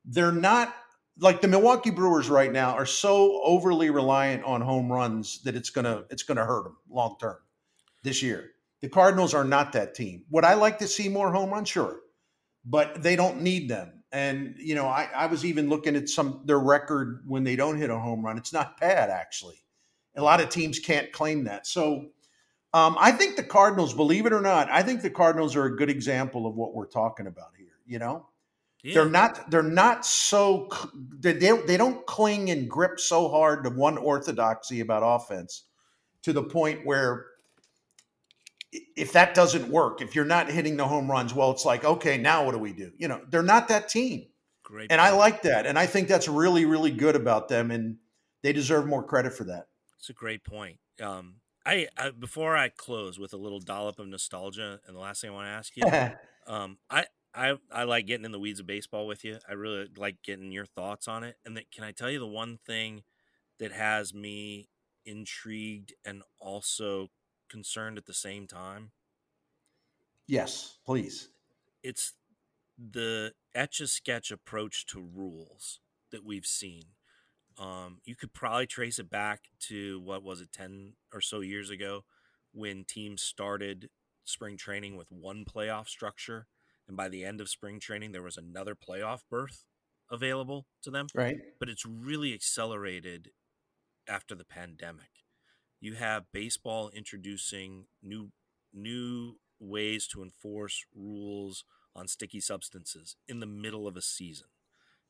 they're 0.04 0.32
not 0.32 0.74
like 1.18 1.40
the 1.40 1.48
Milwaukee 1.48 1.90
Brewers 1.90 2.28
right 2.28 2.52
now 2.52 2.72
are 2.74 2.84
so 2.86 3.40
overly 3.42 3.88
reliant 3.90 4.44
on 4.44 4.60
home 4.60 4.92
runs 4.92 5.42
that 5.42 5.54
it's 5.56 5.70
gonna 5.70 6.04
it's 6.10 6.22
gonna 6.24 6.44
hurt 6.44 6.64
them 6.64 6.76
long 6.90 7.16
term 7.20 7.36
this 8.02 8.22
year. 8.22 8.50
The 8.82 8.88
Cardinals 8.88 9.34
are 9.34 9.44
not 9.44 9.72
that 9.72 9.94
team. 9.94 10.24
Would 10.30 10.44
I 10.44 10.54
like 10.54 10.78
to 10.78 10.88
see 10.88 11.08
more 11.08 11.32
home 11.32 11.50
runs? 11.50 11.68
Sure, 11.68 11.98
but 12.64 13.02
they 13.02 13.16
don't 13.16 13.40
need 13.42 13.68
them. 13.68 14.02
And 14.12 14.54
you 14.58 14.74
know, 14.74 14.86
I, 14.86 15.08
I 15.14 15.26
was 15.26 15.44
even 15.44 15.68
looking 15.68 15.96
at 15.96 16.08
some 16.08 16.42
their 16.44 16.58
record 16.60 17.24
when 17.26 17.44
they 17.44 17.56
don't 17.56 17.78
hit 17.78 17.90
a 17.90 17.98
home 17.98 18.24
run. 18.24 18.38
It's 18.38 18.52
not 18.52 18.78
bad 18.80 19.10
actually. 19.10 19.62
A 20.16 20.22
lot 20.22 20.40
of 20.40 20.48
teams 20.48 20.78
can't 20.78 21.12
claim 21.12 21.44
that. 21.44 21.66
So 21.66 22.06
um, 22.72 22.96
I 22.98 23.12
think 23.12 23.36
the 23.36 23.42
Cardinals, 23.42 23.92
believe 23.94 24.26
it 24.26 24.32
or 24.32 24.40
not, 24.40 24.70
I 24.70 24.82
think 24.82 25.02
the 25.02 25.10
Cardinals 25.10 25.56
are 25.56 25.64
a 25.64 25.76
good 25.76 25.90
example 25.90 26.46
of 26.46 26.54
what 26.54 26.74
we're 26.74 26.86
talking 26.86 27.26
about 27.26 27.50
here. 27.56 27.66
You 27.86 27.98
know, 27.98 28.26
Yeah. 28.82 28.94
they're 28.94 29.10
not 29.10 29.50
they're 29.50 29.62
not 29.62 30.06
so 30.06 30.68
they, 31.20 31.32
they 31.32 31.56
they 31.66 31.76
don't 31.76 32.04
cling 32.06 32.50
and 32.50 32.68
grip 32.70 33.00
so 33.00 33.28
hard 33.28 33.64
to 33.64 33.70
one 33.70 33.98
orthodoxy 33.98 34.80
about 34.80 35.02
offense 35.02 35.64
to 36.22 36.32
the 36.32 36.42
point 36.42 36.84
where 36.86 37.26
if 38.96 39.12
that 39.12 39.34
doesn't 39.34 39.68
work, 39.68 40.00
if 40.00 40.14
you're 40.14 40.24
not 40.24 40.50
hitting 40.50 40.76
the 40.76 40.86
home 40.86 41.10
runs, 41.10 41.34
well, 41.34 41.50
it's 41.50 41.64
like 41.64 41.84
okay, 41.84 42.18
now 42.18 42.44
what 42.44 42.52
do 42.52 42.58
we 42.58 42.72
do? 42.72 42.92
You 42.98 43.08
know, 43.08 43.20
they're 43.28 43.42
not 43.42 43.68
that 43.68 43.88
team, 43.88 44.26
Great. 44.62 44.90
and 44.90 45.00
I 45.00 45.10
like 45.10 45.42
that, 45.42 45.66
and 45.66 45.78
I 45.78 45.86
think 45.86 46.08
that's 46.08 46.28
really 46.28 46.64
really 46.64 46.90
good 46.90 47.16
about 47.16 47.48
them, 47.48 47.70
and 47.70 47.96
they 48.42 48.52
deserve 48.52 48.86
more 48.86 49.02
credit 49.02 49.32
for 49.32 49.44
that. 49.44 49.68
It's 49.98 50.10
a 50.10 50.12
great 50.12 50.44
point. 50.44 50.78
Um, 51.00 51.36
I, 51.64 51.88
I 51.98 52.10
before 52.10 52.56
I 52.56 52.68
close 52.68 53.18
with 53.18 53.32
a 53.32 53.36
little 53.36 53.60
dollop 53.60 53.98
of 53.98 54.06
nostalgia, 54.06 54.80
and 54.86 54.96
the 54.96 55.00
last 55.00 55.20
thing 55.20 55.30
I 55.30 55.34
want 55.34 55.46
to 55.46 55.50
ask 55.50 55.76
you, 55.76 55.82
um, 56.52 56.78
I, 56.88 57.06
I 57.34 57.54
I 57.72 57.82
like 57.84 58.06
getting 58.06 58.24
in 58.24 58.32
the 58.32 58.38
weeds 58.38 58.60
of 58.60 58.66
baseball 58.66 59.06
with 59.06 59.24
you. 59.24 59.38
I 59.48 59.54
really 59.54 59.88
like 59.96 60.22
getting 60.22 60.52
your 60.52 60.64
thoughts 60.64 61.08
on 61.08 61.24
it. 61.24 61.36
And 61.44 61.56
that, 61.56 61.70
can 61.72 61.82
I 61.82 61.90
tell 61.90 62.10
you 62.10 62.20
the 62.20 62.26
one 62.26 62.58
thing 62.64 63.02
that 63.58 63.72
has 63.72 64.14
me 64.14 64.68
intrigued 65.04 65.92
and 66.04 66.22
also 66.38 67.08
concerned 67.48 67.98
at 67.98 68.06
the 68.06 68.14
same 68.14 68.46
time? 68.46 68.92
yes, 70.26 70.78
please. 70.84 71.30
It's 71.82 72.14
the 72.78 73.34
etch 73.54 73.80
a 73.80 73.86
sketch 73.86 74.30
approach 74.30 74.86
to 74.86 75.00
rules 75.00 75.80
that 76.10 76.24
we've 76.24 76.46
seen. 76.46 76.96
Um, 77.58 78.00
you 78.04 78.16
could 78.16 78.34
probably 78.34 78.66
trace 78.66 78.98
it 78.98 79.10
back 79.10 79.46
to 79.62 80.00
what 80.00 80.22
was 80.24 80.40
it, 80.40 80.52
10 80.52 80.96
or 81.12 81.20
so 81.22 81.40
years 81.40 81.70
ago 81.70 82.04
when 82.52 82.84
teams 82.84 83.22
started 83.22 83.90
spring 84.24 84.56
training 84.58 84.96
with 84.96 85.10
one 85.12 85.44
playoff 85.44 85.88
structure. 85.88 86.48
And 86.88 86.96
by 86.96 87.08
the 87.08 87.24
end 87.24 87.40
of 87.40 87.50
spring 87.50 87.80
training, 87.80 88.12
there 88.12 88.22
was 88.22 88.36
another 88.36 88.76
playoff 88.76 89.22
berth 89.30 89.64
available 90.10 90.68
to 90.82 90.90
them 90.90 91.12
Right. 91.14 91.40
but 91.60 91.68
it's 91.70 91.86
really 91.86 92.34
accelerated 92.34 93.32
after 94.08 94.34
the 94.34 94.44
pandemic. 94.44 95.15
You 95.80 95.94
have 95.94 96.32
baseball 96.32 96.90
introducing 96.90 97.86
new 98.02 98.30
new 98.72 99.36
ways 99.58 100.06
to 100.08 100.22
enforce 100.22 100.84
rules 100.94 101.64
on 101.94 102.08
sticky 102.08 102.40
substances 102.40 103.16
in 103.26 103.40
the 103.40 103.46
middle 103.46 103.86
of 103.86 103.96
a 103.96 104.02
season. 104.02 104.48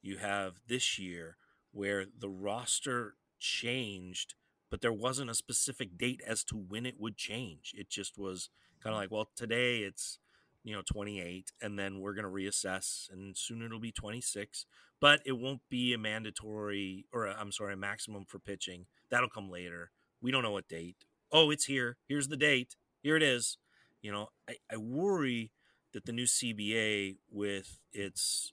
You 0.03 0.19
have 0.19 0.55
this 0.69 0.99
year 0.99 1.37
where 1.73 2.05
the 2.07 2.29
roster 2.29 3.14
changed, 3.41 4.35
but 4.71 4.81
there 4.81 4.93
wasn't 4.93 5.31
a 5.31 5.35
specific 5.35 5.99
date 5.99 6.21
as 6.27 6.45
to 6.45 6.57
when 6.57 6.87
it 6.87 7.01
would 7.01 7.17
change. 7.17 7.75
It 7.77 7.91
just 7.91 8.17
was 8.17 8.51
kind 8.81 8.95
of 8.95 9.01
like, 9.01 9.11
well, 9.11 9.31
today 9.35 9.79
it's 9.79 10.19
you 10.62 10.75
know 10.75 10.83
28 10.83 11.53
and 11.62 11.79
then 11.79 12.01
we're 12.01 12.14
going 12.14 12.25
to 12.25 12.31
reassess 12.31 13.09
and 13.12 13.37
soon 13.37 13.62
it'll 13.62 13.79
be 13.79 13.93
26 13.93 14.67
but 15.01 15.21
it 15.25 15.39
won't 15.39 15.61
be 15.71 15.93
a 15.93 15.99
mandatory 15.99 17.07
or 17.12 17.29
i 17.29 17.33
I'm 17.33 17.53
sorry, 17.53 17.75
a 17.75 17.77
maximum 17.77 18.25
for 18.25 18.39
pitching. 18.39 18.87
That'll 19.11 19.29
come 19.29 19.51
later. 19.51 19.91
We 20.21 20.31
don't 20.31 20.43
know 20.43 20.53
what 20.53 20.69
date. 20.69 20.97
Oh, 21.33 21.51
it's 21.51 21.64
here. 21.64 21.97
Here's 22.09 22.29
the 22.29 22.37
date. 22.37 22.77
Here 23.03 23.17
it 23.17 23.23
is. 23.23 23.59
You 24.03 24.12
know, 24.12 24.29
I, 24.49 24.57
I 24.73 24.77
worry 24.77 25.51
that 25.93 26.05
the 26.05 26.12
new 26.12 26.25
CBA 26.25 27.17
with 27.31 27.79
its 27.93 28.53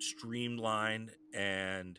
streamlined 0.00 1.12
and 1.34 1.98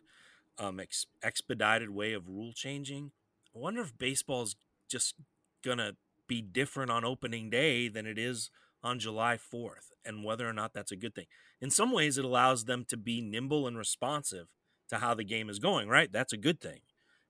um, 0.57 0.79
ex- 0.79 1.07
expedited 1.23 1.89
way 1.89 2.13
of 2.13 2.29
rule 2.29 2.51
changing. 2.53 3.11
I 3.55 3.59
wonder 3.59 3.81
if 3.81 3.97
baseball's 3.97 4.55
just 4.89 5.15
gonna 5.63 5.93
be 6.27 6.41
different 6.41 6.91
on 6.91 7.03
opening 7.03 7.49
day 7.49 7.87
than 7.87 8.05
it 8.05 8.17
is 8.17 8.49
on 8.83 8.99
July 8.99 9.37
4th, 9.37 9.91
and 10.03 10.23
whether 10.23 10.47
or 10.47 10.53
not 10.53 10.73
that's 10.73 10.91
a 10.91 10.95
good 10.95 11.15
thing. 11.15 11.25
In 11.61 11.71
some 11.71 11.91
ways, 11.91 12.17
it 12.17 12.25
allows 12.25 12.65
them 12.65 12.85
to 12.89 12.97
be 12.97 13.21
nimble 13.21 13.67
and 13.67 13.77
responsive 13.77 14.47
to 14.89 14.97
how 14.97 15.13
the 15.13 15.23
game 15.23 15.49
is 15.49 15.59
going, 15.59 15.89
right? 15.89 16.11
That's 16.11 16.33
a 16.33 16.37
good 16.37 16.61
thing. 16.61 16.81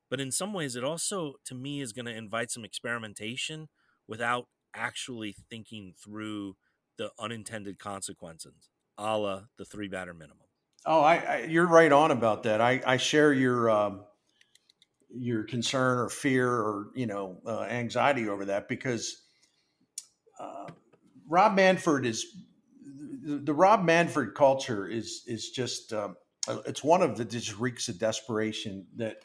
But 0.09 0.21
in 0.21 0.31
some 0.31 0.53
ways, 0.53 0.75
it 0.75 0.83
also, 0.83 1.35
to 1.45 1.55
me, 1.55 1.81
is 1.81 1.93
going 1.93 2.05
to 2.05 2.15
invite 2.15 2.51
some 2.51 2.63
experimentation 2.63 3.69
without 4.07 4.47
actually 4.75 5.35
thinking 5.49 5.93
through 6.01 6.55
the 6.97 7.11
unintended 7.19 7.79
consequences, 7.79 8.69
a 8.97 9.17
la 9.17 9.41
the 9.57 9.65
three 9.65 9.87
batter 9.87 10.13
minimum. 10.13 10.45
Oh, 10.85 11.01
I, 11.01 11.15
I 11.15 11.37
you're 11.49 11.67
right 11.67 11.91
on 11.91 12.11
about 12.11 12.43
that. 12.43 12.61
I, 12.61 12.81
I 12.85 12.97
share 12.97 13.33
your 13.33 13.69
um, 13.69 14.05
your 15.09 15.43
concern 15.43 15.97
or 15.97 16.09
fear 16.09 16.49
or 16.49 16.91
you 16.95 17.07
know 17.07 17.41
uh, 17.45 17.61
anxiety 17.61 18.29
over 18.29 18.45
that 18.45 18.67
because 18.67 19.23
uh, 20.39 20.67
Rob 21.27 21.55
Manfred 21.55 22.05
is 22.05 22.25
the, 23.23 23.37
the 23.37 23.53
Rob 23.53 23.83
Manfred 23.83 24.35
culture 24.35 24.87
is 24.87 25.23
is 25.25 25.49
just 25.49 25.93
um, 25.93 26.15
uh, 26.47 26.59
it's 26.65 26.83
one 26.83 27.01
of 27.01 27.17
the 27.17 27.25
just 27.25 27.57
reeks 27.57 27.89
of 27.89 27.97
desperation 27.97 28.85
that 28.97 29.23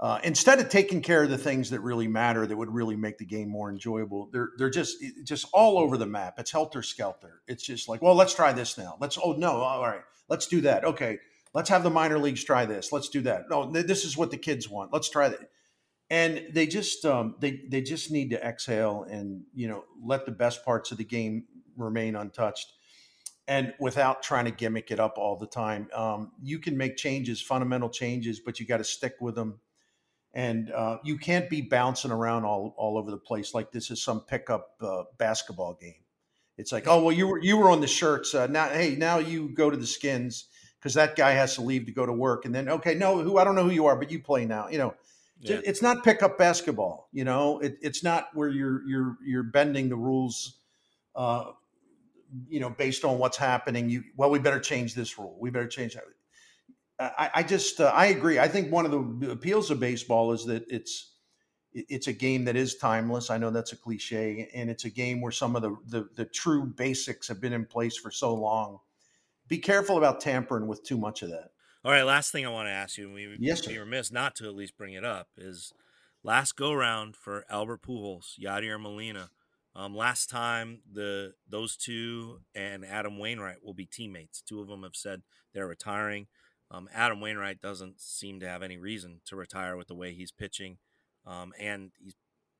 uh, 0.00 0.18
instead 0.24 0.58
of 0.58 0.68
taking 0.68 1.00
care 1.00 1.22
of 1.22 1.30
the 1.30 1.38
things 1.38 1.70
that 1.70 1.80
really 1.80 2.08
matter 2.08 2.46
that 2.46 2.56
would 2.56 2.72
really 2.72 2.96
make 2.96 3.16
the 3.16 3.24
game 3.24 3.48
more 3.48 3.70
enjoyable 3.70 4.28
they're 4.32 4.50
they're 4.58 4.70
just 4.70 4.96
just 5.24 5.46
all 5.52 5.78
over 5.78 5.96
the 5.96 6.06
map. 6.06 6.34
It's 6.38 6.50
helter 6.50 6.82
skelter. 6.82 7.42
It's 7.46 7.64
just 7.64 7.88
like 7.88 8.02
well 8.02 8.14
let's 8.14 8.34
try 8.34 8.52
this 8.52 8.76
now. 8.76 8.96
Let's 9.00 9.18
oh 9.22 9.32
no 9.32 9.52
all 9.52 9.82
right 9.82 10.02
let's 10.28 10.46
do 10.46 10.60
that. 10.62 10.84
Okay 10.84 11.18
let's 11.54 11.70
have 11.70 11.84
the 11.84 11.90
minor 11.90 12.18
leagues 12.18 12.44
try 12.44 12.66
this. 12.66 12.92
Let's 12.92 13.08
do 13.08 13.20
that. 13.22 13.44
No 13.48 13.70
this 13.70 14.04
is 14.04 14.16
what 14.16 14.30
the 14.30 14.36
kids 14.36 14.68
want. 14.68 14.92
Let's 14.92 15.08
try 15.08 15.28
that. 15.28 15.50
And 16.10 16.48
they 16.52 16.66
just 16.66 17.04
um, 17.04 17.36
they 17.38 17.62
they 17.68 17.80
just 17.80 18.10
need 18.10 18.30
to 18.30 18.44
exhale 18.44 19.06
and 19.08 19.44
you 19.54 19.68
know 19.68 19.84
let 20.02 20.26
the 20.26 20.32
best 20.32 20.64
parts 20.64 20.90
of 20.90 20.98
the 20.98 21.04
game 21.04 21.44
remain 21.76 22.16
untouched 22.16 22.72
and 23.46 23.74
without 23.78 24.22
trying 24.22 24.46
to 24.46 24.50
gimmick 24.50 24.90
it 24.90 24.98
up 25.00 25.14
all 25.18 25.36
the 25.36 25.46
time. 25.46 25.88
Um, 25.94 26.32
you 26.42 26.58
can 26.58 26.76
make 26.76 26.96
changes 26.96 27.40
fundamental 27.40 27.88
changes 27.88 28.40
but 28.40 28.58
you 28.58 28.66
got 28.66 28.78
to 28.78 28.84
stick 28.84 29.14
with 29.20 29.36
them 29.36 29.60
and 30.34 30.72
uh, 30.72 30.98
you 31.04 31.16
can't 31.16 31.48
be 31.48 31.62
bouncing 31.62 32.10
around 32.10 32.44
all, 32.44 32.74
all 32.76 32.98
over 32.98 33.10
the 33.10 33.16
place 33.16 33.54
like 33.54 33.70
this 33.70 33.90
is 33.90 34.02
some 34.02 34.20
pickup 34.20 34.74
uh, 34.80 35.04
basketball 35.16 35.78
game. 35.80 36.02
It's 36.58 36.72
like 36.72 36.86
oh 36.86 37.02
well 37.02 37.12
you 37.12 37.26
were 37.28 37.38
you 37.40 37.56
were 37.56 37.70
on 37.70 37.80
the 37.80 37.86
shirts 37.86 38.34
uh, 38.34 38.46
now 38.46 38.68
hey 38.68 38.94
now 38.96 39.18
you 39.18 39.48
go 39.48 39.70
to 39.70 39.76
the 39.76 39.86
skins 39.86 40.46
because 40.78 40.94
that 40.94 41.16
guy 41.16 41.32
has 41.32 41.54
to 41.54 41.62
leave 41.62 41.86
to 41.86 41.92
go 41.92 42.04
to 42.04 42.12
work. 42.12 42.44
And 42.44 42.54
then 42.54 42.68
okay 42.68 42.94
no 42.94 43.22
who 43.22 43.38
i 43.38 43.44
don't 43.44 43.54
know 43.54 43.64
who 43.64 43.70
you 43.70 43.86
are 43.86 43.96
but 43.96 44.10
you 44.10 44.20
play 44.20 44.44
now 44.44 44.68
you 44.68 44.78
know. 44.78 44.94
Yeah. 45.40 45.60
it's 45.64 45.82
not 45.82 46.04
pickup 46.04 46.38
basketball 46.38 47.08
you 47.12 47.24
know? 47.24 47.58
It, 47.58 47.76
it's 47.82 48.04
not 48.04 48.28
where 48.34 48.48
you're 48.48 48.86
you're 48.86 49.18
you're 49.24 49.42
bending 49.42 49.88
the 49.88 49.96
rules 49.96 50.58
uh, 51.16 51.50
you 52.48 52.60
know 52.60 52.70
based 52.70 53.04
on 53.04 53.18
what's 53.18 53.36
happening. 53.36 53.88
You 53.88 54.04
well 54.16 54.30
we 54.30 54.38
better 54.38 54.60
change 54.60 54.94
this 54.94 55.18
rule. 55.18 55.36
We 55.40 55.50
better 55.50 55.68
change 55.68 55.94
that 55.94 56.04
I, 56.98 57.30
I 57.36 57.42
just 57.42 57.80
uh, 57.80 57.90
I 57.94 58.06
agree. 58.06 58.38
I 58.38 58.48
think 58.48 58.70
one 58.70 58.86
of 58.86 58.92
the 59.20 59.30
appeals 59.30 59.70
of 59.70 59.80
baseball 59.80 60.32
is 60.32 60.44
that 60.46 60.64
it's 60.68 61.14
it's 61.74 62.06
a 62.06 62.12
game 62.12 62.44
that 62.44 62.56
is 62.56 62.76
timeless. 62.76 63.30
I 63.30 63.38
know 63.38 63.50
that's 63.50 63.72
a 63.72 63.76
cliche, 63.76 64.48
and 64.54 64.70
it's 64.70 64.84
a 64.84 64.90
game 64.90 65.20
where 65.20 65.32
some 65.32 65.56
of 65.56 65.62
the, 65.62 65.76
the, 65.86 66.08
the 66.14 66.24
true 66.24 66.66
basics 66.66 67.26
have 67.26 67.40
been 67.40 67.52
in 67.52 67.66
place 67.66 67.96
for 67.96 68.12
so 68.12 68.32
long. 68.32 68.78
Be 69.48 69.58
careful 69.58 69.98
about 69.98 70.20
tampering 70.20 70.68
with 70.68 70.84
too 70.84 70.96
much 70.96 71.22
of 71.22 71.30
that. 71.30 71.50
All 71.84 71.90
right, 71.90 72.04
last 72.04 72.30
thing 72.30 72.46
I 72.46 72.50
want 72.50 72.68
to 72.68 72.72
ask 72.72 72.96
you, 72.96 73.06
and 73.06 73.14
we 73.14 73.36
yes, 73.40 73.66
be 73.66 73.76
remiss 73.76 74.12
not 74.12 74.36
to 74.36 74.46
at 74.46 74.54
least 74.54 74.76
bring 74.76 74.94
it 74.94 75.04
up, 75.04 75.28
is 75.36 75.72
last 76.22 76.56
go 76.56 76.72
round 76.72 77.16
for 77.16 77.44
Albert 77.50 77.82
Pujols, 77.82 78.38
Yadier 78.40 78.80
Molina. 78.80 79.30
Um, 79.76 79.94
last 79.96 80.30
time 80.30 80.82
the 80.90 81.34
those 81.48 81.76
two 81.76 82.40
and 82.54 82.84
Adam 82.84 83.18
Wainwright 83.18 83.64
will 83.64 83.74
be 83.74 83.86
teammates. 83.86 84.40
Two 84.40 84.60
of 84.60 84.68
them 84.68 84.84
have 84.84 84.94
said 84.94 85.22
they're 85.52 85.66
retiring. 85.66 86.28
Um, 86.74 86.88
Adam 86.92 87.20
Wainwright 87.20 87.60
doesn't 87.60 88.00
seem 88.00 88.40
to 88.40 88.48
have 88.48 88.62
any 88.62 88.76
reason 88.76 89.20
to 89.26 89.36
retire 89.36 89.76
with 89.76 89.88
the 89.88 89.94
way 89.94 90.12
he's 90.12 90.32
pitching, 90.32 90.78
um, 91.24 91.52
and 91.58 91.92
he's 91.98 92.16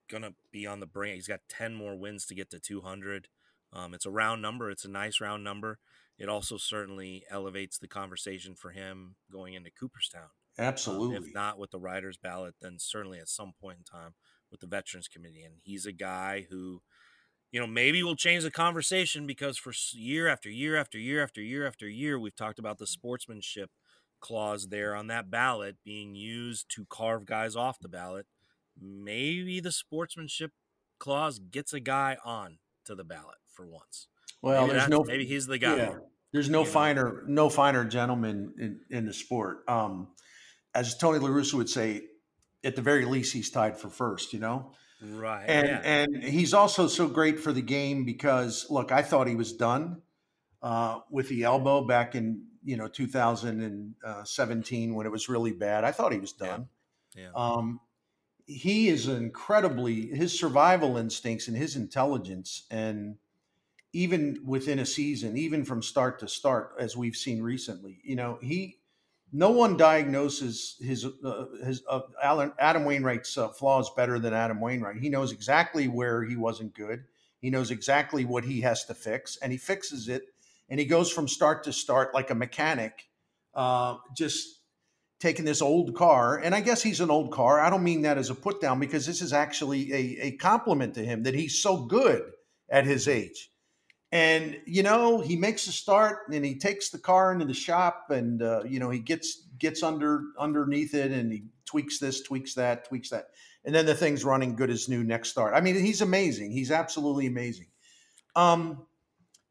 gonna 0.08 0.34
be 0.52 0.66
on 0.66 0.80
the 0.80 0.86
brink. 0.86 1.16
He's 1.16 1.28
got 1.28 1.40
ten 1.48 1.74
more 1.74 1.96
wins 1.96 2.26
to 2.26 2.34
get 2.34 2.50
to 2.50 2.60
200. 2.60 3.28
Um, 3.72 3.92
it's 3.92 4.06
a 4.06 4.10
round 4.10 4.40
number. 4.40 4.70
It's 4.70 4.84
a 4.84 4.90
nice 4.90 5.20
round 5.20 5.42
number. 5.42 5.78
It 6.16 6.28
also 6.28 6.56
certainly 6.56 7.24
elevates 7.28 7.78
the 7.78 7.88
conversation 7.88 8.54
for 8.54 8.70
him 8.70 9.16
going 9.32 9.54
into 9.54 9.70
Cooperstown. 9.70 10.28
Absolutely. 10.56 11.16
Um, 11.16 11.24
if 11.24 11.34
not 11.34 11.58
with 11.58 11.72
the 11.72 11.80
writers' 11.80 12.16
ballot, 12.16 12.54
then 12.60 12.78
certainly 12.78 13.18
at 13.18 13.28
some 13.28 13.52
point 13.60 13.78
in 13.78 13.84
time 13.84 14.14
with 14.50 14.60
the 14.60 14.68
Veterans 14.68 15.08
Committee. 15.08 15.42
And 15.42 15.56
he's 15.64 15.86
a 15.86 15.92
guy 15.92 16.46
who, 16.48 16.82
you 17.50 17.58
know, 17.58 17.66
maybe 17.66 18.04
will 18.04 18.14
change 18.14 18.44
the 18.44 18.52
conversation 18.52 19.26
because 19.26 19.58
for 19.58 19.72
year 19.92 20.28
after 20.28 20.48
year 20.48 20.76
after 20.76 20.98
year 20.98 21.20
after 21.20 21.40
year 21.40 21.66
after 21.66 21.88
year, 21.88 22.18
we've 22.20 22.36
talked 22.36 22.60
about 22.60 22.78
the 22.78 22.86
sportsmanship 22.86 23.70
clause 24.24 24.68
there 24.68 24.94
on 24.94 25.08
that 25.08 25.30
ballot 25.30 25.76
being 25.84 26.14
used 26.14 26.70
to 26.70 26.86
carve 26.86 27.26
guys 27.26 27.54
off 27.54 27.78
the 27.78 27.90
ballot. 27.90 28.24
Maybe 28.80 29.60
the 29.60 29.70
sportsmanship 29.70 30.52
clause 30.98 31.38
gets 31.38 31.74
a 31.74 31.80
guy 31.80 32.16
on 32.24 32.56
to 32.86 32.94
the 32.94 33.04
ballot 33.04 33.36
for 33.46 33.66
once. 33.66 34.08
Well, 34.40 34.62
maybe 34.62 34.78
there's 34.78 34.88
no 34.88 35.04
maybe 35.04 35.26
he's 35.26 35.46
the 35.46 35.58
guy. 35.58 35.76
Yeah, 35.76 35.96
there's 36.32 36.48
no 36.48 36.64
finer 36.64 37.22
know? 37.26 37.44
no 37.44 37.48
finer 37.50 37.84
gentleman 37.84 38.54
in, 38.58 38.80
in 38.88 39.04
the 39.04 39.12
sport. 39.12 39.58
Um, 39.68 40.08
as 40.74 40.96
Tony 40.96 41.18
La 41.18 41.28
Russa 41.28 41.54
would 41.54 41.68
say, 41.68 42.04
at 42.64 42.76
the 42.76 42.82
very 42.82 43.04
least, 43.04 43.34
he's 43.34 43.50
tied 43.50 43.76
for 43.76 43.90
first. 43.90 44.32
You 44.32 44.38
know, 44.38 44.72
right? 45.02 45.44
And 45.46 45.68
yeah. 45.68 45.80
and 45.84 46.24
he's 46.24 46.54
also 46.54 46.88
so 46.88 47.08
great 47.08 47.40
for 47.40 47.52
the 47.52 47.62
game 47.62 48.06
because 48.06 48.66
look, 48.70 48.90
I 48.90 49.02
thought 49.02 49.28
he 49.28 49.36
was 49.36 49.52
done 49.52 50.00
uh, 50.62 51.00
with 51.10 51.28
the 51.28 51.44
elbow 51.44 51.86
back 51.86 52.14
in 52.14 52.46
you 52.64 52.76
know 52.76 52.88
2017 52.88 54.94
when 54.94 55.06
it 55.06 55.10
was 55.10 55.28
really 55.28 55.52
bad. 55.52 55.84
I 55.84 55.92
thought 55.92 56.12
he 56.12 56.18
was 56.18 56.32
done. 56.32 56.68
Yeah. 57.14 57.24
yeah. 57.24 57.30
Um, 57.34 57.80
he 58.46 58.88
is 58.88 59.08
incredibly 59.08 60.08
his 60.08 60.38
survival 60.38 60.96
instincts 60.96 61.48
and 61.48 61.56
his 61.56 61.76
intelligence 61.76 62.64
and 62.70 63.16
even 63.92 64.40
within 64.44 64.78
a 64.78 64.86
season 64.86 65.36
even 65.38 65.64
from 65.64 65.82
start 65.82 66.18
to 66.18 66.28
start 66.28 66.74
as 66.78 66.94
we've 66.94 67.16
seen 67.16 67.40
recently 67.40 68.02
you 68.04 68.16
know 68.16 68.38
he 68.42 68.76
no 69.34 69.50
one 69.50 69.76
diagnoses 69.76 70.76
his 70.80 71.04
uh, 71.04 71.46
his 71.64 71.82
uh, 71.88 72.00
Alan, 72.22 72.52
Adam 72.58 72.84
Wainwright's 72.84 73.36
uh, 73.36 73.48
flaws 73.48 73.90
better 73.96 74.20
than 74.20 74.32
Adam 74.32 74.60
Wainwright. 74.60 74.98
He 74.98 75.08
knows 75.08 75.32
exactly 75.32 75.88
where 75.88 76.22
he 76.22 76.36
wasn't 76.36 76.72
good. 76.72 77.04
He 77.40 77.50
knows 77.50 77.72
exactly 77.72 78.24
what 78.24 78.44
he 78.44 78.60
has 78.60 78.84
to 78.84 78.94
fix, 78.94 79.36
and 79.38 79.50
he 79.50 79.58
fixes 79.58 80.08
it 80.08 80.33
and 80.68 80.80
he 80.80 80.86
goes 80.86 81.10
from 81.10 81.28
start 81.28 81.64
to 81.64 81.72
start 81.72 82.14
like 82.14 82.30
a 82.30 82.34
mechanic, 82.34 83.04
uh, 83.54 83.96
just 84.16 84.60
taking 85.20 85.44
this 85.44 85.62
old 85.62 85.94
car. 85.94 86.38
And 86.38 86.54
I 86.54 86.60
guess 86.60 86.82
he's 86.82 87.00
an 87.00 87.10
old 87.10 87.32
car. 87.32 87.60
I 87.60 87.70
don't 87.70 87.84
mean 87.84 88.02
that 88.02 88.18
as 88.18 88.30
a 88.30 88.34
put 88.34 88.60
down 88.60 88.78
because 88.78 89.06
this 89.06 89.22
is 89.22 89.32
actually 89.32 89.92
a, 89.92 90.26
a 90.26 90.30
compliment 90.32 90.94
to 90.94 91.04
him 91.04 91.22
that 91.22 91.34
he's 91.34 91.60
so 91.60 91.84
good 91.84 92.22
at 92.68 92.84
his 92.84 93.08
age. 93.08 93.50
And 94.12 94.60
you 94.64 94.84
know, 94.84 95.20
he 95.20 95.34
makes 95.34 95.66
a 95.66 95.72
start 95.72 96.28
and 96.32 96.44
he 96.44 96.56
takes 96.56 96.90
the 96.90 96.98
car 96.98 97.32
into 97.32 97.46
the 97.46 97.54
shop, 97.54 98.10
and 98.10 98.40
uh, 98.42 98.62
you 98.64 98.78
know, 98.78 98.88
he 98.88 99.00
gets 99.00 99.48
gets 99.58 99.82
under 99.82 100.22
underneath 100.38 100.94
it 100.94 101.10
and 101.10 101.32
he 101.32 101.44
tweaks 101.64 101.98
this, 101.98 102.22
tweaks 102.22 102.54
that, 102.54 102.88
tweaks 102.88 103.10
that, 103.10 103.30
and 103.64 103.74
then 103.74 103.86
the 103.86 103.94
thing's 103.94 104.24
running 104.24 104.54
good 104.54 104.70
as 104.70 104.88
new 104.88 105.02
next 105.02 105.30
start. 105.30 105.52
I 105.52 105.60
mean, 105.60 105.74
he's 105.74 106.00
amazing. 106.00 106.52
He's 106.52 106.70
absolutely 106.70 107.26
amazing. 107.26 107.66
Um, 108.36 108.86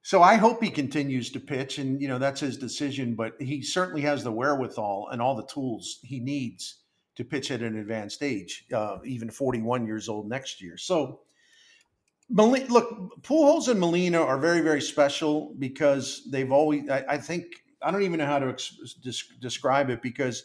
so 0.05 0.21
I 0.21 0.35
hope 0.35 0.61
he 0.61 0.69
continues 0.69 1.31
to 1.31 1.39
pitch, 1.39 1.77
and 1.77 2.01
you 2.01 2.09
know 2.09 2.19
that's 2.19 2.41
his 2.41 2.57
decision. 2.57 3.15
But 3.15 3.41
he 3.41 3.61
certainly 3.61 4.01
has 4.01 4.21
the 4.21 4.33
wherewithal 4.33 5.07
and 5.11 5.21
all 5.21 5.33
the 5.33 5.47
tools 5.47 5.99
he 6.03 6.19
needs 6.19 6.81
to 7.15 7.23
pitch 7.23 7.51
at 7.51 7.61
an 7.61 7.77
advanced 7.77 8.21
age, 8.21 8.65
uh, 8.73 8.97
even 9.05 9.29
41 9.29 9.87
years 9.87 10.09
old 10.09 10.27
next 10.27 10.61
year. 10.61 10.77
So, 10.77 11.21
look, 12.29 13.21
Pujols 13.21 13.69
and 13.69 13.79
Molina 13.79 14.21
are 14.21 14.37
very, 14.37 14.59
very 14.59 14.81
special 14.81 15.55
because 15.57 16.27
they've 16.29 16.51
always. 16.51 16.89
I, 16.89 17.05
I 17.07 17.17
think 17.17 17.45
I 17.81 17.89
don't 17.89 18.03
even 18.03 18.19
know 18.19 18.25
how 18.25 18.39
to 18.39 18.49
ex- 18.49 18.75
describe 19.39 19.89
it 19.89 20.01
because 20.01 20.43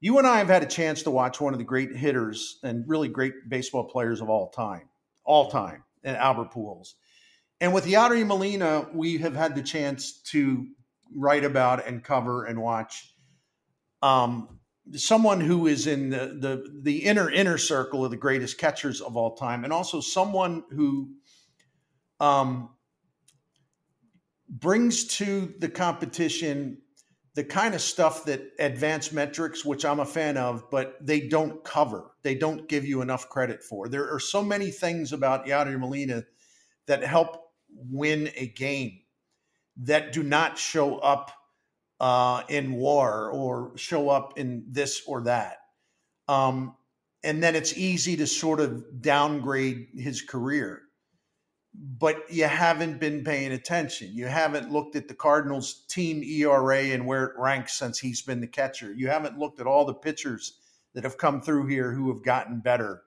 you 0.00 0.18
and 0.18 0.26
I 0.26 0.36
have 0.36 0.48
had 0.48 0.62
a 0.62 0.66
chance 0.66 1.02
to 1.04 1.10
watch 1.10 1.40
one 1.40 1.54
of 1.54 1.58
the 1.58 1.64
great 1.64 1.96
hitters 1.96 2.58
and 2.62 2.86
really 2.86 3.08
great 3.08 3.48
baseball 3.48 3.84
players 3.84 4.20
of 4.20 4.28
all 4.28 4.50
time, 4.50 4.90
all 5.24 5.50
time, 5.50 5.84
and 6.02 6.18
Albert 6.18 6.52
Pujols 6.52 6.96
and 7.60 7.72
with 7.72 7.86
Yadier 7.86 8.26
Molina, 8.26 8.88
we 8.92 9.18
have 9.18 9.34
had 9.34 9.54
the 9.54 9.62
chance 9.62 10.20
to 10.30 10.66
write 11.14 11.44
about 11.44 11.86
and 11.86 12.02
cover 12.02 12.44
and 12.44 12.60
watch 12.60 13.14
um, 14.02 14.60
someone 14.92 15.40
who 15.40 15.66
is 15.66 15.86
in 15.86 16.10
the, 16.10 16.36
the 16.38 16.80
the 16.82 17.04
inner 17.04 17.30
inner 17.30 17.56
circle 17.56 18.04
of 18.04 18.10
the 18.10 18.16
greatest 18.16 18.58
catchers 18.58 19.00
of 19.00 19.16
all 19.16 19.34
time, 19.36 19.64
and 19.64 19.72
also 19.72 20.00
someone 20.00 20.64
who 20.70 21.10
um, 22.20 22.70
brings 24.48 25.04
to 25.04 25.54
the 25.58 25.68
competition 25.68 26.78
the 27.34 27.44
kind 27.44 27.74
of 27.74 27.80
stuff 27.80 28.24
that 28.26 28.42
advanced 28.60 29.12
metrics, 29.12 29.64
which 29.64 29.84
I'm 29.84 29.98
a 29.98 30.04
fan 30.04 30.36
of, 30.36 30.70
but 30.70 31.04
they 31.04 31.20
don't 31.26 31.64
cover. 31.64 32.12
They 32.22 32.36
don't 32.36 32.68
give 32.68 32.84
you 32.84 33.00
enough 33.00 33.28
credit 33.28 33.62
for. 33.62 33.88
There 33.88 34.08
are 34.12 34.20
so 34.20 34.42
many 34.42 34.70
things 34.70 35.12
about 35.12 35.46
Yadier 35.46 35.78
Molina 35.78 36.22
that 36.86 37.02
help 37.02 37.43
win 37.74 38.30
a 38.36 38.46
game 38.46 39.00
that 39.78 40.12
do 40.12 40.22
not 40.22 40.58
show 40.58 40.98
up 40.98 41.30
uh, 42.00 42.42
in 42.48 42.74
WAR 42.74 43.30
or 43.30 43.72
show 43.76 44.08
up 44.08 44.38
in 44.38 44.64
this 44.70 45.02
or 45.06 45.22
that. 45.22 45.58
Um, 46.28 46.76
and 47.22 47.42
then 47.42 47.54
it's 47.54 47.76
easy 47.76 48.16
to 48.16 48.26
sort 48.26 48.60
of 48.60 49.00
downgrade 49.00 49.88
his 49.94 50.22
career. 50.22 50.82
But 51.74 52.30
you 52.30 52.44
haven't 52.44 53.00
been 53.00 53.24
paying 53.24 53.50
attention. 53.52 54.10
You 54.12 54.26
haven't 54.26 54.70
looked 54.70 54.94
at 54.94 55.08
the 55.08 55.14
Cardinals' 55.14 55.84
team 55.88 56.22
ERA 56.22 56.78
and 56.78 57.06
where 57.06 57.24
it 57.24 57.38
ranks 57.38 57.76
since 57.76 57.98
he's 57.98 58.22
been 58.22 58.40
the 58.40 58.46
catcher. 58.46 58.92
You 58.92 59.08
haven't 59.08 59.38
looked 59.38 59.58
at 59.58 59.66
all 59.66 59.84
the 59.84 59.94
pitchers 59.94 60.58
that 60.94 61.02
have 61.02 61.18
come 61.18 61.40
through 61.40 61.66
here 61.66 61.90
who 61.90 62.12
have 62.12 62.22
gotten 62.22 62.60
better. 62.60 63.02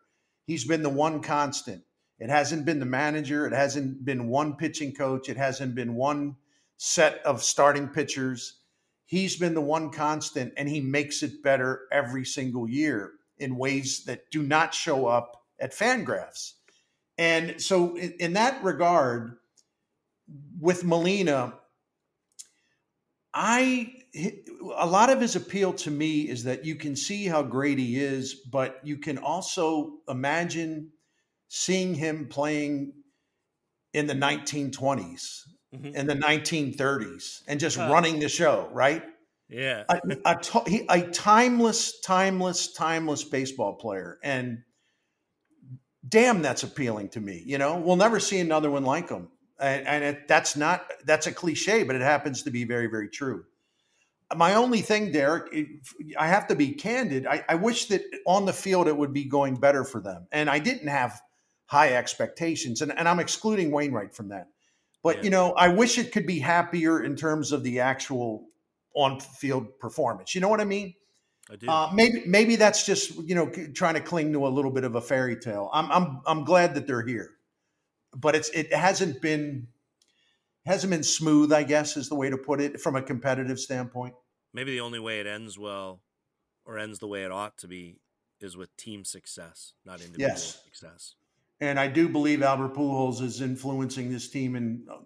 He's 0.46 0.66
been 0.66 0.84
the 0.84 0.90
one 0.90 1.22
constant. 1.22 1.84
It 2.20 2.30
hasn't 2.30 2.66
been 2.66 2.80
the 2.80 2.86
manager. 2.86 3.46
It 3.46 3.54
hasn't 3.54 4.04
been 4.04 4.28
one 4.28 4.56
pitching 4.56 4.94
coach. 4.94 5.30
It 5.30 5.38
hasn't 5.38 5.76
been 5.76 5.96
one 5.96 6.36
set 6.78 7.22
of 7.26 7.44
starting 7.44 7.88
pitchers. 7.88 8.60
he's 9.06 9.38
been 9.38 9.54
the 9.54 9.62
one 9.62 9.90
constant 9.90 10.54
and 10.58 10.68
he 10.68 10.82
makes 10.82 11.24
it 11.24 11.42
better 11.42 11.88
every 11.92 12.26
single 12.26 12.70
year 12.70 13.14
in 13.38 13.56
ways 13.56 14.04
that 14.06 14.30
do 14.32 14.44
not 14.44 14.74
show 14.74 15.08
up 15.08 15.44
at 15.60 15.72
Fangraphs. 15.72 16.54
And 17.18 17.62
so, 17.62 17.96
in, 17.96 18.14
in 18.20 18.34
that 18.34 18.64
regard, 18.64 19.38
with 20.60 20.84
Molina, 20.84 21.54
I 23.34 23.94
a 24.78 24.86
lot 24.86 25.10
of 25.10 25.22
his 25.22 25.36
appeal 25.36 25.74
to 25.74 25.92
me 25.92 26.22
is 26.22 26.44
that 26.44 26.66
you 26.66 26.76
can 26.76 26.96
see 26.96 27.26
how 27.26 27.44
great 27.44 27.78
he 27.78 27.98
is, 27.98 28.34
but 28.34 28.80
you 28.84 28.98
can 28.98 29.18
also 29.18 30.00
imagine 30.10 30.92
seeing 31.48 31.94
him 31.94 32.28
playing 32.28 32.94
in 33.94 34.08
the 34.08 34.14
1920s 34.14 35.48
mm-hmm. 35.74 35.96
in 35.96 36.08
the 36.08 36.16
1930s 36.16 37.42
and 37.48 37.60
just 37.60 37.78
running 37.78 38.20
the 38.20 38.30
show, 38.30 38.70
right? 38.72 39.04
Yeah. 39.50 39.84
a, 39.90 40.00
a, 40.26 40.70
he, 40.70 40.86
a 40.90 41.02
timeless, 41.04 42.00
timeless, 42.02 42.74
timeless 42.74 43.24
baseball 43.24 43.76
player. 43.76 44.20
And 44.24 44.64
damn, 46.08 46.42
that's 46.42 46.64
appealing 46.64 47.10
to 47.10 47.22
me. 47.22 47.44
You 47.46 47.58
know, 47.58 47.78
we'll 47.78 47.96
never 47.96 48.20
see 48.20 48.40
another 48.40 48.70
one 48.70 48.84
like 48.84 49.10
him. 49.10 49.30
And, 49.60 49.88
and 49.88 50.04
it, 50.04 50.28
that's 50.28 50.56
not, 50.56 50.86
that's 51.06 51.28
a 51.28 51.32
cliche, 51.32 51.84
but 51.84 51.96
it 51.96 52.02
happens 52.02 52.44
to 52.44 52.52
be 52.52 52.66
very, 52.66 52.88
very 52.88 53.10
true. 53.10 53.46
My 54.36 54.56
only 54.56 54.82
thing, 54.82 55.14
Derrick, 55.14 55.56
I 56.18 56.28
have 56.28 56.48
to 56.48 56.56
be 56.56 56.74
candid. 56.74 57.26
I, 57.26 57.46
I 57.48 57.56
wish 57.56 57.86
that 57.86 58.04
on 58.26 58.46
the 58.46 58.52
field 58.52 58.90
it 58.90 58.98
would 58.98 59.14
be 59.14 59.24
going 59.24 59.56
better 59.56 59.86
for 59.86 60.02
them. 60.02 60.28
And 60.34 60.50
I 60.50 60.60
didn't 60.60 60.90
have 60.90 61.22
high 61.68 61.94
expectations. 61.94 62.82
And, 62.82 62.92
and 62.98 63.08
I'm 63.08 63.20
excluding 63.20 63.72
Wainwright 63.72 64.14
from 64.14 64.30
that. 64.30 64.48
But, 65.04 65.18
yeah. 65.18 65.24
you 65.24 65.30
know, 65.30 65.54
I 65.54 65.68
wish 65.68 65.98
it 65.98 66.12
could 66.12 66.26
be 66.26 66.40
happier 66.40 67.04
in 67.04 67.16
terms 67.16 67.52
of 67.52 67.64
the 67.64 67.82
actual 67.82 68.48
on 68.96 69.20
field 69.20 69.80
performance. 69.80 70.34
You 70.34 70.42
know 70.42 70.50
what 70.50 70.60
I 70.60 70.66
mean? 70.66 70.96
I 71.50 71.56
do. 71.56 71.70
Uh, 71.70 71.90
maybe 71.94 72.24
maybe 72.26 72.56
that's 72.58 72.86
just 72.86 73.16
you 73.16 73.36
know 73.36 73.50
trying 73.74 73.94
to 73.94 74.02
cling 74.02 74.34
to 74.34 74.46
a 74.46 74.50
little 74.50 74.72
bit 74.72 74.84
of 74.84 74.96
a 74.96 75.02
fairy 75.02 75.38
tale. 75.38 75.70
I'm 75.72 75.90
I'm 75.92 76.22
I'm 76.26 76.44
glad 76.44 76.76
that 76.76 76.88
they're 76.88 77.06
here, 77.06 77.30
but 78.14 78.36
it's 78.36 78.50
it 78.50 78.74
hasn't 78.74 79.22
been 79.22 79.68
hasn't 80.66 80.92
been 80.92 81.04
smooth. 81.04 81.54
I 81.54 81.64
guess 81.64 81.96
is 81.96 82.10
the 82.10 82.16
way 82.16 82.30
to 82.30 82.38
put 82.38 82.60
it 82.60 82.82
from 82.82 82.96
a 82.96 83.02
competitive 83.02 83.60
standpoint. 83.60 84.16
Maybe 84.54 84.72
the 84.72 84.82
only 84.82 85.00
way 85.00 85.20
it 85.20 85.28
ends 85.28 85.58
well, 85.58 86.02
or 86.66 86.78
ends 86.78 87.00
the 87.00 87.08
way 87.08 87.24
it 87.24 87.32
ought 87.32 87.58
to 87.60 87.68
be, 87.68 88.00
is 88.42 88.58
with 88.58 88.76
team 88.76 89.06
success, 89.06 89.74
not 89.86 90.02
individual 90.02 90.30
yes. 90.30 90.64
success. 90.64 91.16
And 91.60 91.80
I 91.80 91.88
do 91.88 92.08
believe 92.08 92.44
Albert 92.44 92.76
Pujols 92.76 93.22
is 93.22 93.42
influencing 93.42 94.12
this 94.12 94.30
team 94.30 94.56
in 94.56 94.86
uh, 94.92 94.98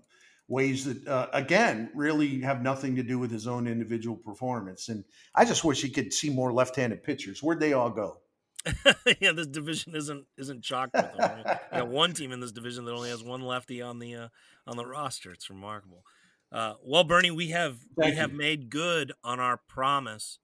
ways 0.48 0.84
that, 0.86 1.08
uh, 1.08 1.28
again, 1.32 1.90
really 1.96 2.42
have 2.42 2.62
nothing 2.62 2.96
to 2.98 3.04
do 3.04 3.18
with 3.18 3.32
his 3.32 3.48
own 3.48 3.68
individual 3.68 4.18
performance. 4.18 4.90
And 4.90 5.06
I 5.34 5.46
just 5.46 5.64
wish 5.64 5.82
he 5.82 5.90
could 5.90 6.12
see 6.12 6.30
more 6.30 6.52
left-handed 6.52 7.04
pitchers. 7.04 7.42
Where'd 7.42 7.62
they 7.62 7.74
all 7.74 7.90
go? 7.90 8.18
yeah, 9.20 9.32
this 9.32 9.48
division 9.48 9.96
isn't 9.96 10.26
isn't 10.38 10.64
chocked 10.64 10.94
with 10.94 11.18
them. 11.18 11.44
I 11.46 11.60
got 11.80 11.88
one 11.88 12.14
team 12.14 12.32
in 12.32 12.42
this 12.42 12.52
division 12.52 12.86
that 12.86 12.94
only 12.94 13.10
has 13.10 13.24
one 13.24 13.42
lefty 13.42 13.82
on 13.82 13.98
the 13.98 14.14
uh, 14.14 14.28
on 14.68 14.78
the 14.78 14.86
roster. 14.86 15.32
It's 15.32 15.50
remarkable. 15.50 16.04
Uh, 16.52 16.74
well, 16.84 17.04
Bernie, 17.04 17.32
we 17.32 17.48
have 17.50 17.80
Thank 17.98 17.98
we 17.98 18.08
you. 18.10 18.16
have 18.18 18.34
made 18.34 18.70
good 18.70 19.14
on 19.24 19.40
our 19.40 19.60
promise 19.68 20.38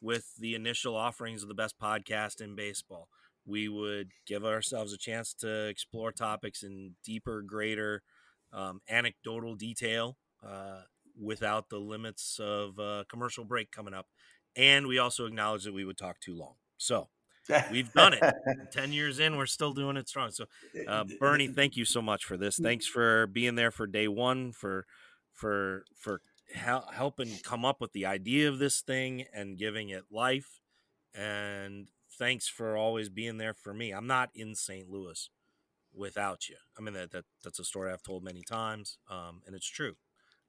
with 0.00 0.34
the 0.36 0.54
initial 0.54 0.96
offerings 0.96 1.42
of 1.42 1.48
the 1.48 1.54
best 1.54 1.78
podcast 1.78 2.40
in 2.40 2.56
baseball 2.56 3.08
we 3.50 3.68
would 3.68 4.12
give 4.26 4.44
ourselves 4.44 4.92
a 4.92 4.98
chance 4.98 5.34
to 5.34 5.66
explore 5.68 6.12
topics 6.12 6.62
in 6.62 6.94
deeper, 7.04 7.42
greater 7.42 8.02
um, 8.52 8.80
anecdotal 8.88 9.54
detail 9.54 10.16
uh, 10.46 10.82
without 11.20 11.68
the 11.68 11.78
limits 11.78 12.38
of 12.40 12.78
a 12.78 13.04
commercial 13.10 13.44
break 13.44 13.70
coming 13.70 13.94
up. 13.94 14.06
And 14.56 14.86
we 14.86 14.98
also 14.98 15.26
acknowledge 15.26 15.64
that 15.64 15.74
we 15.74 15.84
would 15.84 15.98
talk 15.98 16.20
too 16.20 16.36
long. 16.36 16.54
So 16.76 17.08
we've 17.70 17.92
done 17.92 18.14
it. 18.14 18.34
10 18.72 18.92
years 18.92 19.18
in, 19.18 19.36
we're 19.36 19.46
still 19.46 19.72
doing 19.72 19.96
it 19.96 20.08
strong. 20.08 20.30
So, 20.30 20.46
uh, 20.88 21.04
Bernie, 21.18 21.48
thank 21.48 21.76
you 21.76 21.84
so 21.84 22.02
much 22.02 22.24
for 22.24 22.36
this. 22.36 22.56
Thanks 22.56 22.86
for 22.86 23.26
being 23.26 23.54
there 23.54 23.70
for 23.70 23.86
day 23.86 24.08
one, 24.08 24.52
for, 24.52 24.86
for, 25.32 25.84
for 25.96 26.20
helping 26.54 27.38
come 27.44 27.64
up 27.64 27.80
with 27.80 27.92
the 27.92 28.06
idea 28.06 28.48
of 28.48 28.58
this 28.58 28.80
thing 28.80 29.24
and 29.32 29.58
giving 29.58 29.90
it 29.90 30.04
life. 30.10 30.60
And 31.14 31.88
thanks 32.20 32.46
for 32.46 32.76
always 32.76 33.08
being 33.08 33.38
there 33.38 33.54
for 33.54 33.72
me. 33.72 33.90
I'm 33.90 34.06
not 34.06 34.28
in 34.34 34.54
St. 34.54 34.88
Louis 34.88 35.30
without 35.92 36.48
you. 36.48 36.56
I 36.78 36.82
mean 36.82 36.94
that, 36.94 37.10
that 37.10 37.24
that's 37.42 37.58
a 37.58 37.64
story 37.64 37.90
I've 37.90 38.02
told 38.02 38.22
many 38.22 38.42
times, 38.42 38.98
um, 39.10 39.40
and 39.46 39.56
it's 39.56 39.66
true. 39.66 39.94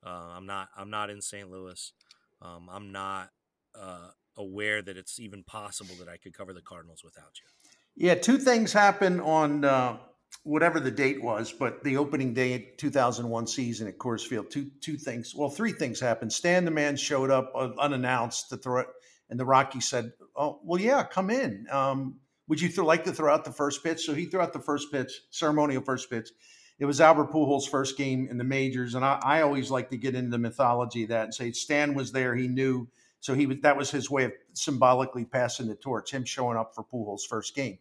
Uh, 0.06 0.34
I'm 0.36 0.46
not 0.46 0.68
I'm 0.78 0.92
not 0.92 1.10
in 1.10 1.22
St. 1.22 1.50
Louis. 1.50 1.94
Um, 2.42 2.70
I'm 2.72 2.92
not 2.92 3.30
uh, 3.74 4.10
aware 4.38 4.82
that 4.82 4.98
it's 4.98 5.20
even 5.20 5.44
possible 5.44 5.96
that 6.00 6.10
I 6.10 6.18
could 6.18 6.34
cover 6.34 6.54
the 6.54 6.62
Cardinals 6.62 7.04
without 7.04 7.40
you. 7.40 8.08
Yeah, 8.08 8.16
two 8.16 8.38
things 8.38 8.74
happened 8.74 9.22
on 9.22 9.64
uh, 9.64 9.98
whatever 10.44 10.80
the 10.80 10.92
date 10.92 11.22
was, 11.24 11.54
but 11.54 11.84
the 11.84 11.98
opening 11.98 12.34
day 12.34 12.74
2001 12.78 13.48
season 13.48 13.88
at 13.88 13.98
Coors 13.98 14.28
Field. 14.28 14.52
Two 14.52 14.70
two 14.82 14.98
things. 14.98 15.34
Well, 15.34 15.50
three 15.50 15.72
things 15.72 16.02
happened. 16.02 16.34
Stan 16.34 16.66
the 16.66 16.72
man 16.72 16.98
showed 16.98 17.32
up 17.32 17.54
uh, 17.56 17.70
unannounced 17.80 18.50
to 18.50 18.58
throw 18.58 18.84
and 19.32 19.40
the 19.40 19.46
Rocky 19.46 19.80
said, 19.80 20.12
oh, 20.36 20.60
well, 20.64 20.80
yeah, 20.80 21.04
come 21.04 21.30
in. 21.32 21.66
Um, 21.72 22.18
would 22.48 22.62
you 22.62 22.68
th- 22.68 22.80
like 22.80 23.06
to 23.06 23.14
throw 23.14 23.34
out 23.34 23.46
the 23.46 23.52
first 23.52 23.82
pitch? 23.82 24.06
So 24.06 24.14
he 24.14 24.26
threw 24.26 24.42
out 24.42 24.52
the 24.52 24.60
first 24.60 24.92
pitch, 24.92 25.22
ceremonial 25.32 25.82
first 25.82 26.10
pitch. 26.10 26.30
It 26.78 26.86
was 26.86 27.00
Albert 27.00 27.32
Pujols' 27.32 27.70
first 27.70 27.98
game 27.98 28.28
in 28.30 28.38
the 28.38 28.44
majors, 28.44 28.94
and 28.94 29.06
I, 29.06 29.20
I 29.24 29.42
always 29.42 29.72
like 29.72 29.90
to 29.92 29.98
get 29.98 30.16
into 30.16 30.32
the 30.32 30.38
mythology 30.38 31.04
of 31.04 31.10
that 31.10 31.26
and 31.26 31.34
say 31.34 31.52
Stan 31.52 31.94
was 31.94 32.12
there, 32.12 32.36
he 32.36 32.48
knew, 32.48 32.90
so 33.22 33.34
he 33.36 33.46
was 33.46 33.58
that 33.62 33.78
was 33.78 33.90
his 33.90 34.10
way 34.10 34.26
of 34.26 34.34
symbolically 34.54 35.24
passing 35.24 35.68
the 35.68 35.76
torch, 35.76 36.12
him 36.12 36.26
showing 36.26 36.58
up 36.58 36.76
for 36.76 36.84
Pujols' 36.84 37.28
first 37.30 37.56
game. 37.56 37.78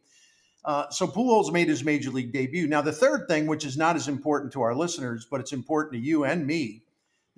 Uh, 0.65 0.89
so 0.91 1.07
Pujols 1.07 1.51
made 1.51 1.69
his 1.69 1.83
major 1.83 2.11
league 2.11 2.33
debut. 2.33 2.69
Now 2.69 2.83
the 2.83 2.93
third 2.93 3.27
thing, 3.27 3.47
which 3.47 3.65
is 3.65 3.77
not 3.77 3.97
as 3.97 4.07
important 4.07 4.53
to 4.53 4.61
our 4.61 4.75
listeners, 4.75 5.27
but 5.29 5.41
it's 5.41 5.53
important 5.53 5.95
to 5.95 5.99
you 5.99 6.25
and 6.25 6.47
me, 6.47 6.83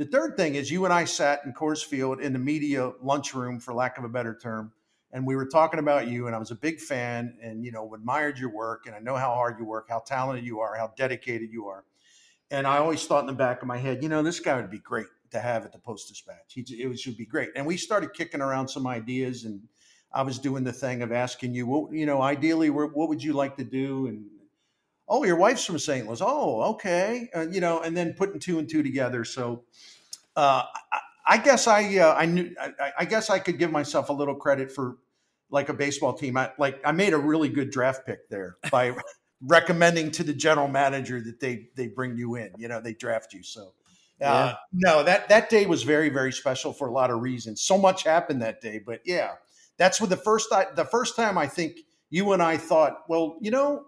the 0.02 0.10
third 0.10 0.36
thing 0.36 0.56
is 0.56 0.68
you 0.68 0.84
and 0.84 0.92
I 0.92 1.04
sat 1.04 1.42
in 1.44 1.52
Coors 1.52 1.84
Field 1.84 2.20
in 2.20 2.32
the 2.32 2.38
media 2.38 2.92
lunchroom, 3.00 3.60
for 3.60 3.72
lack 3.72 3.98
of 3.98 4.04
a 4.04 4.08
better 4.08 4.36
term, 4.36 4.72
and 5.12 5.24
we 5.24 5.36
were 5.36 5.46
talking 5.46 5.78
about 5.78 6.08
you 6.08 6.26
and 6.26 6.34
i 6.34 6.38
was 6.38 6.50
a 6.50 6.56
big 6.56 6.80
fan 6.80 7.36
and 7.42 7.64
you 7.64 7.70
know 7.70 7.94
admired 7.94 8.38
your 8.38 8.50
work 8.52 8.86
and 8.86 8.96
i 8.96 8.98
know 8.98 9.14
how 9.14 9.34
hard 9.34 9.58
you 9.58 9.64
work 9.64 9.86
how 9.88 9.98
talented 10.00 10.44
you 10.44 10.60
are 10.60 10.74
how 10.74 10.90
dedicated 10.96 11.50
you 11.52 11.66
are. 11.66 11.84
And 12.50 12.66
i 12.66 12.78
always 12.78 13.04
thought 13.06 13.20
in 13.20 13.26
the 13.26 13.32
back 13.32 13.62
of 13.62 13.68
my 13.68 13.78
head 13.78 14.02
you 14.02 14.08
know 14.08 14.22
this 14.22 14.40
guy 14.40 14.56
would 14.56 14.70
be 14.70 14.78
great 14.78 15.06
to 15.30 15.38
have 15.38 15.64
at 15.64 15.72
the 15.72 15.78
post 15.78 16.08
dispatch. 16.08 16.52
He, 16.52 16.60
it 16.60 16.98
should 16.98 17.16
be 17.16 17.24
great. 17.24 17.50
And 17.56 17.64
we 17.64 17.78
started 17.78 18.12
kicking 18.12 18.42
around 18.42 18.68
some 18.68 18.86
ideas 18.86 19.44
and 19.44 19.60
i 20.12 20.22
was 20.22 20.38
doing 20.38 20.64
the 20.64 20.72
thing 20.72 21.02
of 21.02 21.12
asking 21.12 21.54
you 21.54 21.66
what 21.66 21.92
you 21.92 22.06
know 22.06 22.20
ideally 22.20 22.70
what 22.70 23.08
would 23.08 23.22
you 23.22 23.34
like 23.34 23.56
to 23.58 23.64
do? 23.64 24.08
And 24.08 24.24
oh 25.08 25.24
your 25.24 25.36
wife's 25.36 25.64
from 25.64 25.78
st 25.78 26.06
louis 26.06 26.20
oh 26.22 26.62
okay 26.62 27.28
uh, 27.34 27.46
you 27.50 27.60
know 27.60 27.80
and 27.80 27.96
then 27.96 28.12
putting 28.14 28.38
two 28.38 28.58
and 28.58 28.68
two 28.68 28.82
together 28.82 29.24
so 29.24 29.64
uh, 30.36 30.64
I, 30.92 30.98
I 31.26 31.38
guess 31.38 31.66
I 31.66 31.98
uh, 31.98 32.14
I 32.14 32.26
knew 32.26 32.54
I, 32.60 32.92
I, 33.00 33.04
guess 33.04 33.30
I 33.30 33.38
could 33.38 33.58
give 33.58 33.70
myself 33.70 34.08
a 34.08 34.12
little 34.12 34.34
credit 34.34 34.72
for 34.72 34.96
like 35.50 35.68
a 35.68 35.74
baseball 35.74 36.14
team. 36.14 36.36
I 36.36 36.50
like 36.58 36.80
I 36.84 36.92
made 36.92 37.12
a 37.12 37.18
really 37.18 37.48
good 37.48 37.70
draft 37.70 38.06
pick 38.06 38.28
there 38.28 38.56
by 38.70 38.96
recommending 39.42 40.10
to 40.12 40.24
the 40.24 40.34
general 40.34 40.68
manager 40.68 41.20
that 41.20 41.38
they 41.38 41.68
they 41.76 41.88
bring 41.88 42.16
you 42.16 42.36
in. 42.36 42.52
You 42.56 42.68
know, 42.68 42.80
they 42.80 42.94
draft 42.94 43.32
you. 43.32 43.42
So 43.42 43.74
uh, 44.20 44.54
yeah. 44.54 44.54
no, 44.72 45.02
that 45.04 45.28
that 45.28 45.48
day 45.48 45.66
was 45.66 45.82
very 45.82 46.08
very 46.08 46.32
special 46.32 46.72
for 46.72 46.88
a 46.88 46.92
lot 46.92 47.10
of 47.10 47.20
reasons. 47.20 47.60
So 47.60 47.78
much 47.78 48.02
happened 48.02 48.42
that 48.42 48.60
day, 48.60 48.80
but 48.84 49.00
yeah, 49.04 49.32
that's 49.76 50.00
what 50.00 50.10
the 50.10 50.16
first 50.16 50.48
the 50.50 50.88
first 50.90 51.14
time 51.14 51.38
I 51.38 51.46
think 51.46 51.80
you 52.10 52.32
and 52.32 52.42
I 52.42 52.56
thought, 52.56 53.04
well, 53.08 53.36
you 53.40 53.50
know, 53.50 53.84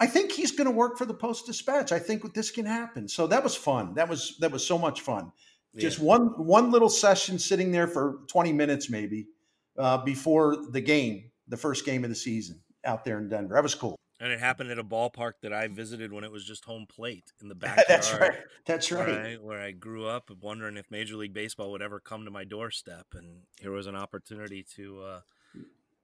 I 0.00 0.06
think 0.06 0.32
he's 0.32 0.52
going 0.52 0.66
to 0.66 0.72
work 0.72 0.96
for 0.96 1.04
the 1.04 1.14
Post 1.14 1.46
Dispatch. 1.46 1.90
I 1.92 1.98
think 1.98 2.32
this 2.34 2.50
can 2.50 2.66
happen. 2.66 3.08
So 3.08 3.26
that 3.26 3.42
was 3.42 3.56
fun. 3.56 3.94
That 3.94 4.08
was 4.08 4.36
that 4.38 4.52
was 4.52 4.66
so 4.66 4.78
much 4.78 5.00
fun. 5.00 5.32
Yeah. 5.74 5.82
Just 5.82 5.98
one 5.98 6.26
one 6.44 6.70
little 6.70 6.88
session 6.88 7.38
sitting 7.38 7.72
there 7.72 7.88
for 7.88 8.20
20 8.28 8.52
minutes 8.52 8.88
maybe 8.90 9.28
uh, 9.76 9.98
before 9.98 10.56
the 10.70 10.80
game, 10.80 11.30
the 11.48 11.56
first 11.56 11.84
game 11.84 12.04
of 12.04 12.10
the 12.10 12.16
season 12.16 12.60
out 12.84 13.04
there 13.04 13.18
in 13.18 13.28
Denver. 13.28 13.54
That 13.54 13.62
was 13.62 13.74
cool. 13.74 13.96
And 14.20 14.32
it 14.32 14.40
happened 14.40 14.70
at 14.70 14.80
a 14.80 14.84
ballpark 14.84 15.34
that 15.42 15.52
I 15.52 15.68
visited 15.68 16.12
when 16.12 16.24
it 16.24 16.32
was 16.32 16.44
just 16.44 16.64
home 16.64 16.86
plate 16.88 17.32
in 17.40 17.48
the 17.48 17.54
backyard. 17.56 17.84
That's 17.88 18.12
right. 18.12 18.38
That's 18.66 18.92
right. 18.92 19.06
Where 19.06 19.24
I, 19.24 19.34
where 19.34 19.60
I, 19.60 19.70
grew 19.70 20.06
up, 20.06 20.30
wondering 20.40 20.76
if 20.76 20.90
Major 20.90 21.16
League 21.16 21.32
Baseball 21.32 21.70
would 21.70 21.82
ever 21.82 22.00
come 22.00 22.24
to 22.24 22.30
my 22.30 22.42
doorstep, 22.42 23.06
and 23.14 23.42
here 23.60 23.70
was 23.70 23.86
an 23.86 23.94
opportunity 23.94 24.64
to 24.74 25.02
uh, 25.02 25.20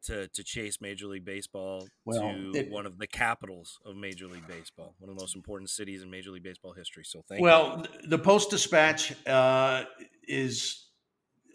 to 0.04 0.28
to 0.28 0.44
chase 0.44 0.80
Major 0.80 1.06
League 1.06 1.24
Baseball 1.24 1.86
well, 2.04 2.20
to 2.20 2.52
it, 2.54 2.70
one 2.70 2.86
of 2.86 2.98
the 2.98 3.06
capitals 3.06 3.78
of 3.84 3.96
Major 3.96 4.26
League 4.26 4.46
Baseball, 4.46 4.94
one 4.98 5.10
of 5.10 5.16
the 5.16 5.22
most 5.22 5.36
important 5.36 5.70
cities 5.70 6.02
in 6.02 6.10
Major 6.10 6.30
League 6.30 6.42
Baseball 6.42 6.72
history. 6.72 7.04
So 7.04 7.22
thank 7.28 7.40
well, 7.40 7.62
you. 7.62 7.76
Well, 7.76 7.86
the 8.08 8.18
Post 8.18 8.50
Dispatch 8.50 9.14
uh, 9.26 9.84
is. 10.26 10.80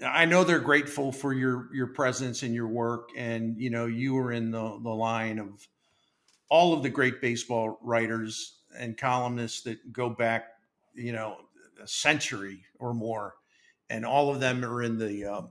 I 0.01 0.23
know 0.23 0.45
they're 0.45 0.59
grateful 0.59 1.11
for 1.11 1.33
your 1.33 1.73
your 1.73 1.87
presence 1.87 2.43
and 2.43 2.55
your 2.55 2.67
work, 2.67 3.09
and 3.17 3.59
you 3.59 3.69
know 3.69 3.85
you 3.85 4.13
were 4.13 4.31
in 4.31 4.51
the 4.51 4.79
the 4.81 4.89
line 4.89 5.39
of 5.39 5.67
all 6.49 6.73
of 6.73 6.83
the 6.83 6.89
great 6.89 7.21
baseball 7.21 7.77
writers 7.81 8.59
and 8.77 8.97
columnists 8.97 9.61
that 9.63 9.91
go 9.91 10.09
back, 10.09 10.47
you 10.95 11.11
know, 11.11 11.37
a 11.81 11.87
century 11.87 12.63
or 12.79 12.93
more 12.93 13.35
and 13.89 14.05
all 14.05 14.29
of 14.29 14.39
them 14.39 14.63
are 14.63 14.83
in 14.83 14.97
the 14.97 15.25
uh, 15.25 15.41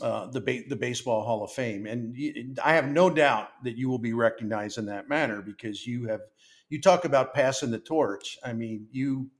uh, 0.00 0.26
the 0.26 0.40
ba- 0.40 0.68
the 0.68 0.76
baseball 0.76 1.22
Hall 1.22 1.44
of 1.44 1.52
Fame. 1.52 1.86
And 1.86 2.16
you, 2.16 2.54
I 2.62 2.74
have 2.74 2.88
no 2.88 3.10
doubt 3.10 3.48
that 3.64 3.76
you 3.76 3.88
will 3.88 3.98
be 3.98 4.12
recognized 4.12 4.78
in 4.78 4.86
that 4.86 5.08
manner 5.08 5.42
because 5.42 5.86
you 5.86 6.08
have 6.08 6.20
you 6.68 6.80
talk 6.80 7.04
about 7.04 7.34
passing 7.34 7.70
the 7.70 7.78
torch. 7.78 8.38
I 8.44 8.52
mean, 8.52 8.88
you 8.90 9.30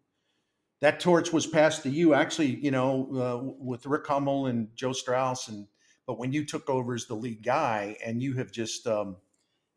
that 0.80 1.00
torch 1.00 1.32
was 1.32 1.46
passed 1.46 1.82
to 1.84 1.90
you 1.90 2.14
actually, 2.14 2.56
you 2.56 2.70
know, 2.70 3.08
uh, 3.14 3.52
with 3.58 3.86
Rick 3.86 4.06
Hummel 4.06 4.46
and 4.46 4.68
Joe 4.74 4.92
Strauss 4.92 5.48
and 5.48 5.66
but 6.06 6.18
when 6.18 6.32
you 6.32 6.44
took 6.44 6.68
over 6.68 6.94
as 6.94 7.06
the 7.06 7.14
lead 7.14 7.42
guy 7.42 7.96
and 8.04 8.22
you 8.22 8.34
have 8.34 8.52
just 8.52 8.86
um, 8.86 9.16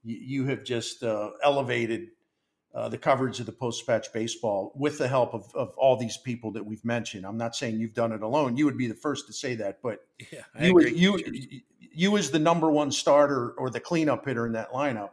you, 0.04 0.18
you 0.18 0.46
have 0.48 0.64
just 0.64 1.04
uh, 1.04 1.32
elevated 1.44 2.10
uh, 2.78 2.88
the 2.88 2.98
coverage 2.98 3.40
of 3.40 3.48
the 3.48 3.52
post 3.52 3.80
dispatch 3.80 4.14
baseball 4.14 4.72
with 4.76 5.00
the 5.00 5.08
help 5.08 5.34
of, 5.34 5.50
of 5.56 5.74
all 5.78 5.98
these 5.98 6.16
people 6.16 6.52
that 6.52 6.64
we've 6.64 6.86
mentioned. 6.86 7.26
I'm 7.26 7.36
not 7.36 7.56
saying 7.56 7.80
you've 7.80 7.96
done 7.96 8.12
it 8.12 8.22
alone. 8.22 8.56
You 8.56 8.66
would 8.66 8.78
be 8.78 8.86
the 8.86 8.94
first 8.94 9.26
to 9.28 9.34
say 9.34 9.56
that, 9.56 9.80
but 9.82 10.06
yeah, 10.32 10.42
you, 10.60 10.80
you, 10.82 11.18
you, 11.18 11.62
you 11.80 12.18
as 12.18 12.30
the 12.30 12.38
number 12.38 12.70
one 12.70 12.92
starter 12.92 13.54
or 13.58 13.72
the 13.72 13.80
cleanup 13.80 14.26
hitter 14.26 14.46
in 14.46 14.54
that 14.54 14.74
lineup, 14.74 15.10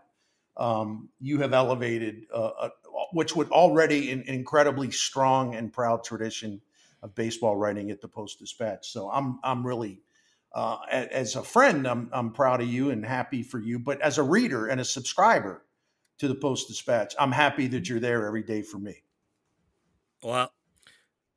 um, 0.59 1.09
you 1.21 1.41
have 1.41 1.55
elevated 1.55 2.27
uh, 2.35 2.51
a, 2.65 2.71
which 3.13 3.35
would 3.35 3.51
already 3.51 4.11
an 4.11 4.21
incredibly 4.27 4.91
strong 4.91 5.55
and 5.55 5.73
proud 5.73 6.05
tradition 6.05 6.61
of 7.03 7.15
baseball 7.15 7.57
writing 7.57 7.91
at 7.91 8.03
the 8.03 8.09
Post 8.09 8.41
Dispatch. 8.41 8.91
So 8.91 9.11
I'm 9.11 9.39
I'm 9.43 9.67
really 9.67 10.03
uh, 10.53 10.77
as 10.91 11.35
a 11.35 11.43
friend, 11.43 11.87
I'm 11.87 12.11
I'm 12.13 12.31
proud 12.31 12.61
of 12.61 12.69
you 12.69 12.91
and 12.91 13.07
happy 13.07 13.43
for 13.43 13.59
you. 13.59 13.79
But 13.79 14.03
as 14.03 14.19
a 14.19 14.23
reader 14.23 14.67
and 14.67 14.83
a 14.83 14.85
subscriber, 14.85 15.65
to 16.19 16.29
the 16.29 16.35
Post 16.35 16.69
Dispatch. 16.69 17.15
I'm 17.19 17.33
happy 17.33 17.67
that 17.69 17.89
you're 17.89 18.01
there 18.01 18.27
every 18.27 18.43
day 18.43 18.63
for 18.63 18.79
me. 18.79 19.03
Well, 20.23 20.53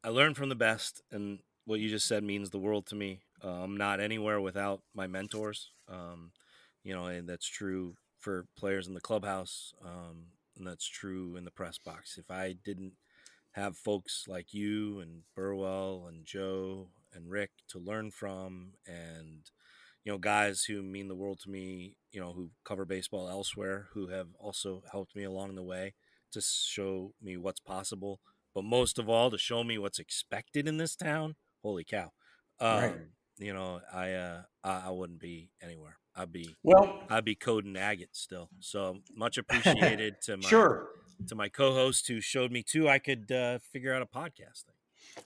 I 0.04 0.10
learned 0.10 0.38
from 0.38 0.50
the 0.50 0.56
best, 0.56 1.02
and 1.12 1.40
what 1.66 1.80
you 1.80 1.90
just 1.90 2.08
said 2.08 2.24
means 2.24 2.50
the 2.50 2.60
world 2.60 2.86
to 2.88 2.96
me. 2.96 3.22
Uh, 3.44 3.64
I'm 3.64 3.78
not 3.78 4.00
anywhere 4.00 4.40
without 4.40 4.82
my 4.96 5.08
mentors. 5.08 5.72
Um, 5.90 6.32
you 6.84 6.94
know, 6.94 7.08
and 7.08 7.28
that's 7.28 7.48
true 7.48 7.96
for 8.20 8.46
players 8.58 8.88
in 8.88 8.94
the 8.94 9.02
clubhouse, 9.02 9.74
um, 9.86 10.28
and 10.58 10.66
that's 10.66 10.88
true 10.88 11.36
in 11.36 11.44
the 11.44 11.52
press 11.52 11.78
box. 11.78 12.18
If 12.18 12.32
I 12.32 12.56
didn't 12.64 12.94
have 13.52 13.76
folks 13.76 14.26
like 14.28 14.54
you 14.54 15.00
and 15.00 15.24
Burwell 15.36 16.06
and 16.08 16.26
Joe 16.26 16.90
and 17.14 17.30
Rick 17.30 17.52
to 17.70 17.80
learn 17.80 18.12
from, 18.12 18.74
and 18.86 19.42
you 20.08 20.14
know, 20.14 20.18
guys 20.18 20.64
who 20.64 20.82
mean 20.82 21.10
the 21.10 21.16
world 21.16 21.38
to 21.42 21.50
me, 21.50 21.98
you 22.14 22.22
know, 22.22 22.32
who 22.32 22.50
cover 22.64 22.86
baseball 22.86 23.28
elsewhere, 23.28 23.88
who 23.94 24.08
have 24.08 24.28
also 24.40 24.82
helped 24.90 25.14
me 25.18 25.26
along 25.26 25.56
the 25.56 25.64
way 25.64 25.96
to 26.32 26.40
show 26.40 27.12
me 27.22 27.36
what's 27.36 27.60
possible, 27.60 28.22
but 28.56 28.64
most 28.64 28.98
of 29.00 29.10
all 29.10 29.30
to 29.30 29.38
show 29.38 29.66
me 29.66 29.78
what's 29.78 30.00
expected 30.00 30.66
in 30.66 30.78
this 30.78 30.96
town. 30.96 31.36
Holy 31.62 31.84
cow. 31.84 32.14
Um, 32.62 32.80
right. 32.80 32.96
you 33.38 33.54
know, 33.54 33.82
I, 33.94 34.14
uh, 34.14 34.42
I, 34.64 34.84
I 34.86 34.90
wouldn't 34.92 35.20
be 35.20 35.52
anywhere. 35.62 35.98
I'd 36.16 36.32
be 36.32 36.56
well. 36.64 37.04
I'd 37.10 37.26
be 37.26 37.36
coding 37.36 37.76
agate 37.76 38.16
still. 38.16 38.50
So 38.62 39.00
much 39.14 39.38
appreciated 39.38 40.22
to 40.22 40.38
my 40.38 40.48
sure. 40.48 40.88
to 41.28 41.36
my 41.36 41.50
co-host 41.50 42.08
who 42.08 42.22
showed 42.22 42.54
me 42.54 42.64
too. 42.64 42.88
I 42.88 43.00
could 43.00 43.30
uh, 43.30 43.60
figure 43.60 43.94
out 43.94 44.02
a 44.02 44.06
podcast 44.06 44.64
thing. 44.64 44.77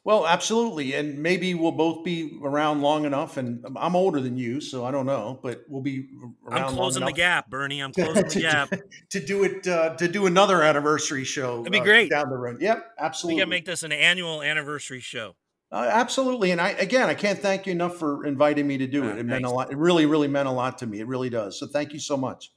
Well, 0.04 0.26
absolutely, 0.26 0.94
and 0.94 1.20
maybe 1.20 1.54
we'll 1.54 1.72
both 1.72 2.04
be 2.04 2.40
around 2.44 2.82
long 2.82 3.06
enough. 3.06 3.38
And 3.38 3.66
I'm 3.76 3.96
older 3.96 4.20
than 4.20 4.38
you, 4.38 4.62
so 4.62 4.86
I 4.86 4.92
don't 4.92 5.06
know, 5.06 5.40
but 5.42 5.64
we'll 5.68 5.82
be. 5.82 6.08
I'm 6.50 6.74
closing 6.74 7.06
the 7.06 7.12
gap, 7.12 7.50
Bernie. 7.50 7.80
I'm 7.80 7.92
closing 7.94 8.28
to, 8.28 8.40
the 8.40 8.42
gap 8.42 8.74
to 9.10 9.20
do 9.20 9.44
it 9.44 9.68
uh, 9.68 9.96
to 9.96 10.08
do 10.08 10.26
another 10.26 10.64
anniversary 10.64 11.24
show. 11.24 11.62
It'd 11.62 11.72
be 11.72 11.80
uh, 11.80 11.84
great 11.84 12.10
down 12.10 12.30
the 12.30 12.38
road. 12.38 12.62
Yep, 12.62 12.94
absolutely. 13.00 13.36
We 13.36 13.42
got 13.42 13.46
to 13.46 13.50
make 13.50 13.66
this 13.66 13.84
an 13.84 13.92
annual 13.92 14.42
anniversary 14.42 15.00
show. 15.00 15.36
Uh, 15.72 15.88
absolutely, 15.90 16.52
and 16.52 16.60
I 16.60 16.70
again, 16.72 17.08
I 17.10 17.14
can't 17.14 17.40
thank 17.40 17.66
you 17.66 17.72
enough 17.72 17.98
for 17.98 18.26
inviting 18.26 18.68
me 18.68 18.78
to 18.80 18.88
do 18.88 19.08
it. 19.08 19.18
It 19.18 19.26
meant 19.26 19.46
a 19.46 19.50
lot. 19.50 19.72
It 19.72 19.78
really, 19.78 20.06
really 20.06 20.28
meant 20.28 20.48
a 20.48 20.52
lot 20.52 20.80
to 20.80 20.88
me. 20.88 21.00
It 21.00 21.08
really 21.08 21.30
does. 21.30 21.60
So 21.60 21.68
thank 21.68 21.94
you 21.94 22.00
so 22.00 22.18
much. 22.18 22.52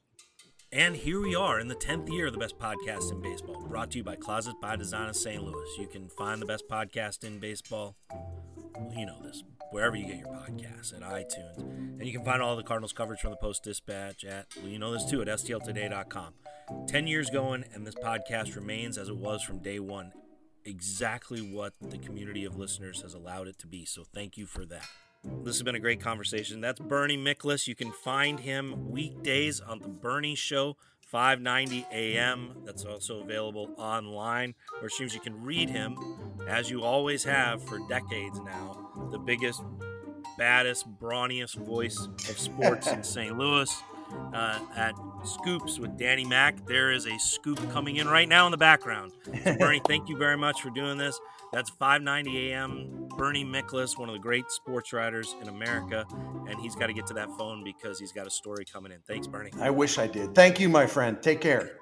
And 0.75 0.97
here 0.97 1.21
we 1.21 1.37
are 1.37 1.61
in 1.61 1.69
the 1.69 1.77
10th 1.77 2.11
year 2.11 2.27
of 2.27 2.33
the 2.33 2.39
best 2.41 2.59
podcast 2.59 3.13
in 3.13 3.23
baseball, 3.23 3.65
brought 3.69 3.93
to 3.93 3.99
you 3.99 4.03
by 4.03 4.17
Closet 4.17 4.57
by 4.61 4.75
Design 4.75 5.09
of 5.09 5.15
St. 5.15 5.41
Louis. 5.41 5.79
You 5.79 5.87
can 5.87 6.09
find 6.09 6.43
the 6.43 6.47
best 6.47 6.65
podcast 6.69 7.23
in 7.23 7.39
baseball, 7.39 7.95
you 8.97 9.07
know 9.07 9.23
this, 9.23 9.45
wherever 9.71 9.95
you 9.95 10.05
get 10.05 10.19
your 10.19 10.27
podcasts, 10.27 10.93
at 10.93 11.03
iTunes. 11.03 11.59
And 11.61 12.05
you 12.05 12.13
can 12.13 12.25
find 12.25 12.43
all 12.43 12.57
the 12.57 12.65
Cardinals 12.65 12.93
coverage 12.93 13.21
from 13.21 13.31
the 13.31 13.37
Post 13.37 13.63
Dispatch 13.63 14.25
at, 14.25 14.47
well, 14.57 14.67
you 14.67 14.81
know 14.81 14.93
this 14.93 15.05
too, 15.05 15.23
at 15.23 15.29
stltoday.com. 15.29 16.35
10 16.89 17.07
years 17.07 17.31
going, 17.31 17.65
and 17.73 17.87
this 17.87 17.95
podcast 17.95 18.57
remains 18.57 18.99
as 18.99 19.09
it 19.09 19.17
was 19.17 19.45
from 19.45 19.61
day 19.61 19.79
one, 19.79 20.11
exactly 20.65 21.39
what 21.41 21.75
the 21.83 21.99
community 21.99 22.45
of 22.45 22.57
listeners 22.57 23.03
has 23.03 23.15
allowed 23.15 23.47
it 23.47 23.61
to 23.61 23.69
be. 23.69 23.85
So 23.85 24.03
thank 24.13 24.37
you 24.37 24.45
for 24.45 24.67
that. 24.67 24.89
This 25.43 25.57
has 25.57 25.63
been 25.63 25.75
a 25.75 25.81
great 25.81 26.01
conversation. 26.01 26.61
That's 26.61 26.81
Bernie 26.81 27.17
Miklasz. 27.17 27.67
You 27.67 27.75
can 27.75 27.93
find 27.93 28.41
him 28.41 28.91
weekdays 28.91 29.61
on 29.61 29.79
the 29.79 29.89
Bernie 29.89 30.35
Show, 30.35 30.77
5:90 31.13 31.87
a.m. 31.93 32.57
That's 32.65 32.85
also 32.85 33.21
available 33.21 33.71
online, 33.77 34.55
or 34.83 34.89
streams. 34.89 35.15
you 35.15 35.21
can 35.21 35.43
read 35.43 35.71
him, 35.71 35.97
as 36.49 36.71
you 36.71 36.83
always 36.83 37.25
have 37.25 37.63
for 37.65 37.79
decades 37.89 38.41
now. 38.41 39.09
The 39.11 39.19
biggest, 39.19 39.63
baddest, 40.37 40.87
brawniest 41.01 41.57
voice 41.57 41.99
of 42.29 42.39
sports 42.39 42.87
in 42.89 43.03
St. 43.15 43.37
Louis. 43.37 43.75
Uh, 44.33 44.61
at 44.77 44.95
Scoops 45.25 45.79
with 45.81 45.97
Danny 45.99 46.25
Mac. 46.25 46.67
There 46.67 46.93
is 46.93 47.07
a 47.07 47.19
scoop 47.19 47.59
coming 47.73 47.97
in 47.97 48.07
right 48.07 48.29
now 48.29 48.47
in 48.47 48.53
the 48.53 48.57
background. 48.59 49.13
So 49.43 49.57
Bernie, 49.57 49.81
thank 49.89 50.09
you 50.09 50.17
very 50.17 50.37
much 50.37 50.61
for 50.61 50.71
doing 50.71 50.99
this. 50.99 51.19
That's 51.55 51.71
5:90 51.71 52.51
a.m. 52.51 53.09
Bernie 53.17 53.45
Miklasz, 53.45 53.97
one 53.97 54.09
of 54.09 54.13
the 54.13 54.19
great 54.19 54.51
sports 54.51 54.93
writers 54.93 55.37
in 55.41 55.49
America, 55.49 56.05
and 56.49 56.61
he's 56.61 56.75
got 56.75 56.89
to 56.89 56.93
get 56.93 57.07
to 57.07 57.15
that 57.15 57.29
phone 57.39 57.63
because 57.63 58.01
he's 58.01 58.11
got 58.11 58.27
a 58.27 58.31
story 58.31 58.65
coming 58.65 58.91
in. 58.91 58.99
Thanks, 59.07 59.29
Bernie. 59.29 59.53
I 59.61 59.71
wish 59.71 59.99
I 59.99 60.09
did. 60.09 60.35
Thank 60.35 60.59
you, 60.59 60.69
my 60.69 60.87
friend. 60.87 61.23
Take 61.23 61.41
care. 61.41 61.79